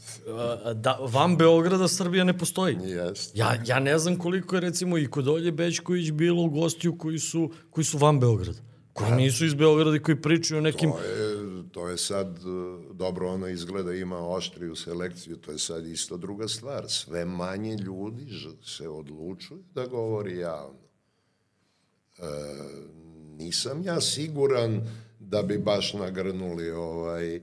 da, 0.74 1.00
van 1.12 1.38
Beograda 1.38 1.88
Srbija 1.88 2.24
ne 2.24 2.38
postoji. 2.38 2.76
Yes. 2.76 3.32
Ja, 3.34 3.64
ja 3.66 3.80
ne 3.80 4.00
znam 4.00 4.16
koliko 4.18 4.56
je 4.56 4.62
recimo 4.62 4.98
i 4.98 5.08
kod 5.08 5.28
Olje 5.28 5.52
Bećković 5.52 6.12
bilo 6.12 6.48
gostiju 6.48 6.98
koji 6.98 7.20
su, 7.20 7.52
koji 7.70 7.86
su 7.86 7.98
van 7.98 8.20
Beograda. 8.20 8.60
Koji 8.94 9.12
nisu 9.12 9.46
iz 9.46 9.54
Beograda 9.54 9.96
i 9.96 10.00
koji 10.00 10.22
pričaju 10.22 10.58
o 10.58 10.62
nekim... 10.62 10.92
To 10.92 11.04
je, 11.04 11.64
to 11.72 11.88
je 11.88 11.98
sad, 11.98 12.38
e, 12.38 12.94
dobro 12.94 13.34
ono 13.34 13.48
izgleda, 13.48 13.94
ima 13.94 14.28
oštriju 14.28 14.76
selekciju, 14.76 15.38
to 15.38 15.52
je 15.52 15.60
sad 15.60 15.88
isto 15.88 16.18
druga 16.18 16.48
stvar. 16.48 16.86
Sve 16.88 17.26
manje 17.26 17.76
ljudi 17.76 18.28
se 18.66 18.90
odlučuju 18.90 19.64
da 19.74 19.86
govori 19.86 20.38
javno. 20.38 20.80
E, 22.18 22.24
nisam 23.38 23.84
ja 23.84 24.02
siguran 24.02 24.82
da 25.20 25.42
bi 25.44 25.58
baš 25.58 25.94
nagrnuli 25.94 26.72
ovaj 26.72 27.42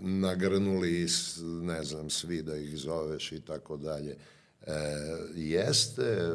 nagrnuli 0.00 1.06
ne 1.62 1.84
znam 1.84 2.10
svi 2.10 2.42
da 2.42 2.56
ih 2.56 2.78
zoveš 2.78 3.32
i 3.32 3.40
tako 3.40 3.76
dalje. 3.76 4.16
E, 4.66 4.72
jeste 5.34 6.02
e, 6.02 6.32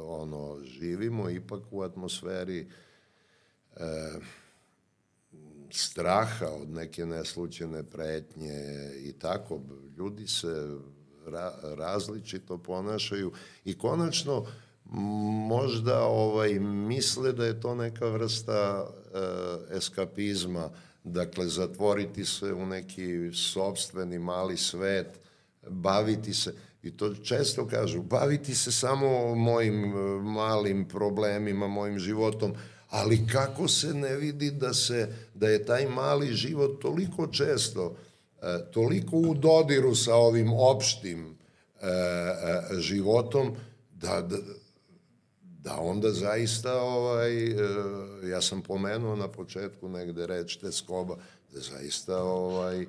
ono 0.00 0.58
živimo 0.64 1.30
ipak 1.30 1.62
u 1.70 1.82
atmosferi 1.82 2.68
e, 3.76 4.12
straha 5.70 6.46
od 6.46 6.70
neke 6.70 7.06
neslučene 7.06 7.82
pretnje 7.82 8.90
i 8.96 9.12
tako. 9.12 9.60
Ljudi 9.98 10.26
se 10.26 10.76
ra, 11.26 11.54
različito 11.62 12.58
ponašaju 12.58 13.32
i 13.64 13.78
konačno 13.78 14.46
možda 15.48 16.04
ovaj 16.04 16.60
misle 16.60 17.32
da 17.32 17.46
je 17.46 17.60
to 17.60 17.74
neka 17.74 18.06
vrsta 18.06 18.90
eskapizma, 19.70 20.70
dakle 21.04 21.48
zatvoriti 21.48 22.24
se 22.24 22.52
u 22.52 22.66
neki 22.66 23.30
sobstveni 23.34 24.18
mali 24.18 24.56
svet, 24.56 25.20
baviti 25.68 26.34
se 26.34 26.54
i 26.82 26.96
to 26.96 27.14
često 27.14 27.66
kažu, 27.68 28.02
baviti 28.02 28.54
se 28.54 28.72
samo 28.72 29.34
mojim 29.34 29.84
e, 29.84 30.22
malim 30.22 30.88
problemima, 30.88 31.68
mojim 31.68 31.98
životom, 31.98 32.54
ali 32.88 33.26
kako 33.26 33.68
se 33.68 33.94
ne 33.94 34.16
vidi 34.16 34.50
da 34.50 34.74
se 34.74 35.14
da 35.34 35.48
je 35.48 35.64
taj 35.64 35.86
mali 35.86 36.32
život 36.32 36.82
toliko 36.82 37.26
često 37.26 37.96
e, 38.42 38.58
toliko 38.72 39.16
u 39.16 39.34
dodiru 39.34 39.94
sa 39.94 40.14
ovim 40.14 40.52
opštim 40.52 41.42
životom 42.78 43.56
da, 43.90 44.20
da 44.20 44.36
da 45.64 45.76
onda 45.80 46.10
zaista, 46.10 46.82
ovaj, 46.82 47.46
e, 47.46 47.56
ja 48.30 48.42
sam 48.42 48.62
pomenuo 48.62 49.16
na 49.16 49.28
početku 49.28 49.88
negde 49.88 50.26
reč 50.26 50.56
teskoba, 50.56 51.16
da 51.52 51.60
zaista 51.60 52.22
ovaj, 52.22 52.82
e, 52.82 52.86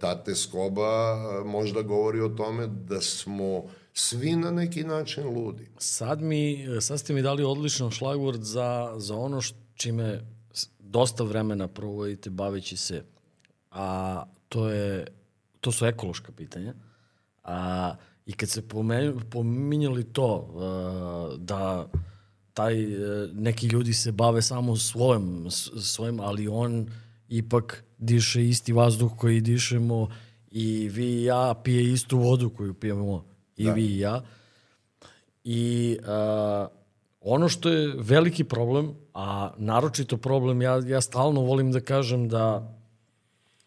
ta 0.00 0.24
teskoba 0.24 1.16
e, 1.40 1.44
možda 1.44 1.82
govori 1.82 2.20
o 2.20 2.28
tome 2.28 2.66
da 2.66 3.00
smo 3.00 3.64
svi 3.94 4.36
na 4.36 4.50
neki 4.50 4.84
način 4.84 5.28
ludi. 5.28 5.68
Sad, 5.78 6.22
mi, 6.22 6.66
sad 6.80 7.00
ste 7.00 7.12
mi 7.12 7.22
dali 7.22 7.44
odličan 7.44 7.90
šlagvord 7.90 8.42
za, 8.42 8.94
za 8.96 9.16
ono 9.16 9.40
š, 9.40 9.54
čime 9.74 10.20
dosta 10.78 11.24
vremena 11.24 11.68
provodite 11.68 12.30
baveći 12.30 12.76
se, 12.76 13.04
a 13.70 14.22
to, 14.48 14.68
je, 14.68 15.06
to 15.60 15.72
su 15.72 15.86
ekološka 15.86 16.32
pitanja. 16.32 16.74
A, 17.44 17.94
I 18.30 18.32
kad 18.32 18.48
se 18.48 18.62
pominjali 19.30 20.04
to 20.04 20.34
uh, 20.36 21.40
da 21.40 21.88
taj, 22.52 22.84
uh, 22.84 23.30
neki 23.32 23.66
ljudi 23.66 23.92
se 23.92 24.12
bave 24.12 24.42
samo 24.42 24.76
svojim, 24.76 25.46
svojim, 25.80 26.20
ali 26.20 26.48
on 26.48 26.86
ipak 27.28 27.84
diše 27.98 28.48
isti 28.48 28.72
vazduh 28.72 29.12
koji 29.16 29.40
dišemo 29.40 30.08
i 30.50 30.88
vi 30.88 31.06
i 31.06 31.24
ja 31.24 31.54
pije 31.64 31.92
istu 31.92 32.18
vodu 32.18 32.50
koju 32.50 32.74
pijemo 32.74 33.24
i 33.56 33.64
da. 33.64 33.72
vi 33.72 33.86
i 33.86 33.98
ja. 33.98 34.22
I 35.44 35.96
uh, 36.00 36.68
ono 37.20 37.48
što 37.48 37.68
je 37.68 37.94
veliki 37.98 38.44
problem, 38.44 38.94
a 39.14 39.52
naročito 39.56 40.16
problem, 40.16 40.62
ja, 40.62 40.82
ja 40.86 41.00
stalno 41.00 41.40
volim 41.40 41.72
da 41.72 41.80
kažem 41.80 42.28
da 42.28 42.74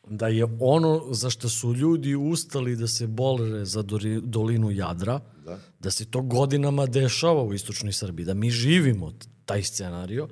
da 0.08 0.28
je 0.28 0.46
ono 0.60 1.04
za 1.12 1.30
što 1.30 1.50
su 1.50 1.74
ljudi 1.74 2.16
ustali 2.16 2.76
da 2.76 2.88
se 2.88 3.08
bore 3.08 3.66
za 3.66 3.84
dolinu 4.22 4.72
Jadra, 4.72 5.20
da. 5.46 5.60
da 5.80 5.92
se 5.92 6.06
to 6.06 6.22
godinama 6.22 6.86
dešava 6.86 7.44
u 7.44 7.54
istočnoj 7.54 7.94
Srbiji, 7.94 8.26
da 8.26 8.34
mi 8.34 8.50
živimo 8.50 9.12
taj 9.46 9.64
scenario, 9.64 10.28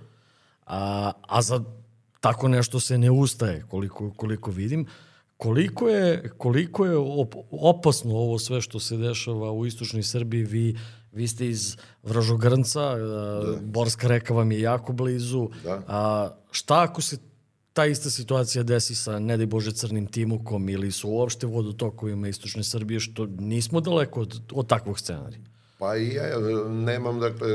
a, 0.65 1.11
a 1.21 1.41
za 1.41 1.63
tako 2.19 2.47
nešto 2.47 2.79
se 2.79 2.97
ne 2.97 3.11
ustaje, 3.11 3.65
koliko, 3.69 4.13
koliko 4.13 4.51
vidim. 4.51 4.85
Koliko 5.37 5.89
je, 5.89 6.31
koliko 6.37 6.85
je 6.85 6.97
op, 6.97 7.35
opasno 7.51 8.15
ovo 8.15 8.39
sve 8.39 8.61
što 8.61 8.79
se 8.79 8.97
dešava 8.97 9.51
u 9.51 9.65
istočnoj 9.65 10.03
Srbiji, 10.03 10.43
vi, 10.43 10.77
vi 11.11 11.27
ste 11.27 11.47
iz 11.47 11.77
Vražogrnca, 12.03 12.95
da. 12.95 13.57
Borska 13.61 14.07
reka 14.07 14.33
vam 14.33 14.51
je 14.51 14.61
jako 14.61 14.93
blizu. 14.93 15.49
Da. 15.63 15.83
A, 15.87 16.29
šta 16.51 16.83
ako 16.83 17.01
se 17.01 17.17
ta 17.73 17.85
ista 17.85 18.09
situacija 18.09 18.63
desi 18.63 18.95
sa, 18.95 19.19
ne 19.19 19.37
daj 19.37 19.45
Bože, 19.45 19.71
crnim 19.71 20.07
timukom 20.07 20.69
ili 20.69 20.91
su 20.91 21.09
uopšte 21.09 21.47
vodotokovima 21.47 22.27
istočne 22.27 22.63
Srbije, 22.63 22.99
što 22.99 23.25
nismo 23.25 23.81
daleko 23.81 24.21
od, 24.21 24.41
od 24.51 24.67
takvog 24.67 24.99
scenarija. 24.99 25.41
Pa 25.77 25.97
i 25.97 26.13
ja 26.13 26.39
nemam, 26.69 27.19
dakle, 27.19 27.47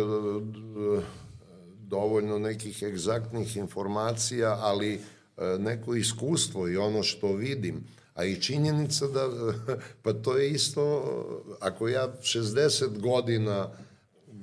dovoljno 1.79 2.39
nekih 2.39 2.83
egzaktnih 2.83 3.57
informacija, 3.57 4.59
ali 4.61 4.95
e, 4.95 5.01
neko 5.59 5.95
iskustvo 5.95 6.69
i 6.69 6.77
ono 6.77 7.03
što 7.03 7.33
vidim, 7.33 7.85
a 8.15 8.25
i 8.25 8.41
činjenica 8.41 9.07
da, 9.07 9.29
pa 10.03 10.13
to 10.13 10.37
je 10.37 10.51
isto, 10.51 11.05
ako 11.61 11.89
ja 11.89 12.09
60 12.23 13.01
godina 13.01 13.69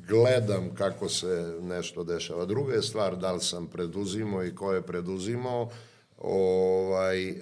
gledam 0.07 0.75
kako 0.75 1.09
se 1.09 1.57
nešto 1.61 2.03
dešava. 2.03 2.45
Druga 2.45 2.73
je 2.73 2.81
stvar 2.81 3.17
da 3.17 3.31
li 3.31 3.41
sam 3.41 3.67
preduzimao 3.67 4.45
i 4.45 4.55
ko 4.55 4.73
je 4.73 4.81
preduzimao 4.81 5.69
ovaj, 6.17 7.29
e, 7.29 7.35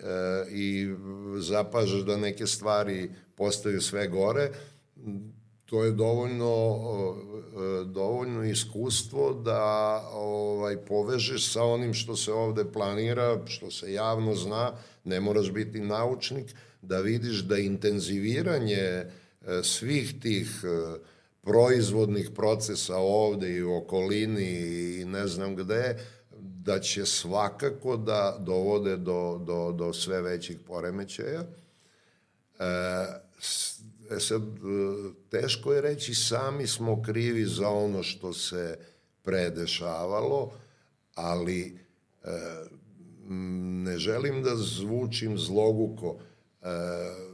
i 0.51 0.95
zapažaš 1.38 2.01
da 2.01 2.17
neke 2.17 2.47
stvari 2.47 3.11
postaju 3.35 3.81
sve 3.81 4.07
gore, 4.07 4.51
to 5.65 5.83
je 5.83 5.91
dovoljno, 5.91 6.75
e, 7.01 7.85
dovoljno 7.85 8.43
iskustvo 8.43 9.33
da 9.33 10.01
ovaj, 10.13 10.77
povežeš 10.77 11.51
sa 11.53 11.63
onim 11.63 11.93
što 11.93 12.15
se 12.15 12.33
ovde 12.33 12.65
planira, 12.73 13.39
što 13.45 13.71
se 13.71 13.93
javno 13.93 14.35
zna, 14.35 14.71
ne 15.03 15.19
moraš 15.19 15.51
biti 15.51 15.79
naučnik, 15.79 16.55
da 16.81 16.99
vidiš 16.99 17.39
da 17.39 17.57
intenziviranje 17.57 18.75
e, 18.75 19.05
svih 19.63 20.21
tih 20.21 20.63
e, 20.63 20.99
proizvodnih 21.41 22.30
procesa 22.35 22.97
ovde 22.97 23.49
i 23.49 23.63
u 23.63 23.76
okolini 23.76 24.49
i 24.99 25.05
ne 25.05 25.27
znam 25.27 25.55
gde, 25.55 25.97
da 26.39 26.80
će 26.80 27.05
svakako 27.05 27.97
da 27.97 28.38
dovode 28.39 28.97
do, 28.97 29.41
do, 29.45 29.72
do 29.72 29.93
sve 29.93 30.22
većih 30.22 30.57
poremećaja. 30.68 31.43
E, 32.59 32.65
E 34.11 34.19
sad, 34.19 34.41
e, 34.41 34.47
teško 35.30 35.73
je 35.73 35.81
reći, 35.81 36.13
sami 36.13 36.68
smo 36.68 37.01
krivi 37.01 37.45
za 37.45 37.69
ono 37.69 38.03
što 38.03 38.34
se 38.34 38.77
predešavalo, 39.23 40.51
ali 41.15 41.80
e, 42.23 42.30
ne 43.84 43.97
želim 43.97 44.43
da 44.43 44.55
zvučim 44.55 45.38
zloguko. 45.38 46.18
E, 46.61 46.68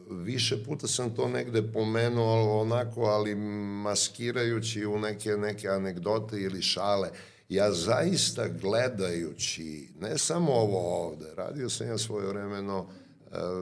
više 0.10 0.64
puta 0.64 0.88
sam 0.88 1.16
to 1.16 1.28
negde 1.28 1.72
pomenuo 1.72 2.62
onako, 2.62 3.02
ali 3.02 3.36
maskirajući 3.84 4.86
u 4.86 5.00
neke, 5.00 5.30
neke 5.30 5.68
anegdote 5.68 6.42
ili 6.42 6.62
šale. 6.62 7.10
Ja 7.50 7.72
zaista 7.72 8.48
gledajući, 8.48 9.90
ne 10.00 10.18
samo 10.18 10.52
ovo 10.52 11.06
ovde, 11.06 11.26
radio 11.36 11.70
sam 11.70 11.88
ja 11.88 11.98
svoje 11.98 12.28
vremeno 12.28 12.90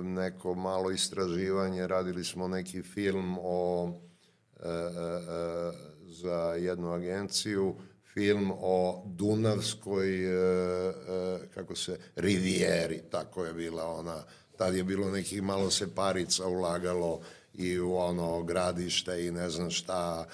neko 0.03 0.55
malo 0.55 0.91
istraživanje, 0.91 1.87
radili 1.87 2.23
smo 2.23 2.47
neki 2.47 2.81
film 2.81 3.37
o 3.41 3.91
e, 4.63 4.69
e, 4.69 4.71
e, 4.71 5.71
za 6.07 6.55
jednu 6.59 6.91
agenciju, 6.91 7.75
film 8.13 8.51
o 8.55 9.03
Dunavskoj, 9.05 10.07
kako 11.53 11.75
se, 11.75 11.99
Rivijeri, 12.15 13.01
tako 13.11 13.45
je 13.45 13.53
bila 13.53 13.87
ona, 13.87 14.23
tad 14.57 14.75
je 14.75 14.83
bilo 14.83 15.11
nekih 15.11 15.43
malo 15.43 15.71
se 15.71 15.95
parica 15.95 16.47
ulagalo 16.47 17.21
i 17.53 17.79
u 17.79 17.95
ono 17.95 18.43
gradište 18.43 19.25
i 19.25 19.31
ne 19.31 19.49
znam 19.49 19.71
šta, 19.71 20.27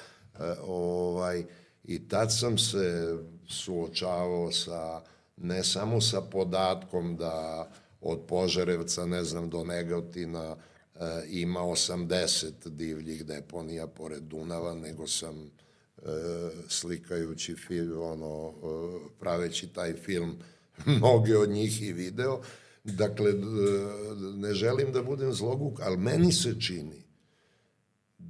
ovaj, 0.62 1.44
i 1.84 2.08
tad 2.08 2.34
sam 2.34 2.58
se 2.58 3.18
suočavao 3.48 4.52
sa, 4.52 5.02
ne 5.38 5.64
samo 5.64 6.02
sa 6.02 6.22
podatkom 6.22 7.18
da 7.18 7.68
od 8.02 8.20
Požarevca, 8.28 9.06
ne 9.06 9.24
znam, 9.24 9.50
do 9.50 9.64
Negotina 9.64 10.56
e, 10.56 11.00
ima 11.28 11.60
80 11.60 12.70
divljih 12.70 13.26
deponija 13.26 13.88
pored 13.88 14.24
Dunava, 14.24 14.76
nego 14.76 15.08
sam 15.08 15.52
e, 15.98 16.02
slikajući 16.68 17.56
film, 17.56 18.02
ono, 18.02 18.50
e, 18.50 18.54
praveći 19.20 19.68
taj 19.68 19.94
film, 19.94 20.40
mnoge 20.86 21.38
od 21.38 21.50
njih 21.50 21.82
i 21.82 21.94
video. 21.94 22.42
Dakle, 22.84 23.34
ne 24.36 24.54
želim 24.54 24.92
da 24.92 25.04
budem 25.04 25.34
zloguk, 25.34 25.80
ali 25.82 25.98
meni 25.98 26.32
se 26.32 26.62
čini 26.62 27.02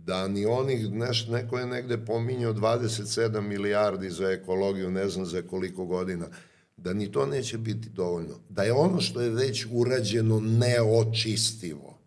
da 0.05 0.27
ni 0.27 0.45
onih, 0.45 0.91
neš, 0.91 1.27
neko 1.27 1.59
je 1.59 1.65
negde 1.65 2.05
pominjao 2.05 2.53
27 2.53 3.41
milijardi 3.41 4.09
za 4.09 4.31
ekologiju, 4.31 4.91
ne 4.91 5.09
znam 5.09 5.25
za 5.25 5.41
koliko 5.41 5.85
godina, 5.85 6.27
da 6.77 6.93
ni 6.93 7.11
to 7.11 7.25
neće 7.25 7.57
biti 7.57 7.89
dovoljno. 7.89 8.39
Da 8.49 8.63
je 8.63 8.73
ono 8.73 9.01
što 9.01 9.21
je 9.21 9.29
već 9.29 9.67
urađeno 9.71 10.39
neočistivo. 10.39 11.97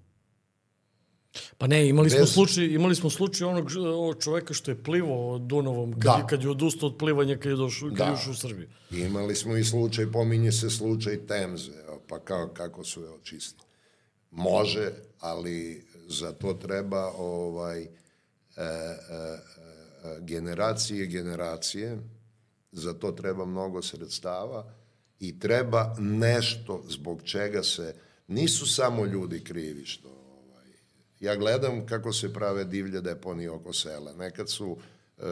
Pa 1.59 1.67
ne, 1.67 1.89
imali 1.89 2.11
smo 2.11 2.21
Bez... 2.21 2.33
slučaj, 2.33 2.65
imali 2.65 2.95
smo 2.95 3.11
slučaj 3.11 3.49
onog, 3.49 3.71
onog 3.77 4.23
čoveka 4.23 4.55
što 4.55 4.71
je 4.71 4.83
plivao 4.83 5.39
Dunavom 5.39 5.93
kad, 5.93 6.03
da. 6.03 6.27
kad 6.27 6.43
je 6.43 6.51
odustao 6.51 6.89
od 6.89 6.97
plivanja 6.99 7.37
kad 7.37 7.53
je 7.53 7.57
došao 7.57 7.89
kad 7.89 7.97
da. 7.99 8.05
je 8.05 8.31
u 8.31 8.35
Srbiju. 8.35 8.69
Imali 8.91 9.35
smo 9.35 9.57
i 9.57 9.65
slučaj, 9.65 10.13
pominje 10.13 10.53
se 10.53 10.71
slučaj 10.71 11.27
Temze, 11.27 11.73
pa 12.09 12.19
kao, 12.19 12.49
kako 12.49 12.85
su 12.85 13.03
je 13.03 13.11
očistili. 13.11 13.69
Može, 14.31 14.93
ali 15.21 15.87
za 16.09 16.33
to 16.33 16.55
treba 16.55 17.13
ovaj 17.17 17.83
e, 17.83 17.89
e, 18.57 18.65
e, 18.65 20.21
generacije 20.21 21.07
generacije 21.07 21.99
za 22.73 22.95
to 22.95 23.13
treba 23.13 23.45
mnogo 23.45 23.83
sredstava 23.83 24.73
i 25.21 25.39
treba 25.39 25.97
nešto 25.99 26.83
zbog 26.89 27.23
čega 27.23 27.63
se, 27.63 27.95
nisu 28.29 28.67
samo 28.67 29.05
ljudi 29.07 29.45
krivi 29.45 29.85
što, 29.85 30.09
ovaj, 30.09 30.67
ja 31.21 31.37
gledam 31.37 31.87
kako 31.87 32.13
se 32.13 32.33
prave 32.33 32.65
divlje 32.65 33.01
deponije 33.01 33.51
oko 33.51 33.73
sela, 33.73 34.13
nekad 34.13 34.51
su 34.51 34.77
eh, 35.19 35.23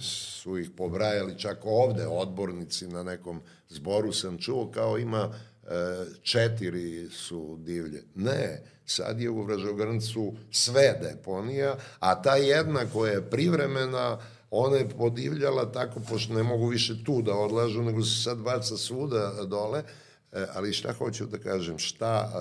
su 0.00 0.58
ih 0.58 0.70
pobrajali 0.76 1.38
čak 1.38 1.58
ovde 1.64 2.06
odbornici 2.06 2.88
na 2.88 3.02
nekom 3.02 3.40
zboru 3.68 4.12
sam 4.12 4.38
čuo 4.38 4.70
kao 4.70 4.98
ima 4.98 5.34
četiri 6.22 7.08
su 7.10 7.58
divlje. 7.60 8.02
Ne, 8.14 8.62
sad 8.86 9.20
je 9.20 9.30
u 9.30 9.42
Vražogrncu 9.42 10.34
sve 10.50 10.98
deponija, 11.02 11.76
a 11.98 12.22
ta 12.22 12.36
jedna 12.36 12.86
koja 12.92 13.12
je 13.12 13.30
privremena 13.30 14.18
ona 14.50 14.76
je 14.76 14.88
podivljala 14.88 15.72
tako, 15.72 16.00
pošto 16.08 16.34
ne 16.34 16.42
mogu 16.42 16.66
više 16.66 17.04
tu 17.04 17.22
da 17.22 17.34
odlažu, 17.34 17.82
nego 17.82 18.02
se 18.02 18.22
sad 18.22 18.38
baca 18.38 18.76
svuda 18.76 19.44
dole, 19.44 19.82
e, 20.32 20.46
ali 20.54 20.72
šta 20.72 20.92
hoću 20.92 21.26
da 21.26 21.38
kažem, 21.38 21.78
šta, 21.78 22.32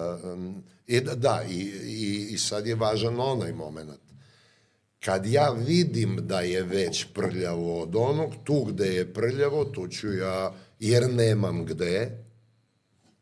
i 0.87 1.01
da, 1.01 1.15
da 1.15 1.43
i, 1.49 1.61
i, 1.83 2.27
i 2.31 2.37
sad 2.37 2.67
je 2.67 2.75
važan 2.75 3.19
onaj 3.19 3.53
moment. 3.53 4.01
Kad 4.99 5.25
ja 5.25 5.49
vidim 5.67 6.17
da 6.21 6.39
je 6.39 6.63
već 6.63 7.05
prljavo 7.13 7.81
od 7.81 7.95
onog, 7.95 8.33
tu 8.43 8.63
gde 8.63 8.85
je 8.85 9.13
prljavo, 9.13 9.65
tu 9.65 9.87
ću 9.87 10.13
ja, 10.13 10.53
jer 10.79 11.13
nemam 11.13 11.65
gde, 11.65 12.26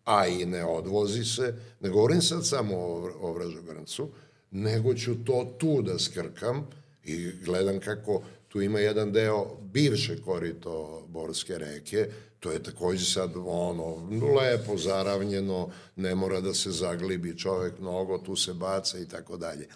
a 0.06 0.28
i 0.28 0.46
ne 0.46 0.66
odvozi 0.66 1.26
se, 1.26 1.54
ne 1.80 1.90
govorim 1.90 2.22
sad 2.22 2.48
samo 2.48 2.76
o, 2.78 3.12
o 3.22 3.34
Vražograncu, 3.34 4.10
nego 4.52 4.94
ću 4.94 5.16
to 5.26 5.56
tu 5.58 5.82
da 5.82 6.00
skrkam 6.00 6.68
i 7.04 7.32
gledam 7.46 7.80
kako 7.80 8.22
tu 8.48 8.62
ima 8.62 8.80
jedan 8.80 9.12
deo 9.12 9.58
bivše 9.62 10.22
korito 10.22 11.06
Borske 11.08 11.58
reke, 11.58 12.10
to 12.40 12.52
je 12.52 12.64
takođe 12.64 13.06
sad 13.06 13.32
ono, 13.46 14.10
lepo 14.36 14.78
zaravnjeno, 14.78 15.70
ne 15.96 16.16
mora 16.16 16.42
da 16.42 16.54
se 16.54 16.72
zaglibi 16.72 17.38
čovek 17.38 17.80
mnogo, 17.80 18.18
tu 18.18 18.36
se 18.36 18.54
baca 18.54 19.00
i 19.00 19.08
tako 19.08 19.38
dalje. 19.38 19.68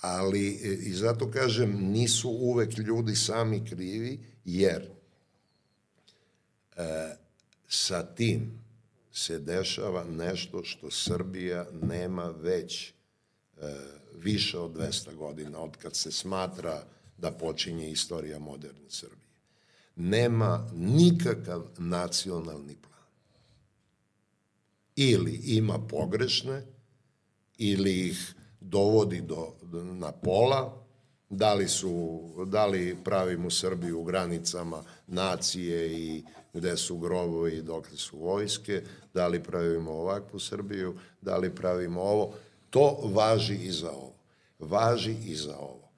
Ali, 0.00 0.48
e, 0.48 0.74
i 0.80 0.92
zato 0.92 1.30
kažem, 1.30 1.90
nisu 1.90 2.30
uvek 2.30 2.78
ljudi 2.78 3.16
sami 3.16 3.64
krivi, 3.64 4.20
jer 4.44 4.82
e, 6.76 7.16
sa 7.68 8.02
tim 8.02 8.67
se 9.18 9.38
dešava 9.38 10.04
nešto 10.04 10.64
što 10.64 10.90
Srbija 10.90 11.66
nema 11.82 12.24
već 12.24 12.88
e, 12.88 12.92
više 14.14 14.58
od 14.58 14.70
200 14.76 15.14
godina, 15.14 15.58
od 15.58 15.76
kad 15.76 15.96
se 15.96 16.12
smatra 16.12 16.84
da 17.16 17.30
počinje 17.30 17.90
istorija 17.90 18.38
moderne 18.38 18.90
Srbije. 18.90 19.28
Nema 19.96 20.68
nikakav 20.74 21.62
nacionalni 21.78 22.76
plan. 22.76 23.08
Ili 24.96 25.40
ima 25.44 25.78
pogrešne, 25.78 26.62
ili 27.58 28.08
ih 28.08 28.34
dovodi 28.60 29.20
do, 29.20 29.54
na 29.72 30.12
pola, 30.12 30.88
da 31.30 31.54
li, 31.54 31.68
su, 31.68 32.20
da 32.46 32.66
li 32.66 32.96
pravimo 33.04 33.50
Srbiju 33.50 34.00
u 34.00 34.04
granicama 34.04 34.84
nacije 35.06 35.98
i 35.98 36.24
gde 36.52 36.76
su 36.76 36.98
grobovi 36.98 37.56
i 37.56 37.62
dokle 37.62 37.96
su 37.96 38.18
vojske, 38.18 38.82
da 39.18 39.26
li 39.26 39.42
pravimo 39.42 39.90
ovakvu 39.90 40.38
Srbiju, 40.38 40.94
da 41.20 41.36
li 41.36 41.54
pravimo 41.54 42.00
ovo. 42.00 42.34
To 42.70 43.10
važi 43.14 43.54
i 43.54 43.72
za 43.72 43.90
ovo. 43.90 44.14
Važi 44.58 45.16
i 45.26 45.34
za 45.34 45.56
ovo 45.58 45.88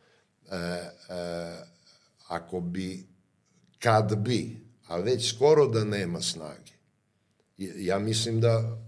e, 0.51 0.57
e, 0.57 0.91
ako 2.29 2.61
bi, 2.61 3.07
kad 3.79 4.17
bi, 4.17 4.57
a 4.87 4.97
već 4.97 5.35
skoro 5.35 5.67
da 5.67 5.85
nema 5.85 6.21
snage, 6.21 6.73
ja 7.59 7.99
mislim 7.99 8.41
da, 8.41 8.79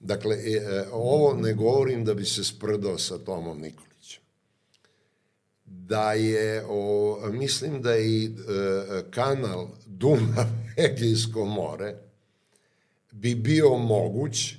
dakle, 0.00 0.36
e, 0.36 0.50
e, 0.50 0.86
ovo 0.92 1.34
ne 1.34 1.54
govorim 1.54 2.04
da 2.04 2.14
bi 2.14 2.24
se 2.24 2.44
sprdao 2.44 2.98
sa 2.98 3.18
Tomom 3.18 3.60
Nikolićem, 3.60 4.22
da 5.64 6.12
je, 6.12 6.64
o, 6.68 7.20
mislim 7.32 7.82
da 7.82 7.92
je 7.92 8.08
i 8.08 8.24
e, 8.26 8.30
kanal 9.10 9.68
Dunav-Egejsko 9.86 11.44
more 11.44 12.03
bi 13.24 13.34
bio 13.34 13.76
moguć, 13.76 14.54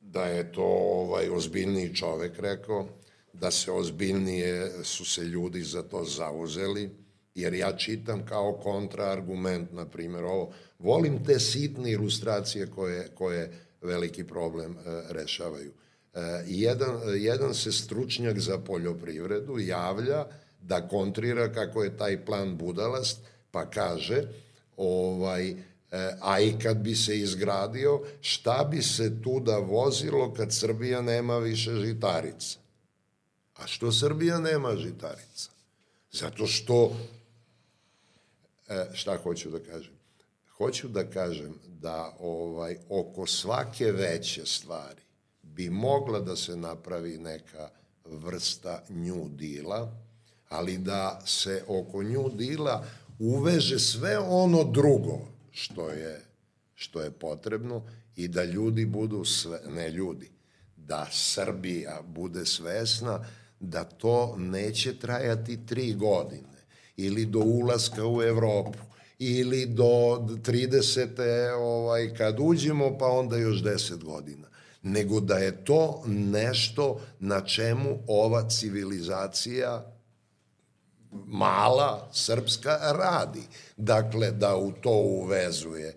da 0.00 0.24
je 0.24 0.52
to 0.52 0.62
ovaj 0.62 1.28
ozbiljniji 1.28 1.94
čovek 1.94 2.38
rekao, 2.38 2.86
da 3.32 3.50
se 3.50 3.72
ozbiljnije 3.72 4.70
su 4.82 5.04
se 5.04 5.20
ljudi 5.24 5.62
za 5.62 5.82
to 5.82 6.04
zauzeli, 6.04 6.90
jer 7.34 7.54
ja 7.54 7.76
čitam 7.76 8.26
kao 8.26 8.52
kontraargument, 8.52 9.72
na 9.72 9.86
primjer, 9.86 10.24
ovo. 10.24 10.52
Volim 10.78 11.24
te 11.24 11.40
sitne 11.40 11.92
ilustracije 11.92 12.66
koje, 12.66 13.08
koje 13.14 13.52
veliki 13.80 14.24
problem 14.24 14.72
e, 14.72 15.02
rešavaju. 15.08 15.72
E, 16.14 16.20
jedan, 16.46 17.00
jedan 17.16 17.54
se 17.54 17.72
stručnjak 17.72 18.38
za 18.38 18.58
poljoprivredu 18.58 19.58
javlja 19.58 20.26
da 20.60 20.88
kontrira 20.88 21.52
kako 21.52 21.84
je 21.84 21.96
taj 21.96 22.24
plan 22.24 22.56
budalast, 22.56 23.18
pa 23.50 23.70
kaže, 23.70 24.22
ovaj, 24.76 25.54
a 26.20 26.40
i 26.40 26.54
kad 26.62 26.76
bi 26.76 26.94
se 26.94 27.18
izgradio, 27.18 28.00
šta 28.20 28.68
bi 28.70 28.82
se 28.82 29.22
tu 29.22 29.40
da 29.40 29.58
vozilo 29.58 30.34
kad 30.34 30.54
Srbija 30.54 31.02
nema 31.02 31.38
više 31.38 31.74
žitarica? 31.74 32.58
A 33.54 33.66
što 33.66 33.92
Srbija 33.92 34.38
nema 34.38 34.76
žitarica? 34.76 35.50
Zato 36.12 36.46
što, 36.46 36.96
e, 38.68 38.86
šta 38.92 39.16
hoću 39.16 39.50
da 39.50 39.58
kažem? 39.58 39.94
Hoću 40.56 40.88
da 40.88 41.10
kažem 41.10 41.54
da 41.66 42.16
ovaj 42.20 42.76
oko 42.88 43.26
svake 43.26 43.92
veće 43.92 44.46
stvari 44.46 45.02
bi 45.42 45.70
mogla 45.70 46.20
da 46.20 46.36
se 46.36 46.56
napravi 46.56 47.18
neka 47.18 47.68
vrsta 48.04 48.82
nju 48.88 49.28
dila, 49.28 49.92
ali 50.48 50.78
da 50.78 51.20
se 51.26 51.64
oko 51.68 52.02
nju 52.02 52.28
dila 52.28 52.84
uveže 53.18 53.78
sve 53.78 54.18
ono 54.18 54.64
drugo 54.64 55.33
što 55.54 55.88
je, 55.88 56.24
što 56.74 57.00
je 57.02 57.10
potrebno 57.10 57.82
i 58.16 58.28
da 58.28 58.44
ljudi 58.44 58.86
budu 58.86 59.24
sve, 59.24 59.60
ne 59.68 59.90
ljudi, 59.90 60.30
da 60.76 61.08
Srbija 61.12 62.02
bude 62.06 62.46
svesna 62.46 63.24
da 63.60 63.84
to 63.84 64.34
neće 64.38 64.98
trajati 64.98 65.66
tri 65.66 65.94
godine 65.94 66.66
ili 66.96 67.26
do 67.26 67.38
ulaska 67.38 68.08
u 68.08 68.22
Evropu 68.22 68.78
ili 69.18 69.66
do 69.66 69.84
30. 69.84 71.52
ovaj, 71.58 72.14
kad 72.14 72.36
uđemo 72.40 72.98
pa 72.98 73.06
onda 73.06 73.36
još 73.36 73.62
10 73.62 74.04
godina 74.04 74.48
nego 74.82 75.20
da 75.20 75.38
je 75.38 75.64
to 75.64 76.02
nešto 76.06 77.00
na 77.18 77.40
čemu 77.40 77.98
ova 78.06 78.48
civilizacija 78.48 79.93
mala 81.26 82.08
srpska 82.12 82.78
radi. 82.92 83.42
Dakle, 83.76 84.30
da 84.30 84.56
u 84.56 84.72
to 84.72 84.90
uvezuje. 84.90 85.96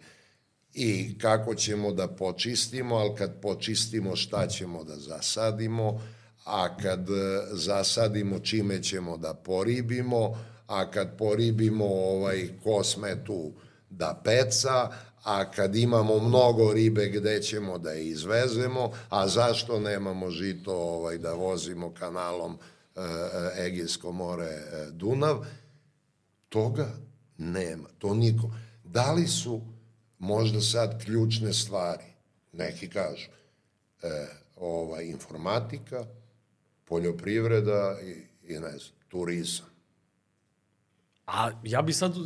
I 0.74 1.18
kako 1.18 1.56
ćemo 1.56 1.92
da 1.92 2.08
počistimo, 2.08 2.96
ali 2.96 3.16
kad 3.16 3.42
počistimo 3.42 4.16
šta 4.16 4.48
ćemo 4.48 4.84
da 4.84 4.96
zasadimo, 4.96 6.02
a 6.46 6.78
kad 6.78 7.10
e, 7.10 7.48
zasadimo 7.52 8.40
čime 8.40 8.84
ćemo 8.84 9.18
da 9.18 9.34
poribimo, 9.34 10.38
a 10.68 10.92
kad 10.92 11.18
poribimo 11.18 11.86
ovaj 11.86 12.50
kosmetu 12.64 13.52
da 13.90 14.22
peca, 14.24 14.90
a 15.24 15.52
kad 15.52 15.76
imamo 15.76 16.20
mnogo 16.20 16.74
ribe 16.74 17.10
gde 17.10 17.42
ćemo 17.42 17.78
da 17.78 17.94
izvezemo, 17.94 18.92
a 19.10 19.28
zašto 19.28 19.80
nemamo 19.80 20.30
žito 20.30 20.74
ovaj 20.74 21.18
da 21.18 21.34
vozimo 21.34 21.94
kanalom 22.00 22.58
Egejsko 23.58 24.12
more 24.12 24.46
e, 24.46 24.92
Dunav, 24.92 25.46
toga 26.50 26.90
nema, 27.38 27.90
to 27.98 28.14
niko. 28.14 28.52
Da 28.84 29.12
li 29.12 29.28
su 29.28 29.62
možda 30.20 30.62
sad 30.62 31.04
ključne 31.04 31.54
stvari, 31.54 32.04
neki 32.54 32.90
kažu, 32.90 33.28
e, 34.04 34.28
ovaj, 34.56 35.06
informatika, 35.06 36.06
poljoprivreda 36.86 37.98
i, 38.04 38.12
i 38.54 38.60
ne 38.60 38.70
znam, 38.70 38.98
turizam. 39.08 39.66
A 41.28 41.52
ja 41.64 41.82
bi 41.82 41.94
sad 41.94 42.18
uh, 42.18 42.26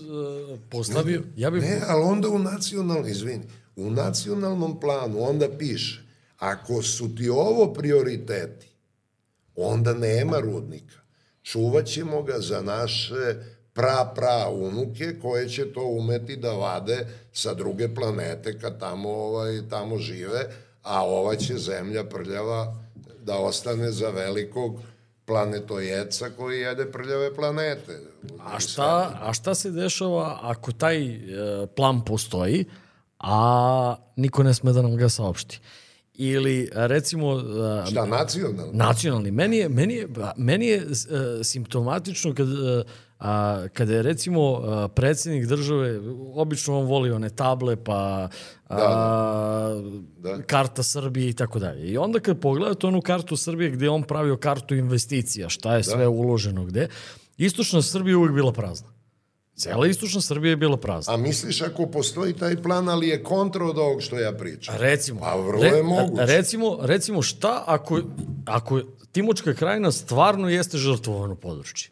postavio... 0.69 1.19
Ne, 1.19 1.26
ja 1.35 1.49
bi... 1.49 1.60
ne, 1.60 1.81
ali 1.88 2.03
onda 2.03 2.30
u 2.30 2.39
nacionalnom, 2.39 3.07
izvini, 3.07 3.43
u 3.76 3.89
nacionalnom 3.89 4.80
planu 4.80 5.23
onda 5.23 5.48
piše, 5.57 6.03
ako 6.38 6.81
su 6.81 7.15
ti 7.15 7.30
ovo 7.30 7.73
prioriteti, 7.73 8.70
onda 9.63 9.93
nema 9.93 10.39
rudnika. 10.39 10.95
Čuvat 11.43 11.85
ćemo 11.85 12.21
ga 12.23 12.39
za 12.39 12.61
naše 12.61 13.35
pra, 13.73 14.11
pra 14.15 14.49
unuke 14.49 15.19
koje 15.21 15.49
će 15.49 15.73
to 15.73 15.85
umeti 15.85 16.35
da 16.35 16.51
vade 16.51 17.07
sa 17.31 17.53
druge 17.53 17.95
planete 17.95 18.59
kad 18.59 18.79
tamo, 18.79 19.09
ovaj, 19.09 19.61
tamo 19.69 19.97
žive, 19.97 20.45
a 20.83 21.05
ova 21.05 21.35
će 21.35 21.57
zemlja 21.57 22.03
prljava 22.03 22.75
da 23.23 23.38
ostane 23.38 23.91
za 23.91 24.09
velikog 24.09 24.79
planetojeca 25.25 26.29
koji 26.38 26.59
jede 26.59 26.91
prljave 26.91 27.35
planete. 27.35 27.99
A 28.39 28.59
šta, 28.59 29.19
a 29.21 29.33
šta 29.33 29.55
se 29.55 29.71
dešava 29.71 30.39
ako 30.41 30.71
taj 30.71 31.05
e, 31.05 31.19
plan 31.75 32.05
postoji, 32.05 32.65
a 33.19 33.95
niko 34.15 34.43
ne 34.43 34.53
sme 34.53 34.73
da 34.73 34.81
nam 34.81 34.97
ga 34.97 35.09
saopšti? 35.09 35.59
Ili 36.13 36.69
recimo... 36.73 37.39
Šta, 37.91 38.05
nacionalni? 38.05 38.73
Nacionalni. 38.73 39.31
Meni 39.31 39.57
je, 39.57 39.69
meni 39.69 39.93
je, 39.93 40.07
meni 40.38 40.67
je 40.67 40.88
simptomatično 41.43 42.33
kad 42.35 42.47
A, 43.21 43.67
kada 43.73 43.93
je 43.93 44.01
recimo 44.01 44.41
a, 44.41 44.88
predsednik 44.88 45.45
države, 45.45 45.99
obično 46.33 46.79
on 46.79 46.85
voli 46.85 47.11
one 47.11 47.29
table, 47.29 47.75
pa 47.75 48.29
a, 48.69 48.77
da, 48.77 49.88
da. 50.17 50.38
da. 50.38 50.43
karta 50.43 50.83
Srbije 50.83 51.29
i 51.29 51.33
tako 51.33 51.59
dalje. 51.59 51.88
I 51.88 51.97
onda 51.97 52.19
kad 52.19 52.39
pogledate 52.39 52.88
onu 52.88 53.01
kartu 53.01 53.38
Srbije 53.38 53.69
gde 53.69 53.89
on 53.89 54.03
pravio 54.03 54.38
kartu 54.38 54.75
investicija, 54.75 55.49
šta 55.49 55.73
je 55.73 55.77
da. 55.77 55.83
sve 55.83 56.07
uloženo 56.07 56.65
gde, 56.65 56.88
istočna 57.38 57.81
Srbija 57.81 58.17
uvek 58.17 58.33
bila 58.33 58.51
prazna. 58.51 58.89
Cela 59.61 59.88
istočna 59.88 60.21
Srbija 60.21 60.49
je 60.49 60.57
bila 60.57 60.77
prazna. 60.77 61.13
A 61.13 61.17
misliš 61.17 61.61
ako 61.61 61.85
postoji 61.85 62.33
taj 62.33 62.61
plan, 62.61 62.89
ali 62.89 63.07
je 63.07 63.23
kontra 63.23 63.65
od 63.65 63.77
ovog 63.77 64.01
što 64.01 64.19
ja 64.19 64.31
pričam? 64.31 64.75
Recimo. 64.77 65.19
Pa 65.19 65.35
vrlo 65.35 65.63
je 65.63 65.83
moguće. 65.83 66.25
Recimo, 66.25 66.77
recimo 66.81 67.21
šta 67.21 67.63
ako, 67.67 68.01
ako 68.45 68.81
Timočka 69.11 69.53
krajina 69.53 69.91
stvarno 69.91 70.49
jeste 70.49 70.77
žrtvovano 70.77 71.35
područje? 71.35 71.89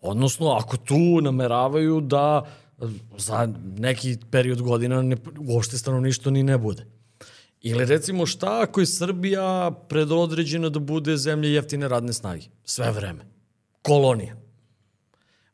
Odnosno, 0.00 0.50
ako 0.50 0.76
tu 0.76 1.20
nameravaju 1.20 2.00
da 2.00 2.46
za 3.18 3.48
neki 3.78 4.16
period 4.30 4.62
godina 4.62 5.02
ne, 5.02 5.16
uopšte 5.48 5.78
stanovništvo 5.78 6.30
ni 6.30 6.42
ne 6.42 6.58
bude. 6.58 6.86
Ili 7.60 7.84
recimo 7.84 8.26
šta 8.26 8.60
ako 8.62 8.80
je 8.80 8.86
Srbija 8.86 9.70
predodređena 9.88 10.68
da 10.68 10.78
bude 10.78 11.16
zemlja 11.16 11.48
jeftine 11.48 11.88
radne 11.88 12.12
snage? 12.12 12.46
Sve 12.64 12.90
vreme. 12.90 13.24
Kolonija. 13.82 14.45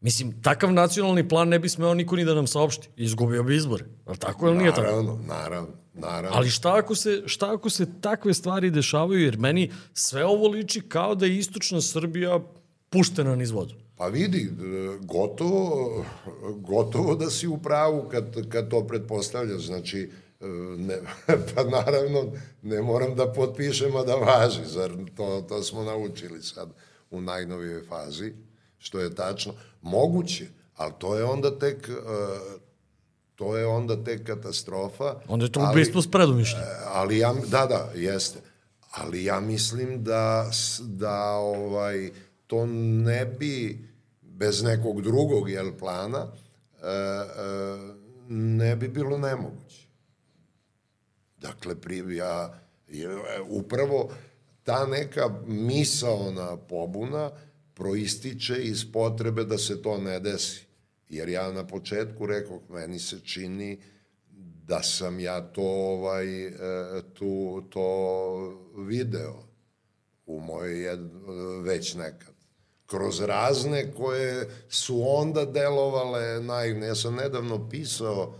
Mislim, 0.02 0.42
takav 0.42 0.72
nacionalni 0.72 1.28
plan 1.28 1.48
ne 1.48 1.58
bi 1.58 1.68
smeo 1.68 1.94
niko 1.94 2.16
ni 2.16 2.24
da 2.24 2.34
nam 2.34 2.46
saopšti. 2.46 2.88
Izgubio 2.96 3.42
bi 3.42 3.56
izbore. 3.56 3.84
Ali 4.06 4.18
tako 4.18 4.46
ili 4.46 4.58
nije 4.58 4.70
tako? 4.70 4.82
Naravno, 4.82 5.18
naravno. 5.26 5.68
Naravno. 5.94 6.36
Ali 6.36 6.50
šta 6.50 6.76
ako, 6.76 6.94
se, 6.94 7.22
šta 7.26 7.52
ako 7.52 7.70
se 7.70 7.86
takve 8.00 8.34
stvari 8.34 8.70
dešavaju? 8.70 9.20
Jer 9.20 9.38
meni 9.38 9.72
sve 9.92 10.24
ovo 10.24 10.48
liči 10.48 10.80
kao 10.80 11.14
da 11.14 11.26
je 11.26 11.38
istočna 11.38 11.80
Srbija 11.80 12.40
puštena 12.90 13.36
niz 13.36 13.50
vodu. 13.50 13.74
Pa 13.96 14.06
vidi, 14.06 14.50
gotovo, 15.00 16.04
gotovo 16.56 17.14
da 17.14 17.30
si 17.30 17.48
u 17.48 17.58
pravu 17.58 18.08
kad, 18.10 18.48
kad 18.48 18.70
to 18.70 18.86
pretpostavljaš. 18.86 19.62
Znači, 19.62 20.10
ne, 20.78 20.98
pa 21.54 21.64
naravno 21.64 22.32
ne 22.62 22.82
moram 22.82 23.14
da 23.14 23.32
potpišem, 23.32 23.96
a 23.96 24.02
da 24.02 24.14
važi, 24.14 24.64
zar 24.64 24.90
to, 25.16 25.44
to 25.48 25.62
smo 25.62 25.82
naučili 25.82 26.42
sad 26.42 26.68
u 27.10 27.20
najnovijoj 27.20 27.82
fazi, 27.82 28.32
što 28.78 29.00
je 29.00 29.14
tačno. 29.14 29.52
Moguće, 29.82 30.46
ali 30.76 30.92
to 30.98 31.16
je 31.16 31.24
onda 31.24 31.59
tek, 31.59 31.90
to 33.34 33.56
je 33.56 33.66
onda 33.66 34.04
tek 34.04 34.26
katastrofa. 34.26 35.14
Onda 35.28 35.44
je 35.44 35.52
to 35.52 35.68
ubistvo 35.72 36.02
s 36.02 36.10
predumišljem. 36.10 36.62
Ali 36.92 37.18
ja, 37.18 37.34
da, 37.50 37.66
da, 37.66 37.90
jeste. 37.94 38.38
Ali 38.90 39.24
ja 39.24 39.40
mislim 39.40 40.04
da, 40.04 40.50
da 40.80 41.30
ovaj, 41.30 42.10
to 42.46 42.66
ne 42.66 43.26
bi 43.26 43.88
bez 44.20 44.62
nekog 44.62 45.02
drugog 45.02 45.50
jel, 45.50 45.72
plana 45.78 46.26
e, 46.82 46.86
e, 46.86 47.22
ne 48.28 48.76
bi 48.76 48.88
bilo 48.88 49.18
nemoguće. 49.18 49.86
Dakle, 51.38 51.80
pri, 51.80 52.16
ja, 52.16 52.62
upravo 53.48 54.10
ta 54.62 54.86
neka 54.86 55.28
misaona 55.46 56.56
pobuna 56.56 57.30
proističe 57.74 58.56
iz 58.62 58.92
potrebe 58.92 59.44
da 59.44 59.58
se 59.58 59.82
to 59.82 59.98
ne 59.98 60.20
desi. 60.20 60.66
Jer 61.08 61.28
ja 61.28 61.52
na 61.52 61.66
početku 61.66 62.26
rekao, 62.26 62.60
meni 62.68 62.98
se 62.98 63.20
čini 63.20 63.78
da 64.66 64.82
sam 64.82 65.20
ja 65.20 65.40
to 65.40 65.62
ovaj, 65.62 66.46
e, 66.46 66.52
tu, 67.14 67.62
to 67.70 68.72
video 68.76 69.42
u 70.26 70.40
mojoj 70.40 70.98
već 71.62 71.94
nekad 71.94 72.32
kroz 72.92 73.20
razne 73.20 73.92
koje 73.92 74.48
su 74.68 75.02
onda 75.06 75.44
delovale 75.44 76.40
naivne. 76.40 76.86
Ja 76.86 76.94
sam 76.94 77.14
nedavno 77.14 77.68
pisao, 77.68 78.34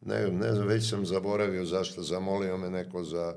ne, 0.00 0.30
ne 0.30 0.52
znam, 0.52 0.66
već 0.66 0.90
sam 0.90 1.06
zaboravio 1.06 1.64
zašto, 1.64 2.02
zamolio 2.02 2.56
me 2.56 2.70
neko 2.70 3.04
za 3.04 3.34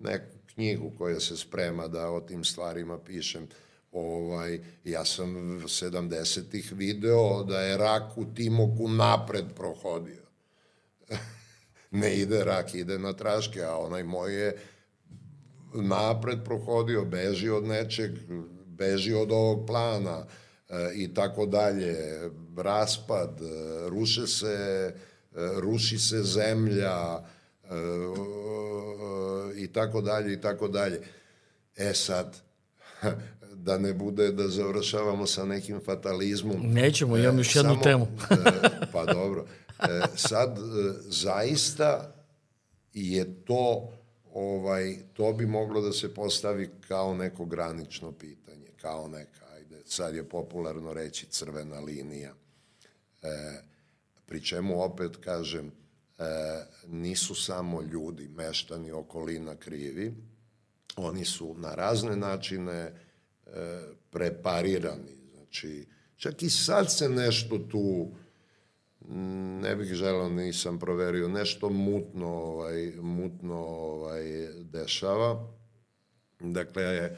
neku 0.00 0.36
knjigu 0.54 0.92
koja 0.98 1.20
se 1.20 1.36
sprema 1.36 1.88
da 1.88 2.10
o 2.10 2.20
tim 2.20 2.44
stvarima 2.44 2.98
pišem, 2.98 3.48
Ovaj, 3.96 4.60
ja 4.84 5.04
sam 5.04 5.60
70-ih 5.60 6.72
video 6.72 7.44
da 7.44 7.60
je 7.60 7.76
rak 7.76 8.18
u 8.18 8.24
Timoku 8.34 8.88
napred 8.88 9.44
prohodio. 9.54 10.22
ne 12.00 12.16
ide 12.16 12.44
rak, 12.44 12.74
ide 12.74 12.98
na 12.98 13.12
traške, 13.12 13.62
a 13.62 13.76
onaj 13.76 14.02
moj 14.04 14.34
je 14.34 14.56
napred 15.74 16.44
prohodio, 16.44 17.04
beži 17.04 17.48
od 17.50 17.64
nečeg, 17.64 18.10
beži 18.66 19.14
od 19.14 19.32
ovog 19.32 19.66
plana 19.66 20.26
e, 20.68 20.90
i 20.94 21.14
tako 21.14 21.46
dalje, 21.46 21.96
raspad, 22.56 23.40
e, 23.40 23.88
ruše 23.88 24.26
se, 24.26 24.56
e, 24.86 24.94
ruši 25.60 25.98
se 25.98 26.22
zemlja 26.22 27.22
e, 27.64 27.68
i 29.56 29.72
tako 29.72 30.00
dalje 30.00 30.32
i 30.32 30.40
tako 30.40 30.68
dalje. 30.68 31.00
E 31.76 31.94
sad, 31.94 32.36
da 33.66 33.78
ne 33.78 33.92
bude 33.92 34.32
da 34.32 34.48
završavamo 34.48 35.26
sa 35.26 35.44
nekim 35.44 35.80
fatalizmom. 35.84 36.56
Nećemo, 36.62 37.16
imam 37.16 37.38
još 37.38 37.56
jednu 37.56 37.70
Samo, 37.70 37.82
temu. 37.82 38.06
e, 38.30 38.86
pa 38.92 39.04
dobro. 39.04 39.46
E, 39.80 40.00
sad, 40.16 40.58
e, 40.58 40.62
zaista 41.08 42.14
je 42.94 43.44
to 43.44 43.92
ovaj, 44.34 44.96
to 45.12 45.32
bi 45.32 45.46
moglo 45.46 45.80
da 45.80 45.92
se 45.92 46.14
postavi 46.14 46.70
kao 46.88 47.14
neko 47.14 47.44
granično 47.44 48.12
pitanje, 48.12 48.66
kao 48.80 49.08
neka, 49.08 49.46
ajde, 49.54 49.82
sad 49.84 50.14
je 50.14 50.28
popularno 50.28 50.92
reći 50.92 51.26
crvena 51.26 51.80
linija. 51.80 52.34
E, 53.22 53.28
pri 54.26 54.44
čemu 54.44 54.82
opet 54.82 55.16
kažem, 55.16 55.66
e, 55.66 56.22
nisu 56.86 57.34
samo 57.34 57.82
ljudi, 57.82 58.28
meštani, 58.28 58.90
okolina 58.92 59.56
krivi, 59.56 60.14
oni 60.96 61.24
su 61.24 61.54
na 61.58 61.74
razne 61.74 62.16
načine 62.16 62.72
e, 62.72 63.05
preparirani. 64.10 65.16
Znači, 65.34 65.86
čak 66.16 66.42
i 66.42 66.50
sad 66.50 66.92
se 66.92 67.08
nešto 67.08 67.58
tu, 67.58 68.12
m, 69.08 69.60
ne 69.60 69.76
bih 69.76 69.94
želao, 69.94 70.28
nisam 70.28 70.78
proverio, 70.78 71.28
nešto 71.28 71.70
mutno, 71.70 72.26
ovaj, 72.26 72.92
mutno 73.00 73.56
ovaj, 73.56 74.24
dešava. 74.62 75.52
Dakle, 76.40 76.82
e, 76.82 77.16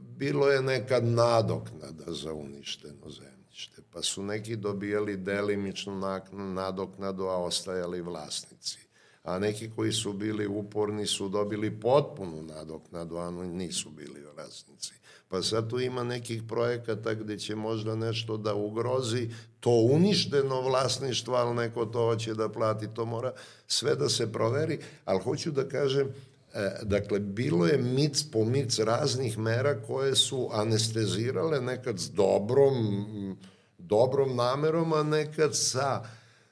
bilo 0.00 0.48
je 0.50 0.62
nekad 0.62 1.04
nadoknada 1.04 2.12
za 2.12 2.32
uništeno 2.32 3.10
zemljište, 3.10 3.82
pa 3.92 4.02
su 4.02 4.22
neki 4.22 4.56
dobijali 4.56 5.16
delimičnu 5.16 6.00
nadoknadu, 6.32 7.24
a 7.24 7.36
ostajali 7.36 8.00
vlasnici. 8.00 8.78
A 9.22 9.38
neki 9.38 9.70
koji 9.76 9.92
su 9.92 10.12
bili 10.12 10.46
uporni 10.46 11.06
su 11.06 11.28
dobili 11.28 11.80
potpunu 11.80 12.42
nadoknadu, 12.42 13.16
a 13.16 13.30
nisu 13.30 13.90
bili 13.90 14.24
vlasnici. 14.34 14.93
Pa 15.34 15.42
sad 15.42 15.70
tu 15.70 15.80
ima 15.80 16.04
nekih 16.04 16.42
projekata 16.48 17.14
gde 17.14 17.38
će 17.38 17.56
možda 17.56 17.96
nešto 17.96 18.36
da 18.36 18.54
ugrozi 18.54 19.28
to 19.60 19.70
uništeno 19.70 20.60
vlasništvo, 20.60 21.34
ali 21.34 21.54
neko 21.54 21.86
to 21.86 21.98
hoće 21.98 22.34
da 22.34 22.48
plati, 22.48 22.88
to 22.94 23.04
mora 23.04 23.32
sve 23.66 23.94
da 23.94 24.08
se 24.08 24.32
proveri, 24.32 24.78
ali 25.04 25.20
hoću 25.20 25.50
da 25.50 25.68
kažem, 25.68 26.08
E, 26.54 26.70
dakle, 26.82 27.20
bilo 27.20 27.66
je 27.66 27.78
mic 27.78 28.22
po 28.32 28.44
mic 28.44 28.78
raznih 28.78 29.38
mera 29.38 29.82
koje 29.82 30.16
su 30.16 30.48
anestezirale 30.52 31.60
nekad 31.60 31.98
s 31.98 32.10
dobrom, 32.10 33.36
dobrom 33.78 34.36
namerom, 34.36 34.92
a 34.92 35.02
nekad 35.02 35.56
sa 35.56 36.04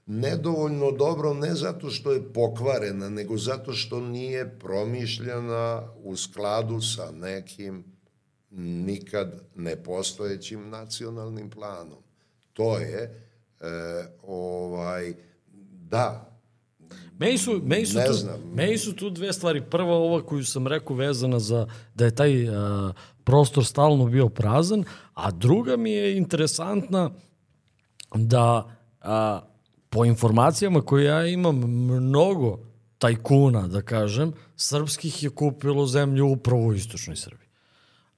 nedovoljno 0.06 0.90
dobrom, 0.90 1.38
ne 1.38 1.54
zato 1.54 1.90
što 1.90 2.12
je 2.12 2.32
pokvarena, 2.32 3.08
nego 3.08 3.36
zato 3.36 3.72
što 3.72 4.00
nije 4.00 4.58
promišljena 4.58 5.88
u 6.04 6.16
skladu 6.16 6.80
sa 6.80 7.10
nekim 7.10 7.91
nikad 8.56 9.42
nepostojećim 9.54 10.70
nacionalnim 10.70 11.50
planom. 11.50 11.98
To 12.52 12.78
je, 12.78 13.02
e, 13.60 13.66
ovaj, 14.22 15.14
da, 15.90 16.32
Meni 17.18 17.38
su, 17.38 17.60
meni 17.64 17.86
su, 17.86 17.98
Ne 17.98 18.06
tu, 18.06 18.12
znam. 18.12 18.40
meni 18.54 18.78
su 18.78 18.96
tu 18.96 19.10
dve 19.10 19.32
stvari. 19.32 19.62
Prva 19.70 19.94
ova 19.94 20.26
koju 20.26 20.44
sam 20.44 20.66
rekao 20.66 20.96
vezana 20.96 21.38
za 21.38 21.66
da 21.94 22.04
je 22.04 22.14
taj 22.14 22.48
uh, 22.48 22.54
prostor 23.24 23.64
stalno 23.64 24.06
bio 24.06 24.28
prazan, 24.28 24.84
a 25.14 25.30
druga 25.30 25.76
mi 25.76 25.90
je 25.92 26.16
interesantna 26.16 27.10
da 28.14 28.76
a, 29.00 29.40
po 29.90 30.04
informacijama 30.04 30.80
koje 30.80 31.04
ja 31.04 31.26
imam 31.26 31.56
mnogo 31.86 32.58
tajkuna, 32.98 33.68
da 33.68 33.82
kažem, 33.82 34.32
srpskih 34.56 35.22
je 35.22 35.30
kupilo 35.30 35.86
zemlju 35.86 36.26
upravo 36.26 36.62
u 36.66 36.74
istočnoj 36.74 37.16
Srbiji. 37.16 37.41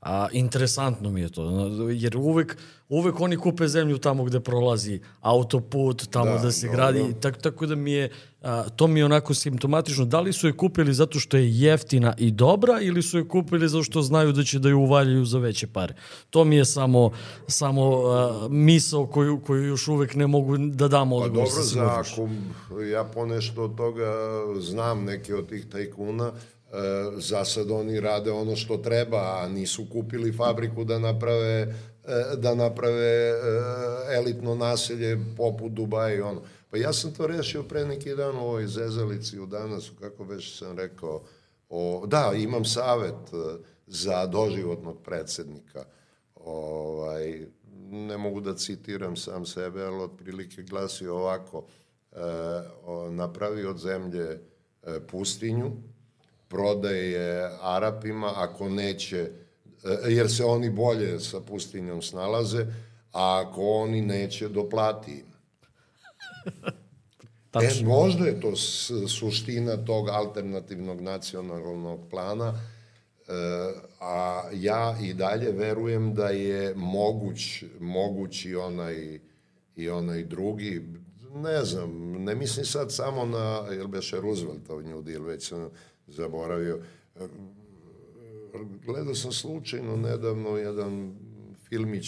A, 0.04 0.28
interesantno 0.32 1.10
mi 1.10 1.20
je 1.20 1.28
to, 1.30 1.42
jer 1.90 2.16
uvek, 2.16 2.56
uvek 2.88 3.20
oni 3.20 3.36
kupe 3.36 3.68
zemlju 3.68 3.98
tamo 3.98 4.24
gde 4.24 4.40
prolazi 4.40 5.00
autoput, 5.20 6.06
tamo 6.10 6.24
da, 6.26 6.36
Da, 6.36 6.42
da 6.42 6.52
se 6.52 6.66
dobro. 6.66 6.76
gradi, 6.76 7.14
tak, 7.20 7.36
tako 7.36 7.66
da 7.66 7.74
mi 7.74 7.92
je, 7.92 8.10
a, 8.42 8.64
to 8.68 8.86
mi 8.86 9.00
je 9.00 9.04
onako 9.04 9.34
simptomatično. 9.34 10.04
Da 10.04 10.20
li 10.20 10.32
su 10.32 10.46
je 10.46 10.52
kupili 10.52 10.94
zato 10.94 11.18
što 11.18 11.36
je 11.36 11.60
jeftina 11.60 12.14
i 12.18 12.30
dobra 12.30 12.80
ili 12.80 13.02
su 13.02 13.18
je 13.18 13.28
kupili 13.28 13.68
zato 13.68 13.84
što 13.84 14.02
znaju 14.02 14.32
da 14.32 14.42
će 14.44 14.58
da 14.58 14.68
ju 14.68 14.80
uvaljaju 14.80 15.24
za 15.24 15.38
veće 15.38 15.66
pare? 15.66 15.94
To 16.30 16.44
mi 16.44 16.56
je 16.56 16.64
samo, 16.64 17.10
samo 17.48 18.02
a, 18.06 18.48
misao 18.50 19.06
koju, 19.06 19.40
koju 19.40 19.64
još 19.64 19.88
uvek 19.88 20.14
ne 20.14 20.26
mogu 20.26 20.56
da 20.58 20.88
dam 20.88 21.10
Pa 21.10 21.16
odgovor. 21.16 21.48
dobro, 21.48 21.50
sa 21.50 21.62
za 21.62 22.02
ako 22.02 22.28
ja 22.82 23.04
ponešto 23.04 23.62
od 23.64 23.76
toga 23.76 24.12
znam 24.60 25.04
neke 25.04 25.34
od 25.34 25.48
tih 25.48 25.66
tajkuna, 25.66 26.32
za 27.16 27.44
sad 27.44 27.70
oni 27.70 28.00
rade 28.00 28.30
ono 28.30 28.56
što 28.56 28.76
treba, 28.76 29.40
a 29.42 29.48
nisu 29.48 29.86
kupili 29.92 30.32
fabriku 30.32 30.84
da 30.84 30.98
naprave 30.98 31.74
e, 32.04 32.36
da 32.36 32.54
naprave 32.54 33.30
e, 33.30 33.34
elitno 34.16 34.54
naselje 34.54 35.18
poput 35.36 35.72
Dubaja 35.72 36.14
i 36.14 36.20
ono. 36.20 36.42
Pa 36.70 36.76
ja 36.76 36.92
sam 36.92 37.14
to 37.14 37.26
rešio 37.26 37.62
pre 37.62 37.86
neki 37.86 38.14
dan 38.14 38.36
u 38.36 38.40
ovoj 38.40 38.66
zezalici 38.66 39.40
u 39.40 39.46
danas, 39.46 39.90
kako 40.00 40.24
već 40.24 40.58
sam 40.58 40.78
rekao, 40.78 41.22
o, 41.68 42.04
da, 42.06 42.32
imam 42.36 42.64
savet 42.64 43.32
e, 43.32 43.62
za 43.86 44.26
doživotnog 44.26 45.02
predsednika. 45.02 45.84
Ovaj, 46.34 47.46
ne 47.90 48.18
mogu 48.18 48.40
da 48.40 48.54
citiram 48.54 49.16
sam 49.16 49.46
sebe, 49.46 49.82
ali 49.84 50.02
otprilike 50.02 50.62
glasi 50.62 51.06
ovako, 51.06 51.64
e, 52.12 52.16
napravi 53.10 53.66
od 53.66 53.78
zemlje 53.78 54.40
e, 54.82 55.00
pustinju, 55.10 55.72
prodaje 56.48 57.10
je 57.10 57.50
Arapima, 57.60 58.32
ako 58.36 58.68
neće, 58.68 59.30
e, 59.84 60.12
jer 60.12 60.30
se 60.30 60.44
oni 60.44 60.70
bolje 60.70 61.20
sa 61.20 61.40
pustinjom 61.40 62.02
snalaze, 62.02 62.66
a 63.12 63.44
ako 63.46 63.70
oni 63.70 64.00
neće, 64.00 64.48
doplati 64.48 65.12
im. 65.12 65.26
E, 67.62 67.84
možda 67.84 68.26
je 68.26 68.40
to 68.40 68.56
suština 69.08 69.76
tog 69.84 70.08
alternativnog 70.08 71.00
nacionalnog 71.00 72.00
plana, 72.10 72.54
e, 72.54 73.32
a 74.00 74.42
ja 74.52 74.96
i 75.02 75.14
dalje 75.14 75.52
verujem 75.52 76.14
da 76.14 76.28
je 76.28 76.74
moguć, 76.74 77.64
moguć 77.80 78.44
i 78.44 78.56
onaj, 78.56 79.20
i 79.76 79.88
onaj 79.88 80.24
drugi, 80.24 80.82
ne 81.34 81.64
znam, 81.64 82.12
ne 82.24 82.34
mislim 82.34 82.66
sad 82.66 82.92
samo 82.92 83.24
na, 83.24 83.66
jel 83.70 83.86
beše 83.86 84.20
Rooseveltov 84.20 84.82
New 84.82 85.02
Deal, 85.02 85.22
već 85.22 85.52
zaboravio. 86.06 86.80
E, 87.16 87.28
Gledao 88.86 89.14
sam 89.14 89.32
slučajno 89.32 89.96
nedavno 89.96 90.56
jedan 90.56 91.16
filmić, 91.68 92.06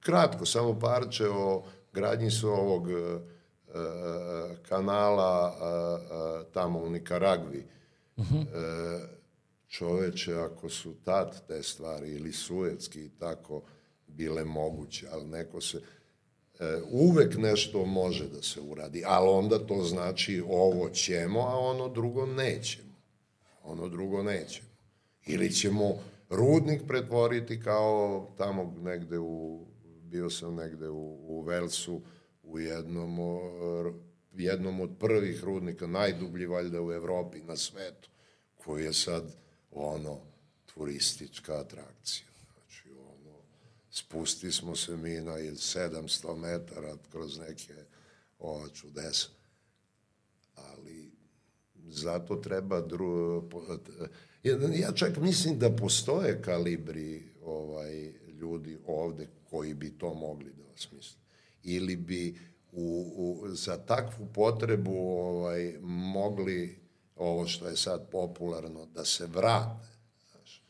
kratko, 0.00 0.46
samo 0.46 0.78
parče 0.78 1.28
o 1.28 1.64
gradnji 1.92 2.30
su 2.30 2.48
ovog 2.48 2.90
e, 2.90 2.94
e, 2.94 3.20
kanala 4.68 5.56
e, 5.56 5.64
e, 5.64 6.52
tamo 6.52 6.78
u 6.78 6.90
Nikaragvi. 6.90 7.66
E, 8.18 9.20
čoveče, 9.68 10.34
ako 10.34 10.68
su 10.68 10.94
tad 11.04 11.46
te 11.46 11.62
stvari 11.62 12.14
ili 12.14 12.32
sujetski 12.32 13.04
i 13.04 13.10
tako 13.18 13.62
bile 14.06 14.44
moguće, 14.44 15.06
ali 15.12 15.24
neko 15.24 15.60
se 15.60 15.78
e, 15.78 16.80
uvek 16.90 17.36
nešto 17.36 17.84
može 17.84 18.28
da 18.28 18.42
se 18.42 18.60
uradi, 18.60 19.02
ali 19.06 19.28
onda 19.28 19.66
to 19.66 19.82
znači 19.82 20.42
ovo 20.48 20.90
ćemo, 20.90 21.40
a 21.40 21.58
ono 21.58 21.88
drugo 21.88 22.26
nećemo. 22.26 22.89
Ono 23.62 23.88
drugo 23.88 24.22
nećemo. 24.22 24.68
Ili 25.26 25.52
ćemo 25.52 25.98
rudnik 26.30 26.82
pretvoriti 26.88 27.60
kao 27.60 28.26
tamo 28.38 28.74
negde 28.82 29.18
u, 29.18 29.66
bio 30.02 30.30
sam 30.30 30.54
negde 30.54 30.88
u, 30.88 31.18
u 31.28 31.42
Velsu, 31.42 32.00
u 32.42 32.58
jednom, 32.58 33.18
o, 33.18 33.40
jednom 34.32 34.80
od 34.80 34.90
prvih 34.98 35.44
rudnika, 35.44 35.86
najdublji 35.86 36.46
valjda 36.46 36.82
u 36.82 36.92
Evropi, 36.92 37.42
na 37.42 37.56
svetu, 37.56 38.10
koji 38.64 38.84
je 38.84 38.92
sad 38.92 39.36
ono 39.70 40.18
turistička 40.74 41.60
atrakcija. 41.60 42.26
Znači, 42.54 42.90
ono, 42.92 43.36
spusti 43.90 44.52
smo 44.52 44.76
se 44.76 44.96
mi 44.96 45.20
na 45.20 45.32
700 45.32 46.36
metara 46.36 46.96
kroz 47.12 47.38
neke 47.38 47.74
ova 48.38 48.68
čudesa. 48.68 49.39
Zato 51.90 52.36
treba 52.36 52.80
dru... 52.80 53.42
ja 54.74 54.92
čak 54.92 55.16
mislim 55.16 55.58
da 55.58 55.76
postoje 55.76 56.42
kalibri 56.42 57.22
ovaj 57.44 58.12
ljudi 58.40 58.78
ovde 58.86 59.28
koji 59.50 59.74
bi 59.74 59.98
to 59.98 60.14
mogli 60.14 60.52
da 60.52 60.72
osmisle. 60.74 61.20
Ili 61.62 61.96
bi 61.96 62.38
u, 62.72 63.12
u, 63.16 63.48
za 63.48 63.76
takvu 63.76 64.26
potrebu 64.34 64.94
ovaj, 64.98 65.74
mogli 65.82 66.78
ovo 67.16 67.46
što 67.46 67.68
je 67.68 67.76
sad 67.76 68.10
popularno 68.10 68.86
da 68.86 69.04
se 69.04 69.26
vrate. 69.26 69.86
Znaš. 70.30 70.62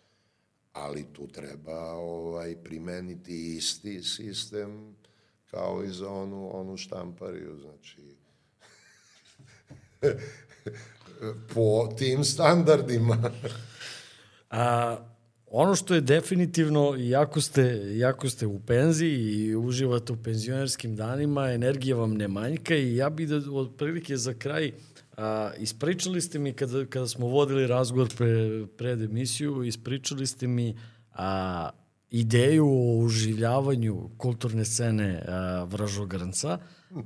Ali 0.72 1.06
tu 1.12 1.28
treba 1.28 1.92
ovaj, 1.92 2.56
primeniti 2.64 3.56
isti 3.56 4.02
sistem 4.02 4.96
kao 5.50 5.84
i 5.84 5.90
za 5.90 6.10
onu, 6.10 6.60
onu 6.60 6.76
štampariju. 6.76 7.58
Znači, 7.60 8.16
po 11.54 11.88
tim 11.98 12.24
standardima. 12.24 13.18
A, 14.50 14.96
ono 15.46 15.74
što 15.74 15.94
je 15.94 16.00
definitivno, 16.00 16.94
jako 16.98 17.40
ste, 17.40 17.82
jako 17.96 18.30
ste 18.30 18.46
u 18.46 18.60
penziji 18.60 19.18
i 19.18 19.56
uživate 19.56 20.12
u 20.12 20.16
penzionerskim 20.16 20.96
danima, 20.96 21.52
energija 21.52 21.96
vam 21.96 22.14
ne 22.14 22.28
manjka 22.28 22.76
i 22.76 22.96
ja 22.96 23.10
bih 23.10 23.28
da 23.28 23.36
od 23.52 23.74
prilike 23.78 24.16
za 24.16 24.34
kraj 24.34 24.72
a, 25.16 25.50
ispričali 25.58 26.20
ste 26.20 26.38
mi 26.38 26.52
kada, 26.52 26.86
kada 26.86 27.08
smo 27.08 27.26
vodili 27.26 27.66
razgovor 27.66 28.08
pre, 28.16 28.66
pred 28.78 29.02
emisiju, 29.02 29.62
ispričali 29.62 30.26
ste 30.26 30.46
mi 30.46 30.76
a, 31.12 31.70
ideju 32.10 32.66
o 32.66 32.96
uživljavanju 32.96 34.10
kulturne 34.16 34.64
scene 34.64 35.22
a, 35.28 35.64
Vražogranca. 35.64 36.58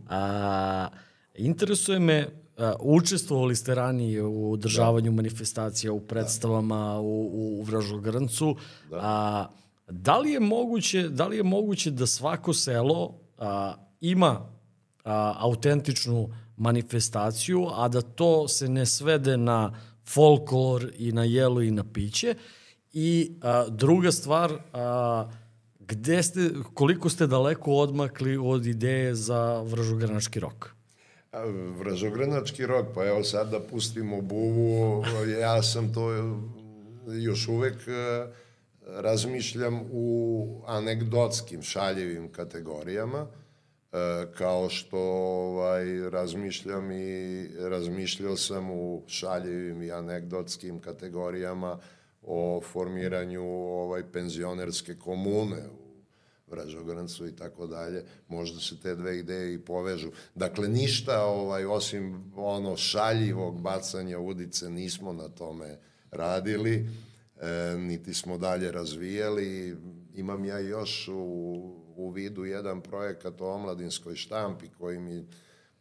A, 0.08 0.88
interesuje 1.34 1.98
me 1.98 2.43
Uh, 2.56 2.64
učestvovali 2.80 3.56
ste 3.56 3.74
ranije 3.74 4.22
u 4.22 4.52
održavanju 4.52 5.10
da. 5.10 5.16
manifestacija, 5.16 5.92
u 5.92 6.00
predstavama 6.00 6.92
da. 6.92 7.00
u, 7.00 7.30
u 7.60 7.62
Vražogrncu. 7.62 8.56
Da. 8.90 8.98
A, 9.02 9.46
da 9.88 10.18
li 10.18 10.30
je 10.30 10.40
moguće 10.40 11.08
da 11.08 11.26
li 11.26 11.36
je 11.36 11.42
moguće 11.42 11.90
da 11.90 12.06
svako 12.06 12.52
selo 12.54 13.14
a, 13.38 13.74
ima 14.00 14.40
a, 15.04 15.34
autentičnu 15.38 16.28
manifestaciju, 16.56 17.68
a 17.72 17.88
da 17.88 18.00
to 18.00 18.48
se 18.48 18.68
ne 18.68 18.86
svede 18.86 19.36
na 19.36 19.74
folklor 20.06 20.90
i 20.98 21.12
na 21.12 21.24
jelo 21.24 21.62
i 21.62 21.70
na 21.70 21.84
piće? 21.84 22.34
I 22.92 23.32
a, 23.42 23.64
druga 23.68 24.12
stvar, 24.12 24.52
a, 24.72 25.30
gde 25.80 26.22
ste, 26.22 26.50
koliko 26.74 27.08
ste 27.08 27.26
daleko 27.26 27.72
odmakli 27.72 28.36
od 28.36 28.66
ideje 28.66 29.14
za 29.14 29.62
Vražogranački 29.62 30.40
rok? 30.40 30.73
Vražogranački 31.78 32.66
rok, 32.66 32.86
pa 32.94 33.06
evo 33.06 33.22
sad 33.22 33.50
da 33.50 33.60
pustimo 33.60 34.20
buvu, 34.20 35.04
ja 35.40 35.62
sam 35.62 35.94
to 35.94 36.10
još 37.06 37.48
uvek 37.48 37.88
e, 37.88 38.26
razmišljam 38.86 39.80
u 39.92 40.62
anegdotskim, 40.66 41.62
šaljivim 41.62 42.32
kategorijama, 42.32 43.26
e, 43.92 43.96
kao 44.38 44.68
što 44.68 44.98
ovaj, 44.98 46.10
razmišljam 46.10 46.92
i 46.92 47.48
razmišljao 47.58 48.36
sam 48.36 48.70
u 48.70 49.02
šaljivim 49.06 49.82
i 49.82 49.92
anegdotskim 49.92 50.80
kategorijama 50.80 51.78
o 52.22 52.60
formiranju 52.72 53.42
ovaj 53.82 54.02
penzionerske 54.12 54.98
komune 54.98 55.62
u 55.80 55.83
Vražograncu 56.54 57.26
i 57.26 57.36
tako 57.36 57.66
dalje, 57.66 58.04
možda 58.28 58.60
se 58.60 58.80
te 58.80 58.94
dve 58.94 59.18
ideje 59.18 59.54
i 59.54 59.58
povežu. 59.58 60.10
Dakle, 60.34 60.68
ništa 60.68 61.24
ovaj, 61.24 61.64
osim 61.64 62.32
ono 62.36 62.76
šaljivog 62.76 63.60
bacanja 63.60 64.18
udice 64.18 64.70
nismo 64.70 65.12
na 65.12 65.28
tome 65.28 65.78
radili, 66.10 66.88
e, 67.40 67.76
niti 67.78 68.14
smo 68.14 68.38
dalje 68.38 68.72
razvijali. 68.72 69.76
Imam 70.14 70.44
ja 70.44 70.58
još 70.58 71.08
u, 71.08 71.84
u 71.96 72.10
vidu 72.10 72.44
jedan 72.44 72.80
projekat 72.80 73.40
o 73.40 73.54
omladinskoj 73.54 74.16
štampi 74.16 74.68
koji 74.78 74.98
mi 74.98 75.26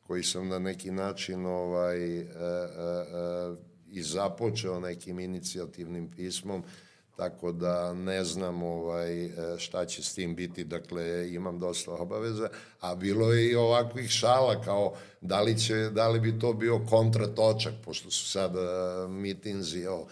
koji 0.08 0.24
sam 0.24 0.48
na 0.48 0.60
neki 0.60 0.92
način 0.92 1.46
ovaj, 1.46 2.20
e, 2.20 2.22
e, 2.22 2.26
e, 2.26 3.56
i 3.88 4.02
započeo 4.02 4.80
nekim 4.80 5.20
inicijativnim 5.20 6.12
pismom 6.12 6.64
tako 7.16 7.52
da 7.52 7.94
ne 7.94 8.24
znam 8.24 8.64
ovaj, 8.64 9.30
šta 9.58 9.86
će 9.86 10.04
s 10.04 10.14
tim 10.14 10.36
biti, 10.36 10.64
dakle 10.64 11.34
imam 11.34 11.60
dosta 11.60 11.92
obaveza, 11.92 12.50
a 12.80 12.96
bilo 12.96 13.34
je 13.34 13.52
i 13.52 13.56
ovakvih 13.56 14.10
šala 14.10 14.62
kao 14.62 14.94
da 15.22 15.42
li, 15.42 15.60
će, 15.60 15.76
da 15.76 16.08
li 16.08 16.20
bi 16.20 16.40
to 16.40 16.54
bio 16.54 16.86
kontratočak, 16.90 17.74
pošto 17.86 18.12
su 18.12 18.30
sad 18.30 18.56
uh, 18.56 19.12
mitinzi, 19.12 19.86
ovo. 19.86 20.08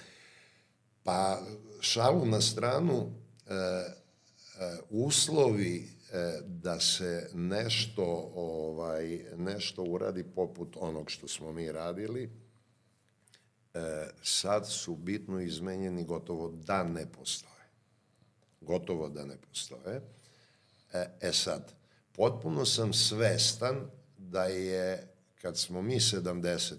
pa 1.03 1.40
šalu 1.80 2.26
na 2.26 2.41
stranu, 2.41 2.98
uh, 2.98 3.11
uh, 3.49 4.80
uslovi 4.90 6.02
da 6.45 6.80
se 6.80 7.30
nešto 7.34 8.32
ovaj 8.36 9.19
nešto 9.38 9.84
uradi 9.84 10.23
poput 10.23 10.78
onog 10.80 11.11
što 11.11 11.28
smo 11.28 11.52
mi 11.52 11.72
radili 11.72 12.23
e, 12.23 12.30
sad 14.23 14.69
su 14.69 14.95
bitno 14.95 15.39
izmenjeni 15.39 16.03
gotovo 16.03 16.52
da 16.52 16.84
ne 16.84 17.11
postoje. 17.11 17.52
Gotovo 18.61 19.10
da 19.10 19.26
ne 19.26 19.38
postoje. 19.38 20.02
E, 20.93 21.06
e 21.22 21.34
sad, 21.34 21.73
potpuno 22.11 22.65
sam 22.65 22.93
svestan 22.93 23.89
da 24.18 24.43
je, 24.43 25.07
kad 25.41 25.57
smo 25.57 25.81
mi 25.81 25.95
70 25.95 26.76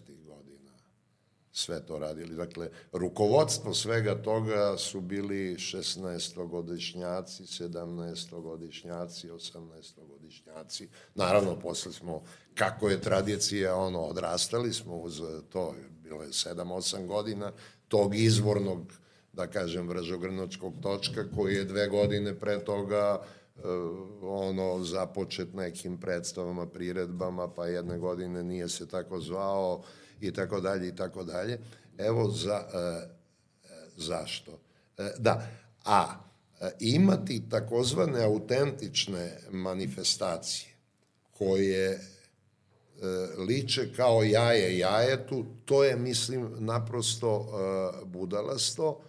sve 1.52 1.86
to 1.86 1.98
radili. 1.98 2.36
Dakle, 2.36 2.70
rukovodstvo 2.92 3.74
svega 3.74 4.22
toga 4.22 4.78
su 4.78 5.00
bili 5.00 5.54
16-godišnjaci, 5.54 7.42
17-godišnjaci, 7.62 9.30
18-godišnjaci. 9.30 10.88
Naravno, 11.14 11.58
posle 11.58 11.92
smo, 11.92 12.22
kako 12.54 12.88
je 12.88 13.00
tradicija, 13.00 13.76
ono, 13.76 14.00
odrastali 14.00 14.72
smo 14.72 14.96
uz 14.96 15.22
to, 15.48 15.74
je 16.22 16.28
7-8 16.28 17.06
godina, 17.06 17.52
tog 17.88 18.14
izvornog, 18.14 18.92
da 19.32 19.46
kažem, 19.46 19.88
vražogrnočkog 19.88 20.74
točka, 20.82 21.24
koji 21.36 21.54
je 21.54 21.64
dve 21.64 21.88
godine 21.88 22.34
pre 22.34 22.64
toga 22.64 23.20
uh, 23.20 23.62
ono 24.22 24.84
započet 24.84 25.54
nekim 25.54 25.96
predstavama, 26.00 26.66
priredbama, 26.66 27.48
pa 27.48 27.66
jedne 27.66 27.98
godine 27.98 28.42
nije 28.42 28.68
se 28.68 28.88
tako 28.88 29.20
zvao, 29.20 29.82
i 30.22 30.32
tako 30.32 30.60
dalje 30.60 30.88
i 30.88 30.96
tako 30.96 31.24
dalje. 31.24 31.58
Evo 31.98 32.30
za, 32.30 32.64
e, 32.74 33.08
zašto. 33.96 34.58
E, 34.98 35.10
da, 35.18 35.48
a 35.84 36.06
e, 36.60 36.70
imati 36.80 37.42
takozvane 37.50 38.24
autentične 38.24 39.38
manifestacije 39.50 40.70
koje 41.30 41.90
e, 41.90 42.00
liče 43.48 43.92
kao 43.96 44.22
jaje 44.22 44.78
jajetu, 44.78 45.44
to 45.64 45.84
je, 45.84 45.96
mislim, 45.96 46.50
naprosto 46.58 47.48
e, 47.48 48.06
budalasto 48.06 49.00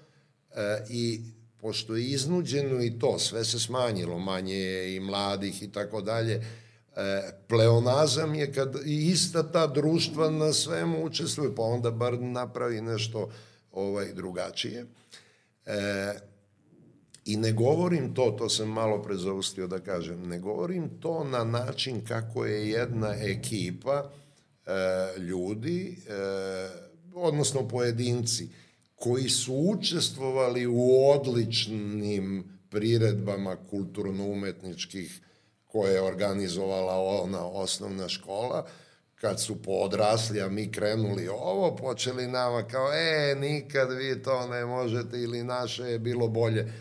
e, 0.51 0.85
i 0.89 1.21
pošto 1.61 1.95
je 1.95 2.05
iznuđeno 2.05 2.83
i 2.83 2.99
to, 2.99 3.19
sve 3.19 3.45
se 3.45 3.59
smanjilo, 3.59 4.19
manje 4.19 4.55
je 4.55 4.95
i 4.95 4.99
mladih 4.99 5.63
i 5.63 5.71
tako 5.71 6.01
dalje, 6.01 6.41
E, 6.95 7.31
pleonazam 7.47 8.35
je 8.35 8.53
kad 8.53 8.75
ista 8.85 9.51
ta 9.51 9.67
društva 9.67 10.29
na 10.29 10.53
svemu 10.53 11.05
učestvuju, 11.05 11.55
pa 11.55 11.61
onda 11.61 11.91
bar 11.91 12.19
napravi 12.19 12.81
nešto 12.81 13.29
ovaj 13.71 14.13
drugačije. 14.13 14.85
E, 15.65 16.13
I 17.25 17.37
ne 17.37 17.51
govorim 17.51 18.13
to, 18.13 18.35
to 18.37 18.49
sam 18.49 18.69
malo 18.69 19.01
pre 19.01 19.15
zaustio 19.15 19.67
da 19.67 19.79
kažem, 19.79 20.27
ne 20.27 20.39
govorim 20.39 20.89
to 20.99 21.23
na 21.23 21.43
način 21.43 22.05
kako 22.05 22.45
je 22.45 22.69
jedna 22.69 23.15
ekipa 23.19 24.11
e, 24.65 25.19
ljudi, 25.19 25.97
e, 26.07 26.13
odnosno 27.13 27.67
pojedinci, 27.67 28.49
koji 28.95 29.29
su 29.29 29.53
učestvovali 29.53 30.67
u 30.67 31.09
odličnim 31.09 32.43
priredbama 32.69 33.55
kulturno-umetničkih 33.69 35.21
koje 35.67 35.93
je 35.93 36.01
organizovala 36.01 37.21
ona 37.23 37.45
osnovna 37.45 38.09
škola, 38.09 38.65
kad 39.15 39.41
su 39.41 39.61
podrasli, 39.61 40.41
a 40.41 40.49
mi 40.49 40.71
krenuli 40.71 41.27
ovo, 41.27 41.75
počeli 41.75 42.27
nama 42.27 42.63
kao, 42.63 42.93
e, 42.93 43.35
nikad 43.35 43.93
vi 43.93 44.23
to 44.23 44.47
ne 44.47 44.65
možete 44.65 45.21
ili 45.21 45.43
naše 45.43 45.83
je 45.83 45.99
bilo 45.99 46.27
bolje. 46.27 46.73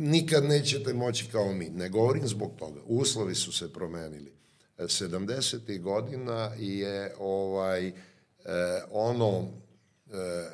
Nikad 0.00 0.44
nećete 0.44 0.94
moći 0.94 1.28
kao 1.32 1.52
mi. 1.52 1.68
Ne 1.68 1.88
govorim 1.88 2.28
zbog 2.28 2.52
toga. 2.58 2.80
Uslovi 2.86 3.34
su 3.34 3.52
se 3.52 3.72
promenili. 3.72 4.32
70. 4.78 5.80
godina 5.80 6.52
je 6.58 7.14
ovaj 7.18 7.88
e, 7.88 7.92
ono 8.90 9.38
e, 9.40 9.46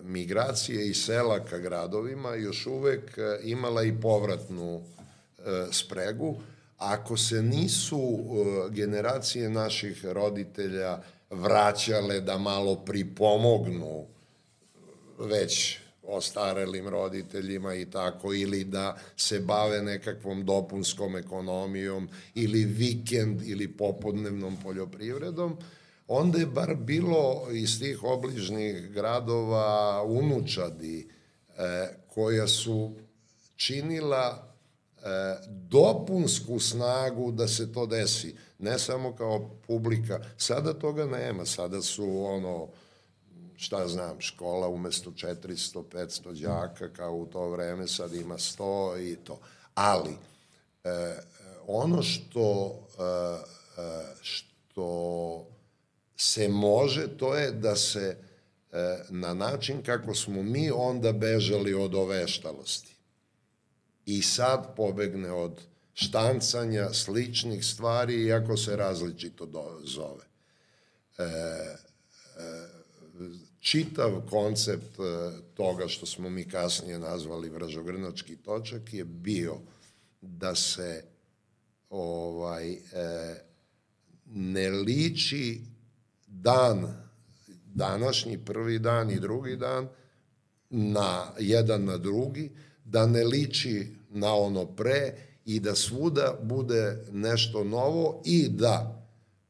migracije 0.02 0.88
iz 0.88 1.04
sela 1.04 1.44
ka 1.44 1.58
gradovima 1.58 2.34
još 2.34 2.66
uvek 2.66 3.18
e, 3.18 3.38
imala 3.42 3.82
i 3.82 4.00
povratnu 4.00 4.80
e, 5.38 5.66
spregu 5.72 6.36
ako 6.78 7.16
se 7.16 7.42
nisu 7.42 7.98
uh, 7.98 8.70
generacije 8.70 9.50
naših 9.50 10.04
roditelja 10.04 10.98
vraćale 11.30 12.20
da 12.20 12.38
malo 12.38 12.76
pripomognu 12.76 14.06
već 15.18 15.78
ostarelim 16.06 16.88
roditeljima 16.88 17.74
i 17.74 17.90
tako, 17.90 18.34
ili 18.34 18.64
da 18.64 18.98
se 19.16 19.40
bave 19.40 19.82
nekakvom 19.82 20.44
dopunskom 20.44 21.16
ekonomijom, 21.16 22.08
ili 22.34 22.64
vikend, 22.64 23.42
ili 23.42 23.68
popodnevnom 23.68 24.56
poljoprivredom, 24.62 25.56
onda 26.08 26.38
je 26.38 26.46
bar 26.46 26.74
bilo 26.74 27.46
iz 27.52 27.78
tih 27.78 28.04
obližnih 28.04 28.90
gradova 28.90 30.02
unučadi 30.02 31.08
e, 31.58 31.88
koja 32.08 32.46
su 32.48 32.92
činila 33.56 34.54
e, 34.96 35.02
dopunsku 35.48 36.58
snagu 36.58 37.32
da 37.32 37.48
se 37.48 37.72
to 37.72 37.86
desi. 37.86 38.34
Ne 38.58 38.78
samo 38.78 39.16
kao 39.16 39.50
publika. 39.66 40.20
Sada 40.36 40.74
toga 40.74 41.06
nema. 41.06 41.46
Sada 41.46 41.82
su 41.82 42.24
ono 42.24 42.68
šta 43.56 43.88
znam, 43.88 44.20
škola 44.20 44.68
umesto 44.68 45.10
400, 45.10 45.82
500 45.92 46.42
đaka 46.42 46.92
kao 46.92 47.14
u 47.14 47.26
to 47.26 47.50
vreme 47.50 47.88
sad 47.88 48.14
ima 48.14 48.38
100 48.38 49.12
i 49.12 49.16
to. 49.16 49.38
Ali, 49.74 50.16
e, 50.84 51.18
ono 51.66 52.02
što, 52.02 52.78
e, 52.98 53.82
e, 53.82 54.04
što 54.22 55.46
se 56.16 56.48
može, 56.48 57.16
to 57.16 57.34
je 57.34 57.52
da 57.52 57.76
se 57.76 58.16
e, 58.72 58.98
na 59.08 59.34
način 59.34 59.82
kako 59.82 60.14
smo 60.14 60.42
mi 60.42 60.70
onda 60.70 61.12
bežali 61.12 61.74
od 61.74 61.94
oveštalosti 61.94 62.96
i 64.06 64.22
sad 64.22 64.76
pobegne 64.76 65.32
od 65.32 65.60
štancanja 65.94 66.92
sličnih 66.92 67.64
stvari, 67.64 68.24
iako 68.24 68.56
se 68.56 68.76
različito 68.76 69.46
do, 69.46 69.80
zove. 69.84 70.24
E, 71.18 71.24
e, 71.24 72.76
čitav 73.66 74.20
koncept 74.30 74.98
e, 74.98 75.02
toga 75.54 75.88
što 75.88 76.06
smo 76.06 76.30
mi 76.30 76.44
kasnije 76.44 76.98
nazvali 76.98 77.48
vražogrnački 77.48 78.36
točak 78.36 78.94
je 78.94 79.04
bio 79.04 79.54
da 80.20 80.54
se 80.54 81.04
ovaj 81.90 82.72
e, 82.72 82.78
ne 84.26 84.70
liči 84.70 85.60
dan 86.26 86.86
današnji 87.74 88.38
prvi 88.38 88.78
dan 88.78 89.10
i 89.10 89.20
drugi 89.20 89.56
dan 89.56 89.88
na 90.70 91.32
jedan 91.38 91.84
na 91.84 91.96
drugi 91.96 92.50
da 92.84 93.06
ne 93.06 93.24
liči 93.24 93.86
na 94.10 94.34
ono 94.34 94.66
pre 94.66 95.14
i 95.44 95.60
da 95.60 95.74
svuda 95.74 96.38
bude 96.42 97.04
nešto 97.12 97.64
novo 97.64 98.22
i 98.24 98.48
da 98.48 98.95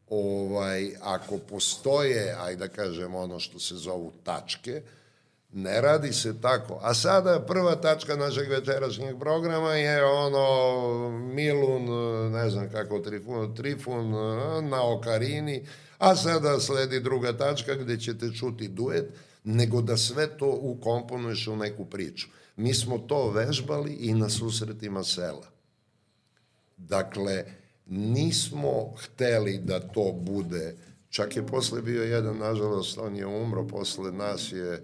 ovaj, 0.09 0.91
ako 1.03 1.39
postoje, 1.39 2.37
ajde 2.41 2.59
da 2.59 2.69
kažem, 2.69 3.15
ono 3.15 3.41
što 3.41 3.59
se 3.59 3.75
zovu 3.75 4.13
tačke, 4.25 4.83
ne 5.53 5.81
radi 5.81 6.13
se 6.13 6.41
tako. 6.41 6.79
A 6.83 6.95
sada 6.95 7.45
prva 7.47 7.77
tačka 7.77 8.17
našeg 8.17 8.49
večerašnjeg 8.49 9.19
programa 9.19 9.75
je 9.75 10.05
ono 10.05 11.11
Milun, 11.11 11.85
ne 12.33 12.51
znam 12.51 12.71
kako, 12.71 12.99
Trifun, 12.99 13.55
Trifun 13.55 14.11
na 14.69 14.83
Okarini, 14.83 15.67
a 15.99 16.17
sada 16.17 16.61
sledi 16.61 17.01
druga 17.01 17.33
tačka 17.33 17.75
gde 17.75 18.01
ćete 18.01 18.33
čuti 18.33 18.69
duet, 18.69 19.05
nego 19.45 19.83
da 19.83 19.97
sve 19.97 20.39
to 20.39 20.59
ukomponuješ 20.63 21.47
u 21.47 21.57
neku 21.57 21.85
priču. 21.85 22.29
Mi 22.57 22.75
smo 22.75 22.99
to 22.99 23.31
vežbali 23.31 23.93
i 23.93 24.15
na 24.15 24.29
susretima 24.29 25.05
sela. 25.05 25.47
Dakle, 26.77 27.45
nismo 27.87 28.95
hteli 28.97 29.59
da 29.59 29.81
to 29.81 30.13
bude, 30.13 30.77
čak 31.09 31.37
je 31.37 31.47
posle 31.47 31.83
bio 31.83 32.03
jedan, 32.03 32.39
nažalost, 32.39 32.99
on 32.99 33.17
je 33.17 33.27
umro, 33.27 33.67
posle 33.67 34.13
nas 34.13 34.53
je 34.53 34.83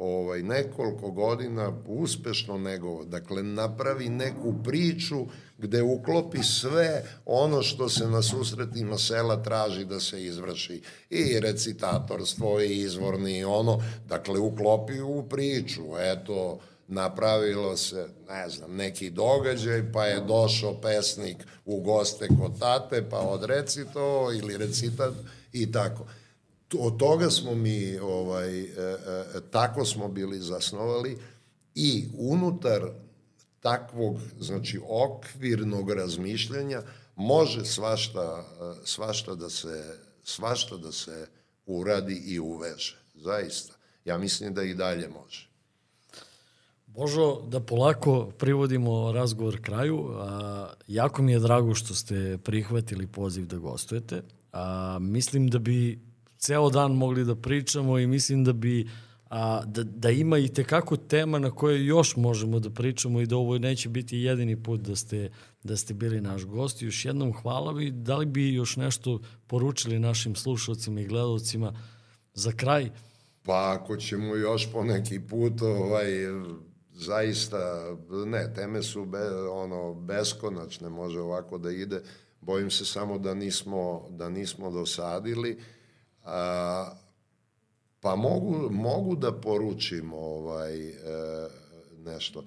ovaj, 0.00 0.42
nekoliko 0.42 1.10
godina 1.10 1.72
uspešno 1.86 2.58
nego, 2.58 3.04
dakle, 3.04 3.42
napravi 3.42 4.08
neku 4.08 4.54
priču 4.64 5.26
gde 5.58 5.82
uklopi 5.82 6.42
sve 6.42 7.04
ono 7.26 7.62
što 7.62 7.88
se 7.88 8.06
na 8.06 8.22
susretima 8.22 8.98
sela 8.98 9.42
traži 9.42 9.84
da 9.84 10.00
se 10.00 10.24
izvrši. 10.24 10.82
I 11.10 11.40
recitatorstvo, 11.40 12.60
i 12.60 12.78
izvorni, 12.78 13.44
ono, 13.44 13.82
dakle, 14.08 14.38
uklopi 14.38 15.00
u 15.00 15.22
priču, 15.28 15.82
eto, 15.98 16.58
napravilo 16.90 17.76
se, 17.76 18.08
ne 18.28 18.48
znam, 18.48 18.76
neki 18.76 19.10
događaj, 19.10 19.92
pa 19.92 20.04
je 20.06 20.20
došao 20.20 20.80
pesnik 20.80 21.36
u 21.64 21.80
goste 21.80 22.28
kod 22.28 22.58
tate, 22.58 23.08
pa 23.10 23.18
odreci 23.18 23.84
to 23.92 24.32
ili 24.32 24.56
recitat 24.56 25.14
i 25.52 25.72
tako. 25.72 26.06
Od 26.78 26.96
toga 26.98 27.30
smo 27.30 27.54
mi, 27.54 27.98
ovaj, 27.98 28.60
e, 28.60 28.66
e, 28.66 28.96
tako 29.50 29.84
smo 29.84 30.08
bili 30.08 30.40
zasnovali 30.40 31.18
i 31.74 32.08
unutar 32.18 32.82
takvog, 33.60 34.20
znači, 34.38 34.80
okvirnog 34.88 35.90
razmišljanja 35.90 36.82
može 37.16 37.64
svašta, 37.64 38.44
svašta 38.84 39.34
da 39.34 39.50
se, 39.50 39.98
svašta 40.24 40.76
da 40.76 40.92
se 40.92 41.26
uradi 41.66 42.14
i 42.14 42.38
uveže. 42.38 42.96
Zaista. 43.14 43.74
Ja 44.04 44.18
mislim 44.18 44.54
da 44.54 44.62
i 44.62 44.74
dalje 44.74 45.08
može. 45.08 45.49
Božo, 46.94 47.40
da 47.48 47.60
polako 47.60 48.30
privodimo 48.38 49.12
razgovor 49.12 49.60
kraju. 49.60 50.08
A, 50.18 50.72
jako 50.86 51.22
mi 51.22 51.32
je 51.32 51.38
drago 51.38 51.74
što 51.74 51.94
ste 51.94 52.38
prihvatili 52.44 53.06
poziv 53.06 53.46
da 53.46 53.58
gostujete. 53.58 54.22
A, 54.52 54.98
mislim 55.00 55.48
da 55.48 55.58
bi 55.58 55.98
ceo 56.38 56.70
dan 56.70 56.92
mogli 56.92 57.24
da 57.24 57.36
pričamo 57.36 57.98
i 57.98 58.06
mislim 58.06 58.44
da 58.44 58.52
bi 58.52 58.88
a, 59.30 59.64
da, 59.64 59.82
da 59.82 60.10
ima 60.10 60.38
i 60.38 60.48
tekako 60.48 60.96
tema 60.96 61.38
na 61.38 61.50
koje 61.50 61.86
još 61.86 62.16
možemo 62.16 62.60
da 62.60 62.70
pričamo 62.70 63.20
i 63.20 63.26
da 63.26 63.36
ovo 63.36 63.58
neće 63.58 63.88
biti 63.88 64.18
jedini 64.18 64.62
put 64.62 64.80
da 64.80 64.96
ste, 64.96 65.30
da 65.62 65.76
ste 65.76 65.94
bili 65.94 66.20
naš 66.20 66.44
gost. 66.44 66.82
Još 66.82 67.04
jednom 67.04 67.32
hvala 67.32 67.72
vi. 67.72 67.90
Da 67.90 68.16
li 68.16 68.26
bi 68.26 68.54
još 68.54 68.76
nešto 68.76 69.20
poručili 69.46 69.98
našim 69.98 70.34
slušalcima 70.34 71.00
i 71.00 71.06
gledalcima 71.06 71.72
za 72.34 72.52
kraj? 72.52 72.90
Pa 73.42 73.78
ako 73.78 73.96
ćemo 73.96 74.36
još 74.36 74.72
po 74.72 74.84
neki 74.84 75.20
put 75.20 75.62
ovaj, 75.62 76.10
zaista, 77.00 77.96
ne, 78.26 78.54
teme 78.54 78.82
su 78.82 79.04
be, 79.04 79.48
ono, 79.50 79.94
beskonačne, 79.94 80.88
može 80.88 81.20
ovako 81.20 81.58
da 81.58 81.70
ide, 81.70 82.02
bojim 82.40 82.70
se 82.70 82.84
samo 82.84 83.18
da 83.18 83.34
nismo, 83.34 84.06
da 84.10 84.28
nismo 84.28 84.70
dosadili, 84.70 85.60
a, 86.24 86.92
pa 88.00 88.16
mogu, 88.16 88.70
mogu 88.70 89.16
da 89.16 89.32
poručim 89.32 90.12
ovaj, 90.12 90.88
e, 90.88 90.94
nešto, 92.04 92.44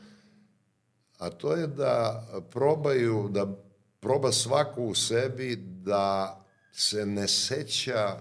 a 1.18 1.30
to 1.30 1.54
je 1.54 1.68
da 1.68 2.24
probaju, 2.52 3.28
da 3.32 3.48
proba 4.00 4.32
svako 4.32 4.82
u 4.82 4.96
sebi 4.96 5.56
da 5.56 6.40
se 6.72 7.06
ne 7.06 7.28
seća 7.28 8.20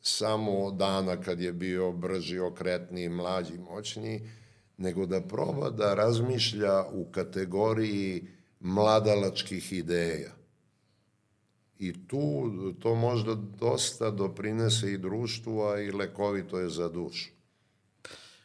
samo 0.00 0.70
dana 0.70 1.16
kad 1.16 1.40
je 1.40 1.52
bio 1.52 1.92
brži, 1.92 2.38
okretniji, 2.38 3.08
mlađi, 3.08 3.58
moćniji, 3.58 4.30
nego 4.80 5.06
da 5.06 5.20
proba 5.20 5.70
da 5.70 5.94
razmišlja 5.94 6.84
u 6.92 7.04
kategoriji 7.04 8.26
mladalačkih 8.60 9.72
ideja. 9.72 10.32
I 11.78 12.06
tu 12.06 12.52
to 12.80 12.94
možda 12.94 13.34
dosta 13.34 14.10
doprinese 14.10 14.92
i 14.92 14.98
društvu, 14.98 15.62
a 15.62 15.80
i 15.80 15.90
lekovito 15.90 16.58
je 16.58 16.68
za 16.68 16.88
dušu. 16.88 17.30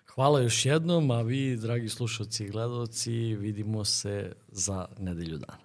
Hvala 0.05 0.41
još 0.41 0.65
jednom, 0.65 1.11
a 1.11 1.21
vi, 1.21 1.57
dragi 1.57 1.89
slušalci 1.89 2.43
i 2.43 2.49
gledalci, 2.49 3.11
vidimo 3.35 3.85
se 3.85 4.33
za 4.47 4.87
nedelju 4.99 5.37
dana. 5.37 5.64